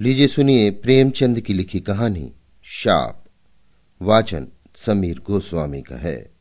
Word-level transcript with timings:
लीजिए 0.00 0.28
सुनिए 0.28 0.70
प्रेमचंद 0.70 1.40
की 1.40 1.54
लिखी 1.54 1.80
कहानी, 1.80 2.32
शाप। 2.62 3.24
वाचन 4.02 4.48
समीर 4.74 5.18
गोस्वामी 5.18 5.82
का 5.82 5.96
है। 5.96 6.32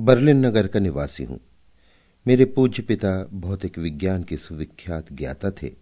बर्लिन 0.00 0.46
नगर 0.46 0.66
का 0.66 0.80
निवासी 0.80 1.24
हूँ। 1.24 1.40
मेरे 2.26 2.44
पूज्य 2.44 2.82
पिता 2.82 3.28
भौतिक 3.32 3.78
विज्ञान 3.78 4.22
के 4.22 4.36
सुविख्यात 4.36 5.12
ज्ञाता 5.12 5.50
थे। 5.50 5.72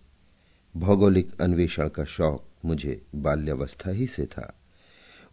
भौगोलिक 0.77 1.41
अन्वेषण 1.41 1.89
का 1.89 2.05
शौक 2.05 2.45
मुझे 2.65 3.03
बाल्यावस्था 3.15 3.91
ही 3.91 4.07
से 4.07 4.27
था। 4.27 4.61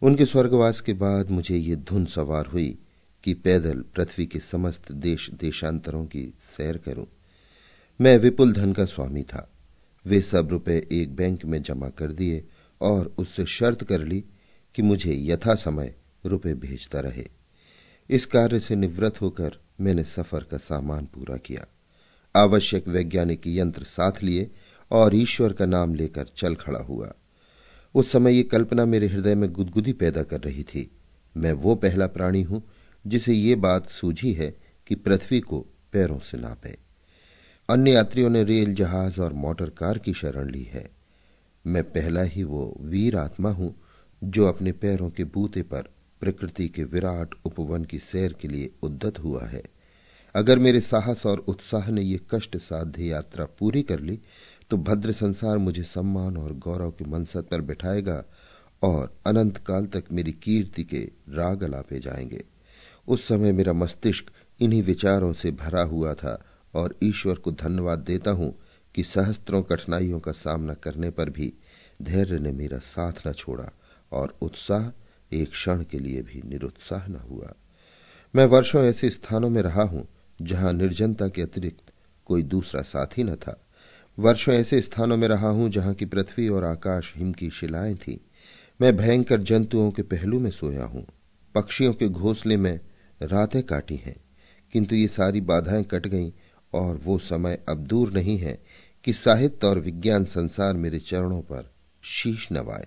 उनके 0.02 0.26
स्वर्गवास 0.26 0.80
के 0.80 0.92
बाद 0.92 1.30
मुझे 1.30 1.56
ये 1.56 1.76
धुन 1.76 2.06
सवार 2.06 2.46
हुई 2.46 2.78
कि 3.24 3.34
पैदल 3.34 3.84
पृथ्वी 3.94 4.26
के 4.26 4.38
समस्त 4.38 4.92
देश 4.92 5.30
देशांतरों 5.30 6.06
की 6.06 6.34
सैर 6.56 6.76
करूँ। 6.78 7.06
मैं 8.00 8.18
विपुल 8.18 8.52
धन 8.52 8.72
का 8.72 8.84
स्वामी 8.84 9.22
था। 9.22 9.52
वे 10.06 10.20
सब 10.20 10.48
रुपए 10.50 10.88
एक 10.92 11.16
बैंक 11.16 11.44
में 11.44 11.62
जमा 11.62 11.88
कर 11.88 12.12
दिए 12.12 12.44
और 12.80 13.14
उससे 13.18 13.46
शर्त 13.46 13.84
कर 13.84 14.00
ली 14.00 14.24
कि 14.74 14.82
मुझे 14.82 15.14
यथा 15.14 15.54
समय 15.54 15.94
रुपए 16.26 16.54
भेजता 16.54 17.00
रहे। 17.00 17.26
इस 18.10 18.26
कार्य 18.26 18.60
से 18.60 18.76
निवृत्त 18.76 19.20
होकर 19.20 19.56
मैंने 19.80 20.02
सफ़र 20.02 20.44
का 20.44 20.56
सामान 20.56 21.06
पूरा 21.06 21.36
किया। 21.36 21.66
आवश्यक 22.34 22.88
वैज्ञानिक 22.88 23.46
यंत्र 23.46 23.84
साथ 23.84 24.22
लिए 24.22 24.50
और 24.90 25.14
ईश्वर 25.14 25.52
का 25.52 25.66
नाम 25.66 25.94
लेकर 25.94 26.24
चल 26.24 26.54
खड़ा 26.54 26.80
हुआ। 26.80 27.12
उस 27.94 28.12
समय 28.12 28.34
ये 28.34 28.42
कल्पना 28.42 28.84
मेरे 28.84 29.06
हृदय 29.06 29.34
में 29.34 29.52
गुदगुदी 29.52 29.92
पैदा 29.92 30.22
कर 30.22 30.40
रही 30.40 30.62
थी। 30.62 30.90
मैं 31.36 31.52
वो 31.52 31.74
पहला 31.74 32.06
प्राणी 32.06 32.42
हूँ 32.42 32.62
जिसे 33.06 33.34
ये 33.34 33.54
बात 33.54 33.88
सूझी 33.88 34.32
है 34.32 34.56
कि 34.86 34.94
पृथ्वी 34.94 35.40
को 35.40 35.66
पैरों 35.92 36.18
से 36.18 36.38
नापे। 36.38 36.89
अन्य 37.70 37.90
यात्रियों 37.90 38.28
ने 38.30 38.42
रेल, 38.44 38.72
जहाज़ 38.74 39.20
और 39.20 39.32
मोटर 39.32 39.68
कार 39.70 39.98
की 39.98 40.12
शरण 40.12 40.50
ली 40.50 40.62
है। 40.62 40.90
मैं 41.64 41.82
पहला 41.84 42.22
ही 42.22 42.42
वो 42.44 42.62
वीर 42.80 43.16
आत्मा 43.16 43.50
हूँ 43.50 43.74
जो 44.22 44.46
अपने 44.46 44.72
पैरों 44.72 45.10
के 45.10 45.24
बूते 45.24 45.62
पर 45.62 45.82
प्रकृति 46.22 46.68
के 46.68 46.84
विराट 46.84 47.34
उपवन 47.44 47.84
की 47.84 47.98
सैर 47.98 48.32
के 48.32 48.48
लिए 48.48 48.70
उद्दत 48.82 49.18
हुआ 49.18 49.44
है। 49.44 49.62
अगर 50.34 50.58
मेरे 50.58 50.80
साहस 50.80 51.24
और 51.26 51.44
उत्साह 51.48 51.90
ने 51.90 52.02
ये 52.02 52.20
कष्ट 52.30 52.56
साध्य 52.56 53.04
यात्रा 53.04 53.44
पूरी 53.58 53.82
कर 53.82 54.00
ली 54.00 54.18
तो 54.70 54.76
भद्र 54.76 55.12
संसार 55.12 55.58
मुझे 55.58 55.82
सम्मान 55.84 56.36
और 56.36 56.52
गौरव 56.58 56.90
के 56.90 57.04
मनसद 57.04 57.44
पर 57.44 57.60
बिठाएगा 57.60 58.22
और 58.82 59.16
अनंत 59.26 59.56
काल 59.56 59.86
तक 59.86 60.12
मेरी 60.12 60.32
कीर्ति 60.32 60.84
के 60.84 61.08
राग 61.28 61.62
अलापे 61.62 62.00
जाएँगे। 62.00 62.44
उस 63.08 63.28
समय 63.28 63.52
मेरा 63.52 63.72
मस्तिष्क 63.72 64.32
इन्हीं 64.60 64.82
विचारों 64.82 65.32
से 65.32 65.50
भरा 65.50 65.82
हुआ 65.82 66.14
था 66.14 66.40
और 66.74 66.94
ईश्वर 67.02 67.34
को 67.34 67.52
धन्यवाद 67.52 67.98
देता 67.98 68.30
हूँ 68.30 68.54
कि 68.94 69.02
सहस्त्रों 69.02 69.62
कठिनाइयों 69.62 70.20
का 70.20 70.32
सामना 70.32 70.74
करने 70.74 71.10
पर 71.10 71.30
भी 71.30 71.52
धैर्य 72.02 72.38
ने 72.38 72.52
मेरा 72.52 72.78
साथ 72.78 73.26
न 73.26 73.32
छोड़ा 73.32 73.70
और 74.12 74.36
उत्साह 74.42 74.90
एक 75.32 75.50
क्षण 75.50 75.82
के 75.82 75.98
लिए 75.98 76.22
भी 76.22 76.42
निरुत्साह 76.44 77.06
न 77.06 77.16
हुआ। 77.30 77.52
मैं 78.34 78.44
वर्षों 78.46 78.84
ऐसे 78.84 79.10
स्थानों 79.10 79.50
में 79.50 79.60
रहा 79.62 79.82
हूँ 79.82 80.06
जहाँ 80.38 80.72
निर्जनता 80.72 81.28
के 81.28 81.42
अतिरिक्त 81.42 81.92
कोई 82.26 82.42
दूसरा 82.42 82.82
साथी 82.82 83.22
न 83.22 83.34
था। 83.34 83.60
वर्षों 84.18 84.54
ऐसे 84.54 84.80
स्थानों 84.80 85.16
में 85.16 85.26
रहा 85.28 85.48
हूँ 85.48 85.68
जहाँ 85.70 85.94
की 85.94 86.04
पृथ्वी 86.04 86.48
और 86.48 86.64
आकाश 86.64 87.12
हिम 87.16 87.32
की 87.32 87.50
शिलाएँ 87.50 87.94
थी। 87.94 88.20
मैं 88.80 88.96
भयंकर 88.96 89.40
जंतुओं 89.40 89.90
के 89.90 90.02
पहलू 90.02 90.38
में 90.40 90.50
सोया 90.50 90.84
हूँ। 90.84 91.06
पक्षियों 91.54 91.92
के 91.94 92.08
घोंसले 92.08 92.56
में 92.56 92.78
रातें 93.20 93.62
काटी 93.62 93.96
हैं, 93.96 94.16
किंतु 94.72 94.96
ये 94.96 95.08
सारी 95.08 95.40
बाधाएँ 95.40 95.84
कट 95.84 96.06
गईं 96.06 96.30
और 96.72 97.00
वो 97.04 97.18
समय 97.18 97.62
अब 97.68 97.78
दूर 97.78 98.12
नहीं 98.12 98.38
है 98.38 98.58
कि 99.04 99.12
साहित्य 99.12 99.66
और 99.66 99.78
विज्ञान 99.78 100.24
संसार 100.24 100.74
मेरे 100.74 100.98
चरणों 100.98 101.42
पर 101.42 101.70
शीश 102.02 102.48
नवाए। 102.52 102.86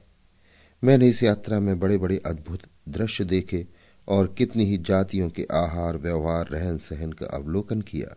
मैंने 0.84 1.10
इस 1.10 1.24
यात्रा 1.24 1.60
में 1.60 1.80
बड़े 1.80 1.98
बड़े 1.98 2.22
अद्भुत 2.26 2.60
दृश्य 2.90 3.24
देखे 3.24 3.68
और 4.08 4.36
कितनी 4.38 4.66
ही 4.66 4.78
जातियों 4.78 5.30
के 5.30 5.48
आहार, 5.52 5.98
व्यवहार, 5.98 6.48
रहन 6.48 6.78
सहन 6.78 7.12
का 7.12 7.26
अवलोकन 7.26 7.82
किया। 7.82 8.16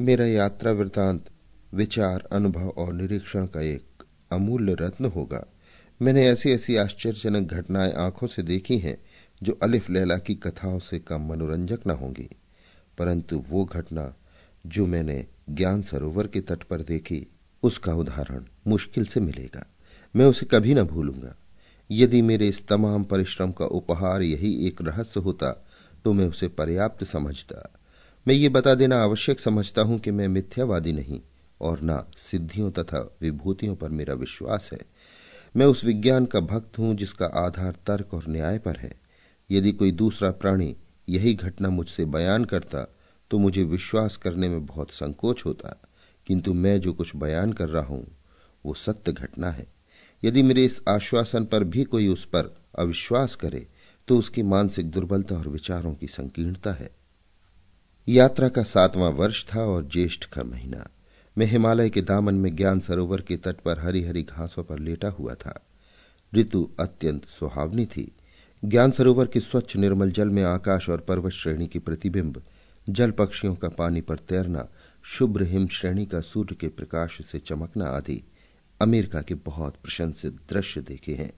मेरा 0.00 0.26
यात्रा 0.26 0.72
वृतांत, 0.72 1.24
विचार, 1.74 2.28
अनुभव 2.32 2.68
और 2.68 2.92
निरीक्षण 2.92 3.46
का 3.46 3.60
एक 3.60 4.04
अमूल्य 4.32 4.76
रत्न 4.80 5.04
होगा। 5.04 5.46
मैंने 6.02 6.28
ऐसी 6.28 6.50
ऐसी 6.50 6.76
आश्चर्यजनक 6.76 7.48
घटनाएँ 7.50 7.92
आँखों 7.92 8.26
से 8.26 8.42
देखी 8.42 8.78
हैं 8.78 8.98
जो 9.42 9.58
अलिफ 9.62 9.90
लैला 9.90 10.16
की 10.16 10.34
कथाओं 10.34 10.78
से 10.78 10.98
कम 10.98 11.28
मनोरंजक 11.28 11.80
न 11.86 11.90
होंगी। 11.90 12.30
परंतु 12.98 13.44
वो 13.50 13.64
घटना 13.64 14.14
जो 14.66 14.86
मैंने 14.86 15.26
ज्ञान 15.50 15.82
सरोवर 15.82 16.26
के 16.26 16.40
तट 16.40 16.62
पर 16.62 16.82
देखी, 16.82 17.26
उसका 17.62 17.94
उदाहरण 17.94 18.44
मुश्किल 18.66 19.04
से 19.04 19.20
मिलेगा। 19.20 19.66
मैं 20.14 20.26
उसे 20.26 20.46
कभी 20.46 20.74
न 20.74 20.82
भूलूँगा। 20.82 21.34
यदि 21.90 22.22
मेरे 22.22 22.48
इस 22.48 22.66
तमाम 22.68 23.04
परिश्रम 23.04 23.52
का 23.52 23.64
उपहार 23.64 24.22
यही 24.22 24.66
एक 24.66 24.82
रहस्य 24.82 25.20
होता 25.20 25.66
तो 26.04 26.12
मैं 26.12 26.26
उसे 26.26 26.48
पर्याप्त 26.48 27.04
समझता। 27.04 27.80
मैं 28.26 28.34
ये 28.34 28.48
बता 28.48 28.74
देना 28.74 29.02
आवश्यक 29.02 29.40
समझता 29.40 29.82
हूँ 29.82 29.98
कि 29.98 30.10
मैं 30.10 30.28
मिथ्यावादी 30.28 30.92
नहीं, 30.92 31.20
और 31.60 31.80
न 31.82 32.02
सिद्धियों 32.30 32.70
तथा 32.70 33.16
विभूतियों 33.20 33.74
पर 33.76 33.88
मेरा 33.88 34.14
विश्वास 34.14 34.70
है। 34.72 34.78
मैं 35.56 35.66
उस 35.66 35.84
विज्ञान 35.84 36.26
का 36.26 36.40
भक्त 36.40 36.78
हूँ 36.78 36.94
जिसका 36.94 37.26
आधार 37.26 37.76
तर्क 37.86 38.14
और 38.14 38.24
न्याय 38.28 38.58
पर 38.58 38.76
है। 38.76 38.94
यदि 39.50 39.72
कोई 39.72 39.92
दूसरा 39.92 40.30
प्राणी 40.30 40.76
यही 41.08 41.34
घटना 41.34 41.70
मुझसे 41.70 42.04
बयान 42.04 42.44
करता 42.44 42.91
तो 43.32 43.38
मुझे 43.38 43.62
विश्वास 43.64 44.16
करने 44.16 44.48
में 44.48 44.64
बहुत 44.66 44.90
संकोच 44.90 45.44
होता, 45.46 45.68
किंतु 46.26 46.52
मैं 46.54 46.80
जो 46.80 46.92
कुछ 46.92 47.14
बयान 47.16 47.52
कर 47.52 47.68
रहा 47.68 47.84
हूँ, 47.84 48.06
वो 48.64 48.74
सत्य 48.74 49.12
घटना 49.12 49.50
है। 49.50 49.66
यदि 50.22 50.42
मेरे 50.42 50.64
इस 50.64 50.80
आश्वासन 50.88 51.44
पर 51.44 51.64
भी 51.64 51.84
कोई 51.84 52.08
उस 52.08 52.24
पर 52.24 52.54
अविश्वास 52.78 53.34
करे 53.34 53.66
तो 54.08 54.18
उसकी 54.18 54.42
मानसिक 54.44 54.90
दुर्बलता 54.90 55.36
और 55.36 55.48
विचारों 55.48 55.94
की 55.94 56.06
संकीर्णता 56.06 56.72
है। 56.72 56.90
यात्रा 58.08 58.48
का 58.48 58.62
सातवां 58.64 59.12
वर्ष 59.12 59.44
था 59.46 59.64
और 59.64 59.88
ज्येष्ठ 59.88 60.24
का 60.24 60.42
महीना। 60.44 60.86
मैं 61.36 61.46
हिमालय 61.46 61.90
के 61.90 62.02
दामन 62.02 62.34
में 62.34 62.54
ज्ञान 62.56 62.80
सरोवर 62.80 63.20
के 63.20 63.36
तट 63.36 63.60
पर 63.60 63.78
हरी 63.78 64.02
हरी 64.04 64.22
घासों 64.22 64.64
पर 64.64 64.78
लेटा 64.78 65.08
हुआ 65.10 65.34
था। 65.34 65.60
ऋतु 66.32 66.68
अत्यंत 66.80 67.28
सुहावनी 67.30 67.86
थी। 67.86 68.10
ज्ञान 68.62 68.90
सरोवर 68.90 69.26
के 69.26 69.40
स्वच्छ 69.40 69.76
निर्मल 69.76 70.10
जल 70.10 70.28
में 70.28 70.42
आकाश 70.44 70.88
और 70.88 71.00
पर्वत 71.00 71.32
श्रेणी 71.32 71.66
के 71.66 71.78
प्रतिबिंब 71.78 72.42
जल 72.88 73.10
पक्षियों 73.10 73.54
का 73.54 73.68
पानी 73.68 74.00
पर 74.00 74.16
तैरना, 74.18 74.68
शुभ्र 75.02 75.42
हिम 75.42 75.68
श्रेणी 75.68 76.06
का 76.06 76.20
सूर्य 76.20 76.54
के 76.54 76.68
प्रकाश 76.68 77.26
से 77.26 77.38
चमकना 77.38 77.84
आदि 77.84 78.22
अमेरिका 78.80 79.22
के 79.22 79.34
बहुत 79.34 79.76
प्रशंसित 79.76 80.32
दृश्य 80.32 80.80
देखे 80.80 81.14
हैं, 81.14 81.32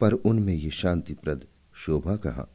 पर 0.00 0.12
उनमें 0.12 0.54
ये 0.54 0.70
शांतिप्रद 0.70 1.46
शोभा 1.74 2.16
कहा? 2.16 2.48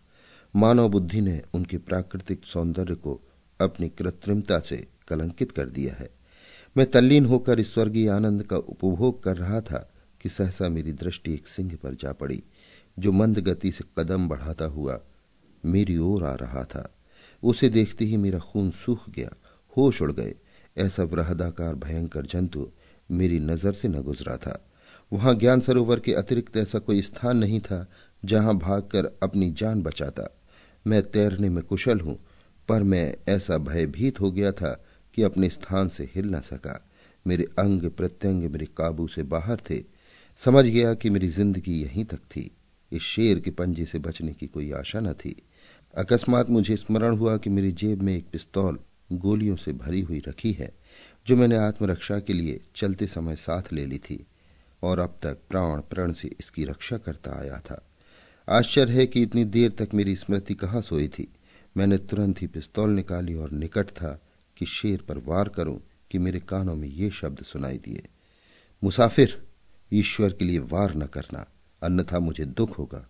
मानव 0.55 0.89
बुद्धि 0.89 1.21
ने 1.21 1.41
उनके 1.53 1.77
प्राकृतिक 1.77 2.45
सौंदर्य 2.45 2.95
को 2.95 3.21
अपनी 3.61 3.89
कृत्रिमता 3.89 4.59
से 4.59 4.87
कलंकित 5.07 5.51
कर 5.51 5.69
दिया 5.69 5.93
है। 5.93 6.09
मैं 6.77 6.91
तल्लीन 6.91 7.25
होकर 7.25 7.59
इस 7.59 7.73
स्वर्गीय 7.73 8.09
आनंद 8.09 8.43
का 8.43 8.57
उपभोग 8.57 9.23
कर 9.23 9.37
रहा 9.37 9.61
था 9.61 9.91
कि 10.21 10.29
सहसा 10.29 10.69
मेरी 10.69 10.91
दृष्टि 10.91 11.33
एक 11.33 11.47
सिंह 11.47 11.77
पर 11.83 11.93
जा 11.93 12.11
पड़ी, 12.11 12.43
जो 12.99 13.11
मंद 13.11 13.39
गति 13.39 13.71
से 13.71 13.83
कदम 13.97 14.27
बढ़ाता 14.27 14.65
हुआ 14.65 14.99
मेरी 15.65 15.97
ओर 15.97 16.23
आ 16.23 16.33
रहा 16.33 16.63
था। 16.63 16.93
उसे 17.43 17.69
देखते 17.69 18.05
ही 18.05 18.17
मेरा 18.17 18.39
खून 18.39 18.69
सूख 18.71 19.09
गया, 19.09 19.29
होश 19.77 20.01
उड़ 20.01 20.11
गए। 20.11 20.35
ऐसा 20.77 21.03
वृहदाकार 21.03 21.75
भयंकर 21.75 22.25
जंतु 22.25 22.67
मेरी 23.09 23.39
नज़र 23.39 23.73
से 23.73 23.87
न 23.87 24.01
गुजरा 24.01 24.37
था। 24.37 24.63
वहाँ 25.11 25.33
ज्ञान 25.35 25.61
सरोवर 25.61 25.99
के 25.99 26.13
अतिरिक्त 26.13 26.57
ऐसा 26.57 26.79
कोई 26.79 27.01
स्थान 27.01 27.37
नहीं 27.37 27.59
था 27.59 27.85
जहाँ 28.23 28.57
भागकर 28.57 29.05
अपनी 29.23 29.51
जान 29.51 29.81
बचाता। 29.81 30.29
मैं 30.85 31.01
तैरने 31.03 31.49
में 31.49 31.63
कुशल 31.63 31.99
हूँ, 31.99 32.17
पर 32.69 32.83
मैं 32.83 33.15
ऐसा 33.29 33.57
भयभीत 33.57 34.19
हो 34.21 34.31
गया 34.31 34.51
था 34.51 34.71
कि 35.13 35.23
अपने 35.23 35.49
स्थान 35.49 35.89
से 35.89 36.09
हिल 36.15 36.25
न 36.25 36.39
सका। 36.39 36.79
मेरे 37.25 37.43
अंग 37.59 37.89
प्रत्यंग 37.89 38.43
मेरे 38.43 38.65
काबू 38.77 39.07
से 39.07 39.23
बाहर 39.23 39.61
थे। 39.69 39.83
समझ 40.41 40.65
गया 40.65 40.93
कि 40.93 41.09
मेरी 41.09 41.29
ज़िंदगी 41.29 41.81
यहीं 41.81 42.05
तक 42.05 42.19
थी। 42.31 42.49
इस 42.91 43.01
शेर 43.01 43.39
के 43.39 43.51
पंजे 43.51 43.85
से 43.85 43.99
बचने 43.99 44.33
की 44.33 44.47
कोई 44.47 44.71
आशा 44.71 44.99
न 44.99 45.13
थी। 45.13 45.35
अकस्मात 45.97 46.49
मुझे 46.49 46.77
स्मरण 46.77 47.17
हुआ 47.17 47.37
कि 47.37 47.49
मेरी 47.49 47.71
जेब 47.71 48.01
में 48.01 48.17
एक 48.17 48.27
पिस्तौल 48.27 48.79
गोलियों 49.11 49.55
से 49.55 49.73
भरी 49.73 50.01
हुई 50.01 50.21
रखी 50.27 50.51
है, 50.51 50.75
जो 51.27 51.35
मैंने 51.35 51.57
आत्मरक्षा 51.57 52.19
के 52.19 52.33
लिए 52.33 52.61
चलते 52.75 53.07
समय 53.07 53.35
साथ 53.35 53.73
ले 53.73 53.85
ली 53.85 53.97
थी, 53.97 54.27
और 54.83 54.99
अब 54.99 55.19
तक 55.23 55.37
प्राण 55.49 55.81
प्रण 55.81 56.11
से 56.13 56.27
इसकी 56.39 56.65
रक्षा 56.65 56.97
करता 56.97 57.39
आया 57.39 57.59
था। 57.59 57.89
आश्चर्य 58.49 58.93
है 58.93 59.07
कि 59.07 59.21
इतनी 59.21 59.45
देर 59.45 59.71
तक 59.71 59.89
मेरी 59.93 60.15
स्मृति 60.15 60.53
कहाँ 60.53 60.81
सोई 60.81 61.07
थी। 61.07 61.33
मैंने 61.77 61.97
तुरंत 61.97 62.41
ही 62.41 62.47
पिस्तौल 62.47 62.89
निकाली 62.89 63.35
और 63.35 63.51
निकट 63.51 63.89
था 63.89 64.21
कि 64.57 64.65
शेर 64.65 65.01
पर 65.01 65.17
वार 65.17 65.49
करूँ 65.49 65.81
कि 66.11 66.17
मेरे 66.17 66.39
कानों 66.39 66.75
में 66.75 66.87
ये 66.87 67.09
शब्द 67.09 67.43
सुनाई 67.43 67.77
दिए। 67.77 68.07
मुसाफिर, 68.83 69.47
ईश्वर 69.93 70.33
के 70.33 70.45
लिए 70.45 70.59
वार 70.59 70.95
न 70.95 71.05
करना, 71.05 71.45
अन्यथा 71.83 72.19
मुझे 72.19 72.45
दुख 72.45 72.79
होगा। 72.79 73.09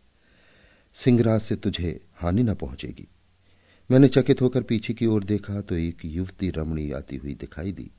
सिंगराज 0.97 1.41
से 1.41 1.55
तुझे 1.55 1.99
हानि 2.15 2.43
न 2.43 2.53
पहुंचेगी। 2.53 3.07
मैंने 3.89 4.07
चकित 4.07 4.41
होकर 4.41 4.63
पीछे 4.63 4.93
की 4.93 5.05
ओर 5.05 5.23
देखा 5.23 5.61
तो 5.61 5.75
एक 5.75 6.05
युवती 6.05 6.49
रमणी 6.49 6.91
आती 6.91 7.15
हुई 7.15 7.33
दिखाई 7.33 7.71
दी। 7.71 7.89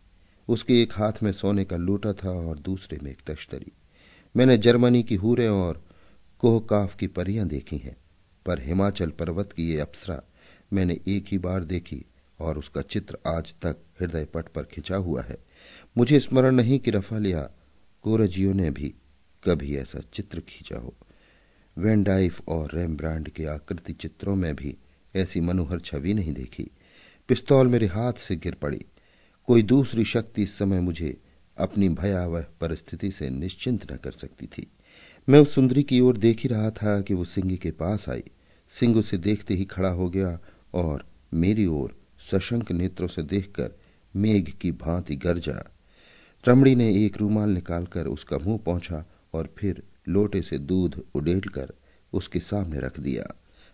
उसके 0.48 0.80
एक 0.82 0.92
हाथ 0.92 1.22
में 1.22 1.32
सोने 1.32 1.64
का 1.64 1.76
लोटा 1.76 2.12
था 2.12 2.30
और 2.30 2.58
दूसरे 2.58 2.98
में 3.02 3.10
एक 3.10 3.20
तश्तरी। 3.26 3.72
मैंने 4.34 4.56
जर्मनी 4.58 5.02
की 5.02 5.14
हूरें 5.14 5.48
और 5.48 5.82
कोहकाफ 6.42 6.94
की 6.94 7.06
परियाँ 7.06 7.46
देखी 7.48 7.76
हैं, 7.76 7.96
पर 8.46 8.60
हिमाचल 8.60 9.10
पर्वत 9.10 9.52
की 9.52 9.70
ये 9.70 9.80
अप्सरा 9.80 10.20
मैंने 10.72 10.98
एक 11.08 11.26
ही 11.28 11.38
बार 11.38 11.64
देखी 11.64 12.04
और 12.40 12.58
उसका 12.58 12.80
चित्र 12.82 13.18
आज 13.26 13.54
तक 13.62 13.76
हृदय 14.00 14.24
पट 14.24 14.48
पर 14.48 14.62
खिंचा 14.62 14.96
हुआ 14.96 15.22
है। 15.22 15.38
मुझे 15.96 16.20
स्मरण 16.20 16.54
नहीं 16.54 16.78
कि 16.78 16.90
रफाल 16.90 17.26
या 17.26 17.50
कोरजियो 18.04 18.52
ने 18.52 18.70
भी 18.70 18.94
कभी 19.42 19.76
ऐसा 19.76 20.00
चित्र 20.12 20.40
खींचा 20.40 20.78
हो। 20.78 20.94
वेंडाइफ 21.78 22.48
और 22.48 22.70
रेमब्रांड 22.74 23.28
के 23.28 23.44
आकृति 23.44 23.92
चित्रों 23.92 24.36
में 24.36 24.56
भी 24.56 24.76
ऐसी 25.16 25.40
मनोहर 25.40 25.80
छवि 25.80 26.14
नहीं 26.14 26.32
देखी। 26.32 26.70
पिस्तौल 27.28 27.66
मेरे 27.66 27.86
हाथ 27.86 28.12
से 28.12 28.36
गिर 28.36 28.54
पड़ी। 28.54 28.84
कोई 29.46 29.62
दूसरी 29.62 30.04
शक्ति 30.04 30.42
इस 30.42 30.58
समय 30.58 30.80
मुझे 30.80 31.16
अपनी 31.58 31.88
भयावह 31.88 32.46
परिस्थिति 32.60 33.10
से 33.10 33.30
निश्चिंत 33.30 33.92
न 33.92 33.96
कर 33.96 34.10
सकती 34.10 34.46
थी। 34.46 34.66
मैं 35.28 35.40
उस 35.40 35.54
सुंदरी 35.54 35.82
की 35.82 36.00
ओर 36.00 36.16
देख 36.16 36.40
ही 36.40 36.48
रहा 36.48 36.70
था 36.70 37.00
कि 37.00 37.14
वो 37.14 37.24
सिंह 37.24 37.56
के 37.56 37.70
पास 37.70 38.08
आई। 38.08 38.24
सिंह 38.70 38.96
उसे 38.96 39.16
देखते 39.16 39.54
ही 39.54 39.64
खड़ा 39.64 39.90
हो 39.90 40.10
गया 40.10 40.38
और 40.74 41.06
मेरी 41.34 41.66
ओर 41.66 41.96
सशंक 42.30 42.72
नेत्रों 42.72 43.08
से 43.08 43.22
देखकर 43.22 43.70
मेघ 44.16 44.50
की 44.50 44.72
भांति 44.72 45.16
गरजा। 45.16 45.74
रमड़ी 46.48 46.74
ने 46.74 47.04
एक 47.04 47.16
रूमाल 47.16 47.50
निकालकर 47.50 48.06
उसका 48.06 48.38
मुँह 48.38 48.58
पहुँचा 48.58 49.04
और 49.32 49.54
फिर 49.58 49.82
लोटे 50.08 50.42
से 50.42 50.58
दूध 50.58 51.02
उडेलकर 51.14 51.72
उसके 52.12 52.40
सामने 52.40 52.80
रख 52.80 53.00
दिया। 53.00 53.24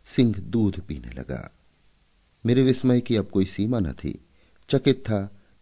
सिंह 0.09 0.35
दूध 0.39 0.81
पीने 0.81 1.11
लगा। 1.11 1.51
मेरे 2.45 2.63
विस्मय 2.63 3.01
की 3.01 3.17
अब 3.17 3.29
कोई 3.29 3.45
सीमा 3.45 3.81
न 3.81 3.93
थी। 3.93 4.19
चकित 4.69 5.03
था 5.07 5.21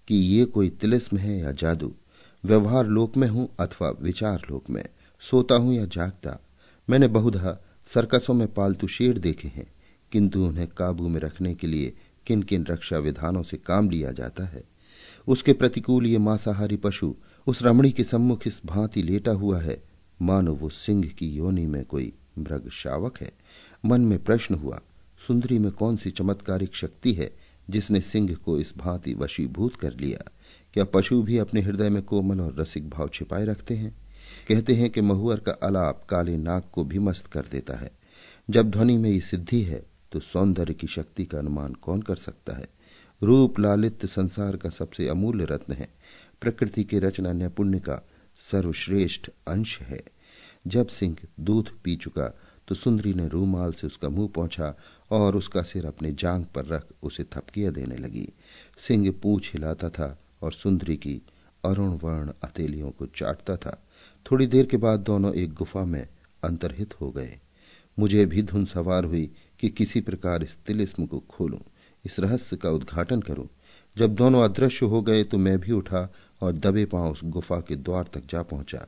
कि 0.09 0.15
ये 0.15 0.45
कोई 0.45 0.71
तिलिस्म 0.71 1.17
है 1.17 1.39
या 1.39 1.53
जादू। 1.53 1.93
व्यवहार 2.45 2.87
लोक 2.87 3.17
में 3.17 3.29
हूँ 3.29 3.49
अथवा 3.61 3.91
विचार 4.01 4.43
लोक 4.51 4.71
में। 4.71 4.85
सोता 5.23 5.55
हूँ 5.55 5.75
या 5.75 5.85
जागता। 5.87 6.39
मैंने 6.89 7.09
बहुधा 7.09 7.59
सर्कसों 7.91 8.35
में 8.35 8.47
पालतू 8.55 8.87
शेर 8.87 9.19
देखे 9.19 9.49
हैं, 9.49 9.67
किंतु 10.13 10.45
उन्हें 10.47 10.67
काबू 10.69 11.09
में 11.09 11.21
रखने 11.21 11.55
के 11.55 11.67
लिए 11.67 11.93
किन 12.27 12.43
किन 12.43 12.65
रक्षा 12.67 12.99
विधानों 12.99 13.43
से 13.43 13.57
काम 13.57 13.91
लिया 13.91 14.13
जाता 14.13 14.45
है। 14.45 14.65
उसके 15.29 15.53
प्रतिकूल 15.53 16.07
ये 16.07 16.19
मांसाहारी 16.19 16.77
पशु 16.77 17.15
उस 17.47 17.63
रमणी 17.63 17.91
के 17.91 18.05
सम्मुख 18.05 18.47
इस 18.47 18.61
भांति 18.67 19.03
लेटा 19.03 19.33
हुआ 19.33 19.61
है 19.61 19.83
मानो 20.23 20.55
वो 20.55 20.69
सिंह 20.69 21.05
की 21.19 21.27
योनि 21.27 21.67
में 21.67 21.85
कोई 21.85 22.13
मृग 22.39 22.69
शावक 22.71 23.19
है। 23.21 23.33
मन 23.85 24.01
में 24.01 24.19
प्रश्न 24.19 24.55
हुआ, 24.55 24.81
सुंदरी 25.27 25.59
में 25.59 25.73
कौन 25.73 25.97
सी 25.97 26.11
चमत्कारिक 26.11 26.75
शक्ति 26.75 27.13
है 27.13 27.31
जिसने 27.71 28.01
सिंह 28.01 28.35
को 28.35 28.59
इस 28.59 28.75
भांति 28.79 29.15
वशीभूत 29.15 29.77
कर 29.77 29.97
लिया? 29.97 30.31
क्या 30.75 30.85
पशु 30.85 31.23
भी 31.23 31.39
अपने 31.39 31.61
हृदय 31.61 31.91
में 31.91 32.03
कोमल 32.03 32.41
और 32.41 32.55
रसिक 32.59 32.91
भाव 32.91 33.09
छिपाए 33.09 33.45
रखते 33.45 33.75
हैं? 33.75 33.95
कहते 34.49 34.75
हैं 34.75 34.91
कि 34.91 35.01
महुअर 35.01 35.41
का 35.41 35.53
अलाप 35.53 36.07
काले 36.09 36.37
नाक 36.37 36.71
को 36.73 36.85
भी 36.85 36.99
मस्त 36.99 37.27
कर 37.27 37.45
देता 37.53 37.75
है। 37.75 37.91
जब 38.51 38.71
ध्वनि 38.71 38.97
में 38.99 39.11
ये 39.11 39.21
सिद्धि 39.21 39.63
है 39.63 39.83
तो 40.13 40.21
सौंदर्य 40.21 40.75
की 40.75 40.87
शक्ति 40.87 41.25
का 41.25 41.39
अनुमान 41.39 41.73
कौन 41.73 42.03
कर 42.03 42.17
सकता 42.17 42.57
है? 42.57 42.67
रूप 43.23 43.61
लालित्य 43.61 44.09
संसार 44.09 44.57
का 44.57 44.71
सबसे 44.71 45.09
अमूल्य 45.09 45.45
रत्न 45.45 45.73
है। 45.73 45.89
प्रकृति 46.41 46.85
के 46.85 46.99
रचना 46.99 47.33
नैपुण्य 47.33 47.79
का 47.79 48.09
सर्वश्रेष्ठ 48.51 49.29
अंश 49.49 49.79
है। 49.81 50.01
जब 50.67 50.89
सिंह 50.89 51.17
दूध 51.41 51.71
पी 51.85 51.97
चुका 51.97 52.29
तो 52.69 52.75
सुंदरी 52.75 53.13
ने 53.15 53.29
रूमाल 53.29 53.73
से 53.73 53.87
उसका 53.87 54.09
मुँह 54.09 54.29
पहुँचा 54.29 54.75
और 55.11 55.37
उसका 55.37 55.63
सिर 55.63 55.87
अपने 55.87 56.13
जांग 56.13 56.45
पर 56.45 56.67
रख 56.67 56.87
उसे 57.03 57.25
थपकियाँ 57.25 57.73
देने 57.73 57.97
लगी। 57.97 58.29
सिंह 58.79 59.11
पूछ 59.13 59.53
हिलाता 59.53 59.89
था 59.89 60.19
और 60.43 60.53
सुंदरी 60.53 60.97
की 60.97 61.21
अरुण 61.65 61.91
वर्ण 61.93 62.33
अतेलियों 62.45 62.91
को 62.91 63.07
चाटता 63.07 63.57
था। 63.57 63.83
थोड़ी 64.27 64.47
देर 64.47 64.67
के 64.67 64.77
बाद 64.77 65.01
दोनों 65.01 65.35
एक 65.35 65.53
गुफा 65.53 65.85
में 65.85 66.07
अंतर्हित 66.45 67.01
हो 67.01 67.11
गए। 67.11 67.39
मुझे 67.99 68.27
भी 68.27 68.43
धुन 68.43 68.65
सवार 68.65 69.05
हुई 69.05 69.31
कि 69.61 69.69
किसी 69.69 70.01
प्रकार 70.01 70.43
इस 70.43 70.57
तिलिस्म 70.67 71.07
को 71.07 71.19
खोलूं, 71.31 71.59
इस 72.05 72.19
रहस्य 72.21 72.57
का 72.57 72.71
उद्घाटन 72.71 73.21
करूँ। 73.21 73.49
जब 73.97 74.15
दोनों 74.15 74.43
अदृश्य 74.45 74.87
हो 74.87 75.01
गए 75.03 75.25
तो 75.25 75.39
मैं 75.39 75.59
भी 75.61 75.73
उठा 75.73 76.09
और 76.43 76.53
दबे 76.53 76.85
पाँव 76.85 77.11
उस 77.13 77.21
गुफा 77.25 77.61
के 77.61 77.77
द्वार 77.77 78.09
तक 78.15 78.27
जा 78.31 78.43
पहुँचा। 78.43 78.87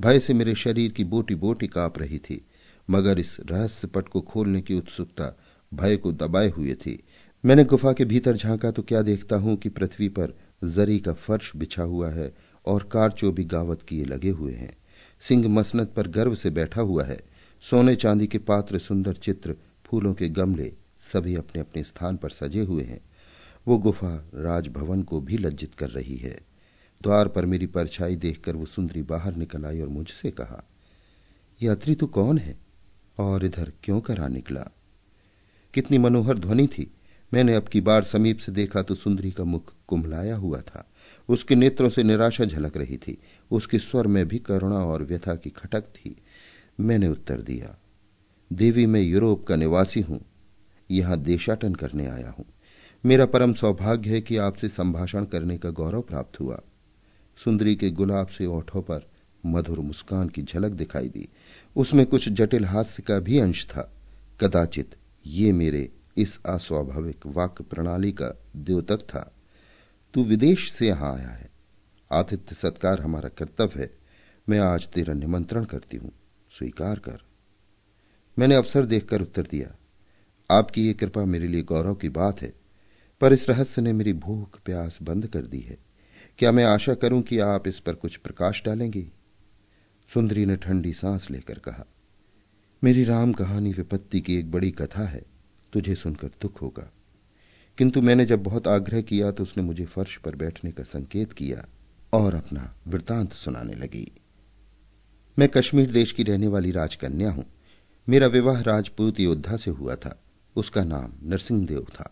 भय 0.00 0.20
से 0.20 0.34
मेरे 0.34 0.54
शरीर 0.54 0.92
की 0.92 1.04
बोटी 1.04 1.34
बोटी 1.34 1.66
काँप 1.66 1.98
रही 1.98 2.18
थी, 2.18 2.40
मगर 2.88 3.18
इस 3.18 3.36
रहस्य 3.50 3.86
पट 3.86 4.08
को 4.08 4.20
खोलने 4.20 4.60
की 4.60 4.74
उत्सुकता 4.74 5.32
भय 5.72 5.96
को 5.96 6.12
दबाए 6.12 6.48
हुए 6.48 6.74
थी। 6.76 7.02
मैंने 7.44 7.64
गुफा 7.64 7.92
के 7.92 8.04
भीतर 8.04 8.36
झांका 8.36 8.70
तो 8.70 8.82
क्या 8.82 9.02
देखता 9.02 9.36
हूँ 9.36 9.56
कि 9.56 9.68
पृथ्वी 9.68 10.08
पर 10.08 10.34
जरी 10.64 10.98
का 10.98 11.12
फर्श 11.12 11.52
बिछा 11.56 11.82
हुआ 11.82 12.10
है 12.10 12.32
और 12.66 12.82
कारचो 12.82 13.30
भी 13.32 13.44
गावत 13.44 13.82
किए 13.82 14.04
लगे 14.04 14.30
हुए 14.30 14.52
हैं। 14.52 14.76
सिंह 15.22 15.48
मसनत 15.48 15.92
पर 15.96 16.08
गर्व 16.08 16.34
से 16.34 16.50
बैठा 16.50 16.80
हुआ 16.80 17.04
है। 17.04 17.18
सोने 17.64 17.94
चांदी 17.96 18.26
के 18.26 18.38
पात्र 18.38 18.78
सुंदर 18.78 19.14
चित्र, 19.14 19.54
फूलों 19.84 20.14
के 20.14 20.28
गमले, 20.28 20.72
सभी 21.12 21.34
अपने 21.36 21.60
अपने 21.60 21.82
स्थान 21.82 22.16
पर 22.16 22.30
सजे 22.30 22.60
हुए 22.60 22.82
हैं। 22.82 23.00
वो 23.66 23.78
गुफा 23.78 24.14
राजभवन 24.34 25.02
को 25.02 25.20
भी 25.20 25.36
लज्जित 25.38 25.74
कर 25.74 25.90
रही 25.90 26.16
है। 26.16 26.38
द्वार 27.00 27.28
पर 27.28 27.46
मेरी 27.46 27.66
परछाई 27.66 28.16
देखकर 28.16 28.56
वो 28.56 28.66
सुंदरी 28.66 29.02
बाहर 29.02 29.36
निकल 29.36 29.64
आई 29.64 29.80
और 29.80 29.88
मुझसे 29.88 30.30
कहा, 30.30 30.62
यात्री 31.60 31.94
तू 31.94 32.06
कौन 32.06 32.38
है 32.38 32.56
और 33.18 33.44
इधर 33.44 33.72
क्यों 33.84 34.00
करा 34.00 34.28
निकला? 34.28 34.70
कितनी 35.74 35.98
मनोहर 35.98 36.38
ध्वनि 36.38 36.66
थी। 36.66 36.90
मैंने 37.32 37.54
अब 37.54 37.68
की 37.68 37.80
बार 37.80 38.02
समीप 38.02 38.38
से 38.38 38.52
देखा 38.52 38.82
तो 38.82 38.94
सुंदरी 38.94 39.30
का 39.30 39.44
मुख 39.44 39.72
कुंभलाया 39.88 40.36
हुआ 40.36 40.60
था। 40.60 40.86
उसके 41.28 41.54
नेत्रों 41.54 41.88
से 41.88 42.02
निराशा 42.02 42.44
झलक 42.44 42.76
रही 42.76 42.96
थी। 42.96 43.16
उसके 43.50 43.78
स्वर 43.78 44.06
में 44.06 44.26
भी 44.28 44.38
करुणा 44.38 44.76
और 44.76 45.02
व्यथा 45.02 45.34
की 45.34 45.50
खटक 45.50 45.84
थी। 45.88 46.16
मैंने 46.80 47.08
उत्तर 47.08 47.40
दिया, 47.40 47.76
देवी, 48.50 48.86
मैं 48.86 49.00
यूरोप 49.00 49.46
का 49.46 49.56
निवासी 49.56 50.00
हूँ। 50.00 50.20
यहाँ 50.90 51.16
देशाटन 51.18 51.74
करने 51.74 52.06
आया 52.06 52.30
हूँ। 52.30 52.44
मेरा 53.06 53.26
परम 53.26 53.52
सौभाग्य 53.52 54.10
है 54.10 54.20
कि 54.20 54.36
आपसे 54.36 54.68
संभाषण 54.68 55.24
करने 55.24 55.58
का 55.58 55.70
गौरव 55.70 56.02
प्राप्त 56.02 56.40
हुआ। 56.40 56.60
सुंदरी 57.44 57.76
के 57.76 57.90
गुलाब 57.90 58.26
से 58.26 58.46
ओठों 58.46 58.82
पर 58.82 59.10
मधुर 59.46 59.80
मुस्कान 59.80 60.28
की 60.28 60.42
झलक 60.42 60.72
दिखाई 60.72 61.08
दी। 61.08 61.28
उसमें 61.76 62.06
कुछ 62.06 62.28
जटिल 62.28 62.64
हास्य 62.64 63.02
का 63.02 63.18
भी 63.18 63.38
अंश 63.38 63.66
था। 63.66 63.92
कदाचित 64.40 64.94
ये 65.26 65.52
मेरे 65.52 65.92
इस 66.16 66.38
अस्वाभाविक 66.46 67.26
वाक्य 67.26 67.64
प्रणाली 67.64 68.12
का 68.12 68.42
द्योतक 68.56 69.00
था। 69.00 69.32
तू 70.14 70.24
विदेश 70.24 70.72
से 70.72 70.86
यहाँ 70.86 71.16
आया 71.16 71.28
है। 71.28 71.50
आतिथ्य 72.12 72.54
सत्कार 72.54 73.00
हमारा 73.00 73.28
कर्तव्य 73.28 73.80
है। 73.80 73.90
मैं 74.48 74.58
आज 74.58 74.88
तेरा 74.88 75.14
निमंत्रण 75.14 75.64
करती 75.64 75.96
हूँ। 75.96 76.12
स्वीकार 76.58 76.98
कर। 76.98 77.18
मैंने 78.38 78.54
अवसर 78.54 78.86
देखकर 78.86 79.22
उत्तर 79.22 79.42
दिया। 79.42 79.76
आपकी 80.50 80.86
ये 80.86 80.94
कृपा 80.94 81.24
मेरे 81.24 81.48
लिए 81.48 81.62
गौरव 81.62 81.94
की 81.94 82.08
बात 82.08 82.42
है। 82.42 82.61
पर 83.22 83.32
इस 83.32 83.50
रहस्य 83.50 83.82
ने 83.82 83.92
मेरी 83.92 84.12
भूख 84.12 84.60
प्यास 84.60 84.98
बंद 85.02 85.26
कर 85.26 85.42
दी 85.42 85.60
है। 85.60 85.78
क्या 86.38 86.52
मैं 86.52 86.64
आशा 86.64 86.94
करूँ 86.94 87.22
कि 87.22 87.38
आप 87.38 87.68
इस 87.68 87.78
पर 87.78 87.94
कुछ 87.94 88.16
प्रकाश 88.16 88.62
डालेंगी? 88.64 89.12
सुंदरी 90.14 90.46
ने 90.46 90.56
ठंडी 90.56 90.92
सांस 90.92 91.30
लेकर 91.30 91.58
कहा, 91.58 91.84
मेरी 92.84 93.04
राम 93.04 93.32
कहानी 93.32 93.72
विपत्ति 93.72 94.20
की 94.20 94.36
एक 94.36 94.50
बड़ी 94.50 94.70
कथा 94.70 95.04
है, 95.04 95.22
तुझे 95.72 95.94
सुनकर 95.94 96.28
दुख 96.28 96.62
होगा। 96.62 96.92
किंतु 97.78 98.02
मैंने 98.02 98.24
जब 98.24 98.42
बहुत 98.42 98.68
आग्रह 98.68 99.00
किया 99.00 99.30
तो 99.30 99.42
उसने 99.42 99.62
मुझे 99.62 99.84
फर्श 99.84 100.16
पर 100.16 100.36
बैठने 100.36 100.72
का 100.72 100.82
संकेत 100.82 101.32
किया 101.32 101.66
और 102.12 102.34
अपना 102.34 102.74
वृतांत 102.86 103.32
सुनाने 103.32 103.74
लगी। 103.74 104.12
मैं 105.38 105.48
कश्मीर 105.48 105.90
देश 105.90 106.12
की 106.12 106.22
रहने 106.22 106.46
वाली 106.46 106.70
राजकन्या 106.70 107.30
हूँ। 107.30 107.44
मेरा 108.08 108.26
विवाह 108.26 108.60
राजपूत 108.60 109.20
योद्धा 109.20 109.56
से 109.56 109.70
हुआ 109.70 109.94
था। 109.94 110.22
उसका 110.56 110.84
नाम 110.84 111.12
नरसिंहदेव 111.22 111.86
था। 111.90 112.11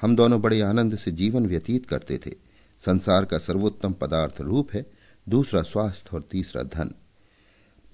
हम 0.00 0.16
दोनों 0.16 0.40
बड़े 0.40 0.60
आनंद 0.60 0.96
से 0.96 1.10
जीवन 1.10 1.46
व्यतीत 1.46 1.86
करते 1.86 2.20
थे। 2.26 2.30
संसार 2.78 3.24
का 3.24 3.38
सर्वोत्तम 3.38 3.92
पदार्थ 3.92 4.40
रूप 4.40 4.72
है, 4.72 4.86
दूसरा 5.28 5.62
स्वास्थ्य 5.62 6.10
और 6.14 6.28
तीसरा 6.30 6.62
धन। 6.62 6.94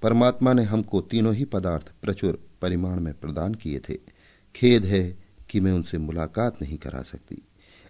परमात्मा 0.02 0.52
ने 0.52 0.62
हमको 0.62 1.00
तीनों 1.00 1.34
ही 1.34 1.44
पदार्थ 1.44 1.92
प्रचुर 2.02 2.48
परिमाण 2.62 3.00
में 3.00 3.14
प्रदान 3.14 3.54
किए 3.54 3.78
थे। 3.78 3.98
खेद 4.56 4.84
है 4.84 5.18
कि 5.50 5.60
मैं 5.60 5.72
उनसे 5.72 5.98
मुलाकात 5.98 6.62
नहीं 6.62 6.78
करा 6.78 7.02
सकती। 7.02 7.42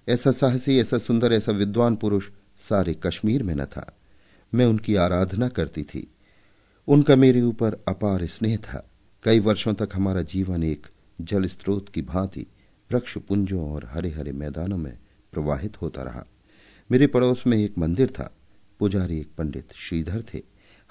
ऐसा 0.09 0.31
साहसी, 0.31 0.79
ऐसा 0.79 0.99
सुंदर, 0.99 1.33
ऐसा 1.33 1.53
विद्वान 1.53 1.97
पुरुष 1.97 2.31
सारे 2.69 2.95
कश्मीर 2.95 3.43
में 3.43 3.55
न 3.55 3.65
था। 3.65 3.97
मैं 4.55 4.67
उनकी 4.67 4.95
आराधना 4.95 5.49
करती 5.49 5.83
थी। 5.83 6.15
उनका 6.89 7.17
मेरे 7.17 7.43
ऊपर 7.43 7.75
अपार 7.89 8.27
स्नेह 8.27 8.57
था। 8.57 8.91
कई 9.23 9.41
वर्षों 9.41 9.75
तक 9.75 9.89
हमारा 9.95 10.23
जीवन 10.23 10.63
एक 10.63 10.87
जल 11.21 11.47
स्रोत 11.47 11.89
की 11.89 12.03
भांति 12.03 12.47
वृक्ष 12.93 13.19
पुंजों 13.19 13.71
और 13.71 13.85
हरे 13.85 14.11
हरे 14.11 14.33
मैदानों 14.33 14.79
में 14.79 14.99
प्रवाहित 15.33 15.83
होता 15.83 16.03
रहा। 16.03 16.27
मेरे 16.91 17.07
पड़ोस 17.07 17.45
में 17.47 17.59
एक 17.59 17.79
मंदिर 17.79 18.09
था। 18.09 18.37
पुजारी 18.79 19.21
एक 19.21 19.29
पंडित 19.39 19.69
श्रीधर 19.75 20.25
थे। 20.35 20.43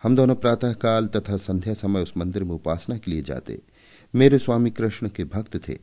हम 0.04 0.16
दोनों 0.16 0.36
प्रातः 0.36 0.74
काल 0.74 1.08
तथा 1.08 1.38
संध्या 1.38 1.74
समय 1.74 2.02
उस 2.02 2.14
मंदिर 2.18 2.44
में 2.44 2.52
उपासना 2.52 2.98
के 2.98 3.12
लिए 3.12 3.22
जाते। 3.22 3.62
मेरे 4.16 4.38
स्वामी 4.38 4.70
कृष्ण 4.70 5.10
के 5.10 5.24
भक्त 5.24 5.70
थे। 5.70 5.78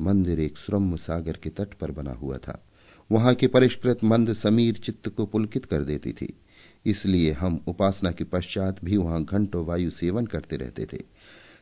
मंदिर 0.00 0.40
एक 0.40 0.58
सुरम्य 0.58 0.96
सागर 0.96 1.32
के 1.32 1.50
तट 1.50 1.74
पर 1.74 1.90
बना 1.90 2.12
हुआ 2.12 2.38
था। 2.38 2.64
वहाँ 3.12 3.34
के 3.34 3.46
परिष्कृत 3.46 3.98
मंद 4.04 4.32
समीर 4.32 4.74
चित्त 4.74 5.08
को 5.08 5.26
पुलकित 5.26 5.64
कर 5.64 5.84
देती 5.84 6.12
थी। 6.12 6.40
इसलिए 6.86 7.32
हम 7.32 7.64
उपासना 7.66 8.10
के 8.10 8.24
पश्चात 8.24 8.84
भी 8.84 8.96
वहाँ 8.96 9.24
घंटों 9.24 9.66
वायु 9.66 9.90
सेवन 9.90 10.26
करते 10.26 10.56
रहते 10.56 10.84
थे। 10.84 11.02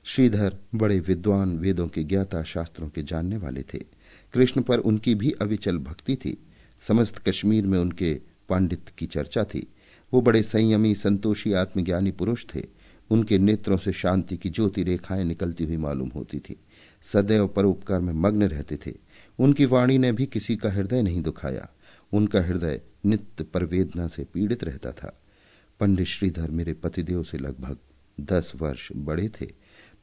श्रीधर 0.04 0.56
बड़े 0.74 1.00
विद्वान 1.00 1.58
वेदों 1.58 1.88
के 1.88 2.04
ज्ञाता 2.04 2.42
शास्त्रों 2.42 2.88
के 2.88 3.02
जानने 3.02 3.36
वाले 3.36 3.62
थे। 3.62 3.95
कृष्ण 4.36 4.62
पर 4.62 4.78
उनकी 4.78 5.14
भी 5.14 5.30
अविचल 5.30 5.78
भक्ति 5.78 6.16
थी। 6.16 6.46
समस्त 6.80 7.18
कश्मीर 7.18 7.66
में 7.66 7.78
उनके 7.78 8.20
पांडित्य 8.48 8.92
की 8.98 9.06
चर्चा 9.06 9.44
थी। 9.44 9.66
वो 10.12 10.20
बड़े 10.20 10.42
संयमी, 10.42 10.94
संतोषी 10.94 11.52
आत्मज्ञानी 11.52 12.10
पुरुष 12.10 12.44
थे। 12.54 12.64
उनके 13.10 13.38
नेत्रों 13.38 13.76
से 13.76 13.92
शांति 13.92 14.36
की 14.36 14.50
ज्योति 14.50 14.82
रेखाएँ 14.82 15.24
निकलती 15.24 15.64
हुई 15.64 15.76
मालूम 15.76 16.08
होती 16.08 16.38
थी। 16.38 16.56
सदैव 17.12 17.48
परोपकार 17.48 18.00
में 18.00 18.12
मग्न 18.12 18.42
रहते 18.42 18.78
थे। 18.86 18.94
उनकी 19.38 19.64
वाणी 19.64 19.98
ने 19.98 20.12
भी 20.12 20.26
किसी 20.26 20.56
का 20.56 20.70
हृदय 20.70 21.02
नहीं 21.02 21.22
दुखाया। 21.22 21.68
उनका 22.12 22.40
हृदय 22.40 22.80
नित्य 23.06 23.44
परवेदना 23.44 24.08
से 24.08 24.24
पीड़ित 24.24 24.64
रहता 24.64 24.90
था। 24.90 25.22
पंडित 25.80 26.06
श्रीधर 26.06 26.50
मेरे 26.50 26.72
पतिदेव 26.72 27.22
से 27.22 27.38
लगभग 27.38 27.78
दस 28.20 28.52
वर्ष 28.56 28.88
बड़े 28.96 29.28
थे, 29.28 29.46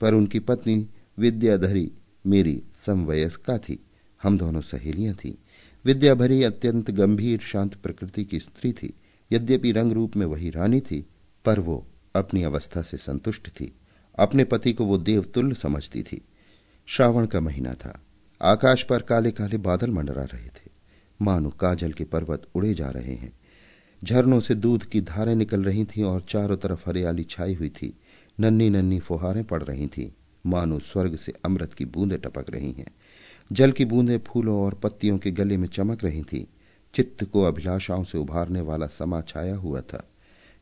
पर 0.02 0.14
उनकी 0.14 0.40
पत्नी 0.40 0.88
विद्याधरी 1.20 1.92
मेरी 2.28 2.64
समवयस्का 2.86 3.58
थी। 3.58 3.86
हम 4.24 4.38
दोनों 4.38 4.62
सहेलियाँ 4.62 5.16
थी। 5.16 5.38
विद्याभरी 5.86 6.44
अत्यंत 6.44 6.92
गंभीर 6.92 7.40
शांत 7.40 7.76
प्रकृति 7.76 8.24
की 8.24 8.40
स्त्री 8.40 8.74
थी। 8.74 8.94
यद्यपि 9.32 9.72
रंग 9.72 9.92
रूप 9.92 10.16
में 10.16 10.26
वही 10.26 10.50
रानी 10.50 10.80
थी, 10.80 11.06
पर 11.46 11.60
वो 11.60 11.88
अपनी 12.16 12.44
अवस्था 12.44 12.82
से 12.82 12.98
संतुष्ट 12.98 13.48
थी। 13.48 13.76
अपने 14.20 14.44
पति 14.44 14.74
को 14.74 14.86
वो 14.86 14.98
देवतुल्य 14.98 15.56
समझती 15.56 16.04
थी। 16.04 16.22
श्रावण 16.86 17.26
का 17.26 17.40
महीना 17.40 17.74
था। 17.74 18.02
आकाश 18.42 18.84
पर 18.84 19.02
काले 19.02 19.32
काले 19.32 19.58
बादल 19.58 19.90
मंडरा 19.90 20.24
रहे 20.24 20.48
थे। 20.48 20.72
मानो 21.22 21.50
काजल 21.50 21.92
के 21.92 22.04
पर्वत 22.04 22.48
उड़े 22.56 22.74
जा 22.74 22.90
रहे 22.90 23.14
हैं। 23.14 23.34
झरनों 24.04 24.40
से 24.40 24.56
दूध 24.56 24.86
की 24.86 25.02
धारें 25.02 25.36
निकल 25.36 25.64
रही 25.64 25.86
थीं 25.86 26.04
और 26.04 26.26
चारों 26.30 26.58
तरफ़ 26.58 26.90
हरियाली 26.90 27.24
छाई 27.24 27.54
हुई 27.54 27.70
थी। 27.70 27.94
नन्नी 28.40 28.70
नन्नी 28.70 29.00
फुहारें 29.00 29.44
पड़ 29.44 29.64
रही 29.64 29.88
थीं। 29.88 30.12
मानो 30.46 30.80
स्वर्ग 30.80 31.16
से 31.16 31.34
अमृत 31.46 31.74
की 31.74 31.86
बूंदें 31.86 32.20
टपक 32.20 32.50
रही 32.50 32.72
हैं। 32.72 32.92
जल 33.52 33.72
की 33.72 33.86
बूंदें 33.86 34.18
फूलों 34.18 34.62
और 34.62 34.74
पत्तियों 34.74 35.18
के 35.18 35.32
गले 35.32 35.58
में 35.58 35.68
चमक 35.68 36.04
रही 36.04 36.24
थी। 36.24 36.48
चित्त 36.94 37.24
को 37.24 37.42
अभिलाषाओं 37.42 38.04
से 38.04 38.18
उभारने 38.18 38.62
वाला 38.62 38.88
समा 38.88 39.22
छाया 39.22 39.56
हुआ 39.56 39.82
था। 39.82 40.10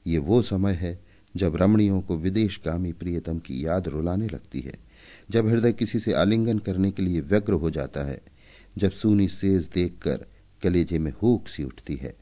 ये 0.07 0.17
वो 0.17 0.41
समय 0.41 0.73
है 0.73 0.99
जब 1.35 1.55
रमणियों 1.55 2.01
को 2.01 2.17
विदेशगामी 2.17 2.91
प्रियतम 2.91 3.39
की 3.39 3.65
याद 3.65 3.87
रुलाने 3.87 4.27
लगती 4.27 4.59
है, 4.59 4.73
जब 5.31 5.47
हृदय 5.47 5.73
किसी 5.73 5.99
से 5.99 6.13
आलिंगन 6.13 6.59
करने 6.59 6.91
के 6.91 7.03
लिए 7.03 7.21
व्यग्र 7.21 7.53
हो 7.53 7.69
जाता 7.69 8.03
है, 8.03 8.21
जब 8.77 8.91
सूनी 8.91 9.27
सेज 9.27 9.69
देखकर 9.73 10.25
कलेजे 10.63 10.99
में 10.99 11.13
हुक 11.21 11.47
सी 11.47 11.63
उठती 11.63 11.95
है। 11.95 12.15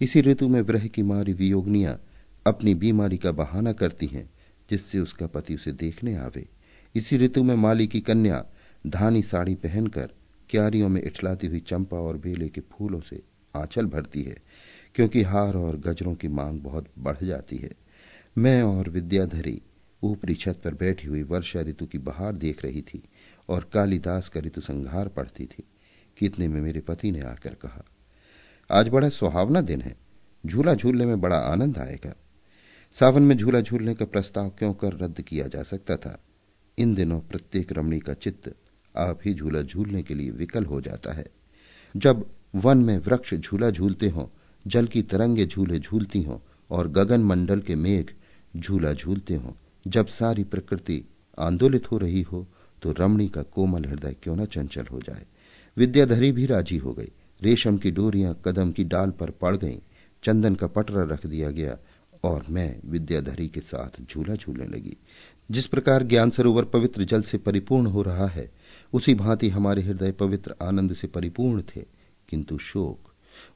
इसी 0.00 0.20
ऋतु 0.20 0.48
में 0.48 0.60
व्रह 0.60 0.86
की 0.86 1.02
मारी 1.02 1.32
वियोगनियाँ 1.32 2.00
अपनी 2.46 2.74
बीमारी 2.74 3.16
का 3.16 3.32
बहाना 3.32 3.72
करती 3.72 4.06
हैं, 4.06 4.30
जिससे 4.70 4.98
उसका 4.98 5.26
पति 5.26 5.54
उसे 5.54 5.72
देखने 5.72 6.14
आवे। 6.16 6.46
इसी 6.94 7.16
ऋतु 7.16 7.42
में 7.42 7.54
माली 7.54 7.86
की 7.86 8.00
कन्या 8.00 8.44
धानी 8.86 9.22
साड़ी 9.22 9.54
पहनकर 9.54 10.10
क्यारियों 10.50 10.88
में 10.88 11.02
इठलाती 11.02 11.46
हुई 11.46 11.60
चंपा 11.60 11.96
और 11.96 12.16
बेले 12.16 12.48
के 12.48 12.60
फूलों 12.60 13.00
से 13.00 13.22
आंचल 13.54 13.86
भरती 13.86 14.22
है, 14.22 14.36
क्योंकि 14.94 15.22
हार 15.22 15.56
और 15.56 15.76
गजरों 15.76 16.14
की 16.14 16.28
मांग 16.28 16.60
बहुत 16.60 16.88
बढ़ 16.98 17.24
जाती 17.24 17.56
है। 17.56 17.70
मैं 18.38 18.62
और 18.62 18.88
विद्याधरी 18.88 19.60
ऊपरी 20.02 20.34
छत 20.34 20.60
पर 20.64 20.74
बैठी 20.74 21.06
हुई 21.08 21.22
वर्षा 21.22 21.60
ऋतु 21.60 21.86
की 21.86 21.98
बहार 21.98 22.36
देख 22.36 22.64
रही 22.64 22.82
थी 22.82 23.02
और 23.48 23.70
कालिदास 23.72 24.28
का 24.28 24.40
ऋतु 24.40 24.60
संहार 24.60 25.08
पढ़ती 25.08 25.46
थी। 25.46 25.64
कितने 26.18 26.48
में 26.48 26.60
मेरे 26.60 26.80
पति 26.80 27.10
ने 27.10 27.20
आकर 27.20 27.54
कहा, 27.54 27.84
आज 28.70 28.88
बड़ा 28.88 29.08
सुहावना 29.08 29.60
दिन 29.60 29.80
है, 29.80 29.96
झूला 30.46 30.74
झूलने 30.74 31.06
में 31.06 31.20
बड़ा 31.20 31.36
आनंद 31.36 31.78
आएगा। 31.78 32.14
सावन 32.96 33.22
में 33.22 33.36
झूला 33.36 33.60
झूलने 33.60 33.94
का 33.94 34.04
प्रस्ताव 34.04 34.50
क्यों 34.50 34.74
कर 34.74 34.92
रद्द 34.92 35.20
किया 35.22 35.46
जा 35.46 35.62
सकता 35.62 35.96
था? 35.96 36.18
इन 36.78 36.94
दिनों 36.94 37.20
प्रत्येक 37.20 37.72
रमणी 37.72 37.98
का 37.98 38.14
चित्त 38.14 38.54
आप 38.96 39.20
ही 39.24 39.34
झूला 39.34 39.62
झूलने 39.62 40.02
के 40.02 40.14
लिए 40.14 40.30
विकल 40.30 40.64
हो 40.64 40.80
जाता 40.80 41.12
है। 41.12 41.26
जब 41.96 42.26
वन 42.54 42.78
में 42.78 42.98
वृक्ष 42.98 43.34
झूला 43.34 43.70
झूलते 43.70 44.08
हों, 44.08 44.26
जल 44.66 44.86
की 44.86 45.02
तरंगे 45.02 45.46
झूले 45.46 45.78
झूलती 45.78 46.22
हों 46.22 46.38
और 46.70 46.88
गगन 46.88 47.20
मंडल 47.20 47.60
के 47.60 47.74
मेघ 47.74 48.06
झूला 48.56 48.92
झूलते 48.92 49.34
हों, 49.34 49.52
जब 49.86 50.06
सारी 50.06 50.44
प्रकृति 50.44 51.02
आंदोलित 51.38 51.90
हो 51.90 51.98
रही 51.98 52.22
हो 52.22 52.46
तो 52.82 52.92
रमणी 52.92 53.28
का 53.28 53.42
कोमल 53.42 53.84
हृदय 53.84 54.14
क्यों 54.22 54.36
न 54.36 54.44
चंचल 54.44 54.86
हो 54.86 55.00
जाए? 55.00 55.26
विद्याधरी 55.76 56.30
भी 56.32 56.46
राज़ी 56.46 56.76
हो 56.76 56.92
गई। 56.92 57.10
रेशम 57.42 57.76
की 57.76 57.90
डोरियाँ 57.90 58.40
कदम 58.44 58.72
की 58.72 58.84
डाल 58.84 59.10
पर 59.10 59.30
पड़ 59.30 59.56
गईं। 59.56 59.78
चंदन 60.22 60.54
का 60.54 60.66
पटरा 60.66 61.02
रख 61.04 61.26
दिया 61.26 61.50
गया 61.50 61.76
और 62.24 62.44
मैं 62.50 62.76
विद्याधरी 62.84 63.48
के 63.48 63.60
साथ 63.60 64.02
झूला 64.10 64.34
झूलने 64.34 64.66
लगी। 64.66 64.96
जिस 65.50 65.66
प्रकार 65.66 66.02
ज्ञान 66.02 66.30
सरोवर 66.30 66.64
पवित्र 66.64 67.04
जल 67.04 67.22
से 67.22 67.38
परिपूर्ण 67.38 67.86
हो 67.86 68.02
रहा 68.02 68.26
है 68.26 68.50
उसी 68.94 69.14
भांति 69.14 69.48
हमारे 69.48 69.82
हृदय 69.82 70.12
पवित्र 70.12 70.54
आनंद 70.62 70.92
से 70.92 71.06
परिपूर्ण 71.06 71.62
थे, 71.62 71.84
किंतु 72.28 72.58
शोक। 72.58 73.14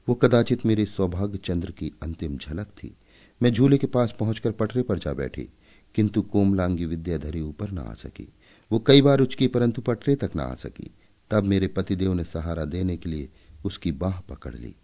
वो 0.09 0.15
कदाचित 0.15 0.65
मेरे 0.65 0.85
सौभाग्य 0.85 1.37
चंद्र 1.37 1.71
की 1.71 1.91
अंतिम 2.03 2.37
झलक 2.37 2.67
थी। 2.67 2.95
मैं 3.43 3.53
झूले 3.53 3.77
के 3.77 3.87
पास 3.87 4.15
पहुंचकर 4.19 4.51
पटरे 4.51 4.81
पर 4.81 4.99
जा 4.99 5.13
बैठी, 5.13 5.49
किंतु 5.95 6.21
कोमलांगी 6.21 6.85
विद्याधरी 6.85 7.41
ऊपर 7.41 7.71
न 7.71 7.77
आ 7.77 7.93
सकी। 7.93 8.33
वो 8.71 8.79
कई 8.79 9.01
बार 9.01 9.19
उचकी, 9.19 9.47
परंतु 9.47 9.81
पटरे 9.81 10.15
तक 10.15 10.31
न 10.35 10.39
आ 10.39 10.53
सकी। 10.53 10.91
तब 11.31 11.43
मेरे 11.43 11.67
पतिदेव 11.67 12.13
ने 12.13 12.23
सहारा 12.23 12.65
देने 12.65 12.97
के 12.97 13.09
लिए 13.09 13.29
उसकी 13.65 13.91
बाह 13.91 14.19
पकड़ 14.19 14.55
ली। 14.55 14.75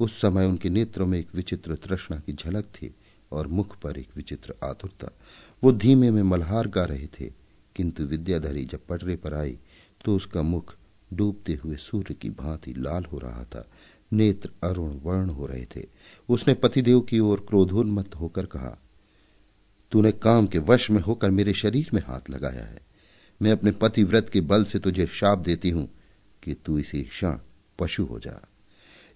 उस 0.00 0.20
समय 0.20 0.46
उनके 0.46 0.70
नेत्रों 0.70 1.06
में 1.06 1.18
एक 1.18 1.28
विचित्र 1.34 1.74
तृष्णा 1.74 2.18
की 2.18 2.32
झलक 2.32 2.64
थी 2.64 2.94
और 3.32 3.46
मुख 3.46 3.78
पर 3.78 3.98
एक 3.98 4.08
विचित्र 4.16 4.54
आतुरता। 4.64 5.10
वो 5.64 5.72
धीमे 5.72 6.10
में 6.10 6.22
मल्हार 6.22 6.68
गा 6.68 6.84
रहे 6.84 7.06
थे, 7.06 7.32
किंतु 7.76 8.02
विद्याधरी 8.02 8.64
जब 8.64 8.80
पटरे 8.88 9.16
पर 9.16 9.34
आई 9.34 9.58
तो 10.04 10.16
उसका 10.16 10.42
मुख 10.42 10.74
डूबते 11.12 11.54
हुए 11.54 11.76
सूर्य 11.76 12.14
की 12.14 12.30
भांति 12.30 12.74
लाल 12.78 13.04
हो 13.04 13.18
रहा 13.18 13.44
था। 13.44 13.68
नेत्र 14.12 14.50
अरुण 14.62 14.94
वर्ण 15.02 15.30
हो 15.30 15.46
रहे 15.46 15.64
थे। 15.76 15.86
उसने 16.28 16.54
पतिदेव 16.54 17.00
की 17.00 17.18
ओर 17.18 17.44
क्रोधोन्मत्त 17.48 18.14
होकर 18.14 18.46
कहा, 18.46 18.76
तूने 19.92 20.12
काम 20.12 20.46
के 20.46 20.58
वश 20.58 20.90
में 20.90 21.00
होकर 21.02 21.30
मेरे 21.30 21.52
शरीर 21.52 21.90
में 21.94 22.00
हाथ 22.02 22.30
लगाया 22.30 22.64
है। 22.64 22.80
मैं 23.40 23.52
अपने 23.52 23.70
पतिव्रत 23.70 24.28
के 24.28 24.40
बल 24.40 24.64
से 24.64 24.78
तुझे 24.78 25.06
शाप 25.06 25.38
देती 25.38 25.70
हूँ 25.70 25.88
कि 26.42 26.54
तू 26.54 26.78
इसी 26.78 27.02
क्षण 27.02 27.38
पशु 27.78 28.04
हो 28.04 28.18
जा। 28.18 28.40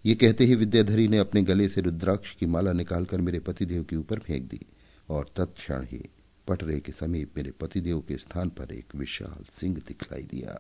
ये 0.05 0.15
कहते 0.15 0.45
ही 0.45 0.55
विद्याधरी 0.55 1.09
ने 1.09 1.19
अपने 1.19 1.43
गले 1.43 1.69
से 1.69 1.81
रुद्राक्ष 1.81 2.35
की 2.37 2.47
माला 2.47 2.73
निकालकर 2.73 3.21
मेरे 3.21 3.39
पतिदेव 3.39 3.85
के 3.85 3.97
ऊपर 3.97 4.19
फेंक 4.19 4.49
दी 4.49 4.61
और 5.09 5.31
तत्क्षण 5.37 5.85
ही 5.85 6.03
पटरे 6.47 6.79
के 6.81 6.93
समीप 6.93 7.37
मेरे 7.37 7.51
पतिदेव 7.51 8.01
के 8.01 8.17
स्थान 8.17 8.49
पर 8.49 8.73
एक 8.73 8.95
विशाल 8.97 9.45
सिंह 9.51 9.77
दिखलाई 9.89 10.23
दिया। 10.23 10.59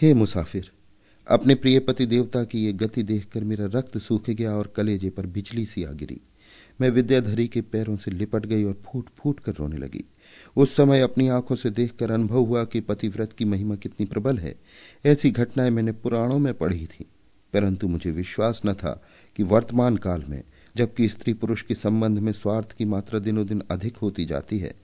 हे 0.00 0.12
मुसाफिर, 0.14 0.70
अपने 1.26 1.54
प्रिय 1.54 1.78
पति 1.78 2.06
देवता 2.06 2.42
की 2.44 2.64
ये 2.64 2.72
गति 2.72 3.02
देखकर 3.02 3.44
मेरा 3.44 3.66
रक्त 3.74 3.98
सूख 3.98 4.30
गया 4.30 4.54
और 4.54 4.72
कलेजे 4.76 5.10
पर 5.10 5.26
बिजली 5.26 5.64
सी 5.66 5.84
आ 5.84 5.90
गिरी। 5.92 6.20
मैं 6.80 6.88
विद्याधरी 6.90 7.46
के 7.48 7.60
पैरों 7.62 7.96
से 7.96 8.10
लिपट 8.10 8.46
गई 8.46 8.64
और 8.64 8.80
फूट 8.84 9.08
फूट 9.16 9.40
कर 9.40 9.52
रोने 9.52 9.76
लगी। 9.76 10.04
उस 10.56 10.74
समय 10.76 11.00
अपनी 11.00 11.28
आँखों 11.28 11.56
से 11.56 11.70
देखकर 11.70 12.10
अनुभव 12.10 12.38
हुआ 12.38 12.64
कि 12.64 12.80
पतिव्रत 12.80 13.32
की 13.32 13.44
महिमा 13.44 13.76
कितनी 13.76 14.06
प्रबल 14.06 14.38
है। 14.38 14.54
ऐसी 15.04 15.30
घटनाएँ 15.30 15.70
मैंने 15.70 15.92
पुराणों 15.92 16.38
में 16.38 16.52
पढ़ी 16.54 16.86
थी, 16.86 17.06
परंतु 17.54 17.88
मुझे 17.88 18.10
विश्वास 18.10 18.62
न 18.66 18.74
था 18.74 19.02
कि 19.36 19.42
वर्तमान 19.42 19.96
काल 19.96 20.24
में, 20.28 20.42
जबकि 20.76 21.08
स्त्री 21.08 21.32
पुरुष 21.32 21.62
के 21.62 21.74
संबंध 21.74 22.18
में 22.18 22.32
स्वार्थ 22.32 22.72
की 22.72 22.84
मात्रा 22.84 23.18
दिनों 23.18 23.46
दिन 23.46 23.62
अधिक 23.70 23.96
होती 23.96 24.24
जाती 24.24 24.58
है, 24.58 24.74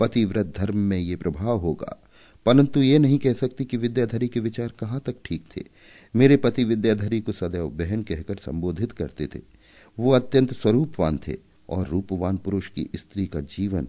पतिव्रत 0.00 0.54
धर्म 0.56 0.78
में 0.78 0.98
ये 0.98 1.16
प्रभाव 1.16 1.58
होगा। 1.58 2.02
परंतु 2.46 2.82
ये 2.82 2.98
नहीं 2.98 3.18
कह 3.18 3.32
सकती 3.32 3.64
कि 3.64 3.76
विद्याधरी 3.76 4.28
के 4.28 4.40
विचार 4.40 4.72
कहाँ 4.80 5.00
तक 5.06 5.16
ठीक 5.24 5.44
थे। 5.56 5.64
मेरे 6.14 6.36
पति 6.36 6.64
विद्याधरी 6.64 7.20
को 7.20 7.32
सदैव 7.32 7.68
बहन 7.68 8.02
कहकर 8.02 8.36
संबोधित 8.36 8.92
करते 8.92 9.26
थे। 9.26 9.40
वो 9.98 10.12
अत्यंत 10.12 10.52
स्वरूपवान 10.54 11.18
थे 11.28 11.36
और 11.68 11.86
रूपवान 11.88 12.36
पुरुष 12.36 12.68
की 12.68 12.88
स्त्री 12.96 13.26
का 13.26 13.40
जीवन 13.40 13.88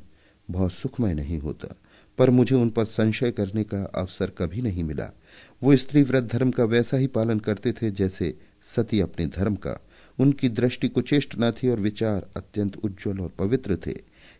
बहुत 0.49 0.73
सुखमय 0.73 1.13
नहीं 1.13 1.39
होता, 1.39 1.75
पर 2.17 2.29
मुझे 2.29 2.55
उन 2.55 2.69
पर 2.69 2.85
संशय 2.85 3.31
करने 3.31 3.63
का 3.63 3.83
अवसर 3.95 4.29
कभी 4.29 4.61
नहीं 4.61 4.83
मिला। 4.83 5.09
वो 5.61 5.75
स्त्री 5.75 6.01
व्रत 6.01 6.23
धर्म 6.23 6.51
का 6.51 6.63
वैसा 6.63 6.97
ही 6.97 7.07
पालन 7.07 7.39
करते 7.39 7.71
थे 7.71 7.91
जैसे 7.91 8.33
सती 8.75 8.99
अपने 8.99 9.27
धर्म 9.27 9.55
का। 9.55 9.77
उनकी 10.19 10.49
दृष्टि 10.49 10.87
कुचेष्ट 10.87 11.35
न 11.39 11.51
थी 11.51 11.69
और 11.69 11.79
विचार 11.79 12.27
अत्यंत 12.37 12.75
उज्जवल 12.77 13.19
और 13.19 13.31
पवित्र 13.39 13.77
थे। 13.85 13.95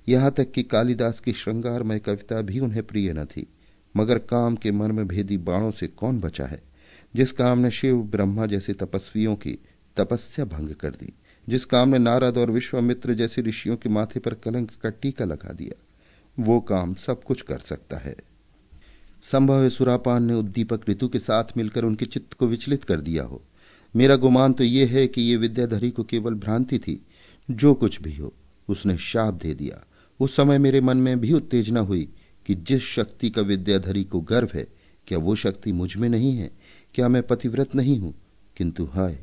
यहाँ 0.07 0.31
तक 0.31 0.51
कि 0.51 0.63
कालिदास 0.63 1.19
की 1.19 1.33
श्रृंगारमय 1.33 1.99
कविता 1.99 2.41
भी 2.41 2.59
उन्हें 2.59 2.83
प्रिय 2.83 3.13
न 3.13 3.25
थी। 3.25 3.47
मगर 3.97 4.17
काम 4.19 4.55
के 4.55 4.71
मर्म 4.71 5.03
भेदी 5.03 5.37
बाणों 5.37 5.71
से 5.71 5.87
कौन 5.87 6.19
बचा 6.19 6.45
है? 6.45 6.61
जिस 7.15 7.31
काम 7.31 7.59
ने 7.59 7.71
शिव 7.71 7.97
ब्रह्मा 7.97 8.45
जैसे 8.45 8.73
तपस्वियों 8.73 9.35
की 9.35 9.57
तपस्या 9.97 10.45
भंग 10.45 10.69
कर 10.69 10.89
दी, 10.89 11.13
जिस 11.49 11.65
काम 11.65 11.89
ने 11.89 11.97
नारद 11.97 12.37
और 12.37 12.51
विश्वामित्र 12.51 13.13
जैसे 13.13 13.41
ऋषियों 13.41 13.75
के 13.75 13.89
माथे 13.89 14.19
पर 14.19 14.33
कलंक 14.33 14.71
का 14.83 14.89
टीका 14.89 15.25
लगा 15.25 15.53
दिया, 15.53 15.83
वो 16.39 16.59
काम 16.59 16.93
सब 16.93 17.23
कुछ 17.23 17.41
कर 17.41 17.59
सकता 17.59 17.97
है। 17.97 18.15
संभव 19.23 19.63
है 19.63 19.69
सुरापान 19.69 20.23
ने 20.23 20.33
उद्दीपक 20.33 20.89
ऋतु 20.89 21.07
के 21.07 21.19
साथ 21.19 21.43
मिलकर 21.57 21.83
उनके 21.83 22.05
चित्त 22.05 22.33
को 22.33 22.47
विचलित 22.47 22.83
कर 22.83 23.01
दिया 23.01 23.23
हो। 23.23 23.41
मेरा 23.95 24.15
गुमान 24.15 24.53
तो 24.53 24.63
यह 24.63 24.89
है 24.89 25.07
कि 25.07 25.21
ये 25.21 25.35
विद्याधरी 25.35 25.91
को 25.91 26.03
केवल 26.03 26.33
भ्रांति 26.33 26.79
थी, 26.79 27.05
जो 27.51 27.73
कुछ 27.73 28.01
भी 28.01 28.15
हो, 28.15 28.33
उसने 28.69 28.97
शाप 28.97 29.33
दे 29.33 29.53
दिया। 29.53 29.85
उस 30.19 30.35
समय 30.35 30.57
मेरे 30.57 30.81
मन 30.81 30.97
में 30.97 31.19
भी 31.19 31.33
उत्तेजना 31.33 31.79
हुई 31.79 32.09
कि 32.51 32.55
जिस 32.55 32.81
शक्ति 32.81 33.29
का 33.29 33.41
विद्याधरी 33.41 34.03
को 34.03 34.21
गर्व 34.21 34.49
है, 34.53 34.67
क्या 35.07 35.17
वो 35.17 35.35
शक्ति 35.35 35.71
मुझमें 35.71 36.09
नहीं 36.09 36.37
है? 36.37 36.51
क्या 36.93 37.07
मैं 37.07 37.23
पतिव्रत 37.23 37.75
नहीं 37.75 37.99
हूँ? 37.99 38.13
किंतु 38.57 38.85
हाय, 38.85 39.19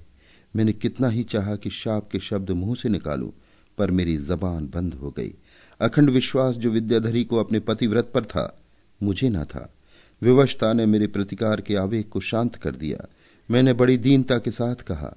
मैंने 0.56 0.72
कितना 0.72 1.08
ही 1.08 1.24
चाहा 1.24 1.56
कि 1.56 1.70
शाप 1.70 2.10
के 2.10 2.18
शब्द 2.18 2.50
मुँह 2.50 2.74
से 2.74 2.88
निकालूं, 2.88 3.30
पर 3.78 3.90
मेरी 3.90 4.16
जबान 4.16 4.66
बंद 4.74 4.94
हो 4.94 5.10
गई। 5.10 5.34
अखंड 5.80 6.10
विश्वास 6.10 6.54
जो 6.54 6.70
विद्याधरी 6.70 7.24
को 7.24 7.36
अपने 7.36 7.60
पतिव्रत 7.60 8.10
पर 8.14 8.24
था, 8.24 8.60
मुझे 9.02 9.28
न 9.28 9.44
था। 9.44 9.74
विवशता 10.22 10.72
ने 10.72 10.86
मेरे 10.86 11.06
प्रतिकार 11.06 11.60
के 11.60 11.76
आवेग 11.76 12.04
को 12.04 12.20
शांत 12.20 12.56
कर 12.56 12.74
दिया। 12.74 13.08
मैंने 13.50 13.72
बड़ी 13.72 13.96
दीनता 13.96 14.38
के 14.38 14.50
साथ 14.50 14.76
कहा, 14.76 15.16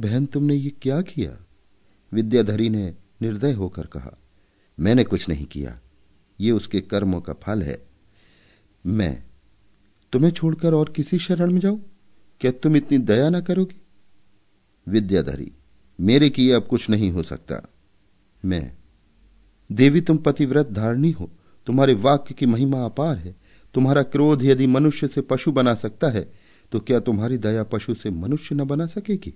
बहन, 0.00 0.26
तुमने 0.26 0.54
ये 0.54 0.72
क्या 0.82 1.02
किया? 1.02 1.38
विद्याधरी 2.12 2.68
ने 2.68 2.94
निर्दय 3.22 3.52
होकर 3.52 3.86
कहा, 3.86 4.18
मैंने 4.80 5.04
कुछ 5.04 5.28
नहीं 5.28 5.46
किया। 5.46 5.80
ये 6.40 6.50
उसके 6.50 6.80
कर्मों 6.80 7.20
का 7.20 7.32
फल 7.32 7.62
है। 7.62 7.78
मैं 8.84 9.22
तुम्हें 10.12 10.30
छोड़कर 10.30 10.74
और 10.74 10.92
किसी 10.96 11.18
शरण 11.18 11.50
में 11.52 11.60
जाऊँ? 11.60 11.80
क्या 12.40 12.50
तुम 12.52 12.76
इतनी 12.76 12.98
दया 12.98 13.28
ना 13.30 13.40
करोगे? 13.40 13.74
विद्याधरी, 14.86 15.50
मेरे 15.98 16.30
किए 16.30 16.52
अब 16.52 16.66
कुछ 16.66 16.88
नहीं 16.90 17.10
हो 17.10 17.22
सकता। 17.22 17.62
मैं, 18.44 18.72
देवी 19.70 20.00
तुम 20.00 20.16
पतिव्रत 20.16 20.70
धारणी 20.70 21.10
हो। 21.10 21.30
तुम्हारे 21.66 21.94
वाक्य 21.94 22.34
की 22.34 22.46
महिमा 22.46 22.84
अपार 22.84 23.16
है। 23.16 23.34
तुम्हारा 23.74 24.02
क्रोध 24.02 24.42
यदि 24.44 24.66
मनुष्य 24.66 25.08
से 25.08 25.20
पशु 25.20 25.52
बना 25.52 25.74
सकता 25.74 26.08
है 26.10 26.32
तो 26.72 26.80
क्या 26.80 27.00
तुम्हारी 27.00 27.38
दया 27.38 27.62
पशु 27.62 27.94
से 27.94 28.10
मनुष्य 28.10 28.54
न 28.54 28.64
बना 28.64 28.86
सकेगी? 28.86 29.34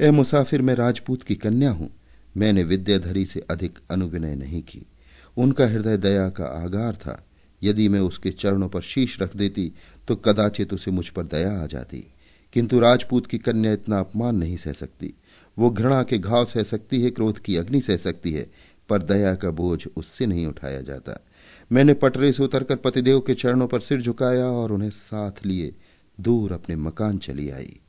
ए 0.00 0.10
मुसाफिर, 0.10 0.62
मैं 0.62 0.74
राजपूत 0.74 1.22
की 1.22 1.34
कन्या 1.34 1.70
हूँ। 1.70 1.90
मैंने 2.36 2.64
विद्याधरी 2.64 3.24
से 3.26 3.40
अधिक 3.50 3.78
अनुविनय 3.90 4.34
नहीं 4.34 4.62
की। 4.62 4.86
उनका 5.36 5.66
हृदय 5.66 5.96
दया 5.96 6.28
का 6.28 6.44
आगार 6.44 6.96
था। 6.96 7.26
यदि 7.62 7.88
मैं 7.88 8.00
उसके 8.00 8.30
चरणों 8.30 8.68
पर 8.68 8.80
शीश 8.80 9.22
रख 9.22 9.36
देती 9.36 9.72
तो 10.08 10.16
कदाचित 10.16 10.74
उसे 10.74 10.90
मुझ 10.90 11.08
पर 11.08 11.24
दया 11.24 11.62
आ 11.62 11.66
जाती। 11.66 12.06
किंतु 12.52 12.80
राजपूत 12.80 13.26
की 13.26 13.38
कन्या 13.38 13.72
इतना 13.72 13.98
अपमान 13.98 14.36
नहीं 14.36 14.56
सह 14.56 14.72
सकती। 14.72 15.14
वो 15.58 15.70
घृणा 15.70 16.02
के 16.02 16.18
घाव 16.18 16.44
सह 16.44 16.62
सकती 16.62 17.02
है, 17.02 17.10
क्रोध 17.10 17.38
की 17.38 17.56
अग्नि 17.56 17.80
सह 17.80 17.96
सकती 17.96 18.32
है, 18.32 18.50
पर 18.88 19.02
दया 19.02 19.34
का 19.34 19.50
बोझ 19.50 19.86
उससे 19.96 20.26
नहीं 20.26 20.46
उठाया 20.46 20.80
जाता। 20.80 21.26
मैंने 21.72 21.94
पटरे 21.94 22.32
से 22.32 22.42
उतरकर 22.42 22.76
पतिदेव 22.76 23.20
के 23.20 23.34
चरणों 23.34 23.66
पर 23.66 23.80
सिर 23.80 24.00
झुकाया 24.00 24.46
और 24.46 24.72
उन्हें 24.72 24.90
साथ 24.90 25.46
लिए 25.46 25.74
दूर 26.20 26.52
अपने 26.52 26.76
मकान 26.76 27.18
चली 27.18 27.50
आई। 27.50 27.80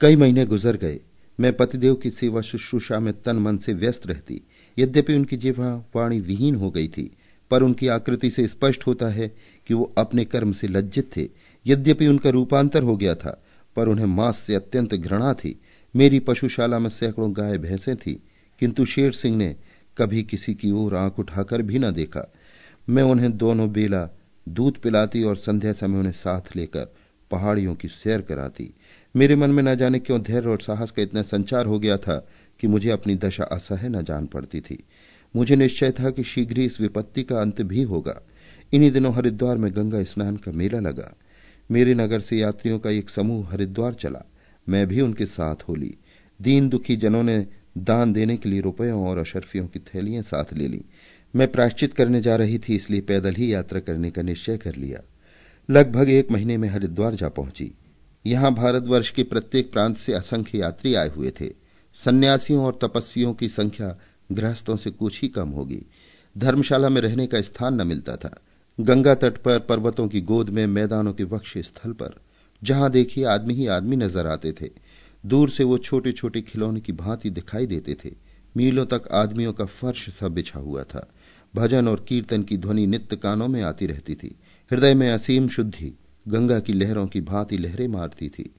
कई 0.00 0.16
महीने 0.16 0.46
गुजर 0.46 0.76
गए। 0.76 1.00
मैं 1.40 1.56
पतिदेव 1.56 1.94
की 1.94 2.10
सेवा 2.10 2.40
शुश्रूषा 2.40 3.00
में 3.00 3.22
तन 3.22 3.36
मन 3.36 3.58
से 3.58 3.74
व्यस्त 3.74 4.06
रहती। 4.06 4.42
यद्यपि 4.78 5.14
उनकी 5.14 5.36
जिह्वा 5.36 5.84
वाणी 5.94 6.20
विहीन 6.20 6.54
हो 6.54 6.70
गई 6.70 6.88
थी, 6.88 7.10
पर 7.50 7.62
उनकी 7.62 7.88
आकृति 7.88 8.30
से 8.30 8.48
स्पष्ट 8.48 8.86
होता 8.86 9.08
है 9.08 9.28
कि 9.66 9.74
वो 9.74 9.92
अपने 9.98 10.24
कर्म 10.24 10.52
से 10.52 10.68
लज्जित 10.68 11.10
थे। 11.16 11.28
यद्यपि 11.66 12.06
उनका 12.06 12.30
रूपांतर 12.30 12.82
हो 12.82 12.96
गया 12.96 13.14
था, 13.14 13.42
पर 13.76 13.88
उन्हें 13.88 14.06
मांस 14.06 14.38
से 14.38 14.54
अत्यंत 14.54 14.94
घृणा 14.94 15.34
थी। 15.34 15.60
मेरी 15.94 16.18
पशुशाला 16.18 16.78
में 16.78 16.90
सैकड़ों 16.90 17.36
गाय 17.36 17.58
भैंसें 17.58 17.96
थी, 17.96 18.22
किंतु 18.58 18.84
शेर 18.84 19.12
सिंह 19.12 19.36
ने 19.36 19.56
कभी 19.98 20.22
किसी 20.22 20.54
की 20.54 20.70
ओर 20.70 20.94
आँख 20.94 21.18
उठाकर 21.18 21.62
भी 21.62 21.78
न 21.78 21.90
देखा। 21.90 22.32
मैं 22.88 23.02
उन्हें 23.02 23.36
दोनों 23.36 23.72
बेला 23.72 24.08
दूध 24.48 24.78
पिलाती 24.78 25.22
और 25.22 25.36
संध्या 25.36 25.72
समय 25.72 25.98
उन्हें 25.98 26.12
साथ 26.12 26.56
लेकर 26.56 26.94
पहाड़ियों 27.30 27.74
की 27.74 27.88
सैर 27.88 28.20
कराती। 28.20 28.74
मेरे 29.16 29.36
मन 29.36 29.50
में 29.50 29.62
न 29.62 29.74
जाने 29.74 29.98
क्यों 29.98 30.22
धैर्य 30.22 30.48
और 30.48 30.60
साहस 30.60 30.90
का 30.90 31.02
इतना 31.02 31.22
संचार 31.22 31.66
हो 31.66 31.78
गया 31.78 31.96
था 31.96 32.28
कि 32.60 32.66
मुझे 32.66 32.90
अपनी 32.90 33.16
दशा 33.16 33.44
असह्य 33.44 33.88
न 33.88 34.02
जान 34.02 34.26
पड़ती 34.26 34.60
थी। 34.60 34.84
मुझे 35.36 35.56
निश्चय 35.56 35.90
था 35.90 36.10
कि 36.10 36.24
शीघ्र 36.24 36.58
ही 36.58 36.64
इस 36.66 36.80
विपत्ति 36.80 37.22
का 37.22 37.40
अंत 37.40 37.62
भी 37.62 37.82
होगा। 37.82 38.20
इन्हीं 38.72 38.90
दिनों 38.90 39.14
हरिद्वार 39.14 39.56
में 39.56 39.72
गंगा 39.76 40.02
स्नान 40.04 40.36
का 40.36 40.52
मेला 40.52 40.80
लगा। 40.80 41.14
मेरे 41.70 41.94
नगर 41.94 42.20
से 42.20 42.36
यात्रियों 42.36 42.78
का 42.78 42.90
एक 42.90 43.10
समूह 43.10 43.52
हरिद्वार 43.52 43.94
चला। 43.94 44.24
मैं 44.68 44.86
भी 44.86 45.00
उनके 45.00 45.26
साथ 45.26 45.56
होली 45.68 45.96
दीन 46.40 46.68
दुखी 46.68 46.96
जनों 46.96 47.22
ने 47.22 47.46
दान 47.78 48.12
देने 48.12 48.36
के 48.36 48.48
लिए 48.48 48.60
रुपयों 48.60 49.06
और 49.06 49.18
अशरफियों 49.18 49.66
की 49.66 49.78
थैलियाँ 49.78 50.22
साथ 50.22 50.44
ले 50.52 50.68
ली। 50.68 50.84
मैं 51.36 51.48
प्रायश्चित 51.48 51.94
करने 51.94 52.20
जा 52.20 52.36
रही 52.36 52.58
थी, 52.58 52.74
इसलिए 52.74 53.00
पैदल 53.00 53.34
ही 53.34 53.54
यात्रा 53.54 53.80
करने 53.80 54.10
का 54.10 54.22
निश्चय 54.22 54.56
कर 54.56 54.76
लिया। 54.76 55.00
लगभग 55.70 56.08
एक 56.08 56.30
महीने 56.30 56.56
में 56.56 56.68
हरिद्वार 56.68 57.14
जा 57.14 57.28
पहुँची। 57.28 57.72
यहाँ 58.26 58.54
भारतवर्ष 58.54 59.10
के 59.10 59.22
प्रत्येक 59.22 59.72
प्रांत 59.72 59.96
से 59.96 60.12
असंख्य 60.12 60.58
यात्री 60.58 60.94
आए 60.94 61.08
हुए 61.08 61.30
थे। 61.30 61.69
सन्यासियों 62.04 62.64
और 62.64 62.78
तपस्वियों 62.82 63.34
की 63.34 63.48
संख्या 63.48 63.96
गृहस्थों 64.32 64.76
से 64.76 64.90
कुछ 64.90 65.22
ही 65.22 65.28
कम 65.28 65.48
होगी। 65.48 65.86
धर्मशाला 66.38 66.88
में 66.88 67.00
रहने 67.00 67.26
का 67.26 67.40
स्थान 67.40 67.82
न 67.82 67.86
मिलता 67.86 68.16
था। 68.16 68.42
गंगा 68.80 69.14
तट 69.14 69.36
पर, 69.36 69.58
पर्वतों 69.58 70.08
की 70.08 70.20
गोद 70.20 70.48
में, 70.48 70.66
मैदानों 70.66 71.12
के 71.12 71.24
वक्ष 71.24 71.58
स्थल 71.58 71.92
पर। 71.92 72.14
जहाँ 72.62 72.90
देखिए 72.90 73.24
आदमी 73.24 73.54
ही 73.54 73.66
आदमी 73.66 73.96
नज़र 73.96 74.26
आते 74.26 74.52
थे। 74.52 74.70
दूर 75.26 75.50
से 75.50 75.64
वो 75.64 75.78
छोटे 75.78 76.12
छोटे 76.12 76.40
खिलौने 76.40 76.80
की 76.80 76.92
भांति 76.92 77.30
दिखाई 77.30 77.66
देते 77.66 77.96
थे। 78.04 78.10
मीलों 78.56 78.86
तक 78.86 79.08
आदमियों 79.12 79.52
का 79.52 79.64
फर्श 79.64 80.08
सा 80.10 80.28
बिछा 80.28 80.58
हुआ 80.58 80.82
था। 80.82 81.12
भजन 81.54 81.88
और 81.88 82.04
कीर्तन 82.08 82.42
की 82.42 82.56
ध्वनि 82.58 82.86
नित्य 82.86 83.16
कानों 83.16 83.48
में 83.48 83.62
आती 83.62 83.86
रहती 83.86 84.14
थी। 84.14 84.36
हृदय 84.70 84.94
में 84.94 85.10
असीम 85.10 85.48
शुद्धि, 85.48 85.92
गंगा 86.28 86.60
की 86.60 86.72
लहरों 86.72 87.06
की 87.06 87.20
भांति 87.20 87.58
लहरें 87.58 87.88
मारती 87.88 88.28
थी। 88.28 88.54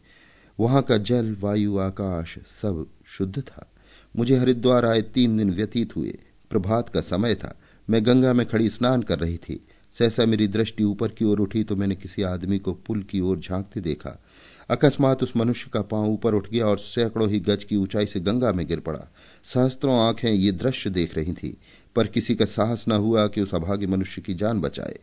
वहाँ 0.59 0.81
का 0.81 0.97
जल, 0.97 1.35
वायु, 1.39 1.77
आकाश 1.77 2.37
सब 2.61 2.85
शुद्ध 3.05 3.41
था। 3.41 3.71
मुझे 4.17 4.35
हरिद्वार 4.35 4.85
आए 4.85 5.01
तीन 5.01 5.37
दिन 5.37 5.51
व्यतीत 5.51 5.95
हुए। 5.95 6.19
प्रभात 6.49 6.89
का 6.89 7.01
समय 7.01 7.35
था। 7.35 7.59
मैं 7.89 8.05
गंगा 8.05 8.33
में 8.33 8.45
खड़ी 8.45 8.69
स्नान 8.69 9.01
कर 9.01 9.19
रही 9.19 9.37
थी। 9.37 9.67
सहसा 9.99 10.25
मेरी 10.25 10.47
दृष्टि 10.47 10.83
ऊपर 10.83 11.07
की 11.07 11.25
ओर 11.25 11.39
उठी 11.39 11.63
तो 11.63 11.75
मैंने 11.75 11.95
किसी 11.95 12.21
आदमी 12.21 12.59
को 12.59 12.73
पुल 12.73 13.03
की 13.03 13.19
ओर 13.19 13.39
झांकते 13.39 13.81
देखा। 13.81 14.23
अकस्मात 14.69 15.23
उस 15.23 15.37
मनुष्य 15.37 15.69
का 15.73 15.81
पाँव 15.81 16.05
ऊपर 16.05 16.33
उठ 16.33 16.49
गया 16.49 16.67
और 16.67 16.77
सैकड़ों 16.77 17.29
ही 17.29 17.39
गज 17.39 17.63
की 17.63 17.75
ऊंचाई 17.75 18.05
से 18.05 18.19
गंगा 18.19 18.51
में 18.51 18.67
गिर 18.67 18.79
पड़ा। 18.79 19.13
सहस्त्रों 19.45 19.99
आँखें 19.99 20.31
ये 20.31 20.51
दृश्य 20.51 20.89
देख 20.89 21.15
रही 21.15 21.33
थी, 21.33 21.57
पर 21.95 22.07
किसी 22.07 22.35
का 22.35 22.45
साहस 22.45 22.85
न 22.87 22.91
हुआ 22.91 23.27
कि 23.27 23.41
उस 23.41 23.55
अभागे 23.55 23.87
मनुष्य 23.87 24.21
की 24.21 24.33
जान 24.33 24.61
बचाए। 24.61 24.99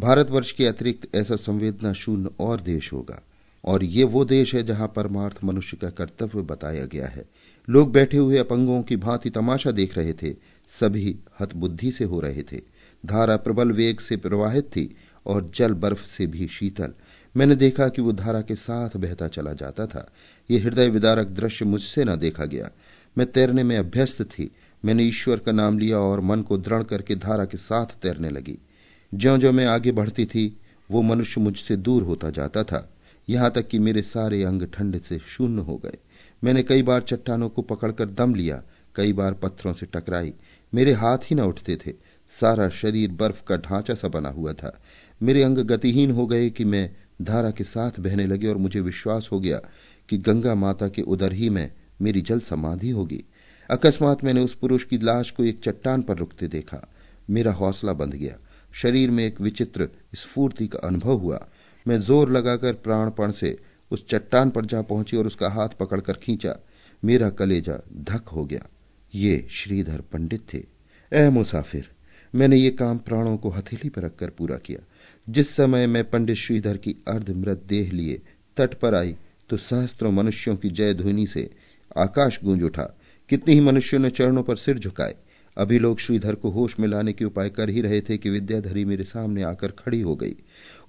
भारतवर्ष 0.00 0.52
के 0.52 0.66
अतिरिक्त 0.66 1.14
ऐसा 1.14 1.36
संवेदना 1.36 1.92
शून्य 1.92 2.30
और 2.40 2.60
देश 2.60 2.92
होगा। 2.92 3.22
और 3.64 3.84
ये 3.84 4.04
वो 4.04 4.24
देश 4.24 4.54
है 4.54 4.62
जहाँ 4.62 4.92
परमार्थ 4.96 5.44
मनुष्य 5.44 5.76
का 5.76 5.90
कर्तव्य 5.90 6.42
बताया 6.42 6.84
गया 6.84 7.06
है। 7.06 7.24
लोग 7.70 7.92
बैठे 7.92 8.16
हुए 8.16 8.38
अपंगों 8.38 8.82
की 8.82 8.96
भांति 8.96 9.30
तमाशा 9.30 9.70
देख 9.70 9.98
रहे 9.98 10.12
थे। 10.12 10.34
सभी 10.80 11.18
हतबुद्धि 11.40 11.92
से 11.92 12.04
हो 12.04 12.20
रहे 12.20 12.42
थे। 12.42 12.60
धारा 13.06 13.36
प्रबल 13.36 13.72
वेग 13.72 14.00
से 14.00 14.16
प्रवाहित 14.16 14.64
थी 14.64 14.96
और 15.26 15.52
जल 15.54 15.74
बर्फ़ 15.74 16.06
से 16.06 16.26
भी 16.26 16.48
शीतल। 16.48 16.92
मैंने 17.36 17.56
देखा 17.56 17.88
कि 17.88 18.02
वो 18.02 18.12
धारा 18.12 18.42
के 18.42 18.54
साथ 18.54 18.90
बहता 18.96 19.28
चला 19.28 19.52
जाता 19.52 19.86
था। 19.86 20.12
ये 20.50 20.58
हृदय 20.58 20.88
विदारक 20.88 21.26
दृश्य 21.26 21.64
मुझसे 21.64 22.04
न 22.04 22.16
देखा 22.16 22.44
गया। 22.44 22.70
मैं 23.18 23.32
तैरने 23.32 23.62
में 23.62 23.76
अभ्यस्त 23.76 24.22
थी। 24.22 24.50
मैंने 24.84 25.04
ईश्वर 25.04 25.38
का 25.38 25.52
नाम 25.52 25.78
लिया 25.78 25.98
और 25.98 26.20
मन 26.20 26.42
को 26.42 26.58
दृढ़ 26.58 26.82
करके 26.82 27.16
धारा 27.16 27.44
के 27.44 27.58
साथ 27.58 27.86
तैरने 27.86 28.30
लगी। 28.30 28.58
ज्यो 29.14 29.38
ज्यो 29.38 29.52
मैं 29.52 29.66
आगे 29.66 29.92
बढ़ती 29.92 30.24
थी, 30.24 30.60
वो 30.90 31.02
मनुष्य 31.02 31.40
मुझसे 31.40 31.76
दूर 31.76 32.02
होता 32.02 32.30
जाता 32.30 32.64
था। 32.64 32.91
यहाँ 33.32 33.50
तक 33.50 33.68
कि 33.68 33.78
मेरे 33.78 34.02
सारे 34.02 34.44
अंग 34.44 34.62
ठंड 34.62 34.98
से 34.98 35.18
शून्य 35.18 35.62
हो 35.62 35.76
गए। 35.76 35.96
मैंने 36.44 36.62
कई 36.62 36.82
बार 36.82 37.00
चट्टानों 37.00 37.48
को 37.48 37.62
पकड़कर 37.62 38.06
दम 38.06 38.34
लिया, 38.34 38.62
कई 38.94 39.12
बार 39.12 39.34
पत्थरों 39.34 39.72
से 39.72 39.86
टकराई। 39.86 40.34
मेरे 40.74 40.92
हाथ 40.92 41.18
ही 41.18 41.34
न 41.34 41.40
उठते 41.40 41.76
थे। 41.76 41.92
सारा 42.40 42.68
शरीर 42.68 43.10
बर्फ़ 43.10 43.42
का 43.44 43.56
ढांचा 43.56 43.94
सा 43.94 44.08
बना 44.08 44.28
हुआ 44.28 44.52
था। 44.52 44.82
मेरे 45.22 45.42
अंग 45.42 45.58
गतिहीन 45.58 46.10
हो 46.10 46.26
गए 46.26 46.50
कि 46.50 46.64
मैं 46.64 46.96
धारा 47.22 47.50
के 47.50 47.64
साथ 47.64 47.90
बहने 48.00 48.26
लगे 48.26 48.48
और 48.48 48.56
मुझे 48.56 48.80
विश्वास 48.80 49.28
हो 49.32 49.40
गया 49.40 49.60
कि 50.08 50.18
गंगा 50.18 50.54
माता 50.54 50.88
के 50.88 51.02
उदर 51.02 51.32
ही 51.32 51.50
में, 51.50 51.70
मेरी 52.02 52.20
जल 52.20 52.40
समाधि 52.40 52.90
होगी। 52.90 53.24
अकस्मात 53.70 54.24
मैंने 54.24 54.40
उस 54.40 54.54
पुरुष 54.54 54.84
की 54.84 54.98
लाश 54.98 55.30
को 55.30 55.44
एक 55.44 55.60
चट्टान 55.64 56.02
पर 56.02 56.16
रुकते 56.16 56.48
देखा। 56.48 56.88
मेरा 57.30 57.52
हौसला 57.52 57.92
बंध 57.92 58.14
गया। 58.14 58.38
शरीर 58.74 59.10
में 59.10 59.26
एक 59.26 59.40
विचित्र 59.40 59.88
स्फूर्ति 60.14 60.66
का 60.66 60.78
अनुभव 60.78 61.12
हुआ। 61.12 61.48
मैं 61.86 61.98
ज़ोर 62.00 62.30
लगाकर 62.30 62.72
प्राणपण 62.74 63.30
से 63.30 63.56
उस 63.90 64.06
चट्टान 64.08 64.50
पर 64.50 64.64
जा 64.64 64.82
पहुँची 64.82 65.16
और 65.16 65.26
उसका 65.26 65.48
हाथ 65.50 65.68
पकड़कर 65.80 66.12
खींचा। 66.14 66.56
मेरा 67.02 67.30
कलेजा 67.30 67.78
धक 68.02 68.28
हो 68.28 68.44
गया। 68.44 68.66
ये 69.12 69.46
श्रीधर 69.52 70.00
पंडित 70.12 70.46
थे। 70.54 70.62
ए 71.12 71.28
मुसाफिर, 71.30 71.88
मैंने 72.34 72.56
ये 72.56 72.70
काम 72.70 72.98
प्राणों 72.98 73.36
को 73.36 73.50
हथेली 73.50 73.88
पर 73.88 74.02
रखकर 74.02 74.30
पूरा 74.30 74.56
किया। 74.56 74.78
जिस 75.26 75.50
समय 75.50 75.86
मैं 75.86 76.08
पंडित 76.10 76.36
श्रीधर 76.36 76.76
की 76.76 76.94
अर्धमृत 77.08 77.64
देह 77.68 77.90
लिए 77.92 78.20
तट 78.56 78.74
पर 78.74 78.94
आई 78.94 79.16
तो 79.50 79.56
सहस्त्रों 79.56 80.12
मनुष्यों 80.12 80.56
की 80.56 80.70
जय 80.70 80.94
ध्वनि 80.94 81.26
से 81.26 81.50
आकाश 81.96 82.38
गूंज 82.44 82.62
उठा। 82.62 82.84
कितने 83.30 83.54
ही 83.54 83.60
मनुष्यों 83.60 84.00
ने 84.00 84.10
चरणों 84.10 84.42
पर 84.42 84.56
सिर 84.56 84.78
झुकाए 84.78 85.14
अभी 85.56 85.78
लोग 85.78 85.98
श्रीधर 85.98 86.34
को 86.34 86.50
होश 86.50 86.78
में 86.80 86.88
लाने 86.88 87.12
के 87.12 87.24
उपाय 87.24 87.50
कर 87.50 87.68
ही 87.68 87.80
रहे 87.80 88.00
थे 88.00 88.18
कि 88.18 88.30
विद्याधरी 88.30 88.84
मेरे 88.84 89.04
सामने 89.04 89.42
आकर 89.42 89.70
खड़ी 89.70 90.00
हो 90.00 90.16
गई। 90.16 90.34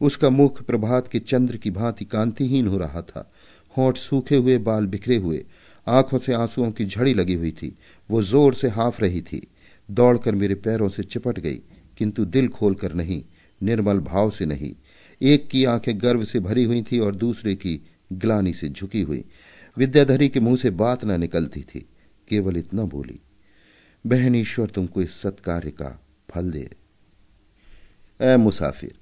उसका 0.02 0.30
मुख 0.30 0.62
प्रभात 0.64 1.08
के 1.08 1.20
चंद्र 1.20 1.58
की 1.58 1.72
भांति 1.72 2.06
कांतिहीन 2.06 2.68
हो 2.68 2.78
रहा 2.78 3.02
था। 3.02 3.32
होठ 3.78 3.98
सूखे 3.98 4.36
हुए, 4.36 4.58
बाल 4.58 4.86
बिखरे 4.86 5.18
हुए, 5.18 5.46
आँखों 5.88 6.18
से 6.18 6.34
आंसुओं 6.34 6.72
की 6.72 6.86
झड़ी 6.86 7.14
लगी 7.14 7.34
हुई 7.34 7.52
थी। 7.52 7.76
वो 8.10 8.22
ज़ोर 8.22 8.54
से 8.54 8.70
हाफ़ 8.70 9.02
रही 9.02 9.22
थी। 9.22 9.48
दौड़कर 9.90 10.36
मेरे 10.36 10.56
पैरों 10.56 10.90
से 10.90 11.04
चिपट 11.04 11.40
गई, 11.40 11.62
किंतु 11.98 12.26
दिल 12.26 12.48
खोलकर 12.48 12.94
नहीं, 12.94 13.24
निर्मल 13.62 14.00
भाव 14.00 14.30
से 14.30 14.46
नहीं। 14.46 14.74
एक 15.22 15.48
की 15.48 15.66
आँखें 15.66 16.02
गर्व 16.02 16.26
से 16.26 16.40
भरी 16.40 16.64
हुई 16.64 16.82
थी 16.82 17.00
और 17.00 17.16
दूसरे 17.16 17.56
की 17.56 17.80
ग्लानी 18.14 18.54
से 18.54 18.70
झुकी 18.70 19.02
हुई। 19.02 19.24
विद्याधरी 19.78 20.30
के 20.30 20.40
मुँह 20.40 20.56
से 20.56 20.70
बात 20.70 21.06
न 21.06 21.20
निकलती 21.20 21.62
थी, 21.62 21.86
केवल 22.28 22.58
इतना 22.58 22.84
बोली 22.84 23.20
बहन 24.08 24.36
ईश्वर, 24.36 24.68
तुमको 24.68 25.02
इस 25.02 25.22
सत्कार्य 25.22 25.72
का 25.72 26.04
फल 26.32 26.52
दे। 26.52 26.70
ए 28.22 28.38
मुसाफिर, 28.38 28.94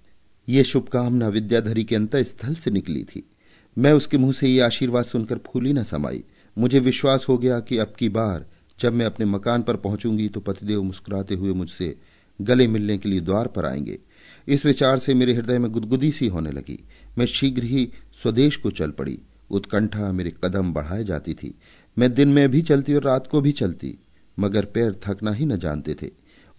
ये 0.50 0.64
शुभकामना 0.64 1.28
विद्याधरी 1.28 1.84
के 1.84 1.96
अंत 1.96 2.16
स्थल 2.16 2.54
से 2.56 2.72
निकली 2.72 3.04
थी। 3.04 3.30
मैं 3.78 3.94
उसके 3.94 4.18
मुँह 4.18 4.34
से 4.34 4.48
ये 4.48 4.60
आशीर्वाद 4.60 5.06
सुनकर 5.06 5.38
फूली 5.38 5.74
न 5.74 5.84
समाई। 5.84 6.24
मुझे 6.58 6.80
विश्वास 6.80 7.26
हो 7.30 7.38
गया 7.38 7.60
कि 7.60 7.78
अब 7.78 7.94
की 8.00 8.10
बार 8.10 8.46
जब 8.80 8.94
मैं 8.94 9.06
अपने 9.06 9.26
मकान 9.26 9.64
पर 9.64 9.76
पहुंचूँगी 9.76 10.30
तो 10.30 10.40
पतिदेव 10.40 10.84
मुस्कुराते 10.84 11.36
हुए 11.36 11.54
मुझसे 11.54 11.98
गले 12.42 12.68
मिलने 12.68 12.98
के 12.98 13.10
लिए 13.10 13.22
द्वार 13.22 13.48
पर 13.48 13.66
आएँगे। 13.66 14.00
इस 14.48 14.66
विचार 14.66 15.00
से 15.00 15.14
मेरे 15.14 15.34
हृदय 15.34 15.60
में 15.60 15.72
गुदगुदी 15.72 16.12
सी 16.12 16.28
होने 16.28 16.52
लगी। 16.52 16.84
मैं 17.18 17.26
शीघ्र 17.26 17.64
ही 17.64 17.92
स्वदेश 18.24 18.56
को 18.56 18.72
चल 18.72 18.92
पड़ी। 18.92 19.20
उत्कंठा 19.52 20.12
मेरे 20.12 20.34
कदम 20.44 20.74
बढ़ाए 20.74 21.04
जाती 21.04 21.34
थी। 21.34 21.56
मैं 21.98 22.14
दिन 22.14 22.30
में 22.30 22.50
भी 22.50 22.62
चलती 22.62 22.94
और 22.94 23.04
रात 23.04 23.28
को 23.28 23.42
भी 23.42 23.52
चलती। 23.52 23.98
मगर 24.42 24.66
पैर 24.66 24.94
थकना 25.04 25.32
ही 25.32 25.46
न 25.46 25.58
जानते 25.58 25.94
थे। 25.94 26.10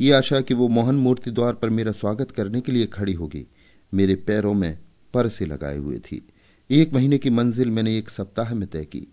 ये 0.00 0.12
आशा 0.12 0.40
कि 0.40 0.54
वो 0.54 0.68
मोहन 0.68 0.94
मूर्ति 0.94 1.30
द्वार 1.30 1.54
पर 1.54 1.70
मेरा 1.70 1.92
स्वागत 1.92 2.30
करने 2.30 2.60
के 2.60 2.72
लिए 2.72 2.86
खड़ी 2.86 3.12
होगी। 3.12 3.46
मेरे 3.92 4.14
पैरों 4.16 4.54
में 4.54 4.78
पर 5.14 5.28
से 5.28 5.46
लगाए 5.46 5.76
हुए 5.76 5.98
थी। 6.00 6.22
एक 6.70 6.92
महीने 6.92 7.18
की 7.18 7.30
मंजिल 7.30 7.70
मैंने 7.70 7.96
एक 7.98 8.10
सप्ताह 8.10 8.54
में 8.54 8.68
तय 8.68 8.84
की, 8.84 9.06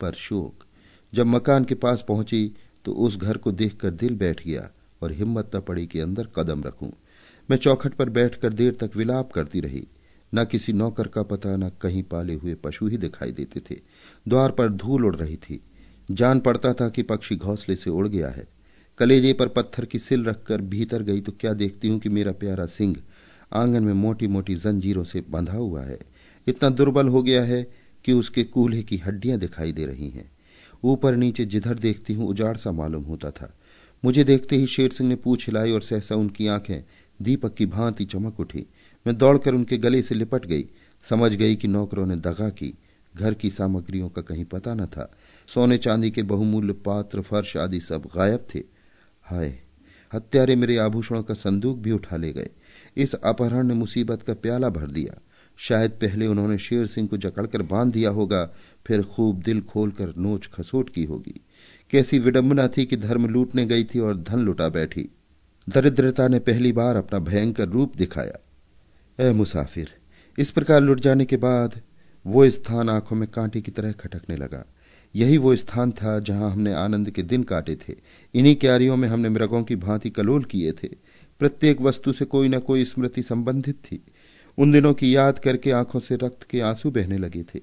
पर 0.00 0.12
शोक। 0.12 0.64
जब 1.12 1.26
मकान 1.26 1.64
के 1.64 1.74
पास 1.74 2.04
पहुँची 2.08 2.50
तो 2.84 2.92
उस 2.94 3.16
घर 3.16 3.36
को 3.36 3.52
देखकर 3.52 3.90
दिल 3.90 4.14
बैठ 4.14 4.44
गया 4.46 4.70
और 5.02 5.12
हिम्मत 5.12 5.56
न 5.56 5.60
पड़ी 5.60 5.86
कि 5.86 6.00
अंदर 6.00 6.28
कदम 6.36 6.62
रखूँ। 6.64 6.90
मैं 7.48 7.56
चौखट 7.56 7.94
पर 7.94 8.08
बैठकर 8.08 8.52
देर 8.52 8.76
तक 8.80 8.96
विलाप 8.96 9.32
करती 9.32 9.60
रही। 9.60 9.86
न 10.32 10.44
किसी 10.44 10.72
नौकर 10.72 11.08
का 11.08 11.22
पता, 11.22 11.56
न 11.56 11.70
कहीं 11.80 12.02
पाले 12.02 12.34
हुए 12.34 12.54
पशु 12.54 12.86
ही 12.86 12.96
दिखाई 12.96 13.32
देते 13.32 13.60
थे। 13.60 13.80
द्वार 14.28 14.50
पर 14.50 14.68
धूल 14.68 15.06
उड़ 15.06 15.16
रही 15.16 15.36
थी। 15.36 15.60
जान 16.10 16.40
पड़ता 16.40 16.72
था 16.74 16.88
कि 16.88 17.02
पक्षी 17.02 17.36
घोंसले 17.36 17.76
से 17.76 17.90
उड़ 17.90 18.08
गया 18.08 18.28
है। 18.28 18.46
कलेजे 18.98 19.32
पर 19.32 19.48
पत्थर 19.48 19.84
की 19.84 19.98
सिल 19.98 20.24
रखकर 20.24 20.60
भीतर 20.60 21.02
गई 21.02 21.20
तो 21.20 21.32
क्या 21.32 21.52
देखती 21.52 21.88
हूँ 21.88 21.98
कि 21.98 22.08
मेरा 22.08 22.32
प्यारा 22.32 22.66
सिंह 22.66 22.96
आँगन 23.52 23.82
में 23.82 23.92
मोटी 23.92 24.26
मोटी 24.26 24.54
जंजीरों 24.54 25.04
से 25.04 25.24
बंधा 25.30 25.56
हुआ 25.56 25.82
है। 25.82 25.98
इतना 26.46 26.70
दुर्बल 26.70 27.08
हो 27.08 27.22
गया 27.22 27.42
है 27.44 27.62
कि 28.04 28.12
उसके 28.12 28.44
कूल्हे 28.44 28.82
की 28.82 28.96
हड्डियाँ 28.96 29.38
दिखाई 29.38 29.72
दे 29.72 29.86
रही 29.86 30.08
हैं। 30.08 30.30
ऊपर 30.84 31.16
नीचे 31.16 31.44
जिधर 31.44 31.74
देखती 31.74 32.14
हूँ, 32.14 32.28
उजाड़ 32.28 32.56
सा 32.56 32.72
मालूम 32.72 33.04
होता 33.04 33.30
था। 33.30 33.54
मुझे 34.04 34.24
देखते 34.24 34.56
ही 34.56 34.66
शेर 34.66 34.90
सिंह 34.90 35.08
ने 35.08 35.16
पूछ 35.16 35.46
हिलाई 35.46 35.72
और 35.72 35.82
सहसा 35.82 36.14
उनकी 36.14 36.46
आँखें 36.46 36.82
दीपक 37.22 37.54
की 37.54 37.66
भांति 37.66 38.04
चमक 38.04 38.40
उठी। 38.40 38.66
मैं 39.06 39.16
दौड़कर 39.18 39.54
उनके 39.54 39.78
गले 39.78 40.02
से 40.02 40.14
लिपट 40.14 40.46
गई। 40.46 40.64
समझ 41.04 41.34
गई 41.34 41.56
कि 41.56 41.68
नौकरों 41.68 42.06
ने 42.06 42.16
दगा 42.16 42.48
की। 42.48 42.74
घर 43.16 43.34
की 43.34 43.50
सामग्रियों 43.50 44.08
का 44.08 44.22
कहीं 44.22 44.44
पता 44.44 44.74
न 44.74 44.86
था। 44.86 45.12
सोने 45.46 45.78
चांदी 45.78 46.10
के 46.10 46.22
बहुमूल्य 46.22 46.72
पात्र, 46.72 47.20
फर्श 47.20 47.56
आदि 47.56 47.80
सब 47.80 48.02
गायब 48.16 48.46
थे। 48.54 48.62
हाय, 49.22 49.58
हत्यारे 50.14 50.56
मेरे 50.56 50.76
आभूषणों 50.76 51.22
का 51.22 51.34
संदूक 51.34 51.78
भी 51.78 51.90
उठा 51.90 52.16
ले 52.16 52.32
गए। 52.32 52.50
इस 52.96 53.14
अपहरण 53.14 53.66
ने 53.66 53.74
मुसीबत 53.74 54.22
का 54.22 54.34
प्याला 54.34 54.68
भर 54.68 54.90
दिया। 54.90 55.20
शायद 55.58 55.90
पहले 55.90 56.26
उन्होंने 56.26 56.58
शेर 56.58 56.86
सिंह 56.86 57.08
को 57.08 57.16
जकड़कर 57.16 57.62
बाँध 57.62 57.92
दिया 57.92 58.10
होगा, 58.10 58.54
फिर 58.86 59.02
खूब 59.02 59.42
दिल 59.42 59.60
खोलकर 59.60 60.14
नोच 60.16 60.46
खसोट 60.46 60.90
की 60.90 61.04
होगी। 61.04 61.40
कैसी 61.90 62.18
विडंबना 62.18 62.68
थी 62.68 62.84
कि 62.84 62.96
धर्म 62.96 63.26
लूटने 63.26 63.66
गई 63.66 63.84
थी 63.84 63.98
और 63.98 64.16
धन 64.16 64.38
लुटा 64.38 64.68
बैठी। 64.68 65.08
दरिद्रता 65.68 66.28
ने 66.28 66.38
पहली 66.38 66.72
बार 66.72 66.96
अपना 66.96 67.18
भयंकर 67.18 67.68
रूप 67.68 67.96
दिखाया। 67.96 68.38
ए 69.20 69.32
मुसाफिर, 69.32 69.94
इस 70.38 70.50
प्रकार 70.50 70.80
लुट 70.80 71.00
जाने 71.00 71.24
के 71.24 71.36
बाद 71.36 71.80
वो 72.26 72.50
स्थान 72.50 72.90
आँखों 72.90 73.16
में 73.16 73.28
कांटे 73.28 73.60
की 73.60 73.70
तरह 73.70 73.92
खटकने 73.92 74.36
लगा। 74.36 74.64
यही 75.16 75.38
वो 75.38 75.56
स्थान 75.56 75.92
था 75.92 76.18
जहाँ 76.18 76.50
हमने 76.50 76.72
आनंद 76.72 77.10
के 77.10 77.22
दिन 77.22 77.42
काटे 77.42 77.76
थे। 77.76 77.94
इन्हीं 78.34 78.56
क्यारियों 78.56 78.96
में 78.96 79.08
हमने 79.08 79.28
मृगों 79.28 79.64
की 79.64 79.76
भांति 79.76 80.10
कलोल 80.10 80.44
किए 80.44 80.72
थे। 80.72 80.88
प्रत्येक 81.38 81.80
वस्तु 81.80 82.12
से 82.12 82.24
कोई 82.24 82.48
न 82.48 82.58
कोई 82.58 82.84
स्मृति 82.84 83.22
संबंधित 83.22 83.74
थी। 83.74 84.02
उन 84.58 84.72
दिनों 84.72 84.94
की 84.94 85.16
याद 85.16 85.38
करके 85.38 85.70
आँखों 85.70 86.00
से 86.00 86.16
रक्त 86.16 86.42
के 86.42 86.60
आँसू 86.60 86.90
बहने 86.90 87.18
लगे 87.18 87.42
थे। 87.42 87.60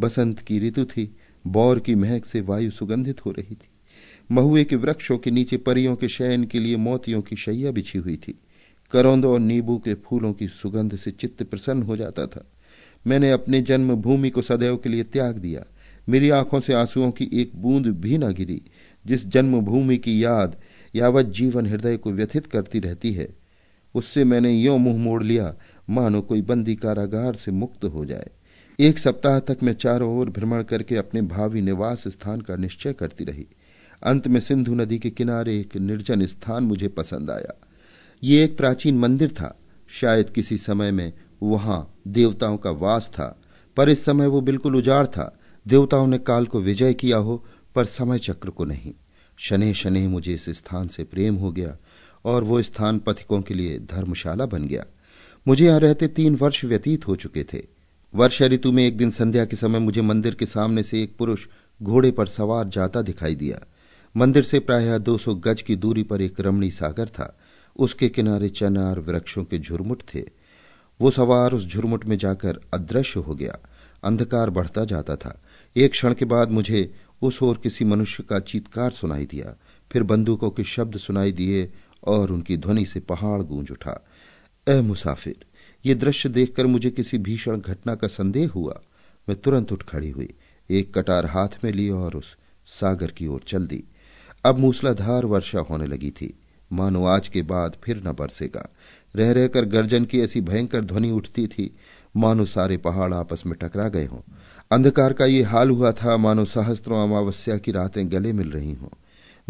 बसंत 0.00 0.38
की 0.38 0.60
ऋतु 0.60 0.84
थी। 0.84 1.16
बौर 1.46 1.80
की 1.80 1.94
महक 1.94 2.26
से 2.26 2.40
वायु 2.40 2.70
सुगंधित 2.70 3.26
हो 3.26 3.30
रही 3.30 3.54
थी। 3.54 3.68
महुए 4.32 4.64
के 4.64 4.76
वृक्षों 4.76 5.18
के 5.18 5.30
नीचे 5.30 5.56
परियों 5.56 5.96
के 5.96 6.08
शयन 6.08 6.44
के 6.44 6.60
लिए 6.60 6.76
मोतियों 6.76 7.22
की 7.22 7.36
शैया 7.36 7.70
बिछी 7.70 7.98
हुई 7.98 8.16
थी। 8.16 8.38
करौंदों 8.90 9.32
और 9.32 9.40
नींबू 9.40 9.78
के 9.78 9.94
फूलों 9.94 10.32
की 10.32 10.48
सुगंध 10.48 10.96
से 10.96 11.10
चित्त 11.10 11.42
प्रसन्न 11.42 11.82
हो 11.82 11.96
जाता 11.96 12.26
था। 12.26 12.52
मैंने 13.06 13.30
अपने 13.30 13.62
जन्म 13.62 13.94
भूमि 13.94 14.30
को 14.30 14.42
सदैव 14.42 14.76
के 14.76 14.88
लिए 14.88 15.02
त्याग 15.02 15.36
दिया। 15.36 15.64
मेरी 16.08 16.30
आँखों 16.30 16.60
से 16.60 16.72
आंसुओं 16.72 17.10
की 17.10 17.30
एक 17.32 17.52
बूंद 17.56 17.86
भी 17.86 18.18
न 18.18 18.32
गिरी। 18.32 18.62
जिस 19.06 19.26
जन्मभूमि 19.26 19.96
की 19.96 20.24
याद 20.24 20.56
यावत 20.94 21.26
जीवन 21.26 21.66
हृदय 21.66 21.96
को 21.96 22.12
व्यथित 22.12 22.46
करती 22.46 22.80
रहती 22.80 23.12
है, 23.12 23.28
उससे 23.94 24.24
मैंने 24.24 24.52
यो 24.52 24.76
मुँह 24.76 24.96
मोड़ 24.96 25.22
लिया, 25.22 25.54
मानो 25.90 26.20
कोई 26.20 26.42
बंदी 26.42 26.74
कारागार 26.74 27.34
से 27.34 27.50
मुक्त 27.50 27.84
हो 27.84 28.04
जाए। 28.04 28.26
एक 28.80 28.98
सप्ताह 28.98 29.38
तक 29.38 29.58
मैं 29.62 29.72
चारों 29.72 30.18
ओर 30.18 30.30
भ्रमण 30.30 30.62
करके 30.62 30.96
अपने 30.96 31.22
भावी 31.22 31.60
निवास 31.60 32.08
स्थान 32.08 32.40
का 32.40 32.56
निश्चय 32.56 32.92
करती 32.92 33.24
रही। 33.24 33.46
अंत 34.02 34.28
में 34.28 34.40
सिंधु 34.40 34.74
नदी 34.74 34.98
के 34.98 35.10
किनारे 35.10 35.60
एक 35.60 35.76
निर्जन 35.76 36.26
स्थान 36.26 36.64
मुझे 36.64 36.88
पसंद 36.88 37.30
आया। 37.30 37.54
ये 38.22 38.44
एक 38.44 38.56
प्राचीन 38.56 38.98
मंदिर 38.98 39.28
था, 39.30 39.58
शायद 39.88 40.30
किसी 40.30 40.58
समय 40.58 40.90
में 40.90 41.12
वहाँ 41.42 41.94
देवताओं 42.08 42.56
का 42.56 42.70
वास 42.70 43.08
था, 43.08 43.40
पर 43.76 43.88
इस 43.88 44.04
समय 44.04 44.26
वो 44.26 44.40
बिल्कुल 44.40 44.76
उजाड़ 44.76 45.06
था। 45.06 45.38
देवताओं 45.68 46.06
ने 46.06 46.18
काल 46.18 46.46
को 46.46 46.60
विजय 46.60 46.94
किया 46.94 47.16
हो, 47.16 47.44
पर 47.74 47.84
समय 47.84 48.18
चक्र 48.18 48.50
को 48.50 48.64
नहीं। 48.64 48.94
शनि 49.38 49.74
शनि, 49.74 50.06
मुझे 50.06 50.34
इस 50.34 50.48
स्थान 50.48 50.88
से 50.88 51.04
प्रेम 51.04 51.34
हो 51.34 51.52
गया, 51.52 51.76
और 52.24 52.44
वो 52.44 52.62
स्थान 52.62 52.98
पथिकों 52.98 53.42
के 53.42 53.54
लिए 53.54 53.78
धर्मशाला 53.78 54.46
बन 54.46 54.66
गया। 54.66 54.84
मुझे 55.48 55.66
यहाँ 55.66 55.80
रहते 55.80 56.08
तीन 56.08 56.36
वर्ष 56.36 56.64
व्यतीत 56.64 57.08
हो 57.08 57.16
चुके 57.16 57.44
थे। 57.44 57.66
वर्षा 58.14 58.46
ऋतु 58.46 58.72
में 58.72 58.86
एक 58.86 58.96
दिन 58.96 59.10
संध्या 59.10 59.44
के 59.44 59.56
समय 59.56 59.78
मुझे 59.78 60.02
मंदिर 60.02 60.34
के 60.34 60.46
सामने 60.46 60.82
से 60.82 61.02
एक 61.02 61.16
पुरुष 61.16 61.46
घोड़े 61.82 62.10
पर 62.10 62.26
सवार 62.26 62.68
जाता 62.68 63.02
दिखाई 63.02 63.34
दिया। 63.34 63.58
मंदिर 64.16 64.42
से 64.42 64.58
प्रायः 64.58 64.98
200 64.98 65.34
गज 65.34 65.62
की 65.62 65.76
दूरी 65.76 66.02
पर 66.02 66.20
एक 66.22 66.40
रमणी 66.40 66.70
सागर 66.70 67.08
था। 67.08 67.38
उसके 67.76 68.08
किनारे 68.08 68.48
चनार 68.48 69.00
वृक्षों 69.00 69.44
के 69.44 69.58
झुरमुट 69.58 70.02
थे। 70.14 70.24
वो 71.00 71.10
सवार 71.10 71.52
उस 71.52 71.66
झुरमुट 71.66 72.04
में 72.04 72.18
जाकर 72.18 72.60
अदृश्य 72.74 73.20
हो 73.20 73.34
गया। 73.34 73.58
अंधकार 74.04 74.50
बढ़ता 74.50 74.84
जाता 74.84 75.16
था। 75.16 75.42
एक 75.76 75.90
क्षण 75.90 76.14
के 76.14 76.24
बाद 76.24 76.50
मुझे 76.50 76.94
उस 77.22 77.42
ओर 77.42 77.60
किसी 77.62 77.84
मनुष्य 77.84 78.22
का 78.22 78.38
चीतकार 78.38 78.90
सुनाई 78.90 79.24
दिया। 79.24 79.56
फिर 79.92 80.02
बंदूकों 80.02 80.50
के 80.50 80.64
शब्द 80.64 80.96
सुनाई 80.96 81.32
दिए 81.32 81.72
और 82.04 82.32
उनकी 82.32 82.56
ध्वनि 82.56 82.84
से 82.84 83.00
पहाड़ 83.00 83.42
गूंज 83.42 83.70
उठा। 83.70 84.06
ए 84.68 84.80
मुसाफिर, 84.80 85.36
ये 85.86 85.94
दृश्य 85.94 86.28
देखकर 86.28 86.66
मुझे 86.66 86.90
किसी 86.90 87.18
भीषण 87.18 87.60
घटना 87.60 87.94
का 87.94 88.08
संदेह 88.08 88.50
हुआ। 88.50 88.80
मैं 89.28 89.40
तुरंत 89.40 89.72
उठ 89.72 89.82
खड़ी 89.82 90.10
हुई, 90.10 90.34
एक 90.70 90.98
कटार 90.98 91.26
हाथ 91.26 91.48
में 91.64 91.72
ली 91.72 91.90
और 91.90 92.16
उस 92.16 92.36
सागर 92.66 93.10
की 93.10 93.26
ओर 93.26 93.40
चल 93.46 93.66
दी। 93.66 93.84
अब 94.44 94.58
मूसलाधार 94.58 95.24
वर्षा 95.24 95.60
होने 95.60 95.86
लगी 95.86 96.10
थी। 96.10 96.38
मानो 96.72 97.04
आज 97.04 97.28
के 97.28 97.42
बाद 97.42 97.76
फिर 97.84 97.96
न 97.96 98.12
बरसेगा। 98.12 98.75
रह 99.16 99.32
रहकर 99.32 99.64
गर्जन 99.64 100.04
की 100.04 100.20
ऐसी 100.20 100.40
भयंकर 100.40 100.84
ध्वनि 100.84 101.10
उठती 101.10 101.46
थी। 101.46 101.70
मानो 102.16 102.44
सारे 102.44 102.76
पहाड़ 102.76 103.14
आपस 103.14 103.42
में 103.46 103.54
टकरा 103.62 103.88
गए 103.88 104.04
हों। 104.04 104.20
अंधकार 104.70 105.12
का 105.12 105.24
ये 105.24 105.42
हाल 105.42 105.70
हुआ 105.70 105.92
था, 105.92 106.16
मानो 106.16 106.44
सहस्त्रों 106.44 107.02
अमावस्या 107.02 107.58
की 107.58 107.72
रातें 107.72 108.12
गले 108.12 108.32
मिल 108.32 108.50
रही 108.50 108.72
हों। 108.72 108.88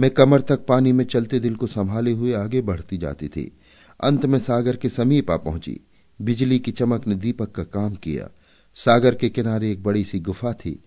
मैं 0.00 0.10
कमर 0.10 0.40
तक 0.40 0.66
पानी 0.66 0.92
में 0.92 1.04
चलते 1.04 1.40
दिल 1.40 1.54
को 1.54 1.66
संभाले 1.66 2.10
हुए 2.10 2.32
आगे 2.32 2.60
बढ़ती 2.60 2.98
जाती 2.98 3.28
थी। 3.28 3.58
अंत 4.00 4.26
में 4.26 4.38
सागर 4.38 4.76
के 4.76 4.88
समीप 4.88 5.30
आ 5.30 5.36
पहुँची। 5.36 5.80
बिजली 6.22 6.58
की 6.58 6.72
चमक 6.72 7.06
ने 7.06 7.14
दीपक 7.14 7.52
का 7.52 7.62
काम 7.62 7.94
किया। 7.94 8.28
सागर 8.74 9.14
के 9.14 9.28
किनारे 9.28 9.70
एक 9.72 9.82
बड़ी 9.82 10.04
सी 10.04 10.20
गुफा 10.20 10.52
थी। 10.52 10.82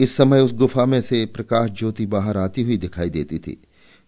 इस 0.00 0.16
समय 0.16 0.40
उस 0.40 0.52
गुफा 0.52 0.86
में 0.86 1.00
से 1.00 1.26
प्रकाश 1.26 1.70
ज्योति 1.70 2.06
बाहर 2.06 2.36
आती 2.36 2.62
हुई 2.62 2.76
दिखाई 2.76 3.10
देती 3.10 3.38
थी। 3.38 3.62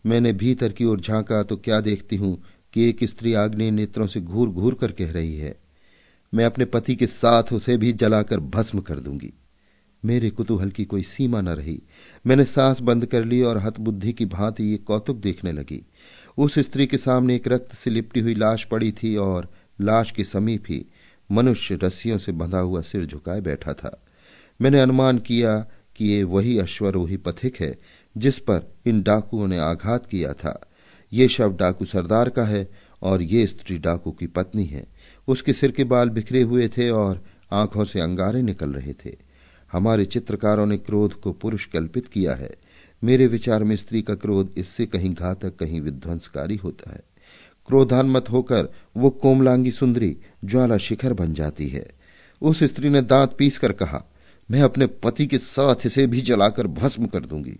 मैंने 0.06 0.32
भीतर 0.32 0.72
की 0.72 0.84
ओर 0.84 1.00
झांका 1.00 1.42
तो 1.42 1.56
क्या 1.56 1.80
देखती 1.80 2.16
हूँ? 2.16 2.42
कि 2.74 2.88
एक 2.88 3.04
स्त्री 3.04 3.32
आग्नेय 3.34 3.70
नेत्रों 3.70 4.06
से 4.06 4.20
घूर 4.20 4.48
घूर 4.48 4.74
कर 4.74 4.92
कह 4.92 5.12
रही 5.12 5.36
है, 5.36 5.56
मैं 6.32 6.44
अपने 6.44 6.64
पति 6.64 6.94
के 6.96 7.06
साथ 7.06 7.52
उसे 7.52 7.76
भी 7.76 7.92
जलाकर 7.92 8.40
भस्म 8.40 8.80
कर 8.80 9.00
दूँगी। 9.00 9.32
मेरे 10.04 10.30
कुतूहल 10.30 10.70
की 10.70 10.84
कोई 10.84 11.02
सीमा 11.02 11.40
न 11.40 11.48
रही। 11.48 11.80
मैंने 12.26 12.44
सांस 12.44 12.80
बंद 12.80 13.06
कर 13.06 13.24
ली 13.24 13.42
और 13.42 13.58
हतबुद्धि 13.58 14.12
की 14.12 14.26
भांति 14.26 14.64
ये 14.64 14.76
कौतुक 14.76 15.16
देखने 15.16 15.52
लगी। 15.52 15.82
उस 16.38 16.58
स्त्री 16.58 16.86
के 16.86 16.96
सामने 16.96 17.36
एक 17.36 17.48
रक्त 17.48 17.74
से 17.74 17.90
लिपटी 17.90 18.20
हुई 18.20 18.34
लाश 18.34 18.64
पड़ी 18.64 18.92
थी 18.92 19.16
और 19.16 19.50
लाश 19.80 20.10
के 20.10 20.24
समीप 20.24 20.64
ही 20.68 20.84
मनुष्य 21.32 21.78
रस्सियों 21.82 22.18
से 22.18 22.32
बंधा 22.32 22.58
हुआ 22.58 22.80
सिर 22.80 23.06
झुकाए 23.06 23.40
बैठा 23.40 23.72
था। 23.72 24.02
मैंने 24.60 24.80
अनुमान 24.80 25.18
किया 25.18 25.66
कि 25.96 26.06
ये 26.06 26.22
वही 26.22 26.58
अश्वरोही 26.58 27.16
पथिक 27.16 27.60
है, 27.60 27.78
जिस 28.16 28.38
पर 28.38 28.74
इन 28.86 29.02
डाकुओं 29.02 29.46
ने 29.46 29.58
आघात 29.58 30.06
किया 30.06 30.32
था। 30.32 30.67
ये 31.12 31.28
शव 31.28 31.56
डाकू 31.56 31.84
सरदार 31.84 32.28
का 32.28 32.44
है 32.44 32.68
और 33.02 33.22
ये 33.22 33.46
स्त्री 33.46 33.78
डाकू 33.78 34.10
की 34.10 34.26
पत्नी 34.26 34.64
है। 34.64 34.86
उसके 35.28 35.52
सिर 35.52 35.70
के 35.70 35.84
बाल 35.84 36.08
बिखरे 36.08 36.42
हुए 36.42 36.68
थे 36.68 36.90
और 36.90 37.24
आँखों 37.52 37.84
से 37.84 38.00
अंगारे 38.00 38.42
निकल 38.42 38.70
रहे 38.70 38.92
थे। 38.92 39.16
हमारे 39.72 40.04
चित्रकारों 40.04 40.66
ने 40.66 40.76
क्रोध 40.78 41.12
को 41.12 41.32
पुरुष 41.32 41.66
कल्पित 41.66 42.06
किया 42.06 42.34
है। 42.34 42.50
मेरे 43.04 43.26
विचार 43.26 43.64
में 43.64 43.76
स्त्री 43.76 44.02
का 44.02 44.14
क्रोध 44.14 44.54
इससे 44.56 44.86
कहीं 44.86 45.14
घातक, 45.14 45.56
कहीं 45.56 45.80
विध्वंसकारी 45.80 46.56
होता 46.56 46.92
है। 46.92 47.02
क्रोधान्मत 47.66 48.30
होकर 48.30 48.68
वो 48.96 49.10
कोमलांगी 49.10 49.70
सुंदरी 49.70 50.16
ज्वाला 50.44 50.78
शिखर 50.78 51.12
बन 51.12 51.34
जाती 51.34 51.68
है। 51.68 51.86
उस 52.42 52.62
स्त्री 52.62 52.88
ने 52.88 53.02
दांत 53.02 53.34
पीस 53.38 53.58
कर 53.58 53.72
कहा, 53.72 54.04
मैं 54.50 54.62
अपने 54.62 54.86
पति 54.86 55.26
के 55.26 55.38
साथ 55.38 55.86
इसे 55.86 56.06
भी 56.06 56.20
जलाकर 56.20 56.66
भस्म 56.66 57.06
कर 57.06 57.20
दूँगी। 57.20 57.58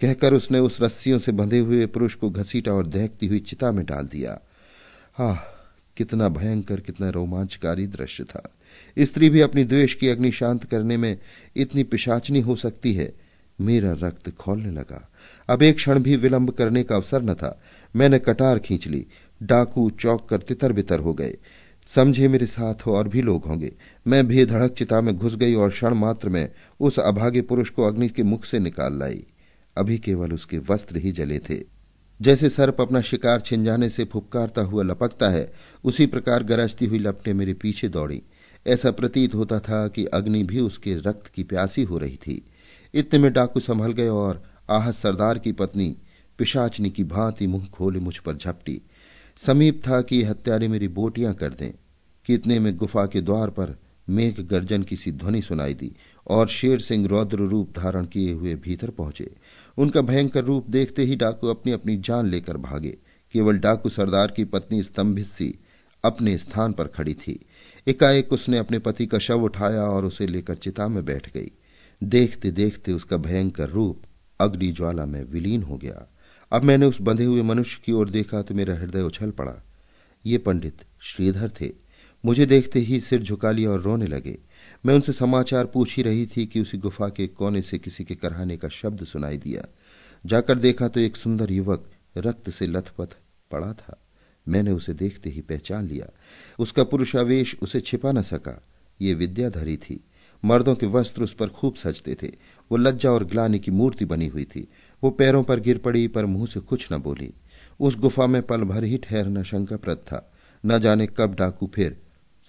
कहकर 0.00 0.34
उसने 0.34 0.58
उस 0.58 0.80
रस्सियों 0.80 1.18
से 1.18 1.32
बंधे 1.32 1.58
हुए 1.58 1.86
पुरुष 1.86 2.14
को 2.14 2.30
घसीटा 2.30 2.72
और 2.72 2.86
दहकती 2.86 3.26
हुई 3.26 3.38
चिता 3.38 3.72
में 3.72 3.86
डाल 3.86 4.06
दिया। 4.06 4.40
हा 5.14 5.50
कितना 5.96 6.28
भयंकर, 6.28 6.80
कितना 6.80 7.10
रोमांचकारी 7.10 7.86
दृश्य 7.86 8.24
था। 8.24 8.54
स्त्री 8.98 9.28
भी 9.28 9.40
अपनी 9.40 9.64
द्वेष 9.64 9.94
की 9.94 10.08
अग्नि 10.08 10.30
शांत 10.30 10.64
करने 10.64 10.96
में 10.96 11.18
इतनी 11.56 11.82
पिशाचनी 11.82 12.40
हो 12.40 12.56
सकती 12.56 12.94
है, 12.94 13.14
मेरा 13.60 13.92
रक्त 13.92 14.30
खोलने 14.30 14.70
लगा। 14.70 15.08
अब 15.48 15.62
एक 15.62 15.76
क्षण 15.76 15.98
भी 15.98 16.16
विलंब 16.16 16.50
करने 16.50 16.82
का 16.82 16.96
अवसर 16.96 17.22
न 17.22 17.34
था। 17.34 17.62
मैंने 17.96 18.18
कटार 18.18 18.58
खींच 18.58 18.86
ली, 18.86 19.06
डाकू 19.42 19.90
चौक 19.90 20.28
कर 20.28 20.38
तितर 20.38 20.72
बितर 20.72 20.98
हो 20.98 21.14
गए। 21.14 21.36
समझे 21.94 22.28
मेरे 22.28 22.46
साथ 22.46 22.88
और 22.88 23.08
भी 23.08 23.22
लोग 23.22 23.44
होंगे। 23.44 23.72
मैं 24.06 24.26
भी 24.26 24.46
धड़क 24.46 24.72
चिता 24.72 25.00
में 25.00 25.16
घुस 25.16 25.36
गई 25.36 25.54
और 25.54 25.70
क्षण 25.70 25.94
मात्र 25.94 26.28
में 26.28 26.48
उस 26.80 26.98
अभागे 26.98 27.40
पुरुष 27.40 27.70
को 27.70 27.82
अग्नि 27.82 28.08
के 28.08 28.22
मुख 28.22 28.44
से 28.44 28.58
निकाल 28.58 28.98
लाई। 28.98 29.24
अभी 29.76 29.98
केवल 29.98 30.32
उसके 30.32 30.58
वस्त्र 30.58 30.96
ही 30.96 31.12
जले 31.12 31.38
थे। 31.38 31.62
जैसे 32.20 32.48
सर्प 32.48 32.80
अपना 32.80 33.00
शिकार 33.00 33.40
छिन 33.40 33.64
जाने 33.64 33.88
से 33.88 34.04
फुपकारता 34.04 34.62
हुआ 34.62 34.82
लपकता 34.82 35.30
है, 35.30 35.52
उसी 35.84 36.06
प्रकार 36.06 36.42
गरजती 36.42 36.86
हुई 36.86 36.98
लपटे 36.98 37.32
मेरे 37.32 37.54
पीछे 37.54 37.88
दौड़ी। 37.88 38.22
ऐसा 38.66 38.90
प्रतीत 38.90 39.34
होता 39.34 39.58
था 39.58 39.88
कि 39.88 40.04
अग्नि 40.04 40.42
भी 40.42 40.60
उसके 40.60 40.94
रक्त 40.94 41.26
की 41.26 41.42
प्यासी 41.42 41.82
हो 41.82 41.98
रही 41.98 42.16
थी। 42.16 42.44
इतने 42.94 43.18
में 43.18 43.32
डाकू 43.32 43.60
संभल 43.60 43.92
गए 43.92 44.08
और 44.08 44.42
आहत 44.70 44.94
सरदार 44.94 45.38
की 45.38 45.52
पत्नी, 45.52 45.96
पिशाचनी 46.38 46.90
की 46.90 47.04
भांति 47.04 47.46
मुँह 47.46 47.66
खोले 47.66 47.98
मुझ 47.98 48.18
पर 48.18 48.36
झपटी। 48.36 48.80
समीप 49.36 49.82
था 49.88 50.00
कि 50.00 50.22
हत्यारे 50.22 50.68
मेरी 50.68 50.88
बोटियाँ 50.88 51.34
कर 51.34 51.54
दें, 51.54 51.72
कि 52.26 52.34
इतने 52.34 52.58
में 52.58 52.76
गुफा 52.76 53.06
के 53.06 53.20
द्वार 53.20 53.50
पर 53.50 53.76
मेघ 54.08 54.40
गर्जन 54.40 54.82
की 54.82 54.96
सी 54.96 55.12
ध्वनि 55.12 55.42
सुनाई 55.42 55.74
दी 55.74 55.92
और 56.26 56.48
शेर 56.48 56.78
सिंह 56.78 57.06
रौद्र 57.06 57.36
रूप 57.36 57.78
धारण 57.78 58.06
किए 58.06 58.32
हुए 58.32 58.54
भीतर 58.54 58.90
पहुँचे। 58.90 59.34
उनका 59.78 60.00
भयंकर 60.00 60.44
रूप 60.44 60.70
देखते 60.70 61.02
ही 61.02 61.16
डाकू 61.16 61.46
अपनी 61.46 61.72
अपनी 61.72 61.96
जान 61.96 62.26
लेकर 62.26 62.56
भागे। 62.56 62.98
केवल 63.32 63.58
डाकू 63.58 63.88
सरदार 63.88 64.30
की 64.30 64.44
पत्नी 64.44 64.82
स्तंभित 64.82 65.26
सी 65.26 65.58
अपने 66.04 66.38
स्थान 66.38 66.72
पर 66.72 66.86
खड़ी 66.86 67.14
थी। 67.14 67.46
एकाएक 67.86 68.32
उसने 68.32 68.58
अपने 68.58 68.78
पति 68.78 69.06
का 69.06 69.18
शव 69.18 69.42
उठाया 69.42 69.82
और 69.82 70.04
उसे 70.04 70.26
लेकर 70.26 70.54
चिता 70.54 70.88
में 70.88 71.04
बैठ 71.04 71.32
गई। 71.34 71.50
देखते 72.02 72.50
देखते 72.50 72.92
उसका 72.92 73.16
भयंकर 73.16 73.68
रूप 73.68 74.02
अग्नि 74.40 74.72
ज्वाला 74.72 75.06
में 75.06 75.24
विलीन 75.24 75.62
हो 75.62 75.76
गया। 75.76 76.08
अब 76.52 76.62
मैंने 76.62 76.86
उस 76.86 77.00
बंधे 77.00 77.24
हुए 77.24 77.42
मनुष्य 77.42 77.80
की 77.84 77.92
ओर 77.92 78.10
देखा 78.10 78.42
तो 78.42 78.54
मेरा 78.54 78.74
हृदय 78.74 79.02
उछल 79.02 79.30
पड़ा। 79.30 79.54
ये 80.26 80.38
पंडित 80.38 80.82
श्रीधर 81.00 81.50
थे। 81.60 81.72
मुझे 82.24 82.46
देखते 82.46 82.80
ही 82.80 83.00
सिर 83.00 83.22
झुका 83.22 83.50
लिया 83.50 83.70
और 83.70 83.80
रोने 83.80 84.06
लगे। 84.06 84.38
मैं 84.86 84.94
उनसे 84.94 85.12
समाचार 85.12 85.66
पूछ 85.66 85.96
ही 85.96 86.02
रही 86.02 86.26
थी 86.26 86.46
कि 86.46 86.60
उसी 86.60 86.78
गुफा 86.78 87.08
के 87.08 87.26
कोने 87.26 87.62
से 87.62 87.78
किसी 87.78 88.04
के 88.04 88.14
कराने 88.14 88.56
का 88.56 88.68
शब्द 88.68 89.04
सुनाई 89.04 89.36
दिया। 89.36 89.64
जाकर 90.26 90.54
देखा 90.54 90.88
तो 90.88 91.00
एक 91.00 91.16
सुंदर 91.16 91.52
युवक 91.52 91.90
रक्त 92.16 92.50
से 92.50 92.66
लथपथ 92.66 93.08
पड़ा 93.50 93.72
था। 93.72 94.06
मैंने 94.48 94.70
उसे 94.70 94.94
देखते 94.94 95.30
ही 95.30 95.40
पहचान 95.40 95.88
लिया। 95.88 96.06
उसका 96.58 96.84
पुरुषावेश 96.84 97.56
उसे 97.62 97.80
छिपा 97.80 98.12
न 98.12 98.22
सका। 98.22 98.62
ये 99.00 99.14
विद्याधरी 99.14 99.76
थी। 99.76 100.04
मर्दों 100.44 100.74
के 100.74 100.86
वस्त्र 100.86 101.22
उस 101.22 101.34
पर 101.34 101.48
खूब 101.48 101.74
सजते 101.74 102.16
थे। 102.22 102.26
वो 102.70 102.76
लज्जा 102.76 103.10
और 103.10 103.24
ग्लानी 103.24 103.58
की 103.58 103.70
मूर्ति 103.70 104.04
बनी 104.04 104.26
हुई 104.26 104.44
थी। 104.44 104.68
वो 105.02 105.10
पैरों 105.10 105.44
पर 105.44 105.60
गिर 105.60 105.78
पड़ी, 105.78 106.08
पर 106.08 106.26
मुँह 106.26 106.46
से 106.46 106.60
कुछ 106.60 106.88
न 106.92 106.96
बोली। 106.96 107.34
उस 107.80 107.96
गुफा 107.96 108.26
में 108.26 108.42
पल 108.42 108.62
भर 108.62 108.84
ही 108.84 108.98
ठहरना 108.98 109.42
शंकाप्रद 109.42 109.96
था। 109.96 110.32
न 110.66 110.78
जाने 110.78 111.06
कब 111.06 111.34
डाकू 111.34 111.70
फिर 111.74 112.02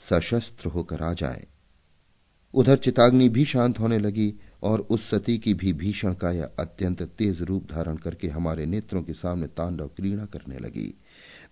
सशस्त्र 0.09 0.69
होकर 0.69 1.01
आ 1.01 1.13
जाए। 1.13 1.47
उधर 2.55 2.77
चिताग्नि 2.77 3.29
भी 3.29 3.45
शांत 3.45 3.79
होने 3.79 3.97
लगी 3.99 4.33
और 4.63 4.79
उस 4.79 5.09
सती 5.09 5.37
की 5.37 5.53
भी 5.53 5.73
भीषण 5.73 6.13
काया 6.13 6.49
अत्यंत 6.59 7.01
तेज 7.01 7.41
रूप 7.41 7.71
धारण 7.71 7.95
करके 7.95 8.27
हमारे 8.27 8.65
नेत्रों 8.65 9.03
के 9.03 9.13
सामने 9.13 9.47
तांडव 9.47 9.87
क्रीड़ा 9.87 10.25
करने 10.25 10.59
लगी। 10.59 10.93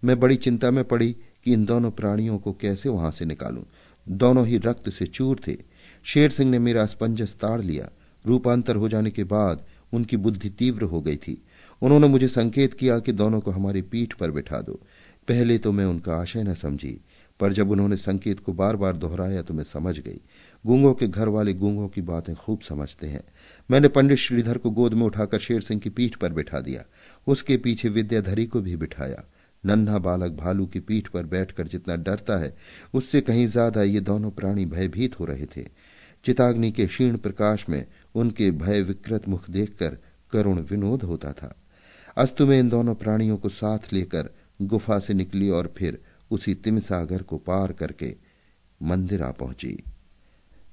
मैं 0.03 0.19
बड़ी 0.19 0.35
चिंता 0.35 0.71
में 0.71 0.83
पड़ी 0.83 1.15
कि 1.45 1.53
इन 1.53 1.65
दोनों 1.65 1.91
प्राणियों 1.91 2.37
को 2.37 2.53
कैसे 2.53 2.89
वहाँ 2.89 3.11
से 3.11 3.25
निकालूं। 3.25 3.63
दोनों 4.07 4.47
ही 4.47 4.57
रक्त 4.57 4.89
से 4.89 5.05
चूर 5.05 5.39
थे। 5.47 5.57
शेर 6.03 6.29
सिंह 6.29 6.51
ने 6.51 6.59
मेरा 6.59 6.85
स्पंजस 6.85 7.35
ताड़ 7.35 7.61
लिया। 7.61 7.89
रूपांतर 8.25 8.75
हो 8.75 8.89
जाने 8.89 9.11
के 9.11 9.23
बाद 9.23 9.65
उनकी 9.93 10.17
बुद्धि 10.17 10.49
तीव्र 10.49 10.83
हो 10.83 11.01
गई 11.01 11.15
थी। 11.15 11.41
उन्होंने 11.81 12.07
मुझे 12.07 12.27
संकेत 12.27 12.73
किया 12.73 12.99
कि 12.99 13.11
दोनों 13.11 13.39
को 13.39 13.51
हमारी 13.51 13.81
पीठ 13.81 14.13
पर 14.13 14.31
बिठा 14.31 14.61
दो। 14.61 14.79
पहले 15.27 15.57
तो 15.57 15.71
मैं 15.71 15.85
उनका 15.85 16.15
आशय 16.15 16.43
न 16.43 16.53
समझी, 16.53 16.99
पर 17.39 17.53
जब 17.53 17.71
उन्होंने 17.71 17.97
संकेत 17.97 18.39
को 18.39 18.53
बार 18.53 18.75
बार 18.75 18.97
दोहराया 18.97 19.41
तो 19.41 19.53
मैं 19.53 19.63
समझ 19.63 19.99
गई। 19.99 20.19
गूंगों 20.65 20.93
के 20.93 21.07
घर 21.07 21.27
वाले 21.27 21.53
गूंगों 21.53 21.87
की 21.87 22.01
बातें 22.01 22.35
खूब 22.35 22.61
समझते 22.61 23.07
हैं। 23.07 23.23
मैंने 23.69 23.87
पंडित 23.87 24.17
श्रीधर 24.17 24.57
को 24.57 24.69
गोद 24.71 24.93
में 24.93 25.05
उठाकर 25.05 25.39
शेर 25.39 25.61
सिंह 25.61 25.81
की 25.81 25.89
पीठ 25.89 26.15
पर 26.15 26.33
बिठा 26.33 26.59
दिया। 26.59 26.83
उसके 27.27 27.57
पीछे 27.57 27.89
विद्याधरी 27.89 28.45
को 28.45 28.61
भी 28.61 28.75
बिठाया। 28.75 29.23
नन्हा 29.63 29.97
बालक 29.97 30.31
भालू 30.31 30.65
की 30.65 30.79
पीठ 30.79 31.07
पर 31.07 31.25
बैठकर 31.25 31.67
जितना 31.67 31.95
डरता 31.95 32.37
है, 32.37 32.55
उससे 32.93 33.21
कहीं 33.21 33.47
ज़्यादा 33.47 33.83
ये 33.83 33.99
दोनों 33.99 34.31
प्राणी 34.31 34.65
भयभीत 34.65 35.19
हो 35.19 35.25
रहे 35.25 35.45
थे। 35.57 35.67
चिताग्नि 36.25 36.71
के 36.71 36.85
क्षीण 36.85 37.17
प्रकाश 37.17 37.65
में 37.69 37.85
उनके 38.15 38.49
भय 38.51 38.81
विकृत 38.81 39.27
मुख 39.27 39.49
देखकर 39.49 39.97
करुण 40.31 40.59
विनोद 40.61 41.03
होता 41.03 41.31
था। 41.31 41.55
अस्तु 42.17 42.45
में 42.47 42.59
इन 42.59 42.69
दोनों 42.69 42.95
प्राणियों 42.95 43.37
को 43.37 43.49
साथ 43.49 43.93
लेकर 43.93 44.29
गुफा 44.61 44.99
से 44.99 45.13
निकली 45.13 45.49
और 45.49 45.73
फिर 45.77 46.01
उसी 46.31 46.53
तिमसागर 46.55 47.21
को 47.21 47.37
पार 47.37 47.71
करके 47.71 48.15
मंदिर 48.81 49.21
आ 49.23 49.31
पहुँची। 49.31 49.77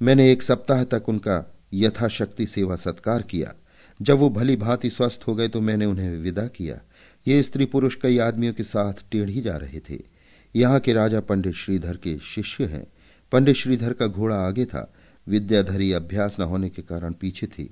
मैंने 0.00 0.30
एक 0.32 0.42
सप्ताह 0.42 0.84
तक 0.84 1.08
उनका 1.08 1.44
यथाशक्ति 1.74 2.46
सेवा 2.46 2.76
सत्कार 2.76 3.22
किया। 3.22 3.52
जब 4.00 4.18
वो 4.18 4.28
भली 4.30 4.56
भांति 4.56 4.90
स्वस्थ 4.90 5.24
हो 5.28 5.34
गए 5.34 5.48
तो 5.48 5.60
मैंने 5.60 5.84
उन्हें 5.84 6.10
विदा 6.18 6.46
किया। 6.46 6.80
ये 7.26 7.42
स्त्री 7.42 7.64
पुरुष 7.64 7.94
कई 7.94 8.18
आदमियों 8.18 8.52
के 8.52 8.64
साथ 8.64 9.02
टेढ़ी 9.10 9.40
जा 9.40 9.56
रहे 9.56 9.80
थे। 9.90 9.98
यहाँ 10.54 10.78
के 10.80 10.92
राजा 10.92 11.20
पंडित 11.20 11.54
श्रीधर 11.54 11.96
के 11.96 12.16
शिष्य 12.24 12.64
हैं। 12.64 12.86
पंडित 13.32 13.56
श्रीधर 13.56 13.92
का 13.92 14.06
घोड़ा 14.06 14.36
आगे 14.36 14.64
था। 14.64 14.92
विद्याधरी 15.26 15.92
अभ्यास 15.92 16.36
न 16.40 16.42
होने 16.42 16.68
के 16.68 16.82
कारण 16.82 17.12
पीछे 17.12 17.46
थी। 17.46 17.68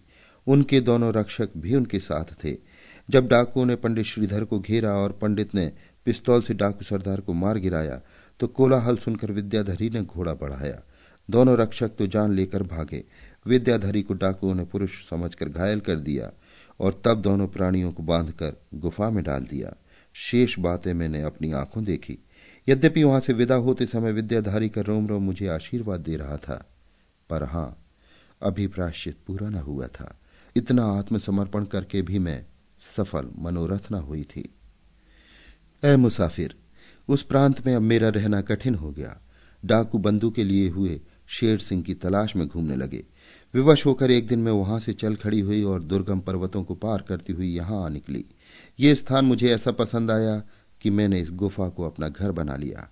उनके 0.47 0.81
दोनों 0.81 1.13
रक्षक 1.13 1.57
भी 1.57 1.75
उनके 1.75 1.99
साथ 2.01 2.35
थे। 2.45 2.57
जब 3.09 3.29
डाकुओं 3.29 3.65
ने 3.67 3.77
पंडित 3.77 4.07
श्रीधर 4.07 4.45
को 4.45 4.59
घेरा 4.61 4.93
और 4.93 5.13
पंडित 5.13 5.55
ने 5.55 5.71
पिस्तौल 6.07 6.43
से 6.43 6.55
डाकू 6.55 6.85
सरदार 6.85 7.21
को 7.21 7.33
मार 7.33 7.59
गिराया 7.59 8.01
तो 8.41 8.47
कोलाहल 8.47 8.97
सुनकर 8.97 9.33
विद्याधरी 9.33 9.91
ने 9.91 10.03
घोड़ा 10.03 10.35
बढ़ाया। 10.35 10.81
दोनों 11.29 11.57
रक्षक 11.59 11.89
तो 11.89 12.07
जान 12.07 12.33
लेकर 12.33 12.63
भागे। 12.63 13.05
विद्याधरी 13.47 14.03
को 14.03 14.15
डाकुओं 14.15 14.55
ने 14.55 14.65
पुरुष 14.65 14.91
समझकर 15.11 15.49
घायल 15.49 15.81
कर 15.81 15.97
दिया 15.97 16.31
और 16.81 17.03
तब 17.05 17.23
दोनों 17.23 17.47
प्राणियों 17.49 17.93
को 17.93 18.03
बांधकर 18.03 18.57
गुफा 18.75 19.11
में 19.11 19.23
डाल 19.25 19.45
दिया। 19.45 19.75
शेष 20.15 20.59
बातें 20.59 20.93
मैंने 20.95 21.23
अपनी 21.23 21.53
आँखों 21.53 21.85
देखी। 21.85 22.19
यद्यपि 22.69 23.05
वहाँ 23.05 23.21
से 23.21 23.33
विदा 23.33 23.55
होते 23.55 23.87
समय 23.87 24.13
विद्याधारी 24.13 24.69
का 24.69 24.81
रोम 24.81 25.07
रोम 25.07 25.23
मुझे 25.23 25.47
आशीर्वाद 25.47 26.01
दे 26.01 26.17
रहा 26.17 26.37
था, 26.37 26.65
पर 27.31 27.43
हाँ, 27.43 27.85
अभी 28.43 28.67
प्राश्चित 28.67 29.17
पूरा 29.27 29.49
न 29.51 29.55
हुआ 29.55 29.87
था। 29.87 30.19
इतना 30.57 30.85
आत्मसमर्पण 30.85 31.65
करके 31.65 32.03
भी 32.03 32.19
मैं 32.19 32.45
सफल, 32.97 33.29
मनोरथ 33.39 33.93
न 33.93 33.95
हुई 33.95 34.23
थी। 34.23 34.49
ए 35.83 35.97
मुसाफिर, 35.97 36.55
उस 37.09 37.23
प्रांत 37.23 37.67
में 37.67 37.75
अब 37.75 37.83
मेरा 37.83 38.09
रहना 38.09 38.41
कठिन 38.41 38.75
हो 38.75 38.91
गया। 38.91 39.19
डाकू 39.65 39.99
बंदू 39.99 40.31
के 40.31 40.45
लिए 40.45 40.69
हुए 40.69 41.01
शेर 41.29 41.59
सिंह 41.59 41.83
की 41.83 41.95
तलाश 41.95 42.37
में 42.37 42.49
घूमने 42.49 42.77
लगे। 42.77 43.05
विवश 43.55 43.87
होकर 43.87 44.11
एक 44.11 44.29
दिन 44.29 44.39
मैं 44.39 44.53
वहाँ 44.53 44.81
से 44.81 44.93
चल 44.93 45.15
खड़ी 45.15 45.41
हुई 45.41 45.63
और 45.63 45.83
दुर्गम 45.83 46.21
पर्वतों 46.21 46.65
को 46.65 46.75
पार 46.75 47.05
करती 47.09 47.33
हुई 47.33 47.49
यहाँ 47.49 47.85
आ 47.85 47.89
निकली। 47.89 48.25
ये 48.81 48.95
स्थान 48.95 49.25
मुझे 49.25 49.51
ऐसा 49.51 49.73
पसंद 49.73 50.11
आया 50.11 50.43
कि 50.81 50.91
मैंने 50.91 51.21
इस 51.21 51.31
गुफा 51.31 51.69
को 51.69 51.85
अपना 51.85 52.09
घर 52.09 52.33
बना 52.33 52.57
लिया। 52.57 52.89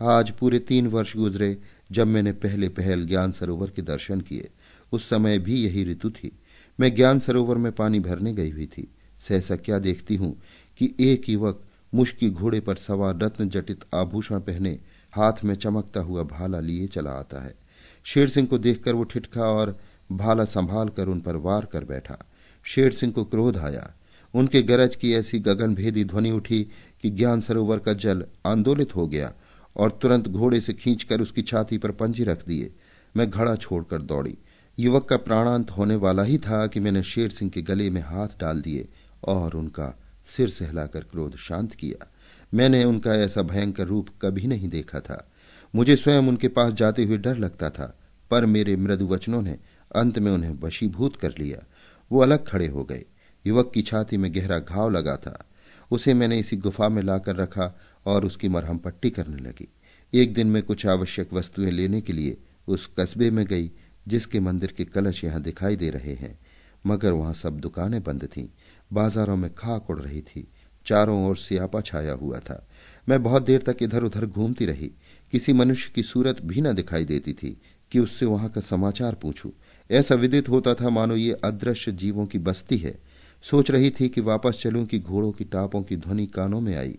आज 0.00 0.30
पूरे 0.30 0.58
तीन 0.58 0.86
वर्ष 0.86 1.16
गुजरे 1.16 1.56
जब 1.92 2.06
मैंने 2.06 2.32
पहले 2.32 2.68
पहल 2.68 3.06
ज्ञान 3.06 3.32
सरोवर 3.32 3.70
के 3.70 3.82
दर्शन 3.82 4.20
किए। 4.20 4.50
उस 4.92 5.08
समय 5.08 5.38
भी 5.38 5.62
यही 5.64 5.84
ऋतु 5.84 6.10
थी। 6.10 6.32
मैं 6.80 6.94
ज्ञान 6.94 7.18
सरोवर 7.18 7.56
में 7.56 7.72
पानी 7.72 8.00
भरने 8.00 8.32
गई 8.32 8.50
हुई 8.50 8.66
थी। 8.66 8.88
सहसा 9.28 9.56
क्या 9.56 9.78
देखती 9.78 10.16
हूँ 10.16 10.42
कि 10.78 10.94
एक 11.00 11.28
युवक 11.28 11.62
मुश्किल 11.94 12.30
घोड़े 12.30 12.60
पर 12.60 12.76
सवार 12.76 13.18
रत्न 13.18 13.48
जटित 13.48 13.84
आभूषण 13.94 14.40
पहने 14.40 14.78
हाथ 15.12 15.44
में 15.44 15.54
चमकता 15.54 16.00
हुआ 16.00 16.22
भाला 16.22 16.60
लिए 16.60 16.86
चला 16.86 17.10
आता 17.10 17.44
है। 17.44 17.65
शेर 18.06 18.28
सिंह 18.28 18.46
को 18.46 18.58
देखकर 18.58 18.92
वो 18.92 19.04
ठिठका 19.04 19.42
और 19.42 19.78
भाला 20.12 20.44
संभाल 20.44 20.88
कर 20.88 21.08
उन 21.08 21.20
पर 21.20 21.36
वार 21.36 21.64
कर 21.64 21.84
बैठा। 21.84 22.18
शेर 22.64 22.92
सिंह 22.92 23.12
को 23.12 23.24
क्रोध 23.24 23.56
आया। 23.56 23.94
उनके 24.34 24.62
गरज 24.62 24.96
की 24.96 25.12
ऐसी 25.12 25.38
गगनभेदी 25.38 26.04
ध्वनि 26.04 26.30
उठी 26.30 26.66
कि 27.02 27.10
ज्ञान 27.10 27.40
सरोवर 27.40 27.78
का 27.78 27.92
जल 27.92 28.24
आंदोलित 28.46 28.96
हो 28.96 29.06
गया 29.06 29.32
और 29.76 29.98
तुरंत 30.02 30.28
घोड़े 30.28 30.60
से 30.60 30.72
खींचकर 30.72 31.20
उसकी 31.20 31.42
छाती 31.42 31.78
पर 31.78 31.90
पंजे 31.90 32.24
रख 32.24 32.46
दिए। 32.46 32.72
मैं 33.16 33.30
घड़ा 33.30 33.54
छोड़कर 33.54 34.02
दौड़ी। 34.02 34.38
युवक 34.78 35.08
का 35.08 35.16
प्राणांत 35.16 35.70
होने 35.70 35.94
वाला 35.94 36.22
ही 36.22 36.38
था 36.38 36.66
कि 36.66 36.80
मैंने 36.80 37.02
शेर 37.02 37.30
सिंह 37.30 37.50
के 37.50 37.62
गले 37.62 37.90
में 37.90 38.02
हाथ 38.02 38.28
डाल 38.40 38.60
दिए 38.60 38.88
और 39.24 39.54
उनका 39.54 39.98
सिर 40.26 40.48
सहलाकर 40.48 41.00
क्रोध 41.00 41.36
शांत 41.36 41.74
किया। 41.74 42.06
मैंने 42.54 42.84
उनका 42.84 43.14
ऐसा 43.14 43.42
भयंकर 43.42 43.86
रूप 43.86 44.08
कभी 44.22 44.46
नहीं 44.46 44.68
देखा 44.68 45.00
था। 45.00 45.30
मुझे 45.74 45.96
स्वयं 45.96 46.22
उनके 46.22 46.48
पास 46.48 46.72
जाते 46.72 47.04
हुए 47.04 47.16
डर 47.16 47.36
लगता 47.36 47.70
था, 47.70 47.98
पर 48.30 48.46
मेरे 48.46 48.76
मृदु 48.76 49.06
वचनों 49.06 49.42
ने 49.42 49.58
अंत 49.96 50.18
में 50.18 50.32
उन्हें 50.32 50.50
वशीभूत 50.50 51.16
कर 51.16 51.34
लिया। 51.38 51.66
वो 52.12 52.20
अलग 52.20 52.48
खड़े 52.48 52.66
हो 52.66 52.84
गए। 52.84 53.04
युवक 53.46 53.70
की 53.74 53.82
छाती 53.82 54.16
में 54.16 54.34
गहरा 54.34 54.58
घाव 54.58 54.90
लगा 54.90 55.16
था। 55.16 55.44
उसे 55.90 56.14
मैंने 56.14 56.38
इसी 56.38 56.56
गुफा 56.56 56.88
में 56.88 57.02
लाकर 57.02 57.36
रखा 57.36 57.78
और 58.06 58.24
उसकी 58.24 58.48
मरहम 58.48 58.78
पट्टी 58.78 59.10
करने 59.10 59.36
लगी। 59.36 59.68
एक 60.14 60.34
दिन 60.34 60.46
में 60.46 60.62
कुछ 60.62 60.86
आवश्यक 60.86 61.32
वस्तुएँ 61.32 61.70
लेने 61.70 62.00
के 62.00 62.12
लिए 62.12 62.36
उस 62.68 62.90
कस्बे 62.98 63.30
में 63.30 63.46
गई, 63.46 63.70
जिसके 64.08 64.40
मंदिर 64.40 64.74
के 64.76 64.84
कलश 64.84 65.24
यहाँ 65.24 65.42
दिखाई 65.42 65.76
दे 65.76 65.90
रहे 65.90 66.14
हैं। 66.14 66.38
मगर 66.86 67.12
वहाँ 67.12 67.34
सब 67.34 67.60
दुकानें 67.60 68.02
बंद 68.02 68.28
थीं। 68.36 68.48
बाजारों 68.92 69.36
में 69.36 69.54
खाक 69.54 69.90
उड़ 69.90 70.00
रही 70.00 70.20
थी। 70.20 70.48
चारों 70.86 71.26
ओर 71.26 71.36
सियापा 71.36 71.80
छाया 71.80 72.12
हुआ 72.12 72.38
था। 72.38 72.68
मैं 73.08 73.22
बहुत 73.22 73.42
देर 73.42 73.62
तक 73.62 73.76
इधर 73.82 74.02
उधर 74.02 74.26
घूमती 74.26 74.66
रही। 74.66 74.92
किसी 75.36 75.52
मनुष्य 75.52 75.90
की 75.94 76.02
सूरत 76.02 76.36
भी 76.42 76.60
न 76.60 76.72
दिखाई 76.72 77.04
देती 77.04 77.32
थी 77.32 77.60
कि 77.92 77.98
उससे 77.98 78.26
वहाँ 78.26 78.48
का 78.50 78.60
समाचार 78.60 79.14
पूछूँ। 79.14 79.52
ऐसा 79.90 80.14
विदित 80.14 80.48
होता 80.48 80.74
था, 80.74 80.90
मानो 80.90 81.16
ये 81.16 81.32
अदृश्य 81.32 81.92
जीवों 81.92 82.26
की 82.26 82.38
बस्ती 82.38 82.76
है। 82.76 82.98
सोच 83.42 83.70
रही 83.70 83.90
थी 83.90 84.08
कि 84.08 84.20
वापस 84.20 84.58
चलूँ 84.62 84.86
कि 84.86 84.98
घोड़ों 84.98 85.32
की 85.32 85.44
टापों 85.44 85.82
की 85.82 85.96
ध्वनि 85.96 86.26
कानों 86.26 86.60
में 86.60 86.76
आई 86.76 86.98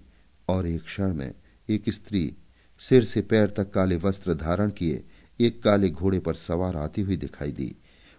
और 0.50 0.68
एक 0.68 0.84
क्षण 0.84 1.14
में 1.14 1.34
एक 1.70 1.90
स्त्री 1.90 2.36
सिर 2.80 3.04
से 3.04 3.22
पैर 3.22 3.48
तक 3.50 3.72
काले 3.72 3.96
वस्त्र 3.96 4.34
धारण 4.34 4.70
किए, 4.70 5.04
एक 5.40 5.64
काले 5.64 5.90
घोड़े 5.90 6.20
पर 6.20 6.34
सवार 6.34 6.76
आती 6.76 7.02
हुई 7.02 7.18
दिखाई 7.18 7.52
दी। 7.52 7.76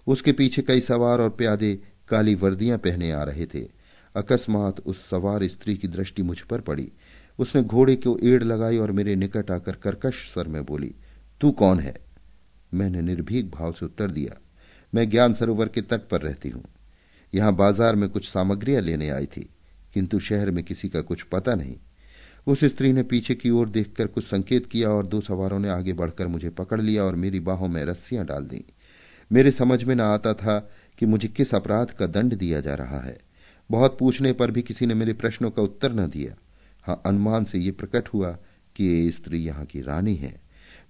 उसके 0.07 0.33
पीछे 0.33 0.63
कई 0.63 0.81
सवार 0.81 1.21
और 1.21 1.31
प्यादे 1.31 1.83
काली 2.09 2.35
वर्दियाँ 2.35 2.79
पहने 2.79 3.11
आ 3.11 3.23
रहे 3.23 3.47
थे। 3.47 3.69
अकस्मात 4.17 4.81
उस 4.81 5.09
सवार 5.11 5.49
स्त्री 5.49 5.77
की 5.77 5.89
दृष्टि 5.89 6.23
मुझ 6.23 6.41
पर 6.41 6.61
पड़ी। 6.61 6.93
उसने 7.39 7.63
घोड़े 7.63 7.97
को 7.97 8.19
एड़ 8.23 8.43
लगाई 8.45 8.79
और 8.79 8.93
मेरे 8.93 9.15
निकट 9.17 9.51
आकर 9.51 9.77
कर्कश 9.77 10.31
स्वर 10.33 10.49
में 10.49 10.65
बोली, 10.65 10.95
तू 11.41 11.51
कौन 11.51 11.81
है? 11.81 11.95
मैंने 12.73 13.01
निर्भीक 13.01 13.51
भाव 13.51 13.73
से 13.73 13.85
उत्तर 13.87 14.11
दिया, 14.11 14.37
मैं 14.93 15.09
ज्ञान 15.11 15.35
सरोवर 15.35 15.69
के 15.69 15.83
तट 15.83 16.09
पर 16.09 16.21
रहती 16.21 16.49
हूँ। 16.49 16.65
यहाँ 17.33 17.55
बाज़ार 17.55 17.97
में 17.97 18.09
कुछ 18.09 18.29
सामग्रियाँ 18.29 18.81
लेने 18.83 19.09
आई 19.11 19.27
थी, 19.27 19.49
किंतु 19.95 20.19
शहर 20.21 20.51
में 20.51 20.63
किसी 20.65 20.89
का 20.89 21.01
कुछ 21.01 21.23
पता 21.23 21.55
नहीं। 21.55 21.77
उस 22.47 22.65
स्त्री 22.65 22.93
ने 22.93 23.03
पीछे 23.03 23.35
की 23.35 23.51
ओर 23.51 23.69
देखकर 23.69 24.07
कुछ 24.07 24.25
संकेत 24.25 24.67
किया 24.67 24.91
और 24.91 25.07
दो 25.07 25.21
सवारों 25.21 25.59
ने 25.59 25.69
आगे 25.69 25.93
बढ़कर 25.93 26.27
मुझे 26.27 26.51
पकड़ 26.51 26.81
लिया 26.81 27.05
और 27.05 27.15
मेरी 27.15 27.41
बाहों 27.41 27.69
में 27.69 27.85
रस्सियाँ 27.85 28.25
डाल 28.27 28.45
दी। 28.45 28.65
मेरे 29.31 29.51
समझ 29.51 29.83
में 29.85 29.95
न 29.95 30.01
आता 30.01 30.33
था 30.35 30.59
कि 30.99 31.07
मुझे 31.07 31.29
किस 31.29 31.55
अपराध 31.55 31.91
का 31.91 32.07
दंड 32.07 32.35
दिया 32.35 32.61
जा 32.61 32.75
रहा 32.75 33.01
है। 33.01 33.17
बहुत 33.71 33.99
पूछने 33.99 34.33
पर 34.33 34.51
भी 34.51 34.63
किसी 34.63 34.87
ने 34.87 34.95
मेरे 34.95 35.13
प्रश्नों 35.13 35.51
का 35.51 35.63
उत्तर 35.63 35.93
न 35.93 36.07
दिया। 36.07 36.35
अनुमान 36.93 37.45
से 37.45 37.59
ये 37.59 37.71
प्रकट 37.71 38.09
हुआ 38.09 38.39
कि 38.77 38.85
ये 38.85 39.11
स्त्री 39.11 39.39
यहाँ 39.39 39.65
की 39.65 39.81
रानी 39.81 40.15
है। 40.15 40.43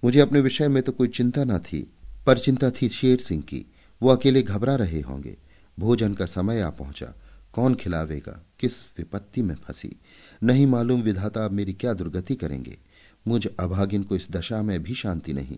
मुझे 0.03 0.19
अपने 0.19 0.41
विषय 0.41 0.67
में 0.67 0.83
तो 0.83 0.91
कोई 0.91 1.07
चिंता 1.07 1.43
न 1.43 1.59
थी, 1.59 1.93
पर 2.25 2.37
चिंता 2.37 2.69
थी 2.69 2.89
शेर 2.89 3.17
सिंह 3.17 3.41
की। 3.41 3.65
वो 4.01 4.09
अकेले 4.09 4.41
घबरा 4.41 4.75
रहे 4.75 5.01
होंगे। 5.01 5.37
भोजन 5.79 6.13
का 6.13 6.25
समय 6.25 6.61
आ 6.61 6.69
पहुँचा। 6.69 7.13
कौन 7.53 7.75
खिलावेगा? 7.75 8.45
किस 8.59 8.71
विपत्ति 8.97 9.41
में 9.41 9.55
फंसी? 9.55 9.99
नहीं 10.43 10.67
मालूम 10.67 11.01
विधाता 11.01 11.49
मेरी 11.49 11.73
क्या 11.73 11.93
दुर्गति 11.93 12.35
करेंगे। 12.35 12.77
मुझ 13.27 13.47
अभागिन 13.59 14.03
को 14.03 14.15
इस 14.15 14.27
दशा 14.31 14.61
में 14.61 14.83
भी 14.83 14.93
शांति 14.93 15.33
नहीं। 15.33 15.57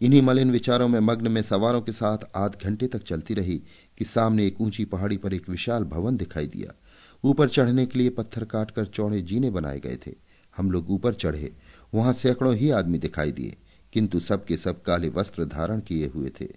इन्हीं 0.00 0.22
मलिन 0.22 0.50
विचारों 0.50 0.88
में 0.88 1.00
मग्न 1.00 1.32
में 1.32 1.42
सवारों 1.42 1.82
के 1.82 1.92
साथ 1.92 2.18
आध 2.36 2.56
घंटे 2.64 2.86
तक 2.86 3.02
चलती 3.02 3.34
रही 3.34 3.62
कि 3.98 4.04
सामने 4.04 4.46
एक 4.46 4.60
ऊँची 4.60 4.84
पहाड़ी 4.84 5.16
पर 5.16 5.34
एक 5.34 5.48
विशाल 5.48 5.84
भवन 5.84 6.16
दिखाई 6.16 6.46
दिया। 6.46 6.81
ऊपर 7.24 7.48
चढ़ने 7.48 7.86
के 7.86 7.98
लिए 7.98 8.10
पत्थर 8.10 8.44
काटकर 8.44 8.86
चौड़े 8.86 9.20
जीने 9.22 9.50
बनाए 9.50 9.80
गए 9.80 9.98
थे। 10.06 10.14
हम 10.56 10.70
लोग 10.70 10.90
ऊपर 10.90 11.14
चढ़े। 11.14 11.52
वहाँ 11.94 12.12
सैकड़ों 12.12 12.54
ही 12.54 12.70
आदमी 12.70 12.98
दिखाई 12.98 13.32
दिए, 13.32 13.56
किंतु 13.92 14.20
सबके 14.20 14.56
सब 14.56 14.82
काले 14.82 15.08
वस्त्र 15.08 15.44
धारण 15.44 15.80
किए 15.80 16.06
हुए 16.06 16.32
थे। 16.40 16.48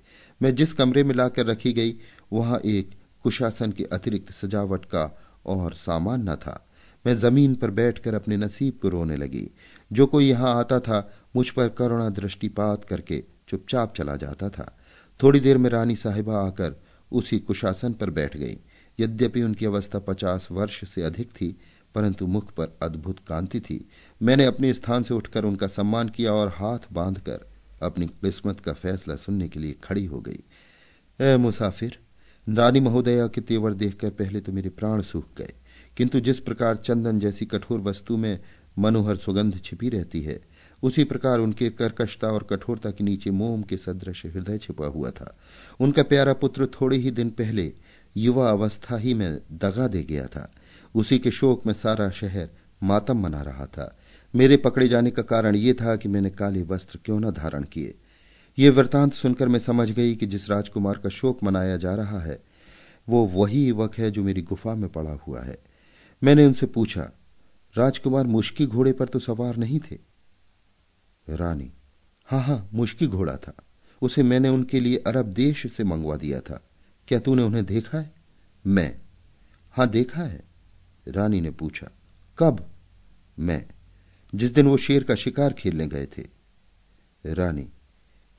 मैं 0.42 0.56
जिस 0.56 0.74
कमरे 0.74 1.04
में 1.04 1.16
लाकर 1.16 1.46
रखी 1.46 1.74
गई, 1.74 1.96
वहाँ 2.34 2.60
एक 2.66 2.92
कुशासन 3.24 3.72
के 3.72 3.84
अतिरिक्त 3.84 4.32
सजावट 4.32 4.86
का 4.86 5.22
और 5.46 5.74
सामान 5.74 6.30
न 6.30 6.36
था। 6.36 6.68
मैं 7.06 7.14
ज़मीन 7.16 7.56
पर 7.56 7.72
बैठकर 7.72 8.14
अपने 8.14 8.38
नसीब 8.38 8.80
को 8.82 8.90
रोने 8.90 9.18
लगी। 9.18 9.50
जो 9.92 10.06
कोई 10.06 10.30
यहाँ 10.30 10.56
आता 10.56 10.80
था, 10.80 11.14
मुझ 11.36 11.50
पर 11.50 11.70
करुणा 11.70 12.10
दृष्टिपात 12.10 12.86
करके 12.86 13.24
चुपचाप 13.48 13.96
चला 13.96 14.16
जाता 14.16 14.50
था। 14.50 14.78
थोड़ी 15.24 15.40
देर 15.40 15.58
में 15.58 15.70
रानी 15.70 15.96
साहिबा 15.96 16.38
आकर 16.38 16.76
उसी 17.12 17.40
कुशासन 17.40 17.94
पर 17.94 18.10
बैठ 18.10 18.38
गई। 18.38 18.58
यद्यपि 19.00 19.42
उनकी 19.42 19.66
अवस्था 19.66 20.00
पचास 20.00 20.48
वर्ष 20.52 20.84
से 20.90 21.02
अधिक 21.02 21.32
थी, 21.32 21.56
परंतु 21.96 22.28
मुख 22.28 22.52
पर 22.54 22.78
अद्भुत 22.82 23.20
कांति 23.20 23.60
थी। 23.60 23.86
मैंने 24.22 24.46
अपने 24.46 24.74
स्थान 24.74 25.04
से 25.04 25.14
उठकर 25.14 25.46
उनका 25.46 25.68
सम्मान 25.68 26.10
किया 26.10 26.34
और 26.34 26.50
हाथ 26.50 26.92
बांधकर 26.94 27.48
अपनी 27.82 28.08
किस्मत 28.08 28.60
का 28.60 28.74
फैसला 28.74 29.16
सुनने 29.16 29.48
के 29.48 29.60
लिए 29.60 29.76
खड़ी 29.84 30.06
हो 30.06 30.20
गई। 30.20 30.40
ए, 31.20 31.38
मुसाफिर, 31.38 31.98
रानी 32.48 32.80
महोदया 32.80 33.28
के 33.28 33.42
तेवर 33.42 33.74
देखकर 33.74 34.10
पहले 34.10 34.40
तो 34.40 34.52
मेरे 34.52 34.70
प्राण 34.70 35.02
सूख 35.02 35.26
गए, 35.38 35.54
किंतु 35.98 36.20
जिस 36.20 36.40
प्रकार 36.40 36.76
चंदन 36.76 37.20
जैसी 37.20 37.46
कठोर 37.46 37.80
वस्तु 37.82 38.18
में 38.18 38.40
मनोहर 38.78 39.18
सुगंध 39.18 39.60
छिपी 39.64 39.90
रहती 39.90 40.22
है, 40.22 40.40
उसी 40.84 41.04
प्रकार 41.04 41.40
उनके 41.40 41.70
कर्कशता 41.70 42.28
और 42.28 42.44
कठोरता 42.44 42.92
के 42.92 43.04
नीचे 43.04 43.32
मोम 43.32 43.62
के 43.64 43.78
सदृश 43.78 44.26
हृदय 44.26 44.58
छिपा 44.58 44.88
हुआ 44.88 45.12
था। 45.12 45.36
उनका 45.80 46.04
प्यारा 46.04 46.34
पुत्र 46.34 46.68
थोड़े 46.74 46.98
ही 46.98 47.12
दिन 47.12 47.30
पहले 47.30 47.72
युवा 48.18 48.50
अवस्था 48.50 48.98
ही 48.98 49.14
में 49.14 49.42
दगा 49.52 49.88
दे 49.88 50.04
गया 50.04 50.26
था। 50.28 50.52
उसी 50.96 51.20
के 51.20 51.32
शोक 51.32 51.66
में 51.66 51.74
सारा 51.74 52.10
शहर 52.10 52.50
मातम 52.84 53.18
मना 53.18 53.42
रहा 53.42 53.66
था। 53.66 53.98
मेरे 54.36 54.58
पकड़े 54.58 54.88
जाने 54.88 55.12
का 55.12 55.22
कारण 55.22 55.56
यह 55.56 55.74
था 55.74 55.96
कि 55.96 56.10
मैंने 56.10 56.30
काले 56.30 56.64
वस्त्र 56.64 57.00
क्यों 57.06 57.20
न 57.20 57.32
धारण 57.32 57.64
किए। 57.64 57.96
ये 58.60 58.70
वृतांत 58.70 59.14
सुनकर 59.14 59.48
मैं 59.48 59.60
समझ 59.60 59.92
गई 59.92 60.16
कि 60.16 60.26
जिस 60.26 60.50
राजकुमार 60.50 60.98
का 60.98 61.10
शोक 61.10 61.44
मनाया 61.44 61.78
जा 61.78 61.96
रहा 61.96 62.20
है, 62.20 62.44
वो 63.10 63.26
वही 63.26 63.66
युवक 63.66 63.96
है 63.96 64.12
जो 64.12 64.24
मेरी 64.24 64.42
गुफा 64.42 64.76
में 64.76 64.90
पड़ा 64.90 65.14
हुआ 65.28 65.42
है। 65.42 65.58
मैंने 66.24 66.46
उनसे 66.46 66.66
पूछा, 66.66 67.12
राजकुमार 67.76 68.26
मुश्की 68.26 68.66
घोड़े 68.66 68.92
पर 68.94 69.06
तो 69.06 69.20
सवार 69.20 69.58
नहीं 69.58 69.80
थे? 69.80 69.98
रानी 71.28 71.72
हाँ 72.26 72.42
हाँ 72.42 72.70
मुश्की 72.74 73.08
घोड़ा 73.08 73.36
था। 73.38 73.54
उसे 74.02 74.24
मैंने 74.24 74.50
उनके 74.50 74.80
लिए 74.80 74.98
अरब 74.98 75.26
देश 75.26 75.72
से 75.74 75.84
मंगवा 75.84 76.16
दिया 76.16 76.40
था। 76.40 76.62
क्या 77.08 77.20
तूने 77.20 77.44
उन्हें 77.44 77.66
देखा 77.66 77.98
है? 77.98 78.14
मैं। 78.68 78.98
हाँ, 79.72 79.90
देखा 79.90 80.22
है। 80.24 80.44
रानी 81.08 81.42
ने 81.42 81.52
पूछा, 81.52 81.92
कब? 82.38 82.70
मैं। 83.40 83.66
जिस 84.36 84.52
दिन 84.52 84.68
वो 84.68 84.78
शेर 84.78 85.04
का 85.04 85.16
शिकार 85.16 85.54
खेलने 85.54 85.88
गए 85.88 86.06
थे। 86.06 86.24
रानी, 87.26 87.70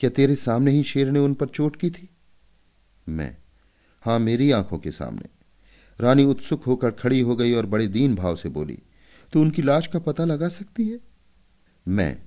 क्या 0.01 0.11
तेरे 0.11 0.37
सामने 0.37 0.71
ही 0.71 0.83
शेर 0.83 1.11
ने 1.11 1.19
उन 1.19 1.35
पर 1.35 1.47
चोट 1.47 1.77
की 1.77 1.91
थी? 1.91 2.09
मैं। 3.09 3.37
हाँ, 4.03 4.19
मेरी 4.19 4.51
आँखों 4.51 4.79
के 4.79 4.91
सामने। 4.91 5.29
रानी 6.01 6.25
उत्सुक 6.25 6.65
होकर 6.65 6.91
खड़ी 6.91 7.21
हो 7.21 7.37
गई 7.37 7.53
और 7.53 7.67
बड़े 7.67 7.87
दीन 7.87 8.15
भाव 8.15 8.37
से 8.37 8.49
बोली 8.49 8.79
तो 9.33 9.41
उनकी 9.41 9.63
लाश 9.63 9.87
का 9.87 9.99
पता 9.99 10.25
लगा 10.25 10.49
सकती 10.49 10.89
है? 10.89 11.01
मैं। 11.89 12.23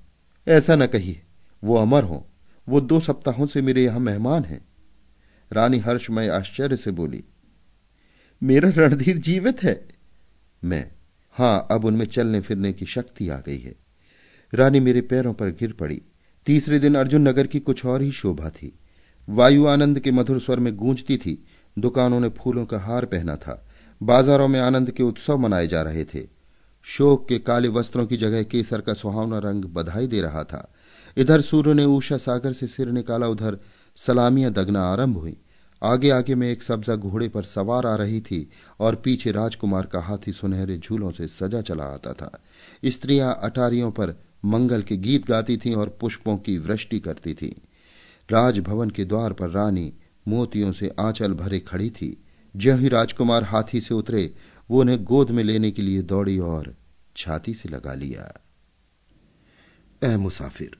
ऐसा 0.48 0.76
न 0.76 0.88
कहिए, 0.88 1.22
वो 1.64 1.76
अमर 1.76 2.04
हो। 2.04 2.28
वो 2.70 2.82
दो 2.82 3.00
सप्ताहों 3.00 3.46
से 3.46 3.62
मेरे 3.62 3.84
यहाँ 3.84 4.00
मेहमान 4.00 4.44
हैं। 4.44 4.69
रानी 5.54 5.80
हर्षमय 5.80 6.28
आश्चर्य 6.28 6.78
से 6.78 6.92
बोली, 6.92 7.24
मेरा 8.44 8.70
रणधीर 8.70 9.18
जीवित 9.18 9.64
है। 9.64 9.88
मैं, 10.64 10.92
हाँ, 11.32 11.68
अब 11.72 11.86
उनमें 11.86 12.06
चलने 12.06 12.42
फिरने 12.42 12.74
की 12.74 12.86
शक्ति 12.86 13.30
आ 13.30 13.40
गई 13.40 13.60
है। 13.60 13.76
रानी 14.54 14.80
मेरे 14.80 15.02
पैरों 15.02 15.34
पर 15.34 15.50
गिर 15.50 15.74
पड़ी। 15.74 16.02
तीसरे 16.46 16.80
दिन 16.80 16.96
अर्जुन 16.96 17.28
नगर 17.28 17.48
की 17.48 17.60
कुछ 17.60 17.86
और 17.86 18.02
ही 18.02 18.12
शोभा 18.12 18.50
थी। 18.50 18.80
वायु 19.30 19.66
आनंद 19.68 20.00
के 20.00 20.12
मधुर 20.12 20.40
स्वर 20.40 20.60
में 20.60 20.76
गूंजती 20.76 21.18
थी, 21.18 21.44
दुकानों 21.80 22.20
ने 22.20 22.30
फूलों 22.30 22.66
का 22.66 22.80
हार 22.80 23.06
पहना 23.06 23.36
था। 23.36 23.68
बाजारों 24.04 24.48
में 24.48 24.60
आनंद 24.60 24.92
के 24.92 25.04
उत्सव 25.04 25.38
मनाए 25.38 25.68
जा 25.68 25.82
रहे 25.82 26.04
थे। 26.06 26.28
शोक 26.84 27.28
के 27.30 27.40
काले 27.40 27.68
वस्त्रों 27.68 28.06
की 28.06 28.18
जगह 28.18 28.44
केसर 28.44 28.82
का 28.82 28.94
सुहावना 28.94 29.40
रंग 29.40 29.66
बधाई 29.66 30.08
दे 30.08 30.22
रहा 30.22 30.44
था। 30.44 30.74
इधर 31.18 31.42
सूर्य 31.42 31.74
ने 31.74 31.86
ऊषा 31.86 32.18
सागर 32.18 32.54
से 32.54 32.68
सिर 32.68 32.88
निकाला, 32.88 33.28
उधर 33.28 33.60
सलामियाँ 33.96 34.52
दगना 34.52 34.84
आरंभ 34.84 35.18
हुई। 35.18 35.38
आगे 35.84 36.10
आगे 36.10 36.36
में 36.36 36.52
एक 36.52 36.64
सब्जा 36.64 36.96
घोड़े 36.96 37.30
पर 37.30 37.44
सवार 37.44 37.86
आ 37.86 37.96
रही 37.96 38.22
थी 38.22 38.50
और 38.80 38.96
पीछे 38.96 39.32
राजकुमार 39.32 39.86
का 39.86 40.00
हाथी 40.00 40.32
सुनहरे 40.32 40.78
झूलों 40.78 41.12
से 41.12 41.28
सजा 41.28 41.62
चला 41.62 41.84
आता 41.84 42.14
था। 42.14 42.40
स्त्रियाँ 42.86 43.40
अटारियों 43.44 43.92
पर 43.92 44.16
मंगल 44.46 44.82
के 44.82 44.98
गीत 44.98 45.28
गाती 45.28 45.58
थीं 45.58 45.76
और 45.76 45.98
पुष्पों 46.02 46.38
की 46.38 46.58
वृष्टि 46.58 47.00
करती 47.00 47.34
थीं। 47.34 47.54
राजभवन 48.30 48.90
के 48.90 49.06
द्वार 49.06 49.34
पर 49.34 49.50
रानी 49.50 49.94
मोतियों 50.28 50.72
से 50.72 50.92
आंचल 51.00 51.34
भरे 51.34 51.60
खड़ी 51.60 51.90
थी। 51.90 52.24
ज्यो 52.56 52.76
ही 52.78 52.88
राजकुमार 52.88 53.44
हाथी 53.44 53.82
से 53.82 53.94
उतरे, 53.94 54.36
वो 54.70 54.80
उन्हें 54.80 55.04
गोद 55.04 55.32
में 55.32 55.44
लेने 55.44 55.72
के 55.72 55.82
लिए 55.82 56.02
दौड़ी 56.02 56.40
और 56.40 56.76
छाती 57.18 57.54
से 57.54 57.70
लगा 57.70 57.94
लिया। 57.94 58.34
ए 60.04 60.18
मुसाफिर, 60.18 60.78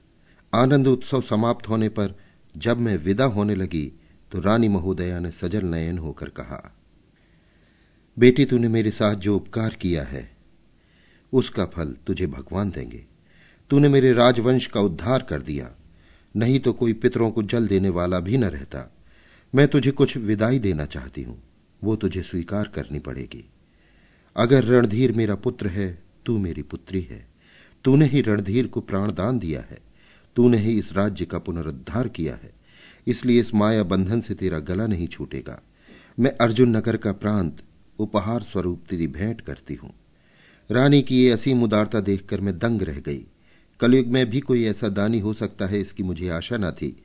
आनंद 0.54 0.88
उत्सव 0.88 1.22
समाप्त 1.22 1.70
होने 1.70 1.90
पर 1.90 2.16
जब 2.60 2.78
मैं 2.78 2.98
विदा 2.98 3.26
होने 3.26 3.56
लगी 3.56 3.92
तो 4.32 4.40
रानी 4.40 4.68
महोदया 4.68 5.20
ने 5.20 5.32
सजल 5.32 5.66
नयन 5.66 5.98
होकर 5.98 6.30
कहा, 6.30 6.76
बेटी, 8.18 8.46
तूने 8.46 8.68
मेरे 8.68 8.92
साथ 8.92 9.16
जो 9.16 9.36
उपकार 9.36 9.74
किया 9.74 10.04
है, 10.04 10.30
उसका 11.34 11.66
फल 11.66 11.96
तुझे 12.08 12.28
भगवान 12.28 12.72
देंगे। 12.72 13.06
तूने 13.70 13.90
मेरे 13.90 14.14
राजवंश 14.14 14.66
का 14.66 14.82
उद्धार 14.82 15.24
कर 15.24 15.42
दिया, 15.42 15.72
नहीं 16.36 16.60
तो 16.60 16.74
कोई 16.74 16.94
पितरों 16.94 17.32
को 17.32 17.44
जल 17.44 17.68
देने 17.68 17.90
वाला 17.90 18.20
भी 18.20 18.38
न 18.38 18.46
रहता। 18.46 18.86
मैं 19.54 19.68
तुझे 19.68 19.92
कुछ 19.92 20.18
विदाई 20.18 20.60
देना 20.60 20.86
चाहती 20.86 21.24
हूँ, 21.24 21.42
वो 21.84 21.96
तुझे 21.96 22.22
स्वीकार 22.22 22.68
करनी 22.68 23.00
पड़ेगी। 23.00 23.44
अगर 24.36 24.64
रणधीर 24.64 25.12
मेरा 25.12 25.36
पुत्र 25.36 25.68
है, 25.68 26.04
तू 26.26 26.38
मेरी 26.38 26.62
पुत्री 26.62 27.02
है। 27.02 27.28
तूने 27.84 28.06
ही 28.06 28.22
रणधीर 28.22 28.68
को 28.68 28.82
प्राणदान 28.82 29.40
दिया 29.40 29.62
है। 29.62 29.89
तूने 30.36 30.58
ही 30.58 30.78
इस 30.80 30.92
राज्य 30.94 31.26
का 31.26 31.40
पुनरुद्धार 31.40 32.08
किया 32.08 32.36
है, 32.36 32.52
इसलिए 33.08 33.40
इस 33.40 33.54
माया 33.54 33.84
बंधन 33.86 34.22
से 34.22 34.34
तेरा 34.34 34.60
गला 34.62 34.88
नहीं 34.88 35.08
छूटेगा। 35.08 35.62
मैं 36.18 36.32
अर्जुन 36.42 36.76
नगर 36.78 36.98
का 36.98 37.12
प्रांत, 37.14 37.58
उपहार 38.00 38.44
स्वरूप 38.44 38.84
तेरी 38.90 39.08
भेंट 39.10 39.42
करती 39.42 39.76
हूँ। 39.76 39.94
रानी 40.70 41.02
की 41.02 41.24
ये 41.24 41.32
असीम 41.32 41.64
उदारता 41.64 42.00
देखकर 42.02 42.42
मैं 42.42 42.58
दंग 42.58 42.82
रह 42.82 43.00
गई। 43.00 43.26
कलयुग 43.80 44.08
में 44.08 44.30
भी 44.30 44.40
कोई 44.40 44.64
ऐसा 44.66 44.90
दानी 44.90 45.20
हो 45.20 45.34
सकता 45.34 45.66
है 45.66 45.80
इसकी 45.82 46.04
मुझे 46.04 46.30
आशा 46.30 46.58
न 46.58 46.72
थी। 46.72 46.96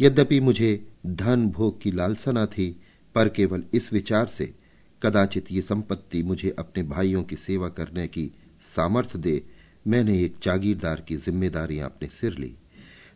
यद्यपि 0.00 0.40
मुझे 0.40 0.86
धन, 1.06 1.48
भोग 1.48 1.80
की 1.82 1.90
लालसा 1.90 2.32
न 2.32 2.44
थी, 2.46 2.70
पर 3.14 3.28
केवल 3.28 3.62
इस 3.74 3.92
विचार 3.92 4.26
से 4.26 4.52
कदाचित 5.02 5.52
ये 5.52 5.62
संपत्ति 5.62 6.22
मुझे 6.22 6.54
अपने 6.58 6.82
भाइयों 6.82 7.22
की 7.22 7.36
सेवा 7.36 7.68
करने 7.68 8.06
की 8.08 8.30
सामर्थ्य 8.74 9.18
दे 9.18 9.42
मैंने 9.86 10.22
एक 10.22 10.36
जागीरदार 10.42 11.00
की 11.00 11.16
जिम्मेदारियाँ 11.16 11.86
अपने 11.86 12.08
सिर 12.08 12.38
ली। 12.38 12.54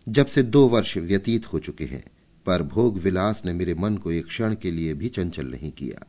जब 0.09 0.27
से 0.27 0.43
दो 0.43 0.68
वर्ष 0.68 0.97
व्यतीत 0.97 1.47
हो 1.47 1.59
चुके 1.59 1.85
हैं, 1.85 2.05
पर 2.47 2.62
भोग 2.62 2.99
विलास 2.99 3.43
ने 3.47 3.53
मेरे 3.53 3.75
मन 3.75 3.97
को 3.97 4.12
एक 4.12 4.27
क्षण 4.27 4.55
के 4.55 4.71
लिए 4.71 4.95
भी 4.95 5.09
चंचल 5.09 5.47
नहीं 5.47 5.73
किया। 5.73 6.07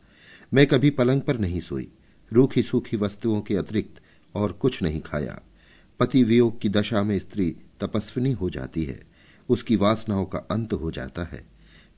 मैं 0.54 0.68
कभी 0.68 0.90
पलंग 0.90 1.22
पर 1.22 1.38
नहीं 1.38 1.62
सोई, 1.62 1.88
रूखी 2.34 2.64
सूखी 2.64 2.98
वस्तुओं 2.98 3.42
के 3.42 3.56
अतिरिक्त 3.56 4.02
और 4.36 4.52
कुछ 4.52 4.82
नहीं 4.82 5.02
खाया। 5.02 5.42
पति 6.00 6.24
वियोग 6.24 6.62
की 6.62 6.70
दशा 6.70 7.04
में 7.04 7.20
स्त्री 7.20 7.56
तपस्विनी 7.80 8.32
हो 8.32 8.50
जाती 8.50 8.84
है, 8.84 9.00
उसकी 9.50 9.76
वासनाओं 9.76 10.26
का 10.26 10.40
अंत 10.40 10.74
हो 10.74 10.92
जाता 10.92 11.24
है। 11.24 11.44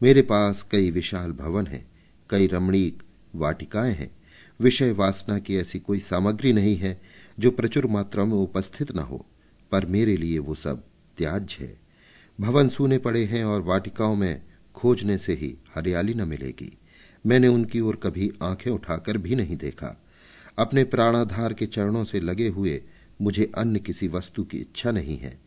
मेरे 0.03 0.21
पास 0.21 0.65
कई 0.71 0.91
विशाल 0.91 1.31
भवन 1.31 1.67
हैं, 1.67 1.91
कई 2.29 2.47
रमणीक 2.47 3.03
वाटिकाएँ 3.35 3.93
हैं, 3.93 4.11
विषय 4.59 4.91
वासना 4.91 5.39
की 5.39 5.55
ऐसी 5.55 5.79
कोई 5.79 5.99
सामग्री 5.99 6.53
नहीं 6.53 6.75
है 6.75 7.01
जो 7.39 7.51
प्रचुर 7.51 7.85
मात्रा 7.85 8.25
में 8.25 8.37
उपस्थित 8.37 8.95
न 8.95 8.99
हो, 8.99 9.25
पर 9.71 9.85
मेरे 9.85 10.17
लिए 10.17 10.39
वो 10.39 10.55
सब 10.55 10.83
त्याज 11.17 11.57
है। 11.59 11.77
भवन 12.39 12.69
सूने 12.69 12.97
पड़े 12.97 13.25
हैं 13.25 13.45
और 13.45 13.61
वाटिकाओं 13.61 14.15
में 14.15 14.41
खोजने 14.75 15.17
से 15.17 15.33
ही 15.33 15.57
हरियाली 15.75 16.13
न 16.13 16.27
मिलेगी। 16.27 16.77
मैंने 17.25 17.47
उनकी 17.47 17.79
ओर 17.79 17.95
कभी 17.95 18.31
आँखें 18.41 18.71
उठाकर 18.71 19.17
भी 19.17 19.35
नहीं 19.35 19.57
देखा। 19.57 20.01
अपने 20.57 20.83
प्राणाधार 20.83 21.53
के 21.53 21.65
चरणों 21.65 22.03
से 22.03 22.19
लगे 22.19 22.47
हुए 22.47 22.81
मुझे 23.21 23.51
अन्य 23.57 23.79
किसी 23.79 24.07
वस्तु 24.07 24.43
की 24.43 24.57
इच्छा 24.57 24.91
नहीं 24.91 25.17
है। 25.17 25.39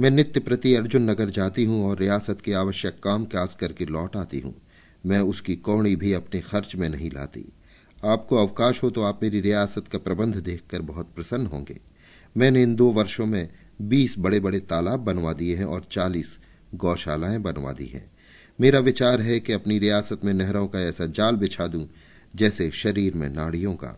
मैं 0.00 0.10
नित्य 0.10 0.40
प्रति 0.40 0.74
अर्जुन 0.74 1.10
नगर 1.10 1.30
जाती 1.30 1.64
हूँ 1.64 1.86
और 1.86 1.98
रियासत 1.98 2.40
के 2.40 2.52
आवश्यक 2.52 3.00
काम 3.02 3.24
काज 3.24 3.54
करके 3.54 3.84
लौट 3.84 4.16
आती 4.16 4.38
हूँ। 4.38 4.54
मैं 5.06 5.20
उसकी 5.20 5.56
कौड़ी 5.56 5.96
भी 5.96 6.12
अपने 6.12 6.40
खर्च 6.40 6.76
में 6.76 6.88
नहीं 6.88 7.10
लाती। 7.10 7.52
आपको 8.04 8.36
अवकाश 8.36 8.82
हो 8.82 8.90
तो 8.90 9.02
आप 9.02 9.20
मेरी 9.22 9.40
रियासत 9.40 9.88
का 9.88 9.98
प्रबंध 9.98 10.36
देखकर 10.36 10.82
बहुत 10.82 11.08
प्रसन्न 11.14 11.46
होंगे। 11.46 11.80
मैंने 12.36 12.62
इन 12.62 12.74
दो 12.74 12.90
वर्षों 12.90 13.26
में 13.26 13.48
बीस 13.82 14.14
बड़े 14.18 14.40
बड़े 14.40 14.60
तालाब 14.60 15.00
बनवा 15.00 15.32
दिए 15.32 15.56
हैं 15.56 15.64
और 15.64 15.86
चालीस 15.92 16.38
गौशालाएँ 16.74 17.38
बनवा 17.38 17.72
दी 17.72 17.86
हैं। 17.86 18.10
मेरा 18.60 18.78
विचार 18.78 19.20
है 19.20 19.40
कि 19.40 19.52
अपनी 19.52 19.78
रियासत 19.78 20.24
में 20.24 20.34
नहरों 20.34 20.66
का 20.68 20.80
ऐसा 20.80 21.06
जाल 21.06 21.36
बिछा 21.36 21.66
दूँ, 21.66 21.88
जैसे 22.36 22.70
शरीर 22.70 23.14
में 23.14 23.28
नाड़ियों 23.28 23.74
का। 23.74 23.96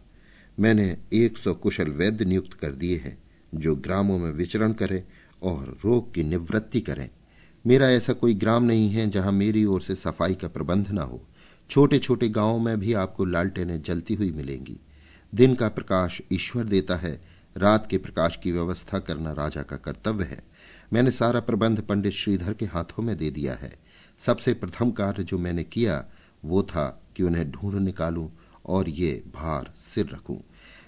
मैंने 0.61 0.97
एक 1.13 1.39
सौ 1.39 1.55
कुशल 1.55 1.91
वैद्य 1.91 2.25
नियुक्त 2.25 2.53
कर 2.53 2.73
दिए 2.73 2.97
हैं, 2.97 3.19
जो 3.55 3.77
ग्रामों 3.77 4.19
में 4.19 4.31
विचरण 4.31 4.73
करें 4.73 5.03
और 5.43 5.79
रोग 5.85 6.15
की 6.15 6.23
निवृत्ति 6.23 6.81
करें। 6.81 7.11
मेरा 7.67 7.91
ऐसा 7.91 8.13
कोई 8.13 8.35
ग्राम 8.35 8.65
नहीं 8.65 8.91
है 8.91 9.11
जहाँ 9.11 9.33
मेरी 9.33 9.65
ओर 9.65 9.81
से 9.81 9.95
सफ़ाई 9.95 10.35
का 10.35 10.49
प्रबंध 10.49 10.91
न 10.91 10.99
हो। 10.99 11.29
छोटे 11.71 11.99
छोटे 11.99 12.29
गाँवों 12.29 12.59
में 12.59 12.81
भी 12.81 12.93
आपको 12.93 13.25
लालटेनें 13.25 13.83
जलती 13.83 14.15
हुई 14.15 14.31
मिलेंगी। 14.31 14.81
दिन 15.35 15.55
का 15.55 15.69
प्रकाश 15.69 16.21
ईश्वर 16.33 16.65
देता 16.65 16.97
है, 16.97 17.25
रात 17.57 17.87
के 17.87 17.99
प्रकाश 17.99 18.39
की 18.43 18.53
व्यवस्था 18.53 18.99
करना 18.99 19.33
राजा 19.33 19.63
का 19.63 19.77
कर्तव्य 19.77 20.25
है। 20.25 20.43
मैंने 20.93 21.11
सारा 21.11 21.41
प्रबंध 21.41 21.81
पंडित 21.81 22.13
श्रीधर 22.13 22.55
के 22.55 22.67
हाथों 22.67 23.03
में 23.03 23.17
दे 23.17 23.31
दिया 23.31 23.55
है। 23.55 23.79
सबसे 24.19 24.55
प्रथम 24.55 24.91
कार्य 24.91 25.25
जो 25.25 25.39
मैंने 25.39 25.65
किया, 25.65 26.05
वो 26.45 26.63
था 26.63 27.03
कि 27.17 27.23
उन्हें 27.23 27.51
ढूंढ 27.51 27.75
निकालूं 27.75 28.29
और 28.67 28.89
ये 28.89 29.23
भार 29.35 29.75
सिर 29.95 30.07
रखूँ। 30.07 30.41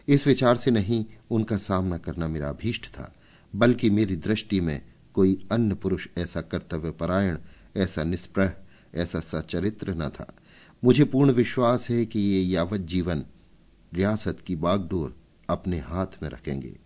इस 0.09 0.27
विचार 0.27 0.57
से 0.57 0.71
नहीं, 0.71 1.05
उनका 1.31 1.57
सामना 1.57 1.99
करना 1.99 2.29
मेरा 2.29 2.49
अभीष्ट 2.49 2.87
था, 2.87 3.15
बल्कि 3.57 3.91
मेरी 3.91 4.17
दृष्टि 4.17 4.61
में 4.61 4.83
कोई 5.15 5.49
अन्य 5.53 5.75
पुरुष 5.75 6.09
ऐसा 6.19 6.41
कर्तव्य 6.41 6.91
परायण 6.91 7.39
ऐसा 7.77 8.05
निष्प्रह, 8.05 8.53
ऐसा 8.95 9.21
सचरित्र 9.21 9.95
न 9.95 10.09
था। 10.09 10.35
मुझे 10.85 11.05
पूर्ण 11.05 11.31
विश्वास 11.31 11.91
है 11.91 12.07
कि 12.07 12.21
ये 12.21 12.43
यावत 12.43 12.81
जीवन 12.81 13.25
रियासत 13.95 14.39
की 14.47 14.57
बागडोर 14.57 15.17
अपने 15.51 15.79
हाथ 15.79 16.07
में 16.23 16.31
रखेंगे। 16.31 16.79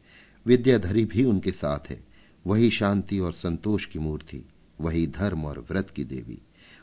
विद्याधरी 0.46 1.04
भी 1.04 1.24
उनके 1.24 1.50
साथ 1.50 1.90
है। 1.90 2.04
वही 2.46 2.70
शांति 2.70 3.18
और 3.18 3.32
संतोष 3.32 3.86
की 3.86 3.98
मूर्ति, 3.98 4.48
वही 4.80 5.06
धर्म 5.06 5.44
और 5.44 5.64
व्रत 5.70 5.90
की 5.90 6.04
देवी। 6.04 6.42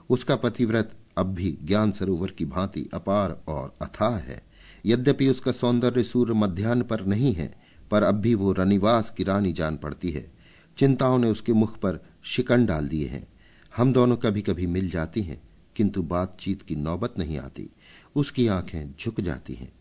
उसका 0.09 0.35
पतिव्रत 0.35 0.93
अब 1.17 1.25
भी 1.25 1.57
ज्ञान 1.63 1.91
सरोवर 1.91 2.31
की 2.31 2.45
भांति 2.45 2.89
अपार 2.93 3.43
और 3.47 3.73
अथाह 3.81 4.15
है। 4.15 4.43
यद्यपि 4.85 5.27
उसका 5.27 5.51
सौंदर्य 5.51 6.03
सूर्य 6.03 6.33
मध्यान्ह 6.33 6.83
पर 6.83 7.05
नहीं 7.05 7.33
है, 7.33 7.55
पर 7.91 8.03
अब 8.03 8.15
भी 8.15 8.35
वो 8.35 8.51
रनिवास 8.51 9.09
की 9.09 9.23
रानी 9.23 9.53
जान 9.53 9.77
पड़ती 9.77 10.11
है। 10.11 10.31
चिंताओं 10.77 11.19
ने 11.19 11.29
उसके 11.29 11.53
मुख 11.53 11.77
पर 11.77 12.05
शिकन 12.23 12.65
डाल 12.65 12.87
दिए 12.87 13.07
हैं। 13.07 13.27
हम 13.75 13.93
दोनों 13.93 14.17
कभी 14.17 14.41
कभी 14.41 14.67
मिल 14.67 14.89
जाती 14.89 15.21
हैं। 15.21 15.44
किंतु 15.75 16.01
बातचीत 16.01 16.61
की 16.61 16.75
नौबत 16.75 17.13
नहीं 17.19 17.37
आती। 17.37 17.69
उसकी 18.15 18.47
आँखें 18.47 18.93
झुक 18.99 19.21
जाती 19.21 19.53
हैं। 19.53 19.71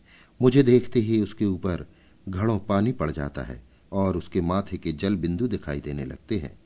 मुझे 0.41 0.63
देखते 0.63 0.99
ही 0.99 1.21
उसके 1.21 1.45
ऊपर 1.45 1.85
घड़ों 2.29 2.59
पानी 2.59 2.91
पड़ 2.91 3.11
जाता 3.11 3.41
है 3.41 3.63
और 3.91 4.17
उसके 4.17 4.41
माथे 4.41 4.77
के 4.77 4.91
जल 4.91 5.15
बिंदु 5.15 5.47
दिखाई 5.47 5.79
देने 5.79 6.05
लगते 6.05 6.37
हैं। 6.37 6.57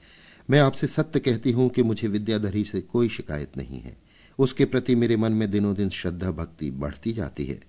मैं 0.49 0.59
आपसे 0.59 0.87
सत्य 0.87 1.19
कहती 1.19 1.51
हूँ 1.51 1.69
कि 1.69 1.83
मुझे 1.83 2.07
विद्याधरी 2.07 2.63
से 2.63 2.81
कोई 2.81 3.09
शिकायत 3.09 3.57
नहीं 3.57 3.79
है। 3.79 3.97
उसके 4.39 4.65
प्रति 4.65 4.95
मेरे 4.95 5.15
मन 5.17 5.31
में 5.31 5.51
दिनों 5.51 5.75
दिन 5.75 5.89
श्रद्धा 5.89 6.31
भक्ति 6.31 6.71
बढ़ती 6.71 7.13
जाती 7.13 7.45
है। 7.45 7.59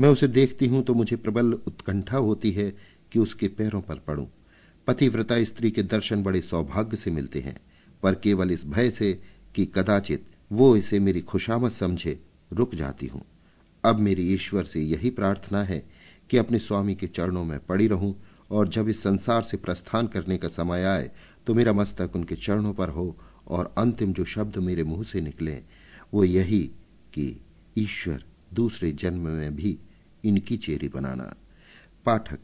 मैं 0.00 0.08
उसे 0.08 0.28
देखती 0.28 0.66
हूँ 0.66 0.82
तो 0.82 0.94
मुझे 0.94 1.16
प्रबल 1.16 1.52
उत्कंठा 1.52 2.16
होती 2.16 2.50
है 2.50 2.70
कि 3.12 3.18
उसके 3.18 3.48
पैरों 3.48 3.80
पर 3.80 3.98
पड़ूं। 3.98 4.26
पतिव्रता 4.86 5.44
स्त्री 5.44 5.70
के 5.70 5.82
दर्शन 5.82 6.22
बड़े 6.22 6.40
सौभाग्य 6.40 6.96
से 6.96 7.10
मिलते 7.10 7.40
हैं, 7.40 7.56
पर 8.02 8.14
केवल 8.14 8.50
इस 8.50 8.64
भय 8.66 8.90
से 8.90 9.22
कि 9.54 9.66
कदाचित 9.66 10.26
वो 10.50 10.76
इसे 10.76 10.98
मेरी 10.98 11.20
खुशामद 11.20 11.70
समझे, 11.70 12.18
रुक 12.52 12.74
जाती 12.74 13.06
हूँ। 13.06 13.22
अब 13.84 13.98
मेरी 13.98 14.32
ईश्वर 14.34 14.64
से 14.64 14.80
यही 14.80 15.10
प्रार्थना 15.10 15.62
है 15.62 15.82
कि 16.30 16.36
अपने 16.36 16.58
स्वामी 16.58 16.94
के 16.94 17.06
चरणों 17.06 17.44
में 17.44 17.58
पड़ी 17.66 17.86
रहूँ 17.88 18.14
और 18.50 18.68
जब 18.68 18.88
इस 18.88 19.02
संसार 19.02 19.42
से 19.42 19.56
प्रस्थान 19.56 20.06
करने 20.06 20.36
का 20.38 20.48
समय 20.48 20.84
आए 20.84 21.10
तो 21.46 21.54
मेरा 21.54 21.72
मस्तक 21.72 22.16
उनके 22.16 22.34
चरणों 22.34 22.72
पर 22.74 22.88
हो 22.88 23.16
और 23.48 23.74
अंतिम 23.78 24.12
जो 24.12 24.24
शब्द 24.24 24.56
मेरे 24.58 24.82
मुँह 24.84 25.02
से 25.02 25.20
निकले, 25.20 25.56
वो 26.14 26.24
यही 26.24 26.60
कि 27.14 27.40
ईश्वर 27.78 28.24
दूसरे 28.54 28.90
जन्म 28.92 29.28
में 29.28 29.56
भी 29.56 29.78
इनकी 30.24 30.56
चेरी 30.56 30.88
बनाना। 30.88 31.34
पाठक, 32.06 32.38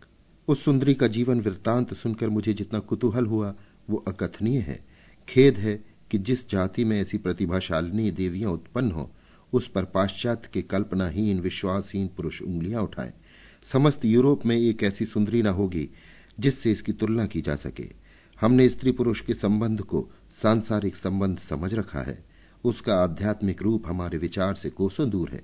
उस 0.49 0.65
सुंदरी 0.65 0.95
का 0.95 1.07
जीवन 1.07 1.41
वृत्तांत 1.41 1.95
सुनकर 1.95 2.29
मुझे 2.29 2.55
जितना 2.55 2.79
कुतूहल 2.79 3.27
हुआ, 3.27 3.55
वो 3.91 4.05
अकथनीय 4.09 4.59
है। 4.59 4.79
खेद 5.29 5.57
है 5.57 5.94
कि 6.11 6.19
जिस 6.19 6.51
जाति 6.51 6.85
में 6.85 7.01
ऐसी 7.01 7.19
प्रतिभाशालिनी 7.19 8.11
देवियाँ 8.11 8.51
उत्पन्न 8.51 8.91
हो, 8.91 9.11
उस 9.53 9.69
पर 9.69 9.85
पाश्चात्य 9.85 10.49
के 10.53 10.63
कल्पनाहीन, 10.63 11.41
विश्वासहीन 11.41 12.09
पुरुष 12.09 12.43
उंगलियाँ 12.43 12.83
उठाए। 12.83 13.13
समस्त 13.73 14.05
यूरोप 14.05 14.47
में 14.47 14.57
एक 14.57 14.83
ऐसी 14.83 15.07
सुंदरी 15.07 15.43
न 15.43 15.47
होगी, 15.47 15.89
जिससे 16.41 16.73
इसकी 16.73 16.93
तुलना 16.93 17.27
की 17.27 17.41
जा 17.41 17.57
सके। 17.57 17.91
हमने 18.41 18.69
स्त्री 18.69 18.93
पुरुष 18.93 19.21
के 19.21 19.35
संबंध 19.35 19.81
को 19.81 20.11
सांसारिक 20.43 20.97
संबंध 20.97 21.39
समझ 21.39 21.75
रखा 21.75 22.01
है। 22.01 22.25
उसका 22.65 22.97
आध्यात्मिक 22.97 23.63
रूप 23.63 23.83
हमारे 23.87 24.19
विचार 24.19 24.55
से 24.55 24.71
कोसों 24.71 25.11
दूर 25.11 25.31
है। 25.31 25.43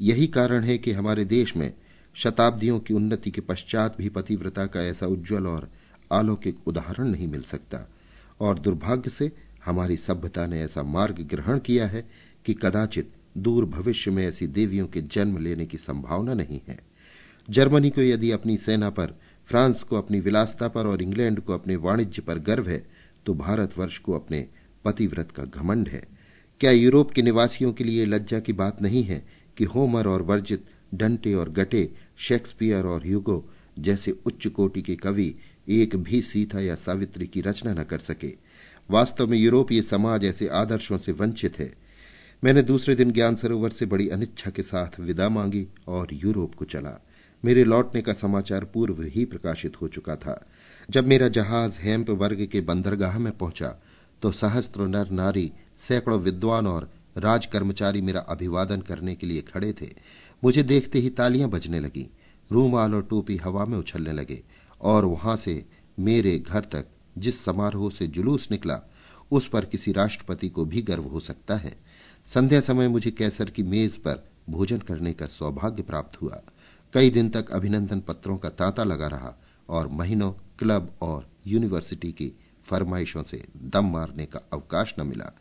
यही 0.00 0.26
कारण 0.26 0.64
है 0.64 0.78
कि 0.78 0.92
हमारे 0.92 1.24
देश 1.24 1.56
में 1.56 1.74
शताब्दियों 2.14 2.80
की 2.80 2.94
उन्नति 2.94 3.30
के 3.30 3.40
पश्चात 3.40 3.96
भी 3.98 4.08
पतिव्रता 4.08 4.66
का 4.66 4.82
ऐसा 4.82 5.06
उज्जवल 5.06 5.46
और 5.46 5.70
अलौकिक 6.12 6.58
उदाहरण 6.66 7.08
नहीं 7.08 7.28
मिल 7.28 7.42
सकता। 7.42 7.88
और 8.40 8.58
दुर्भाग्य 8.58 9.10
से 9.10 9.32
हमारी 9.64 9.96
सभ्यता 9.96 10.46
ने 10.46 10.60
ऐसा 10.62 10.82
मार्ग 10.82 11.20
ग्रहण 11.30 11.58
किया 11.58 11.86
है 11.86 12.04
कि 12.44 12.54
कदाचित 12.54 13.12
दूर 13.38 13.64
भविष्य 13.64 14.10
में 14.10 14.24
ऐसी 14.26 14.46
देवियों 14.46 14.86
के 14.86 15.00
जन्म 15.02 15.38
लेने 15.38 15.66
की 15.66 15.76
संभावना 15.76 16.34
नहीं 16.34 16.60
है। 16.68 16.78
जर्मनी 17.48 17.90
को 17.90 18.00
यदि 18.00 18.30
अपनी 18.30 18.56
सेना 18.56 18.90
पर, 18.90 19.14
फ्रांस 19.48 19.82
को 19.82 19.96
अपनी 19.96 20.20
विलासता 20.20 20.68
पर 20.68 20.86
और 20.86 21.02
इंग्लैंड 21.02 21.40
को 21.40 21.52
अपने 21.52 21.76
वाणिज्य 21.76 22.22
पर 22.22 22.38
गर्व 22.38 22.68
है 22.68 22.84
तो 23.26 23.34
भारतवर्ष 23.34 23.98
को 23.98 24.12
अपने 24.12 24.46
पतिव्रत 24.84 25.30
का 25.30 25.44
घमंड 25.44 25.88
है। 25.88 26.02
क्या 26.60 26.70
यूरोप 26.70 27.10
के 27.10 27.22
निवासियों 27.22 27.72
के 27.72 27.84
लिए 27.84 28.04
लज्जा 28.06 28.40
की 28.40 28.52
बात 28.52 28.82
नहीं 28.82 29.02
है 29.04 29.24
कि 29.56 29.64
होमर 29.64 30.06
और 30.06 30.22
वर्जित, 30.22 30.64
डंटे 30.94 31.34
और 31.34 31.50
गटे, 31.50 31.90
शेक्सपियर 32.18 32.86
और 32.86 33.06
ह्यूगो 33.06 33.44
जैसे 33.78 34.10
उच्च 34.26 34.46
कोटि 34.46 34.82
के 34.82 34.94
कवि 34.96 35.34
एक 35.68 35.96
भी 35.96 36.20
सीता 36.22 36.60
या 36.60 36.74
सावित्री 36.74 37.26
की 37.26 37.40
रचना 37.40 37.72
न 37.74 37.82
कर 37.82 37.98
सके? 37.98 38.30
वास्तव 38.90 39.26
में 39.26 39.38
यूरोपीय 39.38 39.82
समाज 39.82 40.24
ऐसे 40.24 40.48
आदर्शों 40.48 40.98
से 40.98 41.12
वंचित 41.12 41.58
है। 41.58 41.72
मैंने 42.42 42.62
दूसरे 42.62 42.94
दिन 42.94 43.12
ज्ञान 43.12 43.36
सरोवर 43.36 43.70
से 43.70 43.86
बड़ी 43.86 44.08
अनिच्छा 44.08 44.50
के 44.50 44.62
साथ 44.62 45.00
विदा 45.00 45.28
मांगी 45.28 45.66
और 45.88 46.08
यूरोप 46.12 46.54
को 46.54 46.64
चला। 46.64 46.98
मेरे 47.44 47.64
लौटने 47.64 48.02
का 48.02 48.12
समाचार 48.12 48.64
पूर्व 48.64 49.02
ही 49.02 49.24
प्रकाशित 49.24 49.80
हो 49.80 49.88
चुका 49.88 50.16
था। 50.16 50.46
जब 50.90 51.06
मेरा 51.06 51.28
जहाज़ 51.28 51.78
हेम्प 51.80 52.10
वर्ग 52.10 52.46
के 52.52 52.60
बंदरगाह 52.60 53.18
में 53.18 53.32
पहुँचा 53.32 53.74
तो 54.22 54.32
सहस्त्र 54.32 54.86
नर 54.86 55.10
नारी, 55.10 55.52
सैकड़ों 55.78 56.18
विद्वान 56.20 56.66
और 56.66 56.90
राज 57.18 57.46
कर्मचारी 57.46 58.00
मेरा 58.00 58.20
अभिवादन 58.20 58.80
करने 58.80 59.14
के 59.14 59.26
लिए 59.26 59.42
खड़े 59.42 59.72
थे। 59.72 59.88
मुझे 60.44 60.62
देखते 60.62 60.98
ही 60.98 61.10
तालियाँ 61.10 61.48
बजने 61.50 61.80
लगी। 61.80 62.08
रूमाल 62.50 62.94
और 62.94 63.02
टोपी 63.02 63.36
हवा 63.36 63.64
में 63.64 63.78
उछलने 63.78 64.12
लगे 64.12 64.42
और 64.80 65.04
वहाँ 65.04 65.36
से 65.36 65.64
मेरे 65.98 66.38
घर 66.38 66.60
तक 66.60 66.86
जिस 67.18 67.44
समारोह 67.44 67.90
से 67.90 68.06
जुलूस 68.06 68.48
निकला, 68.50 68.80
उस 69.30 69.48
पर 69.48 69.64
किसी 69.64 69.92
राष्ट्रपति 69.92 70.48
को 70.48 70.64
भी 70.64 70.82
गर्व 70.82 71.02
हो 71.02 71.20
सकता 71.20 71.56
है। 71.56 71.76
संध्या 72.34 72.60
समय 72.60 72.88
मुझे 72.88 73.10
कैसर 73.10 73.50
की 73.50 73.62
मेज 73.62 73.96
पर 73.96 74.30
भोजन 74.50 74.78
करने 74.78 75.12
का 75.12 75.26
सौभाग्य 75.26 75.82
प्राप्त 75.82 76.22
हुआ। 76.22 76.42
कई 76.92 77.10
दिन 77.10 77.30
तक 77.30 77.50
अभिनंदन 77.50 78.00
पत्रों 78.00 78.38
का 78.38 78.48
तांता 78.48 78.84
लगा 78.84 79.06
रहा 79.06 79.34
और 79.68 79.88
महीनों 79.88 80.32
क्लब 80.32 80.94
और 81.02 81.28
यूनिवर्सिटी 81.46 82.12
की 82.12 82.32
फरमाइशों 82.64 83.22
से 83.22 83.44
दम 83.62 83.86
मारने 83.86 84.26
का 84.26 84.40
अवकाश 84.52 84.94
न 84.98 85.06
मिला। 85.06 85.32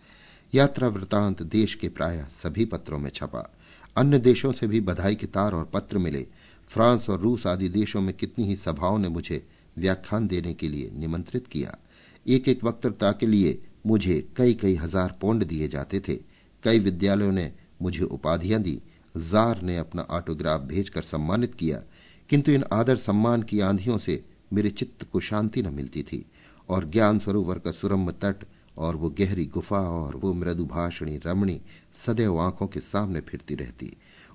यात्रा 0.54 0.88
वृतांत 0.88 1.42
देश 1.42 1.76
के 1.76 1.90
प्राय 1.90 2.28
सभी 2.44 2.66
पत्रों 2.66 3.00
में 3.00 3.10
छपा। 3.10 3.54
अन्य 3.96 4.20
देशों 4.20 4.52
से 4.52 4.68
भी 4.68 4.82
बधाई 4.82 5.16
के 5.16 5.26
तार 5.26 5.54
और 5.54 5.66
पत्र 5.66 5.98
मिले। 5.98 6.28
फ्रांस 6.68 7.10
और 7.10 7.20
रूस 7.20 7.48
आदि 7.48 7.70
देशों 7.70 8.02
में 8.02 8.16
कितनी 8.16 8.46
ही 8.46 8.56
सभाओं 8.56 8.98
ने 8.98 9.10
मुझे 9.10 9.48
व्याख्यान 9.82 10.28
देने 10.28 10.54
के 10.54 10.70
लिए 10.70 10.90
निमंत्रित 10.96 11.48
किया। 11.48 11.78
एक 12.26 12.48
एक 12.50 12.64
वक्तृता 12.64 13.12
के 13.12 13.28
लिए 13.28 13.58
मुझे 13.86 14.20
कई 14.38 14.54
कई 14.54 14.76
हज़ार 14.76 15.18
पौंड 15.22 15.44
दिए 15.46 15.68
जाते 15.68 16.00
थे। 16.00 16.20
कई 16.64 16.80
विद्यालयों 16.80 17.32
ने 17.32 17.52
मुझे 17.82 18.04
उपाधियाँ 18.04 18.62
दी। 18.62 18.82
जार 19.16 19.62
ने 19.62 19.78
अपना 19.78 20.02
ऑटोग्राफ 20.12 20.62
भेजकर 20.64 21.02
सम्मानित 21.04 21.56
किया, 21.56 21.82
किंतु 22.30 22.52
इन 22.52 22.64
आदर 22.74 22.96
सम्मान 22.98 23.44
की 23.44 23.60
आंधियों 23.62 23.98
से 23.98 24.24
मेरे 24.54 24.70
चित्त 24.72 25.04
को 25.12 25.20
शांति 25.22 25.62
न 25.62 25.74
मिलती 25.74 26.04
थी 26.04 26.26
और 26.70 26.90
ज्ञान 26.90 27.20
सरोवर 27.20 27.60
का 27.60 27.72
सुरम्य 27.72 28.12
तट 28.22 28.46
और 28.78 28.96
वो 28.96 29.10
गहरी 29.10 29.46
गुफा 29.46 29.80
और 29.92 30.16
वो 30.16 30.34
मृदुभाषणी 30.34 31.18
रमणी 31.26 31.60
सदैव 32.06 32.40
आँखों 32.40 32.68
के 32.68 32.80
सामने 32.82 33.22
फिरती 33.22 33.56
रहती। 33.56 33.92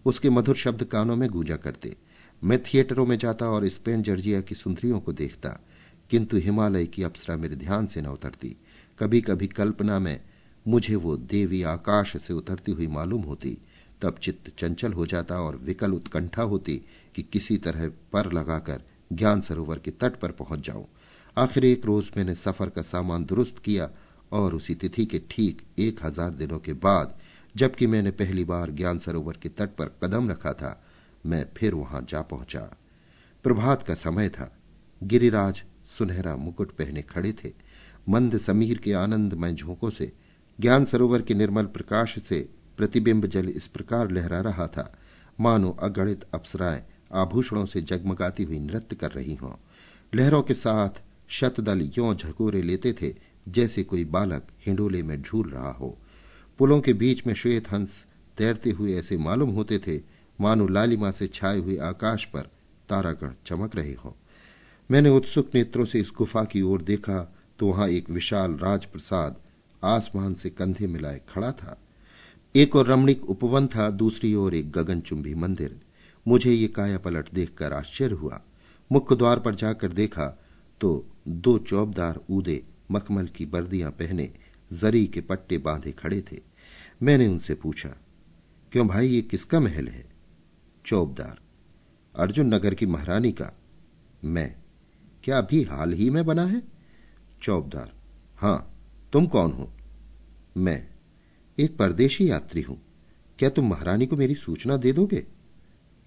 उसके 0.07 0.31
मधुर 0.31 0.57
शब्द 0.57 0.85
कानों 0.85 1.17
में 1.17 1.29
गूंजा 1.31 1.57
करते। 1.57 1.95
मैं 2.43 2.62
थिएटरों 2.62 3.07
में 3.07 3.16
जाता 3.18 3.47
और 3.51 3.68
स्पेन 3.68 4.03
जर्जिया 4.03 4.41
की 4.41 4.55
सुंदरियों 4.55 5.01
को 5.01 5.12
देखता, 5.12 5.49
किंतु 6.11 6.37
हिमालय 6.37 6.87
की 6.87 7.03
अप्सरा 7.03 7.37
मेरे 7.37 7.57
ध्यान 7.57 7.87
से 7.87 8.01
न 8.01 8.07
उतरती। 8.07 8.57
कभी 8.99 9.20
कभी 9.20 9.47
कल्पना 9.47 9.99
में 9.99 10.20
मुझे 10.66 10.95
वो 10.97 11.16
देवी 11.16 11.62
आकाश 11.62 12.16
से 12.16 12.34
उतरती 12.34 12.72
हुई 12.72 12.87
मालूम 12.89 13.22
होती, 13.22 13.57
तब 14.03 14.18
चित्त 14.22 14.53
चंचल 14.59 14.93
हो 14.93 15.07
जाता 15.07 15.41
और 15.41 15.57
विकल 15.57 15.93
उत्कंठा 15.93 16.43
होती 16.43 16.80
कि 17.14 17.22
किसी 17.22 17.57
तरह 17.59 17.89
पर 18.12 18.32
लगाकर 18.32 18.82
ज्ञान 19.12 19.41
सरोवर 19.41 19.78
के 19.78 19.91
तट 19.91 20.16
पर 20.16 20.30
पहुँच 20.32 20.66
जाऊँ। 20.66 20.87
आखिर 21.37 21.64
एक 21.64 21.87
रोज 21.87 22.11
मैंने 22.16 22.34
सफ़र 22.34 22.68
का 22.68 22.82
सामान 22.82 23.24
दुरुस्त 23.24 23.59
किया 23.59 23.89
और 24.32 24.55
उसी 24.55 24.74
तिथि 24.74 25.05
के 25.07 25.20
ठीक 25.30 25.62
एक 25.78 26.05
हज़ार 26.05 26.30
दिनों 26.32 26.59
के 26.59 26.72
बाद, 26.72 27.14
जबकि 27.55 27.87
मैंने 27.87 28.11
पहली 28.12 28.45
बार 28.45 28.70
ज्ञान 28.70 28.99
सरोवर 28.99 29.37
के 29.43 29.49
तट 29.49 29.74
पर 29.76 29.97
कदम 30.03 30.30
रखा 30.30 30.53
था 30.53 30.80
मैं 31.27 31.47
फिर 31.57 31.74
वहाँ 31.74 32.07
जा 32.09 32.22
पहुँचा। 32.22 32.77
प्रभात 33.45 33.83
का 33.83 33.95
समय 33.95 34.29
था। 34.29 34.59
गिरिराज 35.03 35.62
सुनहरा 35.99 36.37
मुकुट 36.37 36.70
पहने 36.70 37.03
खड़े 37.03 37.33
थे। 37.33 37.53
मंद 38.09 38.39
समीर 38.39 38.79
के 38.79 38.93
आनंदमय 38.93 39.55
झोंकों 39.55 39.91
से, 39.91 40.12
ज्ञान 40.61 40.85
सरोवर 40.85 41.22
के 41.22 41.35
निर्मल 41.35 41.64
प्रकाश 41.64 42.18
से 42.18 42.49
प्रतिबिंब 42.77 43.27
जल 43.27 43.49
इस 43.49 43.66
प्रकार 43.66 44.11
लहरा 44.11 44.41
रहा 44.41 44.66
था। 44.66 44.99
मानो 45.41 45.70
अगणित 45.70 46.24
अप्सराएँ 46.35 46.83
आभूषणों 47.12 47.66
से 47.66 47.83
जगमगाती 47.83 48.43
हुई 48.43 48.59
नृत्य 48.59 48.97
कर 48.97 49.11
रही 49.11 49.35
हों। 49.35 49.53
लहरों 50.14 50.43
के 50.43 50.55
साथ 50.55 50.91
शतदल 51.29 51.81
यों 51.99 52.16
झकोरे 52.16 52.62
लेते 52.62 52.93
थे, 52.93 53.14
जैसे 53.49 53.85
कोई 53.85 54.05
बालक 54.05 54.47
हिंडोले 54.66 55.03
में 55.03 55.22
झूल 55.22 55.51
रहा 55.51 55.72
हो। 55.72 55.99
पुलों 56.59 56.81
के 56.81 56.93
बीच 56.93 57.27
में 57.27 57.35
श्वेत 57.35 57.72
हंस 57.72 58.07
तैरते 58.39 58.70
हुए 58.70 58.95
ऐसे 58.95 59.18
मालूम 59.18 59.51
होते 59.51 59.79
थे 59.79 60.16
मानो 60.39 60.66
लालिमा 60.68 61.11
से 61.11 61.26
छाए 61.28 61.59
हुए 61.59 61.76
आकाश 61.84 62.24
पर 62.24 62.51
तारागण 62.89 63.32
चमक 63.47 63.76
रहे 63.76 63.93
हों। 63.95 64.12
मैंने 64.91 65.11
उत्सुक 65.11 65.51
नेत्रों 65.55 65.84
से 65.84 66.01
इस 66.01 66.11
गुफा 66.18 66.45
की 66.45 66.62
ओर 66.62 66.82
देखा 66.82 67.20
तो 67.59 67.66
वहाँ 67.66 67.89
एक 67.89 68.11
विशाल 68.11 68.57
राजप्रसाद 68.57 69.37
आसमान 69.82 70.34
से 70.34 70.51
कंधे 70.51 70.87
मिलाए 70.87 71.20
खड़ा 71.28 71.51
था। 71.53 71.78
एक 72.55 72.76
और 72.76 72.87
रमणीक 72.87 73.24
उपवन 73.24 73.66
था, 73.66 73.89
दूसरी 73.93 74.34
ओर 74.34 74.55
एक 74.55 74.70
गगनचुंबी 74.72 75.34
मंदिर। 75.34 75.80
मुझे 76.26 76.53
ये 76.53 76.66
काया 76.68 76.99
पलट 76.99 77.32
देखकर 77.34 77.72
आश्चर्य 77.72 78.14
हुआ। 78.14 78.41
मुख्य 78.91 79.16
द्वार 79.16 79.41
पर 79.41 79.55
जाकर 79.55 79.93
देखा 79.93 80.26
तो 80.80 81.05
दो 81.28 81.57
चौबदार 81.61 82.20
ऊदे 82.30 82.62
मखमल 82.91 83.26
की 83.26 83.47
बर्दियाँ 83.47 83.91
पहने 83.91 84.30
जरी 84.70 85.07
के 85.07 85.20
पट्टे 85.20 85.59
बांधे 85.59 85.93
खड़े 85.93 86.20
थे। 86.22 86.41
मैंने 87.03 87.26
उनसे 87.26 87.55
पूछा, 87.55 87.89
क्यों 88.72 88.87
भाई, 88.89 89.09
ये 89.09 89.20
किसका 89.22 89.61
महल 89.61 89.89
है? 89.89 90.05
चौबदार 90.87 91.39
अर्जुन 92.18 92.55
नगर 92.55 92.74
की 92.74 92.87
महारानी 92.87 93.32
का, 93.32 93.59
मैं। 94.24 94.57
क्या 95.24 95.39
अभी 95.39 95.62
हाल 95.62 95.93
ही 95.93 96.11
में 96.11 96.26
बना 96.26 96.47
है? 96.47 96.62
चौबदार 97.43 97.93
हाँ, 98.37 98.78
तुम 99.12 99.26
कौन 99.26 99.53
हो? 99.53 99.72
मैं। 100.57 100.89
एक 101.59 101.76
परदेशी 101.76 102.30
यात्री 102.30 102.62
हूँ। 102.62 102.82
क्या 103.39 103.49
तुम 103.49 103.70
महारानी 103.70 104.07
को 104.07 104.16
मेरी 104.16 104.34
सूचना 104.34 104.76
दे 104.76 104.93
दोगे? 104.93 105.26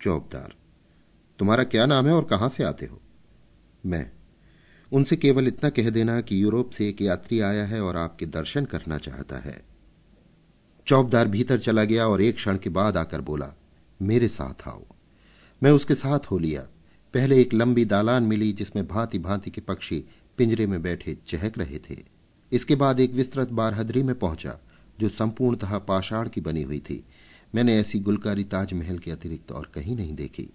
चौबदार 0.02 0.54
तुम्हारा 1.40 1.64
क्या 1.64 1.86
नाम 1.86 2.06
है 2.06 2.14
और 2.14 2.24
कहाँ 2.24 2.50
से 2.50 2.64
आते 2.64 2.86
हो? 2.86 3.02
मैं। 3.86 4.12
उनसे 4.92 5.16
केवल 5.16 5.48
इतना 5.48 5.70
कह 5.70 5.90
देना 5.90 6.22
कि 6.22 6.44
यूरोप 6.44 6.70
से 6.70 6.90
एक 6.90 7.02
यात्री 7.02 7.40
आया 7.40 7.66
है 7.66 7.82
और 7.82 7.98
आपके 7.98 8.26
दर्शन 8.26 8.66
करना 8.66 8.98
चाहता 8.98 9.38
है। 9.38 9.62
चौबदार 10.88 11.28
भीतर 11.28 11.60
चला 11.60 11.84
गया 11.84 12.08
और 12.08 12.22
एक 12.22 12.36
क्षण 12.36 12.58
के 12.58 12.70
बाद 12.70 12.98
आकर 12.98 13.22
बोला 13.22 13.54
मेरे 14.02 14.28
साथ 14.28 14.68
आओ। 14.68 14.86
मैं 15.64 15.72
उसके 15.72 15.96
साथ 15.96 16.20
हो 16.20 16.38
लिया। 16.38 16.62
पहले 17.14 17.42
एक 17.42 17.54
लंबी 17.54 17.86
दालान 17.86 18.24
मिली 18.24 18.54
जिसमें 18.54 18.88
भांति 18.88 19.20
भांति 19.20 19.52
के 19.52 19.62
पक्षी 19.62 20.04
पिंजरे 20.38 20.68
में 20.68 20.82
बैठे 20.82 21.18
चहक 21.28 21.58
रहे 21.58 21.80
थे। 21.80 21.98
इसके 22.52 22.76
बाद 22.76 23.00
एक 23.00 23.12
विस्तृत 23.12 23.50
बारहदरी 23.50 24.04
में 24.04 24.20
पहुँचा, 24.20 24.60
जो 25.00 25.10
संपूर्णतः 25.10 25.78
पाषाण 25.78 26.30
की 26.30 26.42
बनी 26.42 26.64
हुई 26.64 26.80
थी। 26.80 27.04
मैंने 27.56 27.76
ऐसी 27.76 28.00
गुलकारी 28.00 28.44
ताजमहल 28.44 28.98
के 28.98 29.12
अतिरिक्त 29.12 29.52
और 29.52 29.72
कहीं 29.76 29.96
नहीं 29.96 30.16
देखी। 30.16 30.50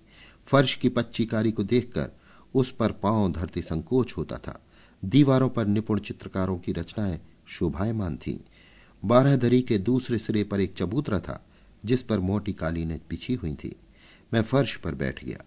फर्श 0.44 0.74
की 0.74 0.88
पच्चीकारी 0.88 1.52
को 1.52 1.64
देखकर 1.64 2.10
उस 2.54 2.70
पर 2.70 2.92
पाँव 2.92 3.32
धरते 3.32 3.62
संकोच 3.62 4.12
होता 4.16 4.36
था। 4.36 4.66
दीवारों 5.04 5.48
पर 5.48 5.66
निपुण 5.66 6.00
चित्रकारों 6.00 6.58
की 6.58 6.72
रचनाएँ 6.72 7.20
शोभायमान 7.46 8.16
थीं। 8.16 8.38
बारहदरी 9.04 9.62
के 9.62 9.78
दूसरे 9.78 10.18
सिरे 10.18 10.44
पर 10.44 10.60
एक 10.60 10.74
चबूतरा 10.76 11.20
था 11.20 11.46
जिस 11.84 12.02
पर 12.02 12.18
मोटी 12.18 12.52
कालीनें 12.52 13.00
बिछी 13.10 13.34
हुई 13.34 13.54
थी। 13.54 13.76
मैं 14.34 14.42
फर्श 14.42 14.76
पर 14.76 14.94
बैठ 14.94 15.24
गया। 15.24 15.38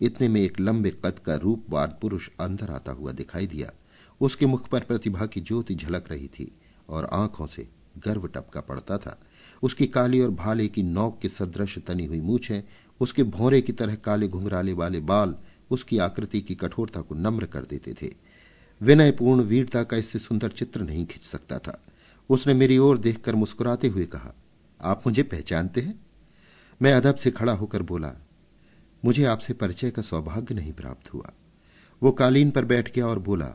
इतने 0.00 0.28
में 0.28 0.40
एक 0.40 0.60
लंबे 0.60 0.90
कद 0.90 1.18
का 1.18 1.34
रूपवान 1.34 1.94
पुरुष 2.00 2.28
अंदर 2.40 2.70
आता 2.70 2.92
हुआ 2.92 3.12
दिखाई 3.12 3.46
दिया। 3.46 3.72
उसके 4.20 4.46
मुख 4.46 4.68
पर 4.68 4.80
प्रतिभा 4.80 5.26
की 5.26 5.40
ज्योति 5.40 5.74
झलक 5.74 6.04
रही 6.10 6.28
थी 6.28 6.52
और 6.88 7.04
आँखों 7.04 7.46
से 7.46 7.68
गर्व 7.98 8.26
टपका 8.26 8.60
पड़ता 8.60 8.98
था। 8.98 9.20
उसकी 9.62 9.86
काली 9.86 10.20
और 10.20 10.30
भाले 10.30 10.68
की 10.68 10.82
नौक 10.82 11.18
के 11.20 11.28
सदृश 11.28 11.78
तनी 11.78 12.06
हुई 12.06 12.20
मूछें, 12.20 12.62
उसके 13.00 13.22
भौरे 13.22 13.60
की 13.60 13.72
तरह 13.72 13.94
काले 13.94 14.28
घुंघराले 14.28 14.72
वाले 14.72 15.00
बाल, 15.00 15.34
उसकी 15.70 15.98
आकृति 15.98 16.40
की 16.40 16.54
कठोरता 16.54 17.00
को 17.00 17.14
नम्र 17.14 17.46
कर 17.46 17.64
देते 17.64 17.94
थे। 18.02 18.14
विनयपूर्ण 18.82 19.40
वीरता 19.40 19.82
का 19.82 19.96
इससे 19.96 20.18
सुंदर 20.18 20.48
चित्र 20.48 20.82
नहीं 20.82 21.06
खिंच 21.06 21.22
सकता 21.22 21.58
था। 21.58 21.84
उसने 22.30 22.54
मेरी 22.54 22.78
ओर 22.78 22.98
देखकर 22.98 23.34
मुस्कुराते 23.34 23.88
हुए 23.88 24.06
कहा 24.06 24.34
आप 24.82 25.02
मुझे 25.06 25.22
पहचानते 25.22 25.80
हैं? 25.80 25.94
मैं 26.80 26.92
अदब 26.92 27.14
से 27.14 27.30
खड़ा 27.30 27.52
होकर 27.52 27.82
बोला, 27.82 28.12
मुझे 29.02 29.24
आपसे 29.24 29.54
परिचय 29.54 29.90
का 29.90 30.02
सौभाग्य 30.02 30.54
नहीं 30.54 30.72
प्राप्त 30.72 31.12
हुआ। 31.14 31.32
वो 32.02 32.10
कालीन 32.12 32.50
पर 32.50 32.64
बैठ 32.64 32.94
गया 32.94 33.06
और 33.06 33.18
बोला, 33.18 33.52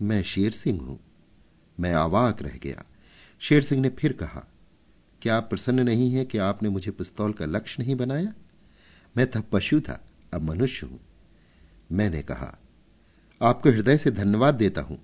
मैं 0.00 0.22
शेर 0.22 0.50
सिंह 0.50 0.80
हूँ, 0.80 0.98
मैं 1.80 1.92
आवाक 1.94 2.42
रह 2.42 2.58
गया। 2.62 2.84
शेर 3.42 3.62
सिंह 3.62 3.82
ने 3.82 3.88
फिर 3.90 4.12
कहा, 4.12 4.44
क्या 5.22 5.36
आप 5.36 5.48
प्रसन्न 5.50 5.84
नहीं 5.84 6.10
है 6.12 6.24
कि 6.24 6.38
आपने 6.38 6.68
मुझे 6.68 6.90
पिस्तौल 6.90 7.32
का 7.32 7.46
लक्ष्य 7.46 7.82
नहीं 7.82 7.94
बनाया? 7.96 8.32
मैं 9.16 9.30
तब 9.30 9.44
पशु 9.52 9.80
था, 9.80 10.00
अब 10.34 10.42
मनुष्य 10.42 10.86
हूँ। 10.86 11.00
मैंने 11.92 12.22
कहा, 12.22 12.56
आपको 13.40 13.70
हृदय 13.70 13.98
से 13.98 14.10
धन्यवाद 14.10 14.54
देता 14.54 14.80
हूँ। 14.80 14.98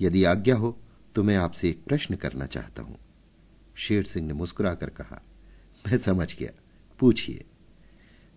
यदि 0.00 0.24
आज्ञा 0.24 0.56
हो 0.56 0.76
तो 1.14 1.22
मैं 1.22 1.36
आपसे 1.36 1.68
एक 1.70 1.84
प्रश्न 1.84 2.14
करना 2.14 2.46
चाहता 2.46 2.82
हूँ। 2.82 2.96
शेर 3.74 4.04
सिंह 4.04 4.26
ने 4.26 4.34
मुस्कुराकर 4.34 4.90
कहा, 4.90 5.22
मैं 5.86 5.98
समझ 5.98 6.34
गया, 6.36 6.50
पूछिए। 6.98 7.44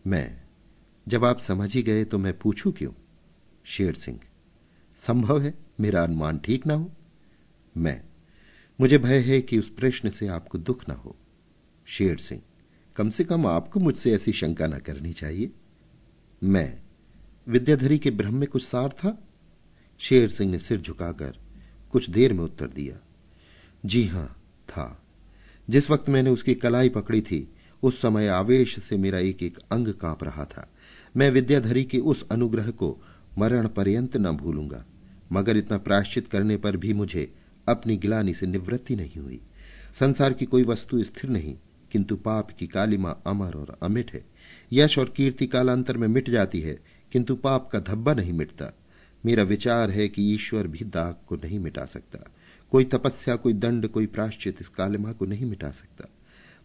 मैं? 0.08 0.42
जब 1.08 1.26
आप 1.26 1.40
समझ 1.40 1.74
ही 1.74 1.82
गए 1.82 2.04
तो 2.06 2.18
मैं 2.18 2.38
पूछूँ 2.38 2.72
क्यों? 2.72 2.92
शेर 3.66 3.94
सिंह, 3.94 4.20
संभव 4.98 5.42
है 5.42 5.54
मेरा 5.80 6.04
अनुमान 6.04 6.38
ठीक 6.38 6.68
ना 6.68 6.74
हो? 6.74 6.92
मैं? 7.78 8.02
मुझे 8.80 8.98
भय 8.98 9.20
है 9.20 9.42
कि 9.42 9.60
उस 9.60 9.70
प्रश्न 9.70 10.10
से 10.10 10.28
आपको 10.28 10.58
दुख 10.58 10.90
ना 10.90 10.96
हो। 10.96 11.16
शेर 11.86 12.18
सिंह, 12.18 12.42
कम 12.96 13.10
से 13.10 13.24
कम 13.24 13.46
आपको 13.48 13.80
मुझसे 13.80 14.14
ऐसी 14.16 14.34
शंका 14.34 14.68
ना 14.68 14.80
करनी 14.80 15.14
चाहिए? 15.14 15.52
मैं? 16.44 16.82
विद्याधरी 17.48 17.98
के 17.98 18.12
ब्रह्म 18.12 18.36
में 18.36 18.50
कुछ 18.50 18.64
सार 18.64 18.90
था? 18.90 19.18
शेर 20.00 20.30
सिंह 20.30 20.52
ने 20.52 20.60
सिर 20.60 20.82
झुकाकर 20.82 21.38
कुछ 21.92 22.10
देर 22.10 22.34
में 22.34 22.44
उत्तर 22.44 22.68
दिया, 22.68 23.00
जी 23.86 24.06
हाँ, 24.08 24.44
था। 24.68 25.04
जिस 25.70 25.90
वक्त 25.92 26.10
मैंने 26.10 26.30
उसकी 26.30 26.54
कलाई 26.56 26.90
पकड़ी 26.90 27.22
थी, 27.22 27.48
उस 27.84 28.02
समय 28.02 28.28
आवेश 28.28 28.80
से 28.80 28.98
मेरा 28.98 29.20
एक 29.20 29.44
एक 29.44 29.58
अंग 29.72 29.88
काँप 29.88 30.24
रहा 30.24 30.46
था। 30.46 30.70
मैं 31.18 31.32
विद्याधरी 31.32 31.84
के 31.84 31.98
उस 31.98 32.26
अनुग्रह 32.32 32.70
को 32.72 32.98
मरण 33.38 33.68
पर्यंत 33.68 34.18
न 34.18 34.32
भूलूँगा, 34.32 34.86
मगर 35.32 35.58
इतना 35.58 35.78
प्रायश्चित 35.78 36.28
करने 36.28 36.58
पर 36.58 36.78
भी 36.78 36.94
मुझे 36.94 37.34
अपनी 37.68 37.98
गिलानी 37.98 38.34
से 38.34 38.48
निवृत्ति 38.48 38.96
नहीं 38.96 39.22
हुई। 39.22 39.42
संसार 40.00 40.34
की 40.34 40.46
कोई 40.46 40.64
वस्तु 40.64 41.04
स्थिर 41.04 41.30
नहीं, 41.30 41.56
किंतु 41.92 42.16
पाप 42.16 42.52
की 42.52 42.68
कालिमा 42.68 43.10
अमर 43.10 43.54
और 43.54 43.78
अमिट 43.84 44.14
है। 44.14 44.26
यश 44.74 44.98
और 45.00 45.14
कीर्ति 45.18 45.48
कालांतर 45.48 45.98
में 45.98 46.08
मिट 46.08 46.30
जाती 46.30 46.62
है, 46.62 46.80
किंतु 47.12 47.36
पाप 47.36 47.70
का 47.70 47.80
धब्बा 47.80 48.14
नहीं 48.14 48.34
मिटता। 48.34 48.74
मेरा 49.26 49.44
विचार 49.44 49.92
है 49.92 50.08
कि 50.08 50.34
ईश्वर 50.34 50.68
भी 50.68 50.86
दाग 50.86 51.16
को 51.28 51.36
नहीं 51.36 51.60
मिटा 51.60 51.86
सकता। 51.86 52.32
कोई 52.72 52.84
तपस्या, 52.84 53.36
कोई 53.36 53.54
दंड, 53.54 53.88
कोई 53.88 54.06
प्राश्चित 54.06 54.58
इस 54.62 54.70
कालिमा 54.70 55.12
को 55.12 55.26
नहीं 55.26 55.46
मिटा 55.46 55.70
सकता। 55.70 56.10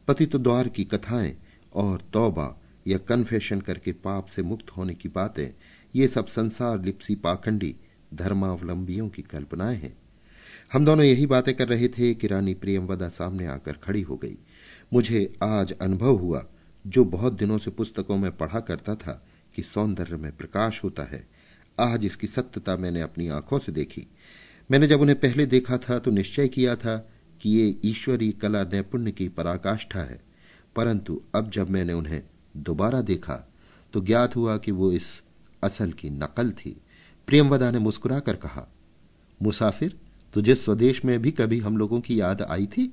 पति 0.08 0.26
तो 0.26 0.38
द्वार 0.38 0.68
की 0.68 0.84
कथाएँ 0.84 1.36
और 1.72 2.08
तौबा 2.12 2.60
या 2.86 2.98
कन्फेशन 2.98 3.60
करके 3.60 3.92
पाप 3.92 4.26
से 4.26 4.42
मुक्त 4.42 4.70
होने 4.70 4.94
की 4.94 5.08
बातें, 5.08 5.54
ये 5.96 6.08
सब 6.08 6.26
संसार 6.26 6.82
लिप्सी 6.82 7.14
पाखंडी 7.14 7.76
धर्मावलंबियों 8.14 9.08
की 9.08 9.22
कल्पनाएँ 9.22 9.76
हैं। 9.76 9.96
हम 10.72 10.84
दोनों 10.84 11.04
यही 11.04 11.26
बातें 11.26 11.54
कर 11.54 11.68
रहे 11.68 11.88
थे 11.88 12.14
कि 12.14 12.26
रानी 12.26 12.54
प्रियमवदा 12.54 13.08
सामने 13.08 13.46
आकर 13.46 13.72
खड़ी 13.72 14.02
हो 14.02 14.16
गई। 14.16 14.38
मुझे 14.92 15.34
आज 15.42 15.72
अनुभव 15.72 16.16
हुआ, 16.16 16.46
जो 16.86 17.04
बहुत 17.04 17.32
दिनों 17.32 17.58
से 17.58 17.70
पुस्तकों 17.70 18.16
में 18.16 18.36
पढ़ा 18.36 18.60
करता 18.60 18.94
था, 18.94 19.26
कि 19.54 19.62
सौंदर्य 19.62 20.16
में 20.16 20.36
प्रकाश 20.36 20.84
होता 20.84 21.02
है। 21.02 21.28
आज 21.80 22.04
इसकी 22.04 22.26
सत्यता 22.26 22.76
मैंने 22.76 23.00
अपनी 23.00 23.28
आँखों 23.28 23.58
से 23.58 23.72
देखी। 23.72 24.06
मैंने 24.72 24.86
जब 24.86 25.00
उन्हें 25.00 25.20
पहले 25.20 25.46
देखा 25.46 25.78
था 25.78 25.98
तो 25.98 26.10
निश्चय 26.10 26.48
किया 26.48 26.76
था 26.76 27.10
कि 27.40 27.50
ये 27.50 27.80
ईश्वरी 27.84 28.32
कला 28.32 28.62
नैपुण्य 28.62 29.10
की 29.10 29.28
पराकाष्ठा 29.28 30.00
है। 30.00 30.20
परंतु 30.76 31.22
अब 31.34 31.50
जब 31.50 31.70
मैंने 31.70 31.92
उन्हें 31.92 32.22
दोबारा 32.56 33.00
देखा 33.00 33.52
तो 33.92 34.00
ज्ञात 34.00 34.36
हुआ 34.36 34.56
कि 34.56 34.70
वो 34.70 34.92
इस 34.92 35.02
असल 35.62 35.92
की 35.92 36.10
नकल 36.10 36.50
थी। 36.50 36.80
प्रेमवदा 37.26 37.70
ने 37.70 37.78
मुस्कुराकर 37.78 38.36
कहा, 38.36 38.66
मुसाफिर, 39.42 39.96
तुझे 40.34 40.54
स्वदेश 40.54 41.04
में 41.04 41.22
भी 41.22 41.30
कभी 41.30 41.58
हम 41.58 41.76
लोगों 41.76 42.00
की 42.00 42.20
याद 42.20 42.42
आई 42.42 42.66
थी? 42.66 42.92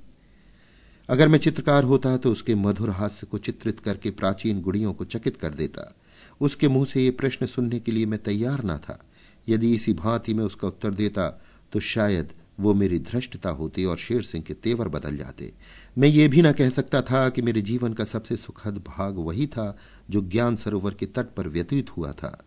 अगर 1.09 1.27
मैं 1.27 1.39
चित्रकार 1.39 1.83
होता 1.83 2.17
तो 2.17 2.31
उसके 2.31 2.55
मधुर 2.55 2.89
हास्य 2.89 3.27
को 3.27 3.37
चित्रित 3.37 3.79
करके 3.79 4.11
प्राचीन 4.11 4.61
गुड़ियों 4.61 4.93
को 4.93 5.05
चकित 5.05 5.37
कर 5.37 5.53
देता। 5.53 5.95
उसके 6.41 6.67
मुँह 6.67 6.85
से 6.85 7.05
यह 7.05 7.11
प्रश्न 7.11 7.45
सुनने 7.45 7.79
के 7.79 7.91
लिए 7.91 8.05
मैं 8.05 8.23
तैयार 8.23 8.63
ना 8.63 8.77
था। 8.77 9.03
यदि 9.49 9.75
इसी 9.75 9.93
भांति 9.93 10.33
में 10.33 10.43
उसका 10.43 10.67
उत्तर 10.67 10.91
देता 10.91 11.41
तो 11.71 11.79
शायद 11.79 12.33
वो 12.59 12.73
मेरी 12.73 12.99
धृष्टता 12.99 13.49
होती 13.49 13.85
और 13.85 13.97
शेर 13.97 14.21
सिंह 14.21 14.43
के 14.43 14.53
तेवर 14.53 14.87
बदल 14.87 15.17
जाते। 15.17 15.53
मैं 15.97 16.07
ये 16.07 16.27
भी 16.27 16.41
ना 16.41 16.51
कह 16.51 16.69
सकता 16.69 17.01
था 17.01 17.29
कि 17.29 17.41
मेरे 17.41 17.61
जीवन 17.61 17.93
का 17.93 18.03
सबसे 18.03 18.37
सुखद 18.37 18.77
भाग 18.77 19.15
वही 19.15 19.47
था 19.47 19.77
जो 20.09 20.21
ज्ञान 20.21 20.55
सरोवर 20.55 20.93
के 20.93 21.05
तट 21.05 21.25
पर 21.25 21.47
व्यतीत 21.47 21.89
हुआ 21.89 22.11
था। 22.11 22.43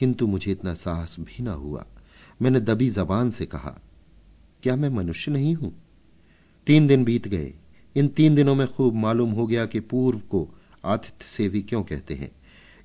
किंतु 0.00 0.26
मुझे 0.26 0.52
इतना 0.52 0.74
साहस 0.74 1.16
भी 1.20 1.42
ना 1.42 1.52
हुआ। 1.52 1.86
मैंने 2.42 2.60
दबी 2.60 2.90
जबान 2.90 3.30
से 3.30 3.46
कहा, 3.46 3.80
क्या 4.62 4.76
मैं 4.76 4.88
मनुष्य 4.88 5.32
नहीं 5.32 5.54
हूँ? 5.54 5.82
तीन 6.66 6.86
दिन 6.86 7.04
बीत 7.04 7.28
गए। 7.28 7.54
इन 7.96 8.08
तीन 8.08 8.34
दिनों 8.34 8.54
में 8.54 8.66
खूब 8.66 8.94
मालूम 8.94 9.30
हो 9.30 9.46
गया 9.46 9.66
कि 9.66 9.80
पूर्व 9.80 10.18
को 10.18 10.48
आतिथ्य 10.84 11.26
सेवी 11.28 11.62
क्यों 11.62 11.82
कहते 11.82 12.14
हैं। 12.14 12.30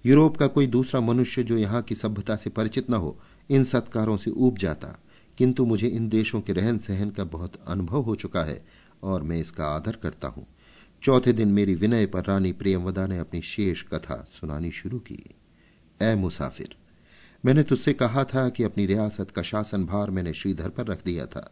यूरोप 0.05 0.37
का 0.37 0.47
कोई 0.47 0.67
दूसरा 0.67 1.01
मनुष्य 1.01 1.43
जो 1.43 1.57
यहाँ 1.57 1.81
की 1.81 1.95
सभ्यता 1.95 2.35
से 2.35 2.49
परिचित 2.49 2.89
न 2.89 2.93
हो, 2.93 3.19
इन 3.49 3.63
सत्कारों 3.63 4.17
से 4.17 4.31
ऊब 4.31 4.57
जाता। 4.57 4.99
किंतु 5.37 5.65
मुझे 5.65 5.87
इन 5.87 6.07
देशों 6.09 6.41
के 6.41 6.53
रहन 6.53 6.77
सहन 6.77 7.09
का 7.09 7.23
बहुत 7.23 7.59
अनुभव 7.67 8.01
हो 8.01 8.15
चुका 8.15 8.43
है 8.43 8.61
और 9.03 9.23
मैं 9.23 9.39
इसका 9.39 9.65
आदर 9.65 9.95
करता 9.95 10.27
हूँ। 10.27 10.45
चौथे 11.03 11.33
दिन 11.33 11.47
मेरी 11.47 11.75
विनय 11.75 12.05
पर 12.05 12.23
रानी 12.23 12.51
प्रियमवदा 12.51 13.05
ने 13.07 13.17
अपनी 13.17 13.41
शेष 13.41 13.83
कथा 13.83 14.23
सुनानी 14.31 14.71
शुरू 14.71 14.99
की। 14.99 15.23
ए 16.01 16.13
मुसाफिर, 16.15 16.75
मैंने 17.43 17.63
तुझसे 17.63 17.93
कहा 17.93 18.23
था 18.23 18.47
कि 18.49 18.63
अपनी 18.63 18.85
रियासत 18.85 19.31
का 19.31 19.41
शासन 19.41 19.85
भार 19.85 20.09
मैंने 20.09 20.33
श्रीधर 20.33 20.69
पर 20.69 20.85
रख 20.85 21.03
दिया 21.05 21.25
था 21.25 21.49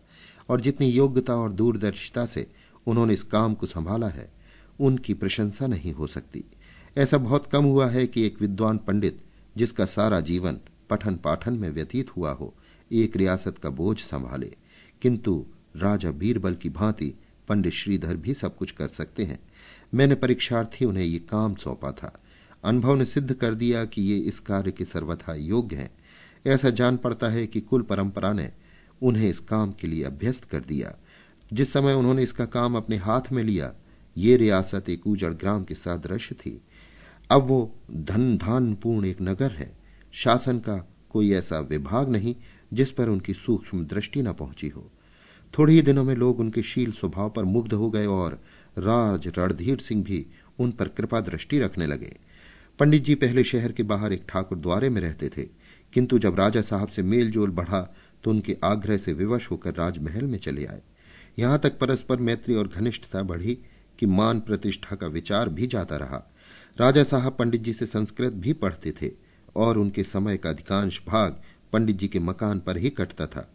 और 0.49 0.61
जितनी 0.61 0.89
योग्यता 0.89 1.35
और 1.35 1.51
दूरदर्शिता 1.51 2.25
से 2.25 2.47
उन्होंने 2.87 3.13
इस 3.13 3.23
काम 3.23 3.53
को 3.53 3.65
संभाला 3.65 4.07
है, 4.07 4.29
उनकी 4.79 5.13
प्रशंसा 5.13 5.67
नहीं 5.67 5.93
हो 5.93 6.07
सकती। 6.07 6.43
ऐसा 6.97 7.17
बहुत 7.17 7.47
कम 7.47 7.63
हुआ 7.63 7.87
है 7.87 8.05
कि 8.07 8.25
एक 8.25 8.41
विद्वान 8.41 8.77
पंडित, 8.77 9.21
जिसका 9.55 9.85
सारा 9.85 10.19
जीवन 10.19 10.59
पठन 10.89 11.15
पाठन 11.15 11.53
में 11.53 11.69
व्यतीत 11.69 12.15
हुआ 12.17 12.31
हो 12.31 12.53
एक 12.91 13.15
रियासत 13.15 13.57
का 13.57 13.69
बोझ 13.69 13.99
संभाले। 13.99 14.55
किंतु 15.01 15.45
राजा 15.75 16.11
बीरबल 16.11 16.55
की 16.55 16.69
भांति 16.69 17.13
पंडित 17.47 17.73
श्रीधर 17.73 18.17
भी 18.17 18.33
सब 18.33 18.57
कुछ 18.57 18.71
कर 18.71 18.87
सकते 18.87 19.23
हैं। 19.23 19.39
मैंने 19.93 20.15
परीक्षार्थी 20.15 20.85
उन्हें 20.85 21.05
ये 21.05 21.19
काम 21.19 21.55
सौंपा 21.55 21.91
था। 21.91 22.19
अनुभव 22.63 22.95
ने 22.95 23.05
सिद्ध 23.05 23.33
कर 23.33 23.53
दिया 23.53 23.85
कि 23.85 24.01
ये 24.01 24.17
इस 24.17 24.39
कार्य 24.39 24.71
के 24.71 24.85
सर्वथा 24.85 25.35
योग्य 25.35 25.75
हैं। 25.75 25.91
ऐसा 26.47 26.69
जान 26.69 26.97
पड़ता 26.97 27.27
है 27.27 27.47
कि 27.47 27.61
कुल 27.61 27.81
परंपरा 27.81 28.33
ने 28.33 28.51
उन्हें 29.01 29.29
इस 29.29 29.39
काम 29.39 29.71
के 29.71 29.87
लिए 29.87 30.03
अभ्यस्त 30.03 30.43
कर 30.43 30.59
दिया। 30.59 30.95
जिस 31.53 31.73
समय 31.73 31.93
उन्होंने 31.93 32.23
इसका 32.23 32.45
काम 32.45 32.75
अपने 32.75 32.97
हाथ 32.97 33.21
में 33.31 33.43
लिया, 33.43 33.73
ये 34.17 34.37
रियासत 34.37 34.89
एक 34.89 35.07
उजड़ 35.07 35.33
ग्राम 35.33 35.63
के 35.63 35.75
सादृश्य 35.75 36.35
थी। 36.35 36.61
अब 37.31 37.41
वो 37.41 37.75
धन 37.91 38.37
धान 38.37 38.75
पूर्ण 38.75 39.05
एक 39.05 39.17
नगर 39.21 39.51
है। 39.51 39.77
शासन 40.11 40.59
का 40.59 40.87
कोई 41.09 41.31
ऐसा 41.31 41.59
विभाग 41.59 42.09
नहीं 42.09 42.35
जिस 42.71 42.91
पर 42.91 43.09
उनकी 43.09 43.33
सूक्ष्म 43.35 43.85
दृष्टि 43.85 44.21
न 44.21 44.33
पहुँची 44.33 44.67
हो। 44.67 44.89
थोड़े 45.53 45.73
ही 45.73 45.81
दिनों 45.81 46.03
में 46.03 46.15
लोग 46.15 46.39
उनके 46.39 46.61
शील 46.63 46.91
स्वभाव 46.91 47.29
पर 47.29 47.43
मुग्ध 47.45 47.73
हो 47.73 47.89
गए 47.89 48.05
और 48.07 48.39
राज 48.77 49.27
रणधीर 49.37 49.79
सिंह 49.79 50.03
भी 50.03 50.25
उन 50.59 50.71
पर 50.71 50.87
कृपा 50.87 51.19
दृष्टि 51.21 51.59
रखने 51.59 51.85
लगे। 51.87 52.15
पंडित 52.79 53.03
जी 53.03 53.15
पहले 53.15 53.43
शहर 53.43 53.71
के 53.71 53.83
बाहर 53.83 54.13
एक 54.13 54.23
ठाकुर 54.29 54.57
द्वारे 54.57 54.89
में 54.89 55.01
रहते 55.01 55.29
थे, 55.29 55.43
किंतु 55.93 56.19
जब 56.19 56.39
राजा 56.39 56.61
साहब 56.61 56.87
से 56.87 57.03
मेल 57.03 57.31
जोल 57.31 57.49
बढ़ा 57.51 57.81
तो 58.23 58.31
उनके 58.31 58.55
आग्रह 58.63 58.97
से 58.97 59.13
विवश 59.13 59.49
होकर 59.51 59.73
राजमहल 59.73 60.25
में 60.25 60.37
चले 60.37 60.65
आए। 60.65 60.81
यहाँ 61.39 61.59
तक 61.59 61.77
परस्पर 61.79 62.19
मैत्री 62.19 62.55
और 62.55 62.67
घनिष्ठता 62.67 63.21
बढ़ी 63.23 63.57
कि 63.99 64.05
मान 64.05 64.39
प्रतिष्ठा 64.39 64.95
का 64.95 65.07
विचार 65.07 65.49
भी 65.49 65.67
जाता 65.67 65.97
रहा। 65.97 66.23
राजा 66.77 67.03
साहब 67.03 67.35
पंडित 67.39 67.61
जी 67.61 67.73
से 67.73 67.85
संस्कृत 67.85 68.33
भी 68.35 68.53
पढ़ते 68.55 68.93
थे 69.01 69.11
और 69.55 69.77
उनके 69.77 70.03
समय 70.03 70.37
का 70.37 70.49
अधिकांश 70.49 71.01
भाग 71.07 71.41
पंडित 71.73 71.95
जी 71.95 72.07
के 72.07 72.19
मकान 72.19 72.59
पर 72.59 72.77
ही 72.77 72.89
कटता 72.89 73.25
था। 73.27 73.49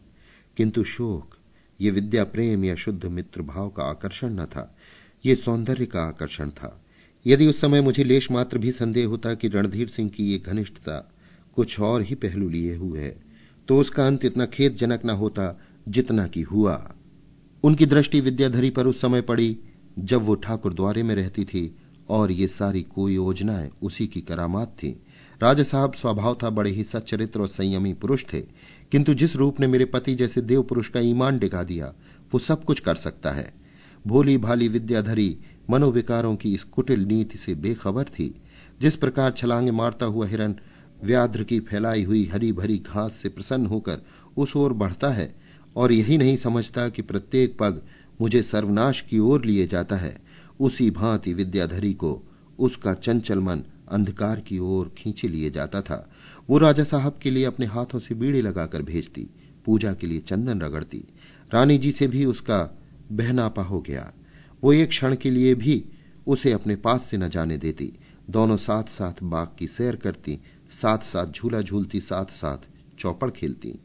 किंतु 0.57 0.85
शोक, 0.85 1.37
ये 1.81 1.91
विद्या 1.91 2.25
प्रेम 2.25 2.65
या 2.65 2.75
शुद्ध 2.75 3.05
मित्र 3.05 3.43
भाव 3.43 3.69
का 3.69 3.83
आकर्षण 3.83 4.31
न 4.31 4.45
था। 4.45 4.77
ये 5.27 5.35
सौंदर्य 5.35 5.87
का 5.87 6.03
आकर्षण 6.03 6.51
था। 6.51 6.81
यदि 7.27 7.47
उस 7.47 7.61
समय 7.61 7.81
मुझे 7.81 8.05
लेश 8.05 8.31
मात्र 8.31 8.59
भी 8.59 8.73
संदेह 8.73 9.07
होता 9.07 9.35
कि 9.35 9.49
रणधीर 9.49 9.89
सिंह 9.89 10.11
की 10.11 10.25
ये 10.33 10.39
घनिष्ठता 10.39 11.12
कुछ 11.57 11.81
और 11.81 12.03
ही 12.03 12.15
पहलू 12.15 12.49
लिए 12.49 12.77
हुए 12.77 13.01
है 13.01 13.23
तो 13.69 13.79
उसका 13.79 14.07
अंत 14.07 14.25
इतना 14.25 14.47
खेदजनक 14.47 15.05
न 15.05 15.11
होता 15.11 15.61
जितना 15.89 16.27
कि 16.27 16.43
हुआ। 16.43 16.95
उनकी 17.62 17.87
दृष्टि 17.87 18.21
विद्याधरी 18.21 18.71
पर 18.71 18.87
उस 18.87 19.01
समय 19.01 19.21
पड़ी, 19.21 19.59
जब 19.99 20.23
वो 20.23 20.35
ठाकुर 20.35 20.75
द्वारे 20.75 21.03
में 21.03 21.15
रहती 21.15 21.45
थी, 21.45 21.77
और 22.09 22.33
ये 22.33 22.49
सारी 22.49 22.83
कोई 22.83 23.15
योजनाएँ 23.15 23.71
उसी 23.83 24.07
की 24.07 24.21
करामात 24.21 24.69
थी। 24.69 25.03
राजा 25.43 25.62
साहब 25.62 25.95
स्वभाव 25.95 26.39
था 26.43 26.51
बड़े 26.51 26.70
ही 26.70 26.85
सच्चरित्र 26.85 27.41
और 27.41 27.49
संयमी 27.49 27.93
पुरुष 27.93 28.24
थे। 28.32 28.41
किंतु 28.93 29.14
जिस 29.14 29.37
रूप 29.37 29.61
ने 29.61 29.66
मेरे 29.66 29.85
पति 29.85 30.14
जैसे 30.14 30.41
देव 30.41 30.62
पुरुष 30.62 30.89
का 30.89 31.01
ईमान 31.01 31.39
डिगा 31.39 31.62
दिया, 31.62 31.95
वो 32.32 32.39
सब 32.39 32.64
कुछ 32.64 32.80
कर 32.80 32.95
सकता 32.95 33.30
है। 33.30 33.55
भोली 34.07 34.37
भाली 34.39 34.68
विद्याधरी 34.68 35.39
मनोविकारों 35.70 36.37
की 36.37 36.55
इस 36.55 36.64
कुटिल 36.64 37.01
नीति 37.01 37.39
से 37.39 37.55
बेखबर 37.55 38.05
थी। 38.05 38.35
जिस 38.80 38.97
प्रकार 38.97 39.30
छलांगे 39.30 39.70
मारता 39.70 40.07
हुआ 40.07 40.26
हिरन 40.26 40.55
व्याध्र 41.05 41.45
की 41.45 41.61
फैलाई 41.61 42.05
हुई 42.05 42.26
हरी 42.26 42.53
भरी 42.53 42.78
घास 42.78 43.12
से 43.12 43.28
प्रसन्न 43.28 43.66
होकर 43.66 43.99
उस 44.37 44.57
ओर 44.57 44.72
बढ़ता 44.72 45.11
है, 45.11 45.35
और 45.76 45.93
यही 45.93 46.18
नहीं 46.18 46.37
समझता 46.37 46.89
कि 46.89 47.03
प्रत्येक 47.03 47.59
पग 47.59 47.82
मुझे 48.20 48.43
सर्वनाश 48.43 49.01
की 49.01 49.18
ओर 49.18 49.45
लिए 49.45 49.66
जाता 49.66 49.97
है, 49.97 50.20
उसी 50.61 50.91
भांति 50.91 51.35
विद्याधरी 51.35 51.95
को 51.95 52.22
उसका 52.59 52.95
चंचल 52.95 53.39
मन 53.39 53.62
अंधकार 53.95 54.40
की 54.40 54.59
ओर 54.59 54.92
खींचे 54.99 55.28
लिए 55.28 55.51
जाता 55.51 55.80
था। 55.80 56.11
वो 56.51 56.59
राजा 56.59 56.84
साहब 56.84 57.18
के 57.22 57.30
लिए 57.30 57.45
अपने 57.45 57.66
हाथों 57.66 57.99
से 57.99 58.14
बीड़ी 58.14 58.40
लगाकर 58.42 58.82
भेजती, 58.82 59.28
पूजा 59.64 59.95
के 59.95 60.07
लिए 60.07 60.20
चंदन 60.20 60.61
रगड़ती। 60.61 61.05
रानी 61.55 61.78
जी 61.78 61.92
से 61.92 62.09
भी 62.09 62.24
उसका 62.24 62.78
बहनापा 63.12 63.62
हो 63.62 63.80
गया। 63.80 64.12
वो 64.64 64.72
एक 64.72 64.88
क्षण 64.88 65.16
के 65.16 65.30
लिए 65.30 65.55
भी 65.55 65.84
उसे 66.26 66.53
अपने 66.53 66.76
पास 66.76 67.05
से 67.05 67.16
न 67.16 67.28
जाने 67.28 67.57
देती। 67.57 67.92
दोनों 68.30 68.57
साथ 68.57 68.82
साथ 68.82 69.22
बाग 69.22 69.49
की 69.59 69.66
सैर 69.66 69.97
करती 69.97 70.38
साथ 70.70 70.99
साथ 70.99 71.26
झूला 71.26 71.61
झूलती 71.61 72.01
साथ 72.01 72.24
साथ 72.24 72.59
चौपड़ 72.99 73.30
खेलती। 73.30 73.78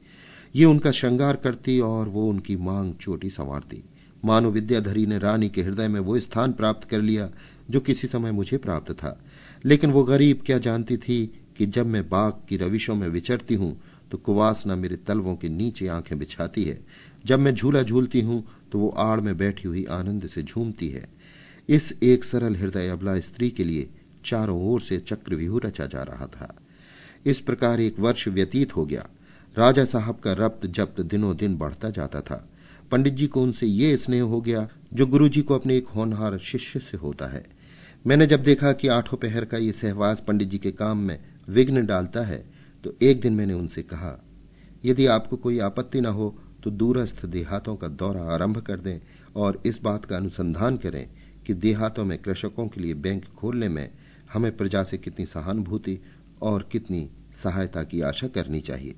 ये 0.55 0.65
उनका 0.65 0.91
श्रृंगार 0.91 1.35
करती 1.35 1.79
और 1.79 2.09
वो 2.09 2.29
उनकी 2.29 2.55
मांग 2.55 2.93
चोटी 2.93 3.29
संवारती। 3.29 3.83
मानो 4.25 4.51
विद्याधरी 4.51 5.05
ने 5.05 5.17
रानी 5.17 5.49
के 5.49 5.61
हृदय 5.61 5.87
में 5.87 5.99
वो 5.99 6.19
स्थान 6.19 6.51
प्राप्त 6.51 6.89
कर 6.89 7.01
लिया, 7.01 7.29
जो 7.69 7.79
किसी 7.79 8.07
समय 8.07 8.31
मुझे 8.31 8.57
प्राप्त 8.57 8.91
था। 8.91 9.21
लेकिन 9.65 9.91
वो 9.91 10.03
गरीब 10.03 10.41
क्या 10.45 10.57
जानती 10.57 10.97
थी 10.97 11.25
कि 11.57 11.65
जब 11.65 11.85
मैं 11.85 12.07
बाग 12.09 12.41
की 12.49 12.57
रविशों 12.57 12.95
में 12.95 13.07
विचरती 13.07 13.55
हूँ 13.55 13.75
तो 14.11 14.17
कुवासना 14.17 14.75
मेरे 14.75 14.95
तलवों 14.95 15.35
के 15.35 15.49
नीचे 15.49 15.87
आँखें 15.87 16.17
बिछाती 16.19 16.63
है। 16.63 16.77
जब 17.25 17.39
मैं 17.39 17.53
झूला 17.55 17.81
झूलती 17.83 18.21
हूँ 18.21 18.43
तो 18.71 18.79
वो 18.79 18.89
आड़ 18.89 19.19
में 19.19 19.37
बैठी 19.37 19.67
हुई 19.67 19.85
आनंद 19.85 20.27
से 20.27 20.43
झूमती 20.43 20.89
है। 20.89 21.07
इस 21.69 21.93
एक 22.03 22.23
सरल 22.23 22.55
हृदय 22.55 22.87
अबला 22.87 23.19
स्त्री 23.19 23.49
के 23.49 23.63
लिए 23.63 23.89
चारों 24.25 24.61
ओर 24.63 24.81
से 24.81 24.97
चक्रव्यूह 24.97 25.59
रचा 25.65 25.85
जा 25.85 26.03
रहा 26.03 26.27
था। 26.27 26.55
इस 27.25 27.39
प्रकार 27.39 27.79
एक 27.79 27.99
वर्ष 27.99 28.27
व्यतीत 28.27 28.75
हो 28.75 28.85
गया। 28.85 29.07
राजा 29.57 29.85
साहब 29.85 30.15
का 30.15 30.33
रब्त 30.33 30.65
जब्त 30.65 31.01
दिनों 31.01 31.35
दिन 31.37 31.57
बढ़ता 31.57 31.89
जाता 31.89 32.21
था। 32.21 32.49
पंडित 32.91 33.13
जी 33.13 33.27
को 33.27 33.41
उनसे 33.41 33.67
ये 33.67 33.97
स्नेह 33.97 34.23
हो 34.23 34.41
गया, 34.41 34.67
जो 34.93 35.05
गुरु 35.07 35.29
जी 35.29 35.41
को 35.41 35.55
अपने 35.55 35.77
एक 35.77 35.87
होनहार 35.87 36.37
शिष्य 36.37 36.79
से 36.79 36.97
होता 36.97 37.27
है। 37.27 37.45
मैंने 38.05 38.25
जब 38.27 38.43
देखा 38.43 38.71
कि 38.71 38.87
आठों 38.87 39.17
पहर 39.17 39.45
का 39.45 39.57
ये 39.57 39.71
सहवास 39.71 40.23
पंडित 40.27 40.47
जी 40.49 40.57
के 40.57 40.71
काम 40.71 40.97
में 40.97 41.19
विघ्न 41.49 41.85
डालता 41.85 42.21
है 42.21 42.37
तो 42.83 42.93
एक 43.01 43.21
दिन 43.21 43.33
मैंने 43.33 43.53
उनसे 43.53 43.81
कहा, 43.83 44.15
यदि 44.85 45.05
आपको 45.05 45.37
कोई 45.37 45.59
आपत्ति 45.59 46.01
न 46.01 46.05
हो 46.05 46.35
तो 46.63 46.71
दूरस्थ 46.71 47.25
देहातों 47.25 47.75
का 47.75 47.87
दौरा 47.87 48.21
आरंभ 48.23 48.57
कर 48.57 48.79
दें 48.79 48.99
और 49.35 49.61
इस 49.65 49.81
बात 49.81 50.05
का 50.05 50.17
अनुसंधान 50.17 50.77
करें 50.77 51.07
कि 51.47 51.53
देहातों 51.53 52.05
में 52.05 52.17
कृषकों 52.17 52.67
के 52.67 52.81
लिए 52.81 52.93
बैंक 52.93 53.25
खोलने 53.37 53.69
में 53.69 53.89
हमें 54.33 54.55
प्रजा 54.57 54.83
से 54.83 54.97
कितनी 54.97 55.25
सहानुभूति 55.25 55.99
और 56.41 56.67
कितनी 56.71 57.09
सहायता 57.43 57.83
की 57.83 58.01
आशा 58.01 58.27
करनी 58.27 58.61
चाहिए 58.61 58.95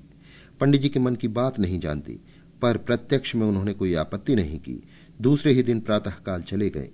पंडित 0.60 0.80
जी 0.80 0.88
के 0.88 1.00
मन 1.00 1.14
की 1.14 1.28
बात 1.28 1.58
नहीं 1.58 1.78
जानती, 1.80 2.18
पर 2.62 2.76
प्रत्यक्ष 2.78 3.34
में 3.34 3.46
उन्होंने 3.46 3.72
कोई 3.72 3.94
आपत्ति 3.94 4.34
नहीं 4.34 4.58
की। 4.58 4.82
दूसरे 5.20 5.52
ही 5.52 5.62
दिन 5.62 5.80
प्रातःकाल 5.80 6.42
चले 6.42 6.68
गए। 6.70 6.90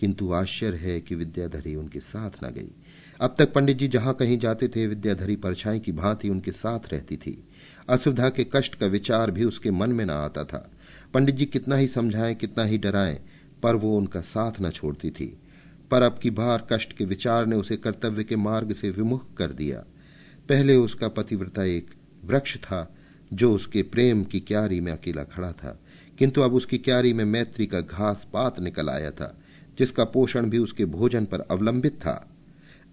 किंतु 0.00 0.32
आश्चर्य 0.32 0.78
है 0.78 1.00
कि 1.00 1.14
विद्याधरी 1.14 1.74
उनके 1.74 2.00
साथ 2.00 2.30
न 2.44 2.50
गई। 2.50 2.70
अब 3.20 3.36
तक 3.38 3.52
पंडित 3.52 3.76
जी 3.76 3.88
जहाँ 3.88 4.14
कहीं 4.14 4.38
जाते 4.38 4.68
थे, 4.68 4.86
विद्याधरी 4.86 5.36
परछाई 5.36 5.78
की 5.78 5.92
भांति 5.92 6.28
उनके 6.28 6.52
साथ 6.52 6.92
रहती 6.92 7.16
थी। 7.16 7.44
असुविधा 7.88 8.28
के 8.28 8.46
कष्ट 8.52 8.74
का 8.74 8.86
विचार 8.86 9.30
भी 9.30 9.44
उसके 9.44 9.70
मन 9.70 9.92
में 9.92 10.04
न 10.04 10.10
आता 10.10 10.44
था। 10.44 10.70
पंडित 11.14 11.34
जी 11.34 11.44
कितना 11.44 11.76
ही 11.76 11.86
समझाएँ, 11.86 12.34
कितना 12.34 12.64
ही 12.64 12.78
डराएँ, 12.78 13.20
पर 13.62 13.76
वो 13.76 13.98
उनका 13.98 14.20
साथ 14.20 14.52
न 14.62 14.70
छोड़ती 14.70 15.10
थी। 15.10 15.38
पर 15.90 16.02
अब 16.02 16.18
की 16.18 16.30
बार 16.30 16.66
कष्ट 16.72 16.92
के 16.92 17.04
विचार 17.04 17.46
ने 17.46 17.56
उसे 17.56 17.76
कर्तव्य 17.76 18.24
के 18.24 18.36
मार्ग 18.36 18.72
से 18.72 18.90
विमुख 18.90 19.34
कर 19.34 19.52
दिया। 19.52 19.84
पहले 20.48 20.76
उसका 20.76 21.08
पतिव्रता 21.08 21.64
एक 21.64 21.90
वृक्ष 22.24 22.56
था, 22.56 22.96
जो 23.32 23.52
उसके 23.52 23.82
प्रेम 23.82 24.24
की 24.24 24.40
क्यारी 24.40 24.80
में 24.80 24.92
अकेला 24.92 25.24
खड़ा 25.24 25.52
था। 25.52 25.80
किंतु 26.18 26.40
अब 26.40 26.54
उसकी 26.54 26.78
क्यारी 26.78 27.12
में 27.12 27.24
मैत्री 27.24 27.66
का 27.66 27.80
घास 27.80 28.26
पात 28.32 28.60
निकल 28.60 28.88
आया 28.88 29.10
था। 29.10 29.40
जिसका 29.80 30.04
पोषण 30.04 30.50
भी 30.50 30.58
उसके 30.58 30.84
भोजन 30.84 31.24
पर 31.24 31.40
अवलंबित 31.40 31.92
था। 31.92 32.30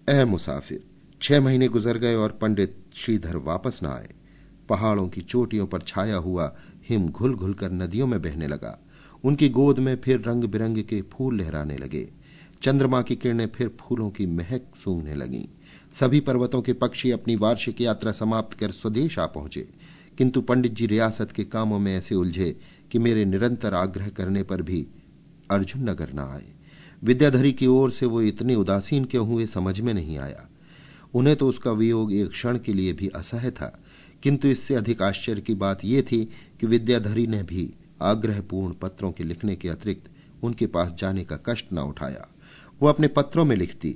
अह 0.08 0.24
मुसाफिर, 0.24 0.84
छह 1.22 1.40
महीने 1.40 1.68
गुजर 1.68 1.98
गए 1.98 2.14
और 2.14 2.38
पंडित 2.42 2.76
श्रीधर 2.94 3.36
वापस 3.36 3.80
न 3.82 3.86
आए। 3.86 4.08
पहाड़ों 4.68 5.08
की 5.08 5.20
चोटियों 5.20 5.66
पर 5.66 5.80
छाया 5.80 6.16
हुआ 6.16 6.56
हिम 6.88 7.08
घुल 7.08 7.34
घुल 7.34 7.54
कर 7.54 7.72
नदियों 7.72 8.06
में 8.06 8.22
बहने 8.22 8.48
लगा। 8.48 8.78
उनकी 9.24 9.48
गोद 9.48 9.78
में 9.78 9.96
फिर 9.96 10.20
रंग 10.20 10.44
बिरंग 10.44 10.82
के 10.82 11.02
फूल 11.02 11.40
लहराने 11.40 11.76
लगे। 11.76 12.10
चंद्रमा 12.62 13.02
की 13.02 13.16
किरणें 13.16 13.46
फिर 13.46 13.76
फूलों 13.80 14.10
की 14.10 14.26
महक 14.26 14.62
सूंघने 14.84 15.14
लगीं। 15.14 15.44
सभी 16.00 16.20
पर्वतों 16.20 16.62
के 16.62 16.72
पक्षी 16.72 17.10
अपनी 17.10 17.36
वार्षिक 17.36 17.80
यात्रा 17.80 18.12
समाप्त 18.12 18.58
कर 18.58 18.70
स्वदेश 18.70 19.18
आ 19.18 19.26
पहुँचे। 19.26 19.68
किंतु 20.18 20.40
पंडित 20.40 20.72
जी 20.72 20.86
रियासत 20.86 21.32
के 21.32 21.44
कामों 21.44 21.78
में 21.78 21.98
ऐसे 21.98 22.14
उलझे 22.14 22.60
कि 22.90 22.98
मेरे 22.98 23.24
निरंतर 23.24 23.74
आग्रह 23.74 24.08
करने 24.08 24.42
पर 24.42 24.62
भी 24.62 24.86
अर्जुन 25.50 25.90
नगर 25.90 26.12
न 26.12 26.18
आए। 26.18 26.57
विद्याधरी 27.02 27.52
की 27.52 27.66
ओर 27.66 27.90
से 27.90 28.06
वो 28.06 28.22
इतने 28.22 28.54
उदासीन 28.54 29.04
क्यों 29.04 29.26
हुए 29.28 29.46
समझ 29.46 29.78
में 29.80 29.92
नहीं 29.94 30.18
आया। 30.18 30.48
उन्हें 31.14 31.36
तो 31.36 31.48
उसका 31.48 31.72
वियोग 31.72 32.12
एक 32.12 32.30
क्षण 32.30 32.58
के 32.58 32.72
लिए 32.72 32.92
भी 32.92 33.08
असह्य 33.08 33.50
था, 33.50 33.78
किंतु 34.22 34.48
इससे 34.48 34.74
अधिक 34.74 35.02
आश्चर्य 35.02 35.40
की 35.40 35.54
बात 35.54 35.84
यह 35.84 36.02
थी 36.02 36.24
कि 36.60 36.66
विद्याधरी 36.66 37.26
ने 37.26 37.42
भी 37.42 37.70
आग्रहपूर्ण 38.02 38.72
पत्रों 38.72 39.12
के 39.12 39.24
लिखने 39.24 39.56
के 39.56 39.68
अतिरिक्त 39.68 40.10
उनके 40.42 40.66
पास 40.66 40.92
जाने 40.98 41.24
का 41.24 41.38
कष्ट 41.46 41.72
न 41.72 41.78
उठाया। 41.80 42.28
वो 42.80 42.88
अपने 42.88 43.08
पत्रों 43.08 43.44
में 43.44 43.56
लिखती, 43.56 43.94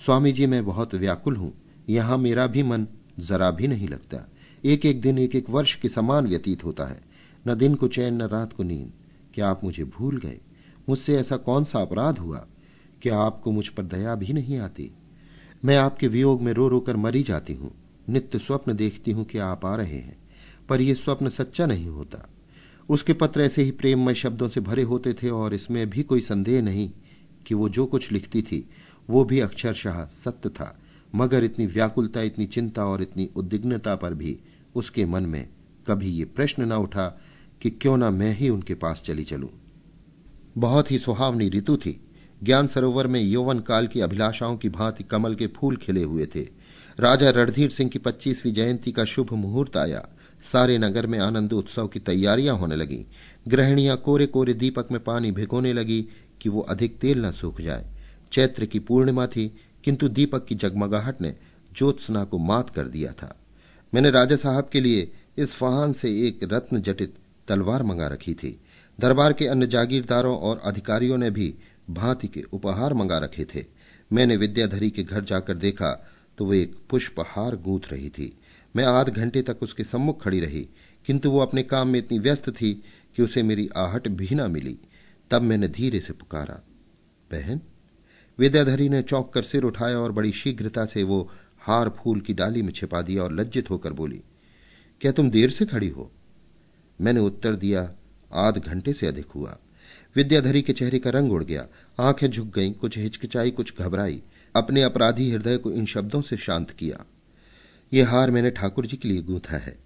स्वामी 0.00 0.32
जी, 0.32 0.46
मैं 0.46 0.64
बहुत 0.64 0.94
व्याकुल 0.94 1.36
हूँ, 1.36 1.52
यहाँ 1.88 2.18
मेरा 2.18 2.46
भी 2.46 2.62
मन 2.62 2.86
जरा 3.18 3.50
भी 3.50 3.68
नहीं 3.68 3.88
लगता। 3.88 4.26
एक 4.64 4.86
एक 4.86 5.00
दिन 5.00 5.18
एक 5.18 5.34
एक 5.34 5.50
वर्ष 5.50 5.74
के 5.74 5.88
समान 5.88 6.26
व्यतीत 6.26 6.64
होता 6.64 6.84
है। 6.84 7.00
न 7.44 7.54
दिन 7.54 7.74
को 7.74 7.88
चैन, 7.88 8.14
न 8.14 8.26
रात 8.28 8.52
को 8.52 8.62
नींद। 8.62 8.92
क्या 9.34 9.48
आप 9.48 9.64
मुझे 9.64 9.84
भूल 9.86 10.16
गए? 10.16 10.38
मुझसे 10.88 11.16
ऐसा 11.16 11.36
कौन 11.36 11.64
सा 11.64 11.80
अपराध 11.80 12.18
हुआ 12.18 12.46
कि 13.02 13.08
आपको 13.08 13.52
मुझ 13.52 13.68
पर 13.68 13.82
दया 13.82 14.14
भी 14.14 14.32
नहीं 14.32 14.58
आती? 14.58 14.90
मैं 15.64 15.76
आपके 15.76 16.08
वियोग 16.08 16.42
में 16.42 16.52
रो 16.52 16.68
रो 16.68 16.80
कर 16.80 16.96
मरी 16.96 17.22
जाती 17.22 17.54
हूँ। 17.54 17.70
नित्य 18.08 18.38
स्वप्न 18.38 18.72
देखती 18.72 19.10
हूँ 19.10 19.24
कि 19.24 19.38
आप 19.38 19.64
आ 19.66 19.74
रहे 19.76 19.98
हैं, 19.98 20.16
पर 20.68 20.80
यह 20.80 20.94
स्वप्न 20.94 21.28
सच्चा 21.28 21.66
नहीं 21.66 21.86
होता। 21.86 22.28
उसके 22.88 23.12
पत्र 23.12 23.42
ऐसे 23.42 23.62
ही 23.62 23.70
प्रेममय 23.70 24.14
शब्दों 24.14 24.48
से 24.48 24.60
भरे 24.60 24.82
होते 24.82 25.12
थे 25.12 25.30
और 25.30 25.54
इसमें 25.54 25.90
भी 25.90 26.02
कोई 26.02 26.20
संदेह 26.20 26.62
नहीं 26.62 26.90
कि 27.46 27.54
वो 27.54 27.68
जो 27.68 27.86
कुछ 27.86 28.12
लिखती 28.12 28.42
थी, 28.42 28.68
वो 29.10 29.24
भी 29.24 29.40
अक्षरशाह 29.40 30.04
सत्य 30.04 30.48
था, 30.48 30.78
मगर 31.14 31.44
इतनी 31.44 31.66
व्याकुलता, 31.66 32.22
इतनी 32.22 32.46
चिंता 32.46 32.86
और 32.86 33.02
इतनी 33.02 33.30
उद्विग्नता 33.36 33.96
पर 33.96 34.14
भी 34.14 34.38
उसके 34.74 35.04
मन 35.04 35.22
में 35.22 35.48
कभी 35.86 36.10
ये 36.10 36.24
प्रश्न 36.24 36.62
न 36.62 36.72
उठा 36.72 37.20
कि 37.62 37.70
क्यों 37.70 37.96
ना 37.96 38.10
मैं 38.10 38.34
ही 38.34 38.48
उनके 38.48 38.74
पास 38.74 39.02
चली 39.06 39.24
चलूँ। 39.24 39.50
बहुत 40.58 40.90
ही 40.90 40.98
सुहावनी 40.98 41.48
ऋतु 41.48 41.76
थी। 41.76 42.00
ज्ञान 42.42 42.66
सरोवर 42.66 43.06
में 43.06 43.20
यौवन 43.20 43.58
काल 43.58 43.86
की 43.86 44.00
अभिलाषाओं 44.00 44.56
की 44.56 44.68
भांति 44.68 45.04
कमल 45.04 45.34
के 45.34 45.46
फूल 45.46 45.76
खिले 45.76 46.02
हुए 46.02 46.26
थे। 46.26 46.48
राजा 47.00 47.30
रणधीर 47.30 47.70
सिंह 47.70 47.90
की 47.90 47.98
पच्चीसवीं 47.98 48.52
जयंती 48.52 48.92
का 48.92 49.04
शुभ 49.04 49.32
मुहूर्त 49.32 49.76
आया। 49.76 50.08
सारे 50.52 50.78
नगर 50.78 51.06
में 51.06 51.18
आनंद 51.18 51.52
उत्सव 51.52 51.86
की 51.86 52.00
तैयारियाँ 52.00 52.56
होने 52.56 52.76
लगी। 52.76 53.06
गृहणियाँ 53.48 53.96
कोरे 53.96 54.26
कोरे 54.26 54.54
दीपक 54.54 54.88
में 54.92 55.04
पानी 55.04 55.30
भिगोने 55.30 55.72
लगी 55.72 56.08
कि 56.40 56.48
वो 56.48 56.60
अधिक 56.60 56.98
तेल 56.98 57.26
न 57.26 57.30
सूख 57.30 57.60
जाए। 57.60 57.92
चैत्र 58.32 58.64
की 58.64 58.78
पूर्णिमा 58.78 59.26
थी, 59.26 59.56
किंतु 59.84 60.08
दीपक 60.08 60.46
की 60.46 60.54
जगमगाहट 60.54 61.20
ने 61.20 61.34
ज्योत्सना 61.76 62.24
को 62.24 62.38
मात 62.38 62.70
कर 62.70 62.84
दिया 62.84 63.12
था। 63.12 63.40
मैंने 63.94 64.10
राजा 64.10 64.36
साहब 64.36 64.68
के 64.72 64.80
लिए 64.80 65.12
इस 65.38 65.54
फहान 65.54 65.92
से 65.92 66.28
एक 66.28 66.40
रत्न 66.42 66.80
जटित 66.82 67.14
तलवार 67.48 67.82
मंगा 67.82 68.06
रखी 68.06 68.34
थी। 68.34 68.60
दरबार 68.98 69.32
के 69.32 69.46
अन्य 69.46 69.66
जागीरदारों 69.66 70.36
और 70.38 70.60
अधिकारियों 70.64 71.16
ने 71.18 71.30
भी 71.30 71.54
भांति 71.90 72.28
के 72.28 72.42
उपहार 72.52 72.94
मंगा 72.94 73.18
रखे 73.18 73.44
थे। 73.44 73.64
मैंने 74.10 74.36
विद्याधरी 74.36 74.90
के 74.90 75.02
घर 75.02 75.24
जाकर 75.24 75.54
देखा 75.56 75.92
तो 76.38 76.44
वो 76.44 76.54
एक 76.54 76.74
पुष्पहार 76.90 77.56
गूंथ 77.56 77.92
रही 77.92 78.08
थी। 78.08 78.36
मैं 78.74 78.84
आध 78.84 79.08
घंटे 79.08 79.42
तक 79.42 79.62
उसके 79.62 79.84
सम्मुख 79.84 80.22
खड़ी 80.22 80.40
रही, 80.40 80.68
किंतु 81.06 81.30
वो 81.30 81.38
अपने 81.40 81.62
काम 81.62 81.88
में 81.88 81.98
इतनी 81.98 82.18
व्यस्त 82.18 82.50
थी 82.50 82.72
कि 83.16 83.22
उसे 83.22 83.42
मेरी 83.42 83.68
आहट 83.76 84.08
भी 84.10 84.28
न 84.32 84.50
मिली। 84.50 84.78
तब 85.30 85.42
मैंने 85.42 85.68
धीरे 85.68 86.00
से 86.00 86.12
पुकारा, 86.12 86.60
बहन, 87.30 87.60
विद्याधरी 88.38 88.88
ने 88.88 89.02
चौंक 89.02 89.32
कर 89.34 89.42
सिर 89.42 89.62
उठाया 89.62 89.98
और 89.98 90.12
बड़ी 90.12 90.32
शीघ्रता 90.32 90.84
से 90.86 91.02
वो 91.02 91.20
हार 91.60 91.88
फूल 91.98 92.20
की 92.20 92.34
डाली 92.34 92.62
में 92.62 92.72
छिपा 92.72 93.00
दिया 93.02 93.22
और 93.22 93.32
लज्जित 93.32 93.70
होकर 93.70 93.92
बोली, 93.92 94.22
क्या 95.00 95.12
तुम 95.12 95.30
देर 95.30 95.50
से 95.50 95.66
खड़ी 95.66 95.88
हो? 95.88 96.10
मैंने 96.98 97.20
उत्तर 97.20 97.54
दिया 97.56 97.90
आध 98.32 98.58
घंटे 98.58 98.92
से 98.92 99.06
अधिक 99.06 99.30
हुआ। 99.30 99.58
विद्याधरी 100.16 100.62
के 100.62 100.72
चेहरे 100.72 100.98
का 100.98 101.10
रंग 101.10 101.32
उड़ 101.32 101.42
गया। 101.44 101.66
आँखें 101.98 102.30
झुक 102.30 102.46
गईं, 102.54 102.72
कुछ 102.72 102.98
हिचकिचाई, 102.98 103.50
कुछ 103.50 103.78
घबराई। 103.78 104.22
अपने 104.56 104.82
अपराधी 104.82 105.30
हृदय 105.30 105.56
को 105.56 105.72
इन 105.72 105.86
शब्दों 105.86 106.22
से 106.22 106.36
शांत 106.36 106.70
किया। 106.70 107.04
यह 107.92 108.10
हार 108.10 108.30
मैंने 108.30 108.50
ठाकुर 108.50 108.86
जी 108.86 108.96
के 108.96 109.08
लिए 109.08 109.22
गूंथा 109.22 109.56
है। 109.56 109.76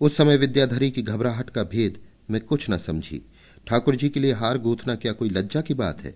उस 0.00 0.16
समय 0.16 0.36
विद्याधरी 0.36 0.90
की 0.90 1.02
घबराहट 1.02 1.50
का 1.50 1.62
भेद 1.62 1.98
मैं 2.30 2.40
कुछ 2.40 2.70
न 2.70 2.78
समझी। 2.78 3.20
ठाकुर 3.66 3.96
जी 3.96 4.08
के 4.08 4.20
लिए 4.20 4.32
हार 4.32 4.58
गूंथना 4.58 4.94
क्या 4.94 5.12
कोई 5.12 5.28
लज्जा 5.28 5.60
की 5.60 5.74
बात 5.74 6.02
है? 6.02 6.14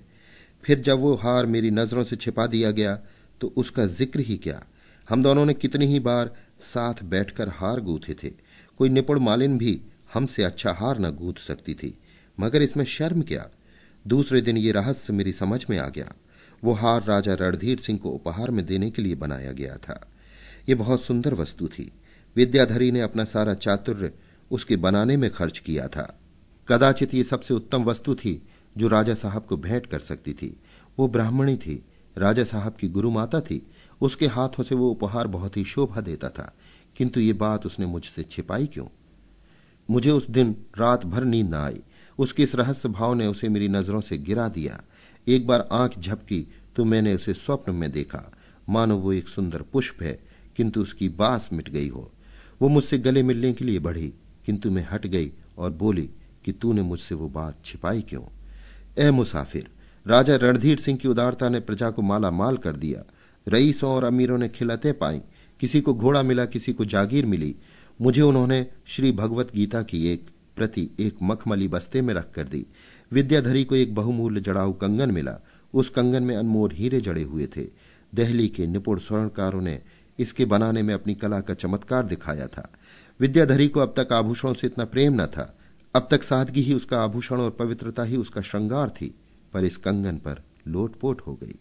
फिर 0.64 0.80
जब 0.80 0.98
वो 0.98 1.14
हार 1.14 1.46
मेरी 1.46 1.70
नज़रों 1.70 2.04
से 2.04 2.16
छिपा 2.16 2.46
दिया 2.46 2.70
गया 2.70 2.94
तो 3.40 3.52
उसका 3.56 3.86
ज़िक्र 3.86 4.20
ही 4.20 4.36
क्या? 4.36 4.62
हम 5.08 5.22
दोनों 5.22 5.44
ने 5.46 5.54
कितनी 5.54 5.86
ही 5.86 6.00
बार 6.00 6.30
साथ 6.64 7.02
बैठकर 7.04 7.48
हार 7.48 7.80
गूथे 7.80 8.14
थे। 8.14 8.30
कोई 8.78 8.88
निपुण 8.88 9.18
मालिन 9.18 9.58
भी 9.58 9.80
हमसे 10.14 10.42
अच्छा 10.42 10.72
हार 10.72 10.98
न 10.98 11.10
गूंथ 11.10 11.34
सकती 11.34 11.74
थी, 11.74 11.98
मगर 12.40 12.62
इसमें 12.62 12.84
शर्म 12.84 13.22
क्या। 13.22 13.50
दूसरे 14.06 14.40
दिन 14.40 14.56
ये 14.56 14.72
रहस्य 14.72 15.12
मेरी 15.12 15.32
समझ 15.32 15.64
में 15.70 15.78
आ 15.78 15.88
गया। 15.88 16.12
वो 16.64 16.72
हार 16.72 17.04
राजा 17.04 17.34
रणधीर 17.34 17.78
सिंह 17.78 17.98
को 17.98 18.10
उपहार 18.10 18.50
में 18.50 18.66
देने 18.66 18.90
के 18.90 19.02
लिए 19.02 19.14
बनाया 19.14 19.52
गया 19.52 19.76
था। 19.76 20.08
ये 20.68 20.74
बहुत 20.74 21.02
सुंदर 21.02 21.34
वस्तु 21.34 21.68
थी। 21.68 21.92
विद्याधरी 22.36 22.90
ने 22.90 23.00
अपना 23.00 23.24
सारा 23.24 23.54
चातुर्य 23.54 24.12
उसके 24.50 24.76
बनाने 24.76 25.16
में 25.16 25.30
खर्च 25.30 25.58
किया 25.58 25.88
था। 25.88 26.20
कदाचित 26.68 27.14
ये 27.14 27.24
सबसे 27.24 27.54
उत्तम 27.54 27.84
वस्तु 27.84 28.14
थी 28.14 28.42
जो 28.76 28.88
राजा 28.88 29.14
साहब 29.14 29.44
को 29.44 29.56
भेंट 29.56 29.86
कर 29.86 30.00
सकती 30.00 30.32
थी। 30.32 30.56
वो 30.98 31.08
ब्राह्मणी 31.08 31.56
थी, 31.56 31.84
राजा 32.18 32.44
साहब 32.44 32.72
की 32.72 32.88
गुरु 32.88 33.10
माता 33.10 33.40
थी। 33.40 33.66
उसके 34.00 34.26
हाथों 34.26 34.62
से 34.62 34.74
वो 34.74 34.90
उपहार 34.90 35.26
बहुत 35.26 35.56
ही 35.56 35.64
शोभा 35.64 36.00
देता 36.00 36.28
था। 36.28 36.56
किंतु 36.96 37.20
ये 37.20 37.32
बात 37.32 37.66
उसने 37.66 37.86
मुझसे 37.86 38.22
छिपाई 38.22 38.66
क्यों? 38.66 38.86
मुझे 39.90 40.10
उस 40.10 40.30
दिन 40.30 40.56
रात 40.78 41.06
भर 41.06 41.24
नींद 41.24 41.50
न 41.50 41.54
आई। 41.54 41.82
उसके 42.18 42.42
इस 42.42 42.54
रहस्य 42.54 42.88
भाव 42.88 43.14
ने 43.14 43.26
उसे 43.26 43.48
मेरी 43.48 43.68
नज़रों 43.68 44.00
से 44.00 44.18
गिरा 44.18 44.48
दिया। 44.48 44.80
एक 45.28 45.46
बार 45.46 45.68
आँख 45.72 45.98
झपकी 45.98 46.46
तो 46.76 46.84
मैंने 46.84 47.14
उसे 47.14 47.34
स्वप्न 47.34 47.72
में 47.72 47.90
देखा। 47.92 48.32
मानो 48.68 48.96
वो 48.96 49.12
एक 49.12 49.28
सुंदर 49.28 49.62
पुष्प 49.62 50.02
है, 50.02 50.18
किंतु 50.56 50.82
उसकी 50.82 51.08
बास 51.08 51.48
मिट 51.52 51.68
गई 51.68 51.88
हो। 51.88 52.10
वो 52.62 52.68
मुझसे 52.68 52.98
गले 52.98 53.22
मिलने 53.22 53.52
के 53.52 53.64
लिए 53.64 53.78
बढ़ी, 53.78 54.12
किंतु 54.46 54.70
मैं 54.70 54.86
हट 54.90 55.06
गई 55.06 55.32
और 55.58 55.70
बोली 55.70 56.10
कि 56.44 56.52
तूने 56.52 56.82
मुझसे 56.82 57.14
वो 57.14 57.28
बात 57.28 57.58
छिपाई 57.64 58.02
क्यों? 58.02 58.22
ए 58.98 59.10
मुसाफिर, 59.10 59.68
राजा 60.06 60.36
रणधीर 60.36 60.78
सिंह 60.78 60.98
की 60.98 61.08
उदारता 61.08 61.48
ने 61.48 61.60
प्रजा 61.60 61.90
को 61.90 62.02
माला 62.02 62.30
माल 62.30 62.56
कर 62.56 62.76
दिया। 62.76 63.02
रईसों 63.48 63.90
और 63.90 64.04
अमीरों 64.04 64.38
ने 64.38 64.48
खिलते 64.48 64.92
पाई। 64.92 65.20
किसी 65.60 65.80
को 65.80 65.94
घोड़ा 65.94 66.22
मिला, 66.22 66.44
किसी 66.44 66.72
को 66.72 66.84
जागीर 66.84 67.26
मिली। 67.26 67.54
मुझे 68.02 68.22
उन्होंने 68.22 68.66
श्री 68.86 69.12
भगवत 69.12 69.52
गीता 69.54 69.82
की 69.82 70.06
एक 70.06 70.26
प्रति 70.56 70.90
एक 71.00 71.16
मखमली 71.22 71.68
बस्ते 71.68 72.02
में 72.02 72.14
रख 72.14 72.30
कर 72.34 72.44
दी। 72.44 72.66
विद्याधरी 73.12 73.64
को 73.64 73.74
एक 73.74 73.94
बहुमूल्य 73.94 74.40
जड़ाऊ 74.40 74.72
कंगन 74.72 75.10
मिला। 75.10 75.38
उस 75.74 75.88
कंगन 75.88 76.22
में 76.22 76.36
अनमोल 76.36 76.70
हीरे 76.72 77.00
जड़े 77.00 77.22
हुए 77.22 77.46
थे। 77.56 77.64
दहली 78.14 78.48
के 78.48 78.66
निपुण 78.66 78.98
स्वर्णकारों 78.98 79.60
ने 79.60 79.82
इसके 80.18 80.44
बनाने 80.44 80.82
में 80.82 80.94
अपनी 80.94 81.14
कला 81.14 81.40
का 81.40 81.54
चमत्कार 81.54 82.06
दिखाया 82.06 82.46
था। 82.46 82.72
विद्याधरी 83.20 83.68
को 83.68 83.80
अब 83.80 83.94
तक 83.96 84.12
आभूषणों 84.12 84.54
से 84.54 84.66
इतना 84.66 84.84
प्रेम 84.84 85.22
न 85.22 85.26
था। 85.26 85.58
अब 85.94 86.08
तक 86.10 86.22
सादगी 86.22 86.60
ही 86.60 86.74
उसका 86.74 87.04
आभूषण 87.04 87.36
और 87.36 87.50
पवित्रता 87.50 88.02
ही 88.02 88.16
उसका 88.16 88.40
श्रृंगार 88.40 88.90
थी, 88.90 89.14
पर 89.52 89.64
इस 89.64 89.76
कंगन 89.76 90.16
पर 90.16 90.42
लोटपोट 90.68 91.20
हो 91.20 91.34
गई। 91.34 91.54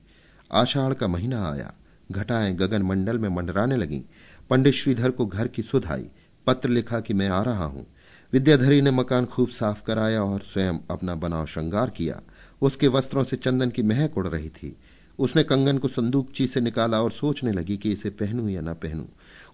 आषाढ़ 0.51 0.93
का 0.93 1.07
महीना 1.07 1.51
आया। 1.51 1.73
घटाएँ 2.11 2.53
गगन 2.53 2.81
मंडल 2.81 3.19
में 3.19 3.29
मंडराने 3.29 3.77
लगी। 3.77 4.03
पंडित 4.49 4.73
श्रीधर 4.73 5.11
को 5.11 5.25
घर 5.25 5.47
की 5.47 5.61
सुध 5.61 5.85
आई। 5.85 6.09
पत्र 6.47 6.69
लिखा 6.69 6.99
कि 6.99 7.13
मैं 7.13 7.29
आ 7.29 7.41
रहा 7.41 7.65
हूँ। 7.65 7.87
विद्याधरी 8.33 8.81
ने 8.81 8.91
मकान 8.91 9.25
खूब 9.25 9.49
साफ़ 9.49 9.83
कराया 9.83 10.23
और 10.23 10.39
स्वयं 10.39 10.73
अपना 10.91 11.15
बनाव 11.15 11.45
श्रृंगार 11.45 11.89
किया। 11.89 12.21
उसके 12.61 12.87
वस्त्रों 12.87 13.23
से 13.23 13.35
चंदन 13.35 13.69
की 13.69 13.83
महक 13.83 14.17
उड़ 14.17 14.27
रही 14.27 14.49
थी। 14.49 14.77
उसने 15.19 15.43
कंगन 15.43 15.77
को 15.77 15.87
संदूकची 15.87 16.47
से 16.47 16.61
निकाला 16.61 17.01
और 17.01 17.11
सोचने 17.11 17.51
लगी 17.51 17.77
कि 17.77 17.91
इसे 17.91 18.09
पहनूं 18.09 18.49
या 18.49 18.61
ना 18.61 18.73
पहनूं। 18.73 19.05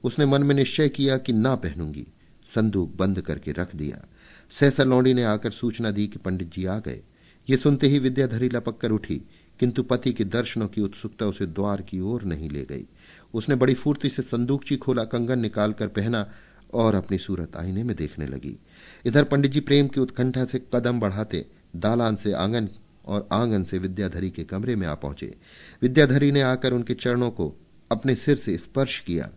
उसने 0.04 0.26
मन 0.26 0.44
में 0.44 0.56
निश्चय 0.56 0.90
किया 0.90 1.18
कि 1.18 1.34
ना 1.34 1.56
पहनूँगी। 1.56 2.08
संदूक 2.56 2.96
बंद 2.96 3.22
करके 3.22 3.52
रख 3.52 3.76
दिया। 3.76 4.06
सहसा 4.52 4.84
लौंडी 4.84 5.14
ने 5.14 5.24
आकर 5.24 5.52
सूचना 5.52 5.92
दी 5.92 6.08
कि 6.08 6.20
पंडित 6.20 6.54
जी 6.54 6.66
आ 6.66 6.80
गए। 6.80 7.02
ये 7.50 7.58
सुनते 7.58 7.88
ही 7.88 8.00
विद्याधरी 8.00 8.50
लपक 8.50 8.78
कर 8.78 8.92
उठी, 8.92 9.22
किंतु 9.60 9.84
पति 9.84 10.14
के 10.14 10.24
दर्शनों 10.24 10.68
की 10.68 10.82
उत्सुकता 10.82 11.26
उसे 11.26 11.46
द्वार 11.46 11.82
की 11.82 12.00
ओर 12.00 12.24
नहीं 12.24 12.50
ले 12.50 12.66
गई। 12.66 12.86
उसने 13.34 13.56
बड़ी 13.56 13.74
फूर्ति 13.74 14.10
से 14.10 14.22
संदूकची 14.22 14.78
खोला, 14.78 15.04
कंगन 15.04 15.40
निकालकर 15.40 15.88
पहना 15.88 16.30
और 16.74 16.96
अपनी 16.96 17.18
सूरत 17.18 17.56
आईने 17.58 17.84
में 17.84 17.96
देखने 17.96 18.28
लगी। 18.28 18.58
इधर 19.06 19.24
पंडित 19.24 19.52
जी 19.52 19.60
प्रेम 19.60 19.88
की 19.88 20.00
उत्कंठा 20.00 20.46
से 20.46 20.62
कदम 20.76 21.00
बढ़ाते 21.00 21.46
दालान 21.76 22.16
से 22.16 22.34
आँगन 22.34 22.70
और 23.06 23.28
आँगन 23.32 23.64
से 23.64 23.78
विद्याधरी 23.78 24.30
के 24.30 24.44
कमरे 24.44 24.76
में 24.76 24.88
आ 24.88 24.94
पहुँचे। 24.96 25.34
विद्याधरी 25.82 26.32
ने 26.32 26.42
आकर 26.42 26.74
उनके 26.74 26.94
चरणों 26.94 27.30
को 27.32 27.54
अपने 27.92 28.16
सिर 28.16 28.36
से 28.36 28.58
स्पर्श 28.58 29.00
किया। 29.00 29.30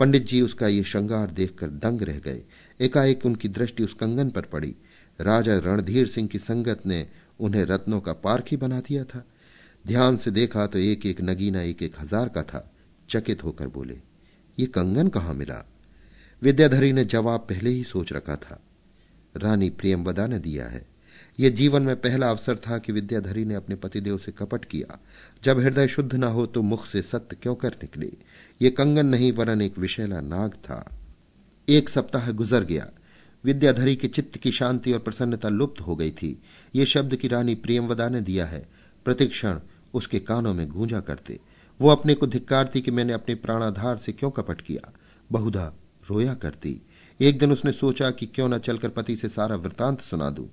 पंडित 0.00 0.26
जी 0.26 0.40
उसका 0.40 0.68
ये 0.68 0.82
श्रृंगार 0.82 1.30
देखकर 1.30 1.70
दंग 1.70 2.02
रह 2.02 2.18
गए। 2.18 2.42
एकाएक 2.80 3.26
उनकी 3.26 3.48
दृष्टि 3.48 3.84
उस 3.84 3.94
कंगन 3.94 4.30
पर 4.30 4.42
पड़ी। 4.42 4.74
राजा 5.18 5.56
रणधीर 5.58 6.06
सिंह 6.06 6.28
की 6.28 6.38
संगत 6.38 6.86
ने 6.86 7.06
उन्हें 7.40 7.64
रत्नों 7.64 8.00
का 8.00 8.12
पार्क 8.12 8.44
ही 8.50 8.56
बना 8.56 8.80
दिया 8.80 9.04
था। 9.04 9.24
ध्यान 9.84 10.16
से 10.16 10.30
देखा 10.30 10.66
तो 10.66 10.78
एक 10.78 11.06
एक 11.06 11.20
नगीना 11.20 11.62
एक 11.62 11.82
एक 11.82 12.00
हज़ार 12.00 12.28
का 12.28 12.42
था। 12.42 12.70
चकित 13.08 13.44
होकर 13.44 13.68
बोले, 13.68 13.98
ये 14.58 14.66
कंगन 14.66 15.08
कहाँ 15.08 15.34
मिला? 15.34 15.64
विद्याधरी 16.42 16.92
ने 16.92 17.04
जवाब 17.04 17.40
पहले 17.40 17.70
ही 17.70 17.84
सोच 17.84 18.12
रखा 18.12 18.36
था। 18.36 18.62
रानी 19.36 19.70
प्रियमवदा 19.70 20.26
ने 20.26 20.38
दिया 20.38 20.66
है। 20.68 20.86
यह 21.40 21.50
जीवन 21.50 21.82
में 21.82 22.00
पहला 22.00 22.30
अवसर 22.30 22.56
था 22.56 22.78
कि 22.78 22.92
विद्याधरी 22.92 23.44
ने 23.44 23.54
अपने 23.54 23.74
पतिदेव 23.74 24.18
से 24.18 24.32
कपट 24.32 24.64
किया। 24.64 24.98
जब 25.44 25.58
हृदय 25.58 25.88
शुद्ध 25.88 26.14
न 26.14 26.24
हो 26.24 26.46
तो 26.46 26.62
मुख 26.62 26.86
से 26.86 27.02
सत्य 27.02 27.36
क्यों 27.42 27.54
कर 27.54 27.68
निकले? 27.68 28.12
ये 28.62 28.70
कंगन 28.70 29.06
नहीं, 29.06 29.32
वरन 29.32 29.62
एक 29.62 29.78
विषैला 29.78 30.20
नाग 30.20 30.50
था। 30.50 31.00
एक 31.68 31.88
सप्ताह 31.88 32.32
गुजर 32.32 32.64
गया। 32.64 32.90
विद्याधरी 33.44 33.96
के 33.96 34.08
चित्त 34.08 34.38
की 34.38 34.50
शांति 34.50 34.92
और 34.92 34.98
प्रसन्नता 34.98 35.48
लुप्त 35.48 35.80
हो 35.80 35.96
गई 35.96 36.10
थी। 36.10 36.42
ये 36.74 36.86
शब्द 36.86 37.16
की 37.16 37.28
रानी 37.28 37.54
प्रियमवदा 37.54 38.08
ने 38.08 38.20
दिया 38.20 38.46
है, 38.46 38.68
प्रतिक्षण 39.04 39.60
उसके 39.94 40.18
कानों 40.18 40.54
में 40.54 40.68
गूंजा 40.68 41.00
करते। 41.00 41.40
वो 41.80 41.88
अपने 41.88 42.14
को 42.14 42.26
धिक्कारती 42.26 42.80
कि 42.80 42.90
मैंने 42.90 43.12
अपने 43.12 43.34
प्राणाधार 43.34 43.96
से 43.96 44.12
क्यों 44.12 44.30
कपट 44.30 44.60
किया? 44.60 44.92
बहुधा 45.32 45.76
रोया 46.10 46.34
करती। 46.34 46.80
एक 47.20 47.38
दिन 47.38 47.52
उसने 47.52 47.72
सोचा 47.72 48.10
कि 48.10 48.26
क्यों 48.26 48.48
न 48.48 48.58
चलकर 48.58 48.88
पति 48.88 49.16
से 49.16 49.28
सारा 49.28 49.56
वृतांत 49.56 50.00
सुना 50.00 50.30
दूँ। 50.30 50.48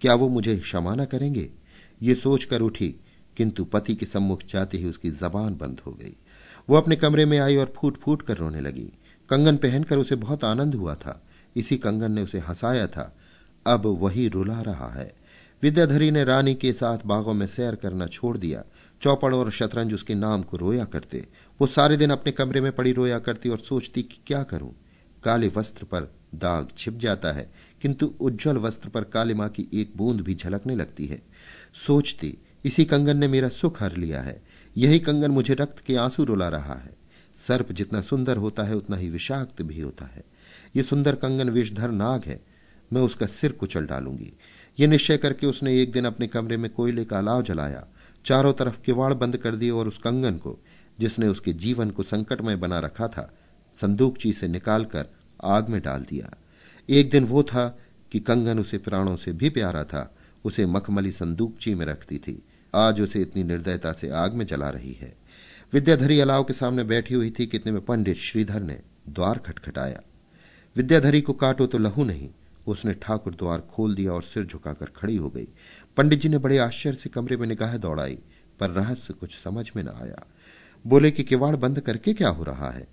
क्या 0.00 0.14
वो 0.14 0.28
मुझे 0.28 0.56
क्षमा 0.56 0.94
न 0.94 1.04
करेंगे? 1.04 1.50
ये 2.02 2.14
सोचकर 2.14 2.60
उठी, 2.60 2.94
किंतु 3.36 3.64
पति 3.64 3.94
के 3.94 4.06
सम्मुख 4.06 4.40
जाते 4.50 4.78
ही 4.78 4.88
उसकी 4.88 5.10
जबान 5.10 5.56
बंद 5.56 5.80
हो 5.86 5.92
गई। 5.92 6.16
वो 6.70 6.76
अपने 6.76 6.96
कमरे 6.96 7.26
में 7.26 7.38
आई 7.38 7.56
और 7.56 7.72
फूट 7.76 8.00
फूट 8.00 8.22
कर 8.22 8.36
रोने 8.36 8.60
लगी। 8.60 8.92
कंगन 9.30 9.56
पहनकर 9.56 9.98
उसे 9.98 10.16
बहुत 10.16 10.44
आनंद 10.44 10.74
हुआ 10.74 10.94
था। 10.94 11.22
इसी 11.56 11.76
कंगन 11.76 12.12
ने 12.12 12.22
उसे 12.22 12.38
हंसाया 12.38 12.86
था। 12.86 13.16
अब 13.66 13.86
वही 13.86 14.28
रुला 14.28 14.60
रहा 14.60 14.88
है। 14.88 15.12
विद्याधरी 15.62 16.10
ने 16.10 16.24
रानी 16.24 16.54
के 16.54 16.72
साथ 16.72 16.98
बागों 17.06 17.34
में 17.34 17.46
सैर 17.46 17.74
करना 17.74 18.06
छोड़ 18.06 18.36
दिया। 18.38 18.64
चौपड़ 19.02 19.34
और 19.34 19.50
शतरंज 19.50 19.94
उसके 19.94 20.14
नाम 20.14 20.42
को 20.42 20.56
रोया 20.56 20.84
करते। 20.84 21.26
वो 21.60 21.66
सारे 21.66 21.96
दिन 21.96 22.10
अपने 22.10 22.32
कमरे 22.32 22.60
में 22.60 22.72
पड़ी 22.72 22.92
रोया 22.92 23.18
करती 23.18 23.48
और 23.48 23.58
सोचती 23.58 24.02
कि 24.02 24.18
क्या 24.26 24.42
करूँ? 24.42 24.74
काले 25.24 25.48
वस्त्र 25.48 25.84
पर 25.84 26.14
दाग 26.34 26.68
छिप 26.78 26.98
जाता 26.98 27.32
है, 27.32 27.52
किंतु 27.82 28.06
उज्जवल 28.20 28.56
वस्त्र 28.56 28.88
पर 28.88 29.04
कालिमा 29.04 29.48
की 29.48 29.68
एक 29.74 29.92
बूंद 29.96 30.20
भी 30.20 30.34
झलकने 30.34 30.76
लगती 30.76 31.06
है। 31.06 31.22
सोचती, 31.86 32.38
इसी 32.64 32.84
कंगन 32.84 33.16
ने 33.16 33.28
मेरा 33.28 33.48
सुख 33.48 33.82
हर 33.82 33.96
लिया 33.96 34.20
है, 34.20 34.42
यही 34.76 34.98
कंगन 34.98 35.30
मुझे 35.30 35.54
रक्त 35.54 35.78
के 35.78 35.96
आँसू 35.96 36.24
रुला 36.24 36.48
रहा 36.48 36.74
है। 36.74 36.96
सर्प 37.48 37.72
जितना 37.72 38.00
सुंदर 38.00 38.36
होता 38.36 38.62
है, 38.62 38.76
उतना 38.76 38.96
ही 38.96 39.10
विषाक्त 39.10 39.62
भी 39.62 39.80
होता 39.80 40.04
है। 40.04 40.24
ये 40.76 40.82
सुंदर 40.82 41.14
कंगन 41.14 41.50
विषधर 41.50 41.90
नाग 41.90 42.24
है, 42.24 42.40
मैं 42.92 43.02
उसका 43.02 43.26
सिर 43.26 43.52
कुचल 43.52 43.86
डालूँगी। 43.86 44.32
ये 44.80 44.86
निश्चय 44.86 45.16
करके 45.16 45.46
उसने 45.46 45.82
एक 45.82 45.92
दिन 45.92 46.04
अपने 46.04 46.26
कमरे 46.26 46.56
में 46.56 46.70
कोयले 46.70 47.04
का 47.04 47.18
अलाव 47.18 47.42
जलाया, 47.42 47.86
चारों 48.24 48.52
तरफ़ 48.52 48.80
किवाड़ 48.80 49.14
बंद 49.14 49.36
कर 49.36 49.56
दिए 49.56 49.70
और 49.70 49.88
उस 49.88 49.98
कंगन 49.98 50.36
को, 50.36 50.58
जिसने 51.00 51.28
उसके 51.28 51.52
जीवन 51.52 51.90
को 51.90 52.02
संकटमय 52.02 52.56
बना 52.56 52.78
रखा 52.78 53.08
था 53.08 53.34
संदूकची 53.82 54.32
से 54.32 54.48
निकालकर 54.48 55.06
आग 55.44 55.68
में 55.68 55.80
डाल 55.82 56.04
दिया। 56.08 56.34
एक 56.88 57.10
दिन 57.10 57.24
वो 57.24 57.42
था 57.42 57.78
कि 58.12 58.20
कंगन 58.20 58.58
उसे 58.58 58.78
प्राणों 58.78 59.16
से 59.16 59.32
भी 59.32 59.50
प्यारा 59.50 59.84
था, 59.84 60.14
उसे 60.44 60.66
मखमली 60.66 61.12
संदूकची 61.12 61.74
में 61.74 61.86
रखती 61.86 62.18
थी। 62.18 62.42
आज 62.74 63.00
उसे 63.00 63.20
इतनी 63.20 63.44
निर्दयता 63.44 63.92
से 63.92 64.10
आग 64.10 64.34
में 64.34 64.46
जला 64.46 64.68
रही 64.70 64.92
है। 64.92 65.14
विद्याधरी 65.72 66.20
अलाव 66.20 66.44
के 66.44 66.52
सामने 66.52 66.84
बैठी 66.84 67.14
हुई 67.14 67.30
थी, 67.38 67.46
कितने 67.46 67.72
में 67.72 67.80
पंडित 67.80 68.16
श्रीधर 68.16 68.62
ने 68.62 68.78
द्वार 69.08 69.38
खटखटाया। 69.38 70.00
विद्याधरी 70.76 71.20
को 71.20 71.32
काटो 71.32 71.66
तो 71.66 71.78
लहू 71.78 72.04
नहीं, 72.04 72.30
उसने 72.66 72.92
ठाकुर 72.92 73.34
द्वार 73.34 73.60
खोल 73.60 73.94
दिया 73.94 74.12
और 74.12 74.22
सिर 74.22 74.46
झुकाकर 74.46 74.86
खड़ी 74.96 75.16
हो 75.16 75.30
गई। 75.30 75.48
पंडित 75.96 76.20
जी 76.20 76.28
ने 76.28 76.38
बड़े 76.38 76.58
आश्चर्य 76.58 76.96
से 76.96 77.10
कमरे 77.10 77.36
में 77.36 77.46
निगाह 77.46 77.76
दौड़ाई, 77.76 78.18
पर 78.60 78.70
रहस्य 78.70 79.14
कुछ 79.14 79.38
समझ 79.38 79.70
में 79.76 79.82
न 79.82 79.88
आया। 79.88 80.26
बोले 80.86 81.10
कि 81.10 81.22
किवाड़ 81.22 81.56
बंद 81.56 81.80
करके 81.80 82.12
क्या 82.12 82.28
हो 82.28 82.44
रहा 82.44 82.70
है? 82.70 82.86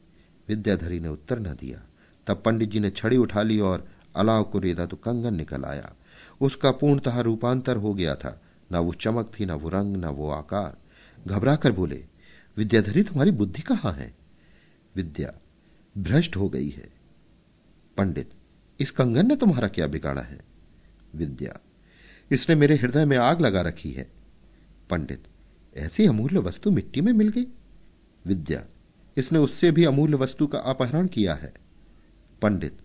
विद्याधरी 0.49 0.99
ने 0.99 1.07
उत्तर 1.07 1.39
न 1.39 1.43
दिया। 1.43 1.83
तब 2.27 2.41
पंडित 2.45 2.69
जी 2.69 2.79
ने 2.79 2.89
छड़ी 2.89 3.17
उठा 3.17 3.41
ली 3.41 3.59
और 3.59 3.87
अलाव 4.15 4.43
को 4.43 4.59
रेदा 4.59 4.85
तो 4.85 4.97
कंगन 4.97 5.33
निकल 5.33 5.63
आया। 5.63 5.93
उसका 6.41 6.71
पूर्णतः 6.71 7.19
रूपांतर 7.19 7.77
हो 7.77 7.93
गया 7.93 8.15
था। 8.15 8.41
ना 8.71 8.79
वो 8.79 8.93
चमक 8.93 9.31
थी, 9.39 9.45
ना 9.45 9.55
वो 9.55 9.69
रंग, 9.69 9.97
ना 9.97 10.09
वो 10.09 10.29
आकार। 10.29 10.77
घबरा 11.27 11.57
बोले, 11.69 12.05
विद्याधरी, 12.57 13.03
तुम्हारी 13.03 13.31
बुद्धि 13.31 13.61
कहाँ 13.61 13.93
है? 13.93 14.15
विद्या 14.95 15.33
भ्रष्ट 15.97 16.35
हो 16.35 16.49
गई 16.49 16.69
है। 16.69 16.89
पंडित, 17.97 18.29
इस 18.79 18.91
कंगन 18.91 19.27
ने 19.27 19.35
तुम्हारा 19.35 19.67
क्या 19.67 19.87
बिगाड़ा 19.87 20.21
है? 20.21 20.41
विद्या, 21.15 21.59
इसने 22.31 22.55
मेरे 22.55 22.75
हृदय 22.75 23.05
में 23.05 23.17
आग 23.17 23.41
लगा 23.41 23.61
रखी 23.61 23.91
है। 23.91 24.11
पंडित, 24.89 25.23
ऐसी 25.77 26.05
अमूल्य 26.05 26.39
वस्तु 26.39 26.71
मिट्टी 26.71 27.01
में 27.01 27.13
मिल 27.13 27.29
गई? 27.29 27.47
विद्या 28.25 28.65
इसने 29.20 29.39
उससे 29.39 29.72
भी 29.72 29.86
अमूल्य 29.86 30.15
वस्तु 30.15 30.47
का 30.47 30.57
अपहरण 30.57 31.07
किया 31.07 31.34
है। 31.34 31.53
पंडित, 32.41 32.78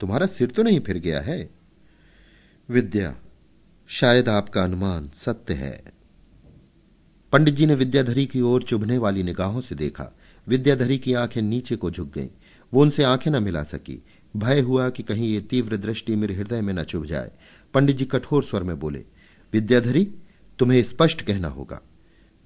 तुम्हारा 0.00 0.26
सिर 0.26 0.48
तो 0.48 0.62
नहीं 0.62 0.80
फिर 0.80 0.98
गया 0.98 1.20
है? 1.20 1.50
विद्या, 2.68 3.16
शायद 3.88 4.28
आपका 4.28 4.64
अनुमान 4.64 5.10
सत्य 5.14 5.54
है। 5.54 5.82
पंडित 7.32 7.54
जी 7.54 7.66
ने 7.66 7.74
विद्याधरी 7.74 8.26
की 8.26 8.40
ओर 8.40 8.62
चुभने 8.62 8.98
वाली 8.98 9.22
निगाहों 9.22 9.60
से 9.60 9.74
देखा। 9.74 10.16
विद्याधरी 10.48 10.98
की 10.98 11.14
आँखें 11.14 11.42
नीचे 11.42 11.76
को 11.76 11.90
झुक 11.90 12.14
गईं। 12.14 12.28
वो 12.74 12.82
उनसे 12.82 13.02
आँखें 13.02 13.30
न 13.30 13.42
मिला 13.42 13.62
सकी। 13.62 14.04
भय 14.36 14.60
हुआ 14.60 14.90
कि 14.90 15.02
कहीं 15.02 15.34
ये 15.34 15.40
तीव्र 15.40 15.76
दृष्टि 15.76 16.16
मेरे 16.16 16.34
हृदय 16.34 16.60
में 16.60 16.74
न 16.74 16.82
चुभ 16.82 17.04
जाए। 17.06 17.30
पंडित 17.74 17.96
जी 17.96 18.04
कठोर 18.04 18.42
स्वर 18.44 18.62
में 18.62 18.78
बोले, 18.78 19.04
विद्याधरी, 19.52 20.10
तुम्हें 20.58 20.82
स्पष्ट 20.82 21.22
कहना 21.22 21.48
होगा। 21.48 21.80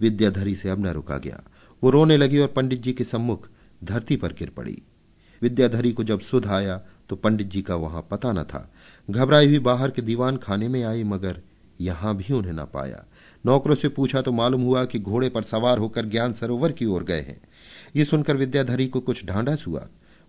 विद्याधरी 0.01 0.57
से 0.57 0.69
अब 0.69 0.87
न 0.87 0.87
रुका 0.87 1.19
गया। 1.19 1.43
वो 1.85 1.91
रोने 1.91 2.17
लगी 2.17 2.39
और 2.39 2.49
पंडित 2.49 2.83
जी 2.83 2.93
के 2.93 3.05
सम्मुख 3.05 3.49
धरती 3.85 4.17
पर 4.17 4.33
गिर 4.33 4.51
पड़ी। 4.51 4.77
विद्याधरी 5.43 5.93
को 5.93 6.05
जब 6.05 6.21
सुध 6.21 6.47
आया 6.47 6.77
तो 7.09 7.17
पंडित 7.17 7.47
जी 7.47 7.63
का 7.63 7.75
वहाँ 7.75 8.07
पता 8.11 8.33
न 8.33 8.43
था। 8.43 8.73
घबराई 9.11 9.47
हुई 9.47 9.59
बाहर 9.59 9.91
के 9.91 10.03
दीवान 10.03 10.37
खाने 10.37 10.69
में 10.69 10.83
आई, 10.85 11.05
मगर 11.05 11.41
यहाँ 11.81 12.17
भी 12.17 12.35
उन्हें 12.35 12.53
न 12.53 12.65
पाया। 12.65 13.05
नौकरों 13.47 13.75
से 13.75 13.89
पूछा 13.89 14.23
तो 14.23 14.33
मालूम 14.33 14.63
हुआ 14.63 14.85
कि 14.85 14.99
घोड़े 14.99 15.29
पर 15.29 15.43
सवार 15.43 15.79
होकर 15.79 16.07
ज्ञान 16.07 16.33
सरोवर 16.33 16.73
की 16.73 16.85
ओर 16.85 17.05
गए 17.05 17.21
हैं। 17.21 17.41
ये 17.97 18.05
सुनकर 18.05 18.37
विद्याधरी 18.37 18.87
को 18.89 19.01
कुछ 19.01 19.25
ढांढस 19.27 19.65
हुआ। 19.67 19.87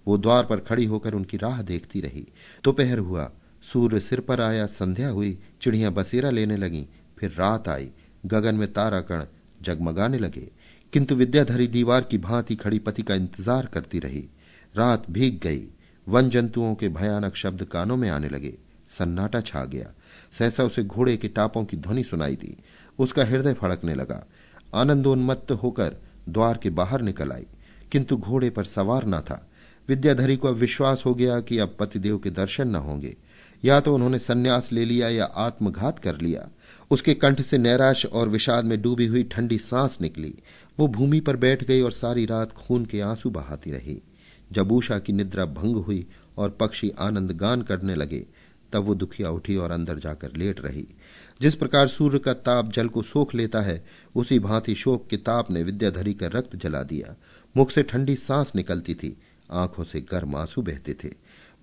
वो 0.08 0.18
द्वार 0.18 0.46
पर 0.46 0.60
खड़ी 0.60 0.86
होकर 0.86 1.14
उनकी 1.14 1.38
राह 1.38 1.62
देखती 1.62 2.02
रही। 2.02 2.28
दोपहर 2.64 2.96
तो 2.96 3.04
हुआ। 3.04 3.32
सूर्य 3.64 4.00
सिर 4.00 4.20
पर 4.20 4.42
आया, 4.42 4.66
संध्या 4.66 5.10
हुई, 5.10 5.38
चिड़िया 5.62 5.90
बसेरा 5.90 6.30
लेने 6.30 6.58
लगी। 6.58 6.88
फिर 7.18 7.32
रात 7.32 7.70
आई। 7.70 7.90
गगन 8.26 8.56
में 8.56 8.72
तारा 8.74 9.02
कण 9.02 9.26
जगमगाने 9.62 10.18
लगे। 10.18 10.50
किंतु 10.94 11.16
विद्याधरी 11.16 11.68
दीवार 11.68 12.02
की 12.02 12.18
भांति 12.18 12.56
खड़ी 12.56 12.80
पति 12.80 13.04
का 13.04 13.16
इंतज़ार 13.16 13.66
करती 13.66 14.00
रही। 14.00 14.28
रात 14.76 15.10
भीग 15.12 15.40
गई। 15.44 15.64
वन 16.08 16.30
जंतुओं 16.30 16.76
के 16.76 16.90
भयानक 16.90 17.36
शब्द 17.36 17.64
कानों 17.64 17.98
में 17.98 18.10
आने 18.10 18.30
लगे। 18.30 18.54
सन्नाटा 18.90 19.42
छा 19.42 19.66
गया। 19.66 19.92
सहसा 20.40 20.64
उसे 20.64 20.84
घोड़े 20.84 21.18
के 21.18 21.28
टापों 21.28 21.66
की 21.66 21.78
ध्वनि 21.78 22.04
सुनाई 22.04 22.36
दी। 22.36 22.58
उसका 23.00 23.26
हृदय 23.26 23.54
फड़कने 23.54 23.94
लगा। 23.94 24.26
आनंदोन्मत्त 24.76 25.52
होकर 25.52 25.96
द्वार 26.30 26.58
के 26.58 26.70
बाहर 26.70 27.02
निकल 27.02 27.32
आई। 27.32 27.46
किंतु 27.92 28.18
घोड़े 28.18 28.50
पर 28.50 28.64
सवार 28.64 29.06
न 29.06 29.20
था। 29.20 29.48
विद्याधरी 29.90 30.36
को 30.38 30.48
अब 30.48 30.56
विश्वास 30.56 31.04
हो 31.06 31.14
गया 31.16 31.40
कि 31.40 31.58
अब 31.58 31.76
पतिदेव 31.80 32.18
के 32.18 32.30
दर्शन 32.30 32.68
न 32.68 32.76
होंगे। 32.76 33.16
या 33.64 33.80
तो 33.80 33.94
उन्होंने 33.96 34.20
सन्यास 34.20 34.72
ले 34.72 34.86
लिया 34.86 35.10
या 35.10 35.26
आत्मघात 35.26 36.00
कर 36.00 36.22
लिया। 36.22 36.50
उसके 36.92 37.14
कंठ 37.14 37.42
से 37.42 37.58
नैराश 37.58 38.06
और 38.06 38.30
विषाद 38.30 38.66
में 38.66 38.82
डूबी 38.82 39.06
हुई 39.06 39.24
ठंडी 39.24 39.58
सांस 39.58 39.98
निकली। 40.02 40.34
वो 40.80 40.88
भूमि 40.88 41.20
पर 41.20 41.36
बैठ 41.36 41.64
गई 41.64 41.82
और 41.82 41.92
सारी 41.92 42.26
रात 42.26 42.52
खून 42.52 42.86
के 42.86 43.02
आँसू 43.02 43.30
बहाती 43.30 43.72
रही। 43.72 44.02
जब 44.52 44.72
उषा 44.72 45.00
की 45.00 45.14
निद्रा 45.14 45.46
भंग 45.46 45.76
हुई 45.76 46.08
और 46.38 46.50
पक्षी 46.50 46.90
आनंद 46.90 47.32
गान 47.32 47.62
करने 47.62 47.96
लगे, 47.96 48.26
तब 48.74 48.84
वो 48.84 48.96
दुखिया 48.96 49.30
उठी 49.30 49.56
और 49.56 49.72
अंदर 49.72 50.00
जाकर 50.00 50.32
लेट 50.38 50.62
रही। 50.62 50.88
जिस 51.42 51.56
प्रकार 51.56 51.88
सूर्य 51.88 52.20
का 52.20 52.34
ताप 52.34 52.72
जल 52.72 52.88
को 52.88 53.02
सोख 53.02 53.36
लेता 53.36 53.62
है, 53.62 53.86
उसी 54.16 54.40
भांति 54.40 54.76
शोक 54.76 55.08
के 55.08 55.18
ताप 55.18 55.52
ने 55.52 55.64
विद्याधरी 55.64 56.14
का 56.14 56.28
रक्त 56.28 56.56
जला 56.56 56.84
दिया। 56.84 57.16
मुख 57.58 57.72
से 57.72 57.84
ठंडी 57.84 58.16
सांस 58.16 58.52
निकलती 58.56 58.94
थी, 58.94 59.18
आँखों 59.52 59.84
से 59.84 60.02
गर्म 60.02 60.36
आँसू 60.36 60.62
बहते 60.62 60.94
थे। 60.94 61.10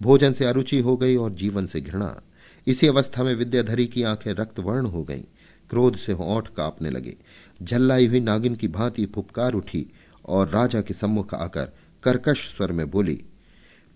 भोजन 0.03 0.33
से 0.33 0.45
अरुचि 0.45 0.81
हो 0.81 0.97
गई 0.97 1.17
और 1.17 1.33
जीवन 1.33 1.67
से 1.67 1.81
घृणा। 1.81 2.23
इसी 2.67 2.87
अवस्था 2.87 3.25
में 3.25 3.35
विद्याधरी 3.35 3.87
की 3.87 4.03
आँखें 4.03 4.33
रक्तवर्ण 4.33 4.87
हो 4.87 5.05
गईं। 5.05 5.23
क्रोध 5.71 5.97
से 5.97 6.13
ओठ 6.13 6.49
कांपने 6.49 6.91
लगे। 6.91 7.17
झल्लाई 7.65 8.07
हुई 8.07 8.21
नागिन 8.21 8.55
की 8.55 8.69
भांति 8.69 9.07
फुपकार 9.07 9.53
उठी 9.53 9.87
और 10.25 10.49
राजा 10.49 10.81
के 10.81 10.95
सम्मुख 10.95 11.35
आकर 11.35 11.73
कर्कश 12.03 12.49
स्वर 12.49 12.73
में 12.73 12.91
बोली, 12.91 13.21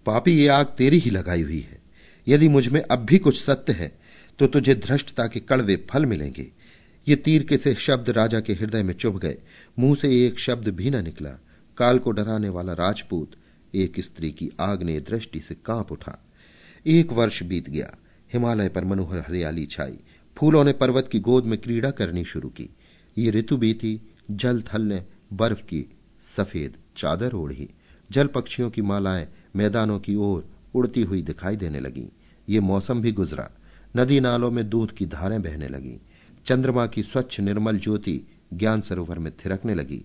पापी 0.06 0.32
ये 0.32 0.48
आग 0.48 0.66
तेरी 0.78 0.98
ही 0.98 1.10
लगाई 1.10 1.42
हुई 1.42 1.60
है। 1.60 1.80
यदि 2.26 2.48
मुझमें 2.48 2.80
अब 2.82 2.98
भी 2.98 3.18
कुछ 3.18 3.40
सत्य 3.40 3.72
है 3.72 3.92
तो 4.38 4.46
तुझे 4.46 4.74
धृष्टता 4.76 5.26
के 5.26 5.40
कड़वे 5.40 5.76
फल 5.90 6.06
मिलेंगे। 6.06 6.50
ये 7.06 7.16
तीर 7.16 7.42
के 7.42 7.56
से 7.56 7.74
शब्द 7.76 8.10
राजा 8.10 8.40
के 8.40 8.52
हृदय 8.52 8.82
में 8.82 8.94
चुभ 8.94 9.18
गए। 9.18 9.36
मुँह 9.78 9.94
से 9.94 10.26
एक 10.26 10.38
शब्द 10.38 10.68
भी 10.68 10.90
न 10.90 11.02
निकला। 11.04 11.30
काल 11.78 11.98
को 11.98 12.10
डराने 12.10 12.48
वाला 12.48 12.72
राजपूत 12.72 13.36
एक 13.74 14.00
स्त्री 14.00 14.30
की 14.30 14.50
आग्नेय 14.60 15.00
दृष्टि 15.00 15.40
से 15.40 15.54
काँप 15.56 15.92
उठा। 15.92 16.18
एक 16.86 17.12
वर्ष 17.12 17.42
बीत 17.42 17.70
गया। 17.70 17.96
हिमालय 18.30 18.68
पर 18.68 18.84
मनोहर 18.84 19.18
हरियाली 19.18 19.66
छाई। 19.66 19.98
फूलों 20.36 20.64
ने 20.64 20.72
पर्वत 20.72 21.08
की 21.08 21.20
गोद 21.20 21.44
में 21.44 21.58
क्रीड़ा 21.58 21.90
करनी 21.90 22.24
शुरू 22.24 22.48
की। 22.48 22.68
ये 23.18 23.30
ऋतु 23.30 23.56
बीती, 23.56 24.00
जल 24.30 24.62
थल 24.62 24.82
ने 24.82 25.04
बर्फ़ 25.32 25.62
की 25.62 25.86
सफ़ेद 26.36 26.74
चादर 26.96 27.32
ओढ़ी। 27.32 27.68
जल 28.10 28.26
पक्षियों 28.26 28.70
की 28.70 28.82
मालाएँ 28.82 29.28
मैदानों 29.56 30.00
की 30.00 30.14
ओर 30.14 30.48
उड़ती 30.74 31.02
हुई 31.02 31.22
दिखाई 31.22 31.56
देने 31.56 31.80
लगी। 31.80 32.08
ये 32.48 32.60
मौसम 32.60 33.00
भी 33.00 33.12
गुजरा। 33.12 33.50
नदी 33.96 34.20
नालों 34.20 34.50
में 34.50 34.68
दूध 34.70 34.92
की 34.92 35.06
धारें 35.06 35.42
बहने 35.42 35.68
लगी। 35.68 36.00
चंद्रमा 36.46 36.86
की 36.86 37.02
स्वच्छ 37.02 37.40
निर्मल 37.40 37.78
ज्योति 37.78 38.20
ज्ञान 38.54 38.80
सरोवर 38.80 39.18
में 39.18 39.32
थिरकने 39.32 39.74
लगी। 39.74 40.04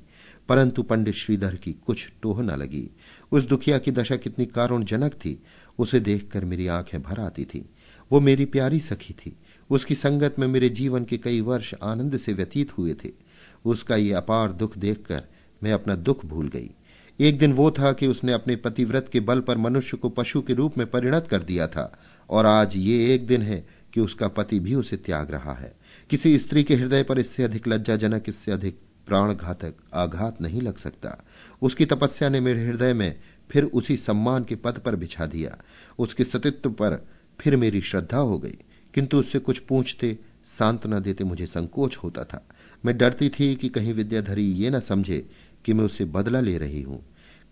परंतु 0.49 0.83
पंडित 0.83 1.13
श्रीधर 1.13 1.55
की 1.55 1.73
कुछ 1.73 2.11
टोह 2.21 2.41
न 2.41 2.51
लगी। 2.51 2.89
उस 3.31 3.43
दुखिया 3.43 3.77
की 3.77 3.91
दशा 3.91 4.15
कितनी 4.15 4.45
कारुण 4.45 4.85
जनक 4.85 5.13
थी, 5.13 5.43
उसे 5.79 5.99
देखकर 5.99 6.45
मेरी 6.45 6.67
आँखें 6.67 7.01
भर 7.01 7.19
आती 7.19 7.45
थी। 7.45 7.69
वो 8.11 8.19
मेरी 8.19 8.45
प्यारी 8.45 8.79
सखी 8.79 9.13
थी। 9.13 9.35
उसकी 9.71 9.95
संगत 9.95 10.35
में 10.39 10.47
मेरे 10.47 10.69
जीवन 10.69 11.05
के 11.05 11.17
कई 11.17 11.41
वर्ष 11.41 11.73
आनंद 11.83 12.17
से 12.17 12.33
व्यतीत 12.33 12.77
हुए 12.77 12.93
थे। 12.93 13.09
उसका 13.65 13.95
ये 13.95 14.13
अपार 14.13 14.51
दुख 14.51 14.77
देखकर 14.77 15.23
मैं 15.63 15.73
अपना 15.73 15.95
दुख 15.95 16.25
भूल 16.25 16.47
गई। 16.47 16.69
एक 17.19 17.37
दिन 17.39 17.53
वो 17.53 17.71
था 17.71 17.93
कि 17.93 18.07
उसने 18.07 18.33
अपने 18.33 18.55
पतिव्रत 18.55 19.09
के 19.13 19.19
बल 19.19 19.39
पर 19.39 19.57
मनुष्य 19.57 19.97
को 19.97 20.09
पशु 20.09 20.41
के 20.41 20.53
रूप 20.53 20.77
में 20.77 20.87
परिणत 20.87 21.27
कर 21.27 21.43
दिया 21.43 21.67
था, 21.67 21.99
और 22.29 22.45
आज 22.45 22.77
ये 22.77 23.13
एक 23.13 23.27
दिन 23.27 23.41
है 23.41 23.67
कि 23.93 24.01
उसका 24.01 24.27
पति 24.27 24.59
भी 24.59 24.75
उसे 24.75 24.97
त्याग 24.97 25.31
रहा 25.31 25.53
है। 25.53 25.75
किसी 26.09 26.39
स्त्री 26.39 26.63
के 26.63 26.75
हृदय 26.75 27.03
पर 27.03 27.19
इससे 27.19 27.43
अधिक 27.43 27.67
लज्जाजनक, 27.67 28.29
इससे 28.29 28.51
अधिक 28.51 28.79
प्राण 29.07 29.33
घातक 29.33 29.73
आघात 29.93 30.41
नहीं 30.41 30.61
लग 30.61 30.77
सकता। 30.77 31.23
उसकी 31.61 31.85
तपस्या 31.85 32.29
ने 32.29 32.39
मेरे 32.39 32.65
हृदय 32.65 32.93
में 32.93 33.19
फिर 33.49 33.63
उसी 33.63 33.97
सम्मान 33.97 34.43
के 34.43 34.55
पद 34.55 34.77
पर 34.77 34.95
बिछा 34.95 35.25
दिया। 35.25 35.57
उसके 35.99 36.23
सतित्व 36.23 36.69
पर 36.69 37.07
फिर 37.39 37.55
मेरी 37.55 37.81
श्रद्धा 37.81 38.17
हो 38.17 38.39
गई। 38.39 38.57
किंतु 38.93 39.19
उससे 39.19 39.39
कुछ 39.39 39.59
पूछते, 39.59 40.17
सांत्वना 40.59 40.99
देते 40.99 41.23
मुझे 41.23 41.45
संकोच 41.45 41.97
होता 41.97 42.23
था। 42.23 42.43
मैं 42.85 42.97
डरती 42.97 43.29
थी 43.29 43.53
कि 43.55 43.69
कहीं 43.69 43.93
विद्याधरी 43.93 44.45
ये 44.53 44.69
न 44.69 44.79
समझे 44.79 45.25
कि 45.65 45.73
मैं 45.73 45.85
उससे 45.85 46.05
बदला 46.07 46.39
ले 46.39 46.57
रही 46.57 46.81
हूँ। 46.81 47.03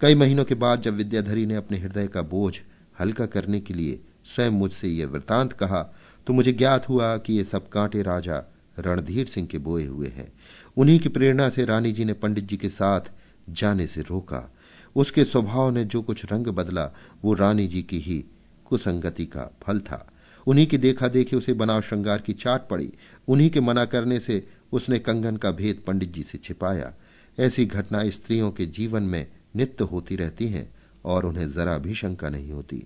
कई 0.02 0.16
महीनों 0.16 0.46
के 0.46 0.56
बाद 0.56 0.82
जब 0.82 0.96
विद्याधरी 0.96 1.46
ने 1.46 1.56
अपने 1.56 1.78
हृदय 1.78 2.08
का 2.08 2.22
बोझ 2.22 2.56
हल्का 3.00 3.26
करने 3.26 3.60
के 3.60 3.74
लिए 3.74 4.00
स्वयं 4.26 4.52
मुझसे 4.52 4.88
यह 4.88 5.08
वृतांत 5.08 5.54
कहा 5.54 5.82
तो 6.28 6.34
मुझे 6.34 6.52
ज्ञात 6.54 6.90
हुआ 6.90 7.18
कि 7.18 7.34
ये 7.34 7.44
सब 7.44 7.70
कांटे 7.70 8.02
राजा 8.02 8.44
रणधीर 8.80 9.26
सिंह 9.26 9.48
के 9.48 9.58
बोए 9.58 9.86
हुए 9.86 10.08
हैं। 10.08 10.32
उन्हीं 10.78 11.00
की 11.00 11.10
प्रेरणा 11.10 11.50
से 11.50 11.66
रानी 11.66 11.92
जी 11.92 12.06
ने 12.06 12.14
पंडित 12.14 12.46
जी 12.46 12.58
के 12.58 12.70
साथ 12.70 13.12
जाने 13.50 13.88
से 13.88 14.02
रोका। 14.02 14.50
उसके 14.96 15.24
स्वभाव 15.24 15.70
ने 15.72 15.84
जो 15.86 16.02
कुछ 16.02 16.26
रंग 16.32 16.48
बदला, 16.48 16.92
वो 17.24 17.34
रानी 17.34 17.68
जी 17.68 17.82
की 17.82 18.00
ही 18.00 18.24
कुसंगति 18.66 19.26
का 19.26 19.50
फल 19.64 19.80
था। 19.80 20.06
उन्हीं 20.50 20.66
की 20.68 20.78
देखा 20.78 21.08
देखी 21.08 21.36
उसे 21.36 21.54
बनाव 21.54 21.82
श्रृंगार 21.82 22.22
की 22.22 22.34
चाट 22.34 22.68
पड़ी। 22.70 22.92
उन्हीं 23.28 23.50
के 23.50 23.60
मना 23.60 23.84
करने 23.86 24.20
से 24.20 24.44
उसने 24.72 25.00
कंगन 25.00 25.36
का 25.38 25.52
भेद 25.52 25.84
पंडित 25.88 26.14
जी 26.14 26.24
से 26.24 26.38
छिपाया। 26.38 26.94
ऐसी 27.38 27.66
घटना 27.66 28.10
स्त्रियों 28.10 28.52
के 28.52 28.66
जीवन 28.66 29.04
में 29.04 29.28
नित्य 29.56 29.84
होती 29.84 30.16
रहती 30.16 30.48
हैं 30.48 30.70
और 31.06 31.26
उन्हें 31.26 31.48
जरा 31.52 31.78
भी 31.78 31.94
शंका 31.94 32.30
नहीं 32.30 32.52
होती। 32.52 32.84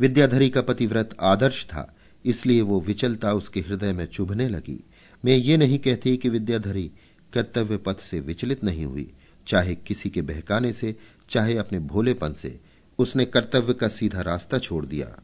विद्याधरी 0.00 0.48
का 0.50 0.62
पतिव्रत 0.62 1.16
आदर्श 1.20 1.64
था, 1.64 1.94
इसलिए 2.24 2.60
वो 2.60 2.80
विचलता 2.80 3.32
उसके 3.32 3.60
हृदय 3.60 3.92
में 3.92 4.06
चुभने 4.06 4.48
लगी। 4.48 4.78
मैं 5.24 5.36
ये 5.36 5.56
नहीं 5.56 5.78
कहती 5.78 6.16
कि 6.16 6.28
विद्याधरी 6.28 6.90
कर्तव्य 7.32 7.76
पथ 7.76 8.00
से 8.00 8.20
विचलित 8.20 8.64
नहीं 8.64 8.84
हुई, 8.84 9.08
चाहे 9.46 9.74
किसी 9.76 10.10
के 10.10 10.22
बहकाने 10.22 10.72
से, 10.72 10.94
चाहे 11.28 11.56
अपने 11.56 11.78
भोलेपन 11.78 12.32
से। 12.32 12.58
उसने 12.98 13.24
कर्तव्य 13.24 13.74
का 13.74 13.88
सीधा 13.88 14.20
रास्ता 14.22 14.58
छोड़ 14.58 14.84
दिया, 14.86 15.16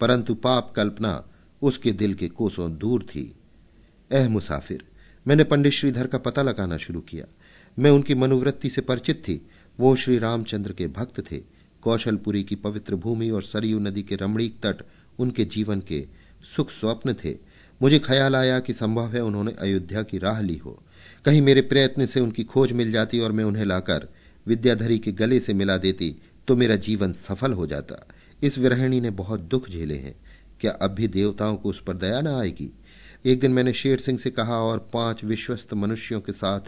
परंतु 0.00 0.34
पाप 0.34 0.72
कल्पना 0.76 1.22
उसके 1.62 1.92
दिल 1.92 2.14
के 2.14 2.28
कोसों 2.28 2.76
दूर 2.76 3.02
थी। 3.02 3.34
अह 4.12 4.28
मुसाफिर, 4.28 4.84
मैंने 5.26 5.44
पंडित 5.44 5.72
श्रीधर 5.72 6.06
का 6.06 6.18
पता 6.18 6.42
लगाना 6.42 6.76
शुरू 6.76 7.00
किया। 7.00 7.24
मैं 7.78 7.90
उनकी 7.90 8.14
मनोवृत्ति 8.14 8.70
से 8.70 8.80
परिचित 8.80 9.16
थी। 9.16 9.40
वो 9.80 9.96
श्री 9.96 10.18
रामचंद्र 10.18 10.72
के 10.72 10.86
भक्त 10.86 11.20
थे। 11.32 11.42
कौशलपुरी 11.82 12.42
की 12.42 12.54
पवित्र 12.54 12.96
भूमि 12.96 13.30
और 13.30 13.42
सरयू 13.42 13.78
नदी 13.78 14.02
के 14.02 14.16
रमणीक 14.16 14.54
तट 14.66 14.84
उनके 15.18 15.44
जीवन 15.44 15.80
के 15.80 16.06
सुख 16.56 16.70
स्वप्न 16.70 17.14
थे। 17.24 17.36
मुझे 17.82 17.98
ख्याल 17.98 18.36
आया 18.36 18.60
कि 18.60 18.72
संभव 18.72 19.12
है 19.12 19.22
उन्होंने 19.24 19.52
अयोध्या 19.52 20.02
की 20.02 20.18
राह 20.18 20.40
ली 20.40 20.56
हो। 20.56 20.82
कहीं 21.24 21.42
मेरे 21.42 21.60
प्रयत्न 21.60 22.06
से 22.06 22.20
उनकी 22.20 22.44
खोज 22.44 22.72
मिल 22.72 22.92
जाती 22.92 23.20
और 23.20 23.32
मैं 23.32 23.44
उन्हें 23.44 23.64
लाकर 23.64 24.08
विद्याधरी 24.46 24.98
के 24.98 25.12
गले 25.12 25.40
से 25.40 25.54
मिला 25.54 25.76
देती 25.76 26.14
तो 26.48 26.56
मेरा 26.56 26.76
जीवन 26.76 27.12
सफल 27.12 27.52
हो 27.52 27.66
जाता। 27.66 28.06
इस 28.42 28.58
विरहिणी 28.58 29.00
ने 29.00 29.10
बहुत 29.10 29.40
दुख 29.40 29.68
झेले 29.68 29.96
हैं। 29.96 30.14
क्या 30.62 30.72
अब 30.72 30.90
भी 30.90 31.08
देवताओं 31.08 31.56
को 31.56 31.68
उस 31.68 31.82
पर 31.82 31.96
दया 31.96 32.20
न 32.20 32.26
आएगी? 32.26 32.72
एक 33.26 33.40
दिन 33.40 33.50
मैंने 33.50 33.72
शेर 33.72 33.98
सिंह 33.98 34.18
से 34.18 34.30
कहा 34.30 34.56
और 34.56 34.90
पाँच 34.92 35.24
विश्वस्त 35.24 35.74
मनुष्यों 35.74 36.20
के 36.20 36.32
साथ 36.32 36.60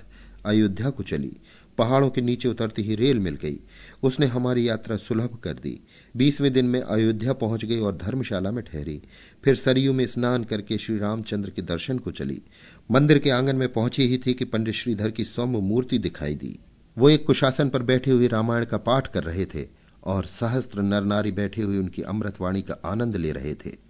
अयोध्या 0.45 0.91
को 0.91 1.03
चली। 1.03 1.37
पहाड़ों 1.79 2.11
के 2.11 2.21
नीचे 2.21 2.49
उतरती 2.49 2.83
ही 2.83 2.95
रेल 2.95 3.19
मिल 3.19 3.35
गई। 3.35 3.61
उसने 4.03 4.27
हमारी 4.27 4.69
यात्रा 4.69 4.97
सुलभ 4.97 5.39
कर 5.45 5.55
दी। 5.55 5.81
बीसवें 6.17 6.53
दिन 6.53 6.65
में 6.65 6.81
अयोध्या 6.81 7.33
पहुँच 7.33 7.65
गई 7.65 7.79
और 7.79 7.97
धर्मशाला 7.97 8.51
में 8.51 8.65
ठहरी। 8.65 9.03
फिर 9.45 9.55
सरयू 9.55 9.93
में 9.93 10.07
स्नान 10.07 10.45
करके 10.45 10.79
श्री 10.79 10.99
रामचंद्र 10.99 11.51
के 11.51 11.63
दर्शन 11.63 11.99
को 11.99 12.11
चली। 12.11 12.43
मंदिर 12.91 13.19
के 13.19 13.31
आँगन 13.31 13.57
में 13.57 13.73
पहुँची 13.73 14.09
ही 14.09 14.19
थी 14.19 14.35
कि 14.35 14.45
पंडित 14.45 14.75
श्रीधर 14.75 15.11
की 15.11 15.25
सौम्य 15.25 15.59
मूर्ति 15.59 15.99
दिखाई 15.99 16.35
दी। 16.35 16.59
वो 16.99 17.11
एक 17.11 17.27
कुशासन 17.27 17.69
पर 17.69 17.83
बैठे 17.83 18.11
हुए 18.11 18.29
रामायण 18.29 18.65
का 18.65 18.77
पाठ 18.77 19.07
कर 19.07 19.25
रहे 19.25 19.45
थे 19.45 19.69
और 20.05 20.25
सहस्त्र 20.25 20.83
नरनारी 20.83 21.33
बैठे 21.33 21.63
हुए 21.63 21.79
उनकी 21.79 22.03
अमृतवाणी 22.03 22.63
का 22.63 22.77
आनंद 22.85 23.17
ले 23.17 23.33
रहे 23.33 23.55
थे। 23.55 23.84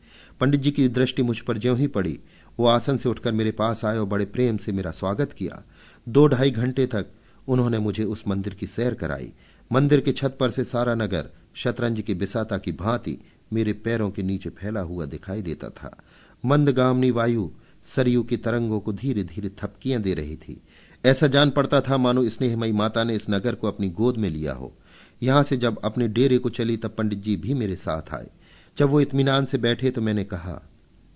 पंडित 0.44 0.60
जी 0.60 0.70
की 0.70 0.88
दृष्टि 0.88 1.22
मुझ 1.22 1.38
पर 1.40 1.58
ज्यों 1.58 1.76
ही 1.78 1.86
पड़ी, 1.86 2.18
वो 2.58 2.66
आसन 2.66 2.96
से 2.96 3.08
उठकर 3.08 3.32
मेरे 3.32 3.50
पास 3.50 3.84
आए 3.84 3.98
और 3.98 4.06
बड़े 4.06 4.24
प्रेम 4.24 4.56
से 4.56 4.72
मेरा 4.72 4.90
स्वागत 4.90 5.32
किया। 5.32 5.62
दो 6.06 6.26
ढाई 6.28 6.50
घंटे 6.50 6.86
तक 6.86 7.06
उन्होंने 7.48 7.78
मुझे 7.78 8.04
उस 8.04 8.24
मंदिर 8.28 8.54
की 8.54 8.66
सैर 8.66 8.94
कराई। 8.94 9.32
मंदिर 9.72 10.00
के 10.00 10.12
छत 10.12 10.36
पर 10.40 10.50
से 10.50 10.64
सारा 10.64 10.94
नगर 10.94 11.30
शतरंज 11.54 12.00
की 12.00 12.14
बिसाता 12.14 12.58
की 12.58 12.72
भांति 12.72 13.18
मेरे 13.52 13.72
पैरों 13.72 14.10
के 14.10 14.22
नीचे 14.22 14.50
फैला 14.50 14.80
हुआ 14.80 15.06
दिखाई 15.06 15.42
देता 15.42 15.68
था। 15.70 15.96
मंदगामनी 16.44 17.10
वायु 17.10 17.50
सरयू 17.86 18.22
की 18.22 18.36
तरंगों 18.36 18.80
को 18.80 18.92
धीरे 18.92 19.24
धीरे 19.24 19.48
थपकियाँ 19.48 20.02
दे 20.02 20.14
रही 20.14 20.36
थी। 20.36 20.60
ऐसा 21.04 21.26
जान 21.26 21.50
पड़ता 21.50 21.80
था 21.80 21.96
मानो 21.96 22.28
स्नेहमयी 22.28 22.72
माता 22.72 23.04
ने 23.04 23.14
इस 23.14 23.30
नगर 23.30 23.54
को 23.54 23.68
अपनी 23.68 23.88
गोद 23.88 24.16
में 24.16 24.30
लिया 24.30 24.52
हो। 24.52 24.72
यहाँ 25.22 25.42
से 25.42 25.56
जब 25.56 25.80
अपने 25.84 26.08
डेरे 26.08 26.38
को 26.38 26.48
चली 26.50 26.76
तब 26.76 26.94
पंडित 26.98 27.18
जी 27.18 27.36
भी 27.36 27.54
मेरे 27.54 27.76
साथ 27.76 28.14
आए। 28.14 28.30
जब 28.78 28.88
वो 28.88 29.00
इत्मीनान 29.00 29.44
से 29.44 29.58
बैठे 29.58 29.90
तो 29.90 30.00
मैंने 30.00 30.24
कहा, 30.24 30.62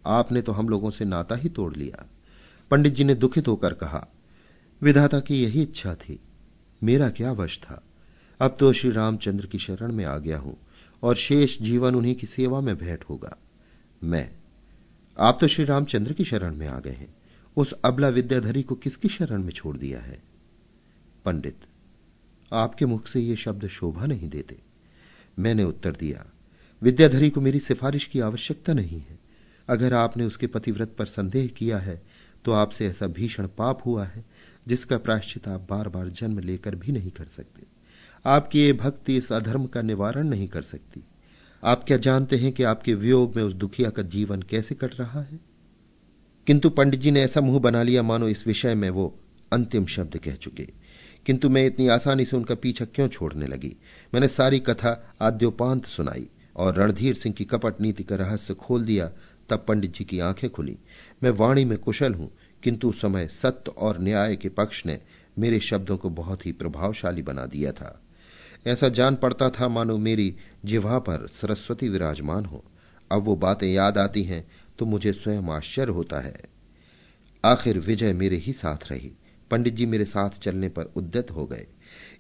आपने 0.07 0.43
तो 0.43 0.53
हम 0.53 0.69
लोगों 0.69 0.91
से 0.91 1.05
नाता 1.05 1.35
ही 1.35 1.49
तोड़ 1.49 1.75
लिया। 1.77 2.07
पंडित 2.71 2.95
जी 2.95 3.05
ने 3.05 3.15
दुखित 3.15 3.49
होकर 3.49 3.75
कहा, 3.75 4.07
विधाता 4.83 5.21
की 5.21 5.43
यही 5.43 5.63
इच्छा 5.63 5.95
थी, 5.95 6.21
मेरा 6.83 7.11
क्या 7.11 7.33
वश 7.33 7.59
था? 7.59 7.83
अब 8.41 8.57
तो 8.61 8.73
श्री 8.73 8.91
रामचंद्र 8.91 9.47
की 9.47 9.59
शरण 9.59 9.93
में 9.93 10.05
आ 10.05 10.19
गया 10.19 10.39
हूँ, 10.39 10.57
और 11.03 11.15
शेष 11.15 11.59
जीवन 11.63 11.95
उन्हीं 11.95 12.15
की 12.15 12.27
सेवा 12.27 12.61
में 12.61 12.77
भेंट 12.77 13.05
होगा। 13.05 13.37
मैं, 14.05 14.31
आप 15.19 15.39
तो 15.41 15.49
श्री 15.49 15.65
रामचंद्र 15.65 16.13
की 16.13 16.25
शरण 16.25 16.57
में 16.57 16.67
आ 16.69 16.81
गए 16.81 16.91
हैं, 16.91 17.15
उस 17.57 17.73
अबला 17.73 18.09
विद्याधरी 18.09 18.63
को 18.63 18.75
किसकी 18.75 19.09
शरण 19.09 19.43
में 19.43 19.53
छोड़ 19.53 19.77
दिया 19.77 20.01
है? 20.01 20.23
पंडित, 21.25 21.57
आपके 22.53 22.87
मुख 22.87 23.07
से 23.07 23.21
ये 23.21 23.37
शब्द 23.37 23.67
शोभा 23.69 24.07
नहीं 24.07 24.29
देते। 24.29 24.59
मैंने 25.39 25.65
उत्तर 25.65 25.93
दिया 25.93 26.25
विद्याधरी 26.83 27.31
को 27.31 27.41
मेरी 27.41 27.61
सिफारिश 27.61 28.05
की 28.05 28.21
आवश्यकता 28.21 28.73
नहीं 28.73 29.01
है। 29.01 29.19
अगर 29.69 29.95
आपने 29.95 30.25
उसके 30.25 30.47
पतिव्रत 30.47 30.95
पर 30.99 31.07
संदेह 31.07 31.47
किया 31.47 31.79
है 31.79 32.03
तो 32.45 32.53
आपसे 32.53 32.87
ऐसा 32.87 33.07
भीषण 33.07 33.47
पाप 33.59 33.81
हुआ 33.87 34.05
है, 34.05 34.25
जिसका 34.69 34.99
प्रायश्चित 34.99 35.49
आप 35.49 35.67
बार 35.71 35.89
बार 35.89 36.09
जन्म 36.09 36.39
लेकर 36.39 36.75
भी 36.75 36.93
नहीं 36.93 37.11
कर 37.11 37.25
सकते। 37.25 37.63
आपकी 38.27 38.61
ये 38.61 38.73
भक्ति 38.73 39.17
इस 39.17 39.33
अधर्म 39.33 39.67
का 39.67 39.83
निवारण 39.83 40.29
नहीं 40.29 40.49
कर 40.49 40.63
सकती। 40.63 41.05
आप 41.65 41.85
क्या 41.85 41.97
जानते 41.97 42.37
हैं 42.37 42.53
कि 42.53 42.63
आपके 42.63 42.95
वियोग 42.95 43.37
में 43.37 43.43
उस 43.43 43.55
दुखिया 43.55 43.91
का 43.91 44.03
जीवन 44.03 44.43
कैसे 44.43 44.75
कट 44.75 45.01
रहा 45.01 45.21
है? 45.23 45.39
किंतु 46.47 46.71
पंडित 46.71 47.01
जी 47.01 47.11
ने 47.11 47.23
ऐसा 47.23 47.41
मुँह 47.41 47.59
बना 47.61 47.83
लिया, 47.83 48.03
मानो 48.03 48.29
इस 48.29 48.47
विषय 48.47 48.75
में 48.75 48.91
वो 48.91 49.19
अंतिम 49.53 49.87
शब्द 49.87 50.17
कह 50.17 50.35
चुके। 50.35 50.69
किंतु 51.27 51.49
मैं 51.49 51.67
इतनी 51.67 51.89
आसानी 51.89 52.25
से 52.25 52.37
उनका 52.37 52.55
पीछा 52.55 52.85
क्यों 52.85 53.09
छोड़ने 53.09 53.47
लगी? 53.47 53.77
मैंने 54.15 54.29
सारी 54.29 54.59
कथा 54.59 55.15
आद्योपांत 55.21 55.87
सुनाई। 55.87 56.29
और 56.57 56.75
रणधीर 56.75 57.15
सिंह 57.15 57.35
की 57.35 57.45
कपट 57.45 57.81
नीति 57.81 58.03
का 58.03 58.17
रहस्य 58.17 58.55
खोल 58.55 58.85
दिया, 58.85 59.11
तब 59.49 59.65
पंडित 59.69 59.95
जी 59.95 60.05
की 60.05 60.21
आँखें 60.21 60.51
खुली। 60.51 60.79
मैं 61.23 61.31
वाणी 61.31 61.65
में 61.65 61.79
कुशल 61.79 62.15
हूँ, 62.15 62.31
किंतु 62.63 62.93
समय 62.93 63.27
सत्य 63.27 63.71
और 63.71 64.01
न्याय 64.01 64.37
के 64.37 64.49
पक्ष 64.49 64.87
ने 64.87 65.01
मेरे 65.39 65.61
शब्दों 65.61 65.97
को 65.97 66.11
बहुत 66.11 66.47
ही 66.47 66.53
प्रभावशाली 66.53 67.23
बना 67.23 67.47
दिया 67.47 67.73
था। 67.73 68.01
ऐसा 68.67 68.89
जान 68.89 69.15
पड़ता 69.15 69.51
था, 69.51 69.69
मानो 69.69 69.99
मेरी 69.99 70.35
जिवा 70.65 70.99
पर 70.99 71.27
सरस्वती 71.33 71.89
विराजमान 71.89 72.45
हो। 72.45 72.65
अब 73.13 73.23
वो 73.23 73.37
बातें 73.37 73.69
याद 73.69 73.99
आती 73.99 74.23
हैं 74.23 74.47
तो 74.79 74.87
मुझे 74.87 75.13
स्वयं 75.13 75.49
आश्चर्य 75.51 75.93
होता 75.93 76.21
है। 76.21 76.37
आखिर 77.45 77.79
विजय 77.79 78.13
मेरे 78.13 78.37
ही 78.37 78.53
साथ 78.53 78.91
रही। 78.91 79.13
पंडित 79.51 79.75
जी 79.75 79.87
मेरे 79.87 80.05
साथ 80.05 80.31
चलने 80.31 80.69
पर 80.69 80.85
उद्यत 80.85 81.31
हो 81.31 81.47
गए। 81.47 81.67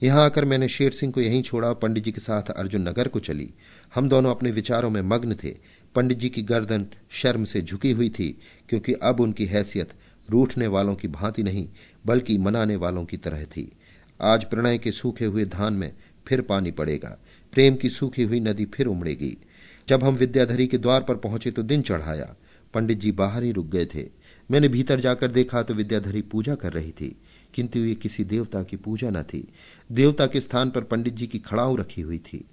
यहाँ 0.02 0.24
आकर 0.24 0.44
मैंने 0.44 0.68
शेर 0.68 0.92
सिंह 0.92 1.12
को 1.12 1.20
यहीं 1.20 1.42
छोड़ा 1.42 1.72
पंडित 1.72 2.04
जी 2.04 2.12
के 2.12 2.20
साथ 2.20 2.50
अर्जुन 2.50 2.88
नगर 2.88 3.08
को 3.08 3.20
चली। 3.20 3.50
हम 3.94 4.08
दोनों 4.08 4.30
अपने 4.30 4.50
विचारों 4.50 4.90
में 4.90 5.02
मग्न 5.02 5.34
थे। 5.34 5.56
पंडित 5.94 6.18
जी 6.18 6.28
की 6.28 6.42
गर्दन 6.42 6.86
शर्म 7.10 7.44
से 7.44 7.62
झुकी 7.62 7.90
हुई 7.90 8.10
थी, 8.10 8.38
क्योंकि 8.68 8.92
अब 8.92 9.20
उनकी 9.20 9.46
हैसियत 9.46 9.88
रूठने 10.30 10.66
वालों 10.66 10.94
की 10.94 11.08
भांति 11.08 11.42
नहीं, 11.42 11.68
बल्कि 12.06 12.38
मनाने 12.38 12.76
वालों 12.76 13.04
की 13.04 13.16
तरह 13.16 13.44
थी। 13.44 13.72
आज 14.20 14.44
प्रणय 14.44 14.78
के 14.78 14.92
सूखे 14.92 15.24
हुए 15.24 15.44
धान 15.44 15.74
में 15.74 15.92
फिर 16.26 16.40
पानी 16.40 16.70
पड़ेगा। 16.70 17.18
प्रेम 17.52 17.76
की 17.76 17.90
सूखी 17.90 18.22
हुई 18.22 18.40
नदी 18.40 18.64
फिर 18.64 18.86
उमड़ेगी। 18.86 19.36
जब 19.88 20.04
हम 20.04 20.14
विद्याधरी 20.14 20.66
के 20.66 20.78
द्वार 20.78 21.02
पर 21.02 21.14
पहुँचे 21.14 21.50
तो 21.50 21.62
दिन 21.62 21.82
चढ़ाया। 21.82 22.34
पंडित 22.74 22.98
जी 22.98 23.12
बाहर 23.12 23.42
ही 23.42 23.52
रुक 23.52 23.66
गए 23.66 23.86
थे। 23.86 24.08
मैंने 24.50 24.68
भीतर 24.68 25.00
जाकर 25.00 25.30
देखा 25.30 25.62
तो 25.62 25.74
विद्याधरी 25.74 26.22
पूजा 26.22 26.54
कर 26.54 26.72
रही 26.72 26.90
थी। 26.90 27.16
किंतु 27.54 27.78
ये 27.78 27.94
किसी 27.94 28.24
देवता 28.24 28.62
की 28.62 28.76
पूजा 28.76 29.10
न 29.10 29.22
थी। 29.22 29.48
देवता 29.92 30.26
के 30.26 30.40
स्थान 30.40 30.70
पर 30.70 30.80
पंडित 30.80 31.14
जी 31.14 31.26
की 31.26 31.38
खड़ाऊ 31.38 31.76
रखी 31.76 32.02
हुई 32.02 32.18
थी। 32.18 32.44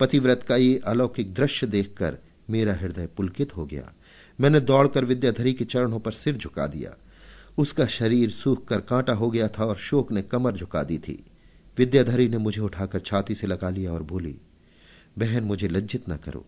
पतिव्रत 0.00 0.42
का 0.42 0.56
ये 0.56 0.80
अलौकिक 0.86 1.34
दृश्य 1.34 1.66
देखकर 1.66 2.18
मेरा 2.50 2.74
हृदय 2.74 3.06
पुलकित 3.06 3.56
हो 3.56 3.66
गया। 3.66 3.92
मैंने 4.38 4.60
दौड़कर 4.60 5.04
विद्याधरी 5.04 5.52
के 5.52 5.64
चरणों 5.64 6.00
पर 6.00 6.12
सिर 6.12 6.36
झुका 6.36 6.66
दिया। 6.66 6.96
उसका 7.58 7.86
शरीर 7.86 8.30
सूख 8.30 8.64
कर 8.64 8.80
कांटा 8.80 9.12
हो 9.12 9.30
गया 9.30 9.48
था 9.48 9.64
और 9.64 9.76
शोक 9.76 10.12
ने 10.12 10.22
कमर 10.22 10.56
झुका 10.56 10.82
दी 10.82 10.98
थी। 10.98 11.22
विद्याधरी 11.78 12.28
ने 12.28 12.38
मुझे 12.38 12.60
उठाकर 12.60 13.00
छाती 13.00 13.34
से 13.34 13.46
लगा 13.46 13.70
लिया 13.70 13.92
और 13.92 14.02
बोली, 14.02 14.36
बहन, 15.18 15.44
मुझे 15.44 15.68
लज्जित 15.68 16.08
न 16.08 16.16
करो। 16.16 16.44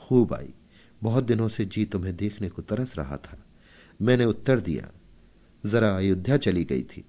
खूब 0.00 0.34
आई। 0.34 0.52
बहुत 1.02 1.24
दिनों 1.24 1.48
से 1.48 1.64
जी 1.64 1.84
तुम्हें 1.84 2.16
देखने 2.16 2.48
को 2.48 2.62
तरस 2.62 2.96
रहा 2.98 3.16
था। 3.16 3.38
मैंने 4.02 4.24
उत्तर 4.24 4.60
दिया, 4.60 4.90
जरा 5.64 5.90
अयोध्या 5.96 6.36
चली 6.36 6.64
गई 6.64 6.82
थी। 6.82 7.04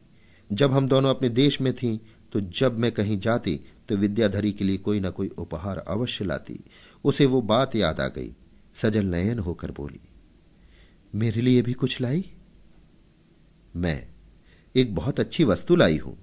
जब 0.49 0.71
हम 0.71 0.87
दोनों 0.87 1.09
अपने 1.09 1.29
देश 1.29 1.61
में 1.61 1.73
थी 1.73 1.99
तो 2.33 2.41
जब 2.41 2.77
मैं 2.79 2.91
कहीं 2.91 3.19
जाती 3.19 3.59
तो 3.89 3.95
विद्याधरी 3.97 4.51
के 4.51 4.63
लिए 4.63 4.77
कोई 4.77 4.99
ना 4.99 5.09
कोई 5.09 5.27
उपहार 5.27 5.77
अवश्य 5.77 6.25
लाती। 6.25 6.59
उसे 7.03 7.25
वो 7.25 7.41
बात 7.41 7.75
याद 7.75 7.99
आ 7.99 8.07
गई। 8.07 8.35
सजल 8.73 9.05
नयन 9.05 9.39
होकर 9.39 9.71
बोली, 9.71 9.99
मेरे 11.15 11.41
लिए 11.41 11.61
भी 11.61 11.73
कुछ 11.73 12.01
लाई? 12.01 12.31
मैं 13.75 14.07
एक 14.75 14.95
बहुत 14.95 15.19
अच्छी 15.19 15.43
वस्तु 15.43 15.75
लाई 15.75 15.97
हूँ। 15.97 16.17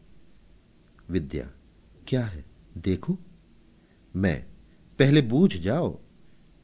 विद्या, 1.11 1.50
क्या 2.08 2.24
है? 2.24 2.44
देखू? 2.78 3.18
मैं, 4.16 4.46
पहले 4.98 5.22
बूझ 5.22 5.56
जाओ। 5.56 5.98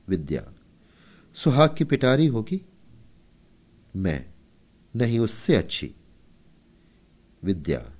विद्या, 0.08 0.52
सुहाग 1.34 1.74
की 1.78 1.84
पिटारी 1.84 2.26
होगी? 2.26 2.60
मैं 3.96 4.26
नहीं, 4.96 5.18
उससे 5.18 5.56
अच्छी। 5.56 5.94
विद्या, 7.42 7.92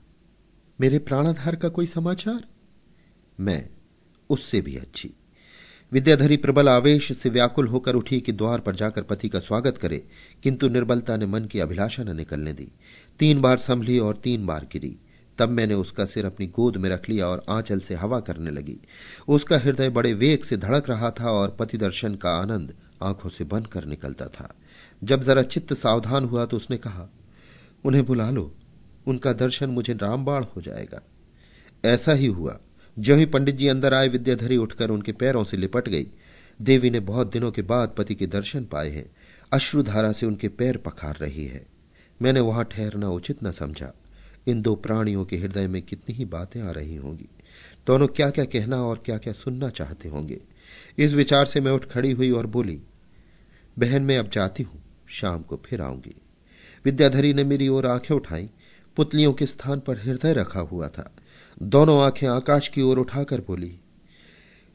मेरे 0.80 0.98
प्राणाधार 0.98 1.56
का 1.56 1.68
कोई 1.68 1.86
समाचार? 1.86 2.55
मैं, 3.40 3.68
उससे 4.30 4.60
भी 4.60 4.76
अच्छी। 4.76 5.10
विद्याधरी 5.92 6.36
प्रबल 6.36 6.68
आवेश 6.68 7.18
से 7.18 7.28
व्याकुल 7.28 7.68
होकर 7.68 7.94
उठी 7.94 8.20
कि 8.20 8.32
द्वार 8.32 8.60
पर 8.60 8.76
जाकर 8.76 9.02
पति 9.02 9.28
का 9.28 9.40
स्वागत 9.40 9.78
करे, 9.78 10.06
किंतु 10.42 10.68
निर्बलता 10.68 11.16
ने 11.16 11.26
मन 11.26 11.44
की 11.44 11.60
अभिलाषा 11.60 12.02
न 12.02 12.16
निकलने 12.16 12.52
दी। 12.52 12.72
तीन 13.18 13.40
बार 13.40 13.58
संभली 13.58 13.98
और 13.98 14.16
तीन 14.16 14.46
बार 14.46 14.68
गिरी। 14.72 14.98
तब 15.38 15.48
मैंने 15.48 15.74
उसका 15.74 16.04
सिर 16.04 16.26
अपनी 16.26 16.46
गोद 16.46 16.76
में 16.76 16.90
रख 16.90 17.08
लिया 17.08 17.26
और 17.26 17.44
आंचल 17.48 17.80
से 17.80 17.94
हवा 17.94 18.20
करने 18.20 18.50
लगी। 18.50 18.78
उसका 19.28 19.58
हृदय 19.58 19.88
बड़े 19.88 20.14
वेग 20.14 20.44
से 20.44 20.56
धड़क 20.56 20.90
रहा 20.90 21.10
था 21.10 21.30
और 21.30 21.56
पति 21.60 21.78
दर्शन 21.78 22.14
का 22.14 22.30
आनंद 22.30 22.74
आँखों 23.02 23.30
से 23.30 23.44
बंद 23.44 23.66
कर 23.66 23.84
निकलता 23.84 24.26
था। 24.26 24.54
जब 25.04 25.22
जरा 25.22 25.42
चित्त 25.42 25.74
सावधान 25.74 26.24
हुआ 26.24 26.44
तो 26.44 26.56
उसने 26.56 26.76
कहा, 26.76 27.08
उन्हें 27.84 28.06
बुला 28.06 28.30
लो। 28.30 28.54
उनका 29.06 29.32
दर्शन 29.32 29.70
मुझे 29.70 29.92
रामबाण 29.94 30.44
हो 30.44 30.62
जाएगा। 30.62 31.02
ऐसा 31.84 32.12
ही 32.12 32.26
हुआ। 32.26 32.60
जो 32.98 33.16
ही 33.16 33.26
पंडित 33.26 33.54
जी 33.54 33.68
अंदर 33.68 33.94
आए, 33.94 34.08
विद्याधरी 34.08 34.56
उठकर 34.56 34.90
उनके 34.90 35.12
पैरों 35.12 35.44
से 35.44 35.56
लिपट 35.56 35.88
गई। 35.88 36.06
देवी 36.62 36.90
ने 36.90 37.00
बहुत 37.00 37.32
दिनों 37.32 37.50
के 37.50 37.62
बाद 37.62 37.94
पति 37.98 38.14
के 38.14 38.26
दर्शन 38.26 38.64
पाए 38.64 38.90
हैं। 38.90 39.10
अश्रुधारा 39.52 40.12
से 40.12 40.26
उनके 40.26 40.48
पैर 40.48 40.76
पखार 40.76 41.16
रही 41.16 41.46
है। 41.46 41.66
मैंने 42.22 42.40
वहाँ 42.40 42.64
ठहरना 42.64 43.10
उचित 43.10 43.44
न 43.44 43.50
समझा। 43.50 43.92
इन 44.46 44.62
दो 44.62 44.74
प्राणियों 44.74 45.24
के 45.24 45.36
हृदय 45.36 45.66
में 45.66 45.82
कितनी 45.82 46.14
ही 46.14 46.24
बातें 46.24 46.62
आ 46.62 46.70
रही 46.70 46.96
होंगी। 46.96 47.28
दोनों 47.86 48.06
क्या 48.06 48.30
क्या 48.30 48.44
कहना 48.44 48.84
और 48.84 49.02
क्या 49.04 49.18
क्या 49.18 49.32
सुनना 49.32 49.68
चाहते 49.68 50.08
होंगे। 50.08 50.40
इस 50.98 51.12
विचार 51.12 51.46
से 51.46 51.60
मैं 51.60 51.72
उठ 51.72 51.84
खड़ी 51.84 52.12
हुई 52.12 52.30
और 52.30 52.46
बोली, 52.46 52.80
बहन, 53.78 54.02
मैं 54.02 54.18
अब 54.18 54.30
जाती 54.30 54.62
हूँ। 54.62 54.82
शाम 55.08 55.42
को 55.42 55.60
फिर 55.64 55.80
आऊँगी। 55.80 56.14
विद्याधरी 56.84 57.34
ने 57.34 57.44
मेरी 57.44 57.68
ओर 57.68 57.86
आँखें 57.86 58.14
उठाई। 58.14 58.50
पुतलियों 58.96 59.32
के 59.32 59.46
स्थान 59.46 59.80
पर 59.80 59.98
हृदय 59.98 60.32
रखा 60.32 60.60
हुआ 60.60 60.88
था। 60.88 61.16
दोनों 61.62 62.00
आँखें 62.02 62.26
आकाश 62.28 62.68
की 62.68 62.82
ओर 62.82 62.98
उठाकर 62.98 63.40
बोली, 63.40 63.72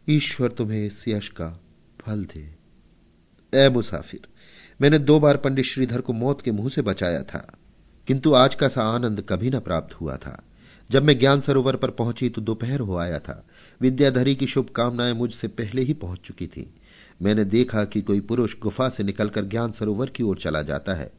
ईश्वर 0.07 0.51
तुम्हें 0.51 0.85
इस 0.85 1.07
यश 1.07 1.27
का 1.29 1.49
फल 2.01 2.23
दे। 2.25 2.45
ए 3.53 3.69
मुसाफिर, 3.69 4.27
मैंने 4.79 4.99
दो 4.99 5.19
बार 5.19 5.37
पंडित 5.37 5.65
श्रीधर 5.65 6.01
को 6.01 6.13
मौत 6.13 6.41
के 6.41 6.51
मुँह 6.51 6.69
से 6.69 6.81
बचाया 6.81 7.21
था, 7.23 7.45
किंतु 8.07 8.33
आज 8.33 8.55
का 8.55 8.67
सा 8.67 8.83
आनंद 8.83 9.23
कभी 9.29 9.49
न 9.49 9.59
प्राप्त 9.59 9.93
हुआ 9.93 10.15
था। 10.17 10.41
जब 10.89 11.03
मैं 11.03 11.17
ज्ञान 11.19 11.41
सरोवर 11.41 11.75
पर 11.75 11.89
पहुँची 11.89 12.29
तो 12.29 12.41
दोपहर 12.41 12.79
हो 12.79 12.95
आया 12.95 13.19
था। 13.19 13.45
विद्याधरी 13.81 14.35
की 14.35 14.47
शुभकामनाएँ 14.47 15.13
मुझसे 15.13 15.47
पहले 15.47 15.81
ही 15.81 15.93
पहुँच 15.93 16.19
चुकी 16.19 16.47
थी। 16.47 16.73
मैंने 17.21 17.45
देखा 17.45 17.83
कि 17.85 18.01
कोई 18.01 18.19
पुरुष 18.19 18.55
गुफा 18.59 18.89
से 18.89 19.03
निकलकर 19.03 19.45
ज्ञान 19.45 19.71
सरोवर 19.71 20.09
की 20.09 20.23
ओर 20.23 20.37
चला 20.37 20.61
जाता 20.61 20.93
है। 20.93 21.11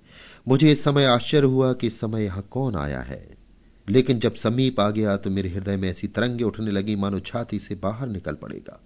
मुझे 0.48 0.72
इस 0.72 0.84
समय 0.84 1.04
आश्चर्य 1.04 1.46
हुआ 1.46 1.72
कि 1.72 1.86
इस 1.86 2.00
समय 2.00 2.24
यहाँ 2.24 2.46
कौन 2.50 2.76
आया 2.76 3.00
है। 3.00 3.41
लेकिन 3.88 4.18
जब 4.18 4.34
समीप 4.34 4.80
आ 4.80 4.90
गया 4.90 5.16
तो 5.16 5.30
मेरे 5.30 5.48
हृदय 5.48 5.76
में 5.76 5.90
ऐसी 5.90 6.06
तरंगे 6.06 6.44
उठने 6.44 6.70
लगी, 6.70 6.96
मानो 6.96 7.20
छाती 7.20 7.58
से 7.58 7.74
बाहर 7.74 8.08
निकल 8.08 8.34
पड़ेगा। 8.34 8.84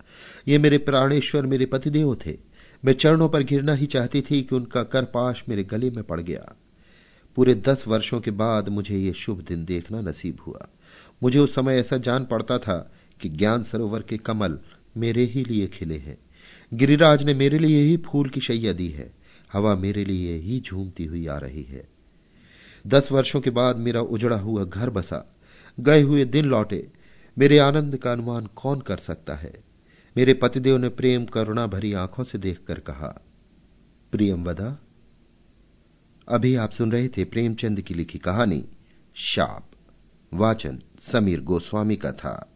ये 0.49 0.59
मेरे 0.59 0.79
प्राणेश्वर, 0.79 1.47
मेरे 1.47 1.67
पतिदेव 1.67 2.15
थे। 2.27 2.39
मैं 2.85 2.93
चरणों 2.93 3.29
पर 3.29 3.43
गिरना 3.43 3.75
ही 3.75 3.87
चाहती 3.87 4.21
थी 4.21 4.43
कि 4.43 4.55
उनका 4.55 4.83
करपाश 4.83 5.45
मेरे 5.49 5.65
गले 5.65 5.91
में 5.91 6.05
पड़ 6.05 6.21
गया। 6.21 6.57
पूरे 7.37 7.55
दस 7.55 7.85
वर्षों 7.89 8.21
के 8.21 8.31
बाद 8.31 8.69
मुझे 8.69 8.99
ये 8.99 9.13
शुभ 9.13 9.41
दिन 9.41 9.65
देखना 9.65 10.01
नसीब 10.01 10.39
हुआ। 10.47 10.69
मुझे 11.23 11.39
उस 11.39 11.55
समय 11.55 11.77
ऐसा 11.77 11.97
जान 11.97 12.25
पड़ता 12.25 12.59
था 12.59 12.93
कि 13.21 13.29
ज्ञान 13.29 13.63
सरोवर 13.63 14.03
के 14.03 14.17
कमल 14.17 14.59
मेरे 14.97 15.25
ही 15.25 15.45
लिए 15.45 15.67
खिले 15.67 15.97
हैं। 15.97 16.19
गिरिराज 16.75 17.23
ने 17.23 17.35
मेरे 17.35 17.59
लिए 17.59 17.83
ही 17.83 17.97
फूल 17.97 18.29
की 18.29 18.41
शैया 18.41 18.73
दी 18.73 18.89
है। 18.89 19.13
हवा 19.53 19.75
मेरे 19.75 20.05
लिए 20.05 20.35
ही 20.35 20.61
झूमती 20.61 21.05
हुई 21.05 21.27
आ 21.27 21.39
रही 21.39 21.63
है। 21.63 21.96
दस 22.87 23.13
वर्षों 23.13 23.41
के 23.41 23.51
बाद 23.51 23.77
मेरा 23.77 24.01
उजड़ा 24.01 24.37
हुआ 24.37 24.65
घर 24.65 24.91
बसा। 24.91 25.37
गए 25.81 26.03
हुए 26.03 26.25
दिन 26.25 26.45
लौटे। 26.45 26.91
मेरे 27.39 27.59
आनंद 27.59 27.97
का 27.97 28.13
अनुमान 28.13 28.47
कौन 28.47 28.81
कर 28.81 28.97
सकता 28.97 29.35
है? 29.35 29.65
मेरे 30.17 30.35
पतिदेव 30.35 30.77
ने 30.77 30.89
प्रेम 30.89 31.25
करुणा 31.25 31.67
भरी 31.67 31.93
आँखों 31.93 32.25
से 32.25 32.39
देखकर 32.39 32.79
कहा, 32.79 33.21
प्रियम 34.13 34.45
वदा, 34.45 34.79
अभी 36.29 36.57
आप 36.57 36.71
सुन 36.71 36.93
रहे 36.93 37.09
थे 37.09 37.25
प्रेमचंद 37.25 37.81
की 37.81 37.95
लिखी 37.95 38.19
कहानी, 38.19 38.69
शाप, 39.15 39.71
वाचन, 40.35 40.83
समीर 41.01 41.41
गोस्वामी 41.41 41.97
का 41.97 42.13
था। 42.13 42.56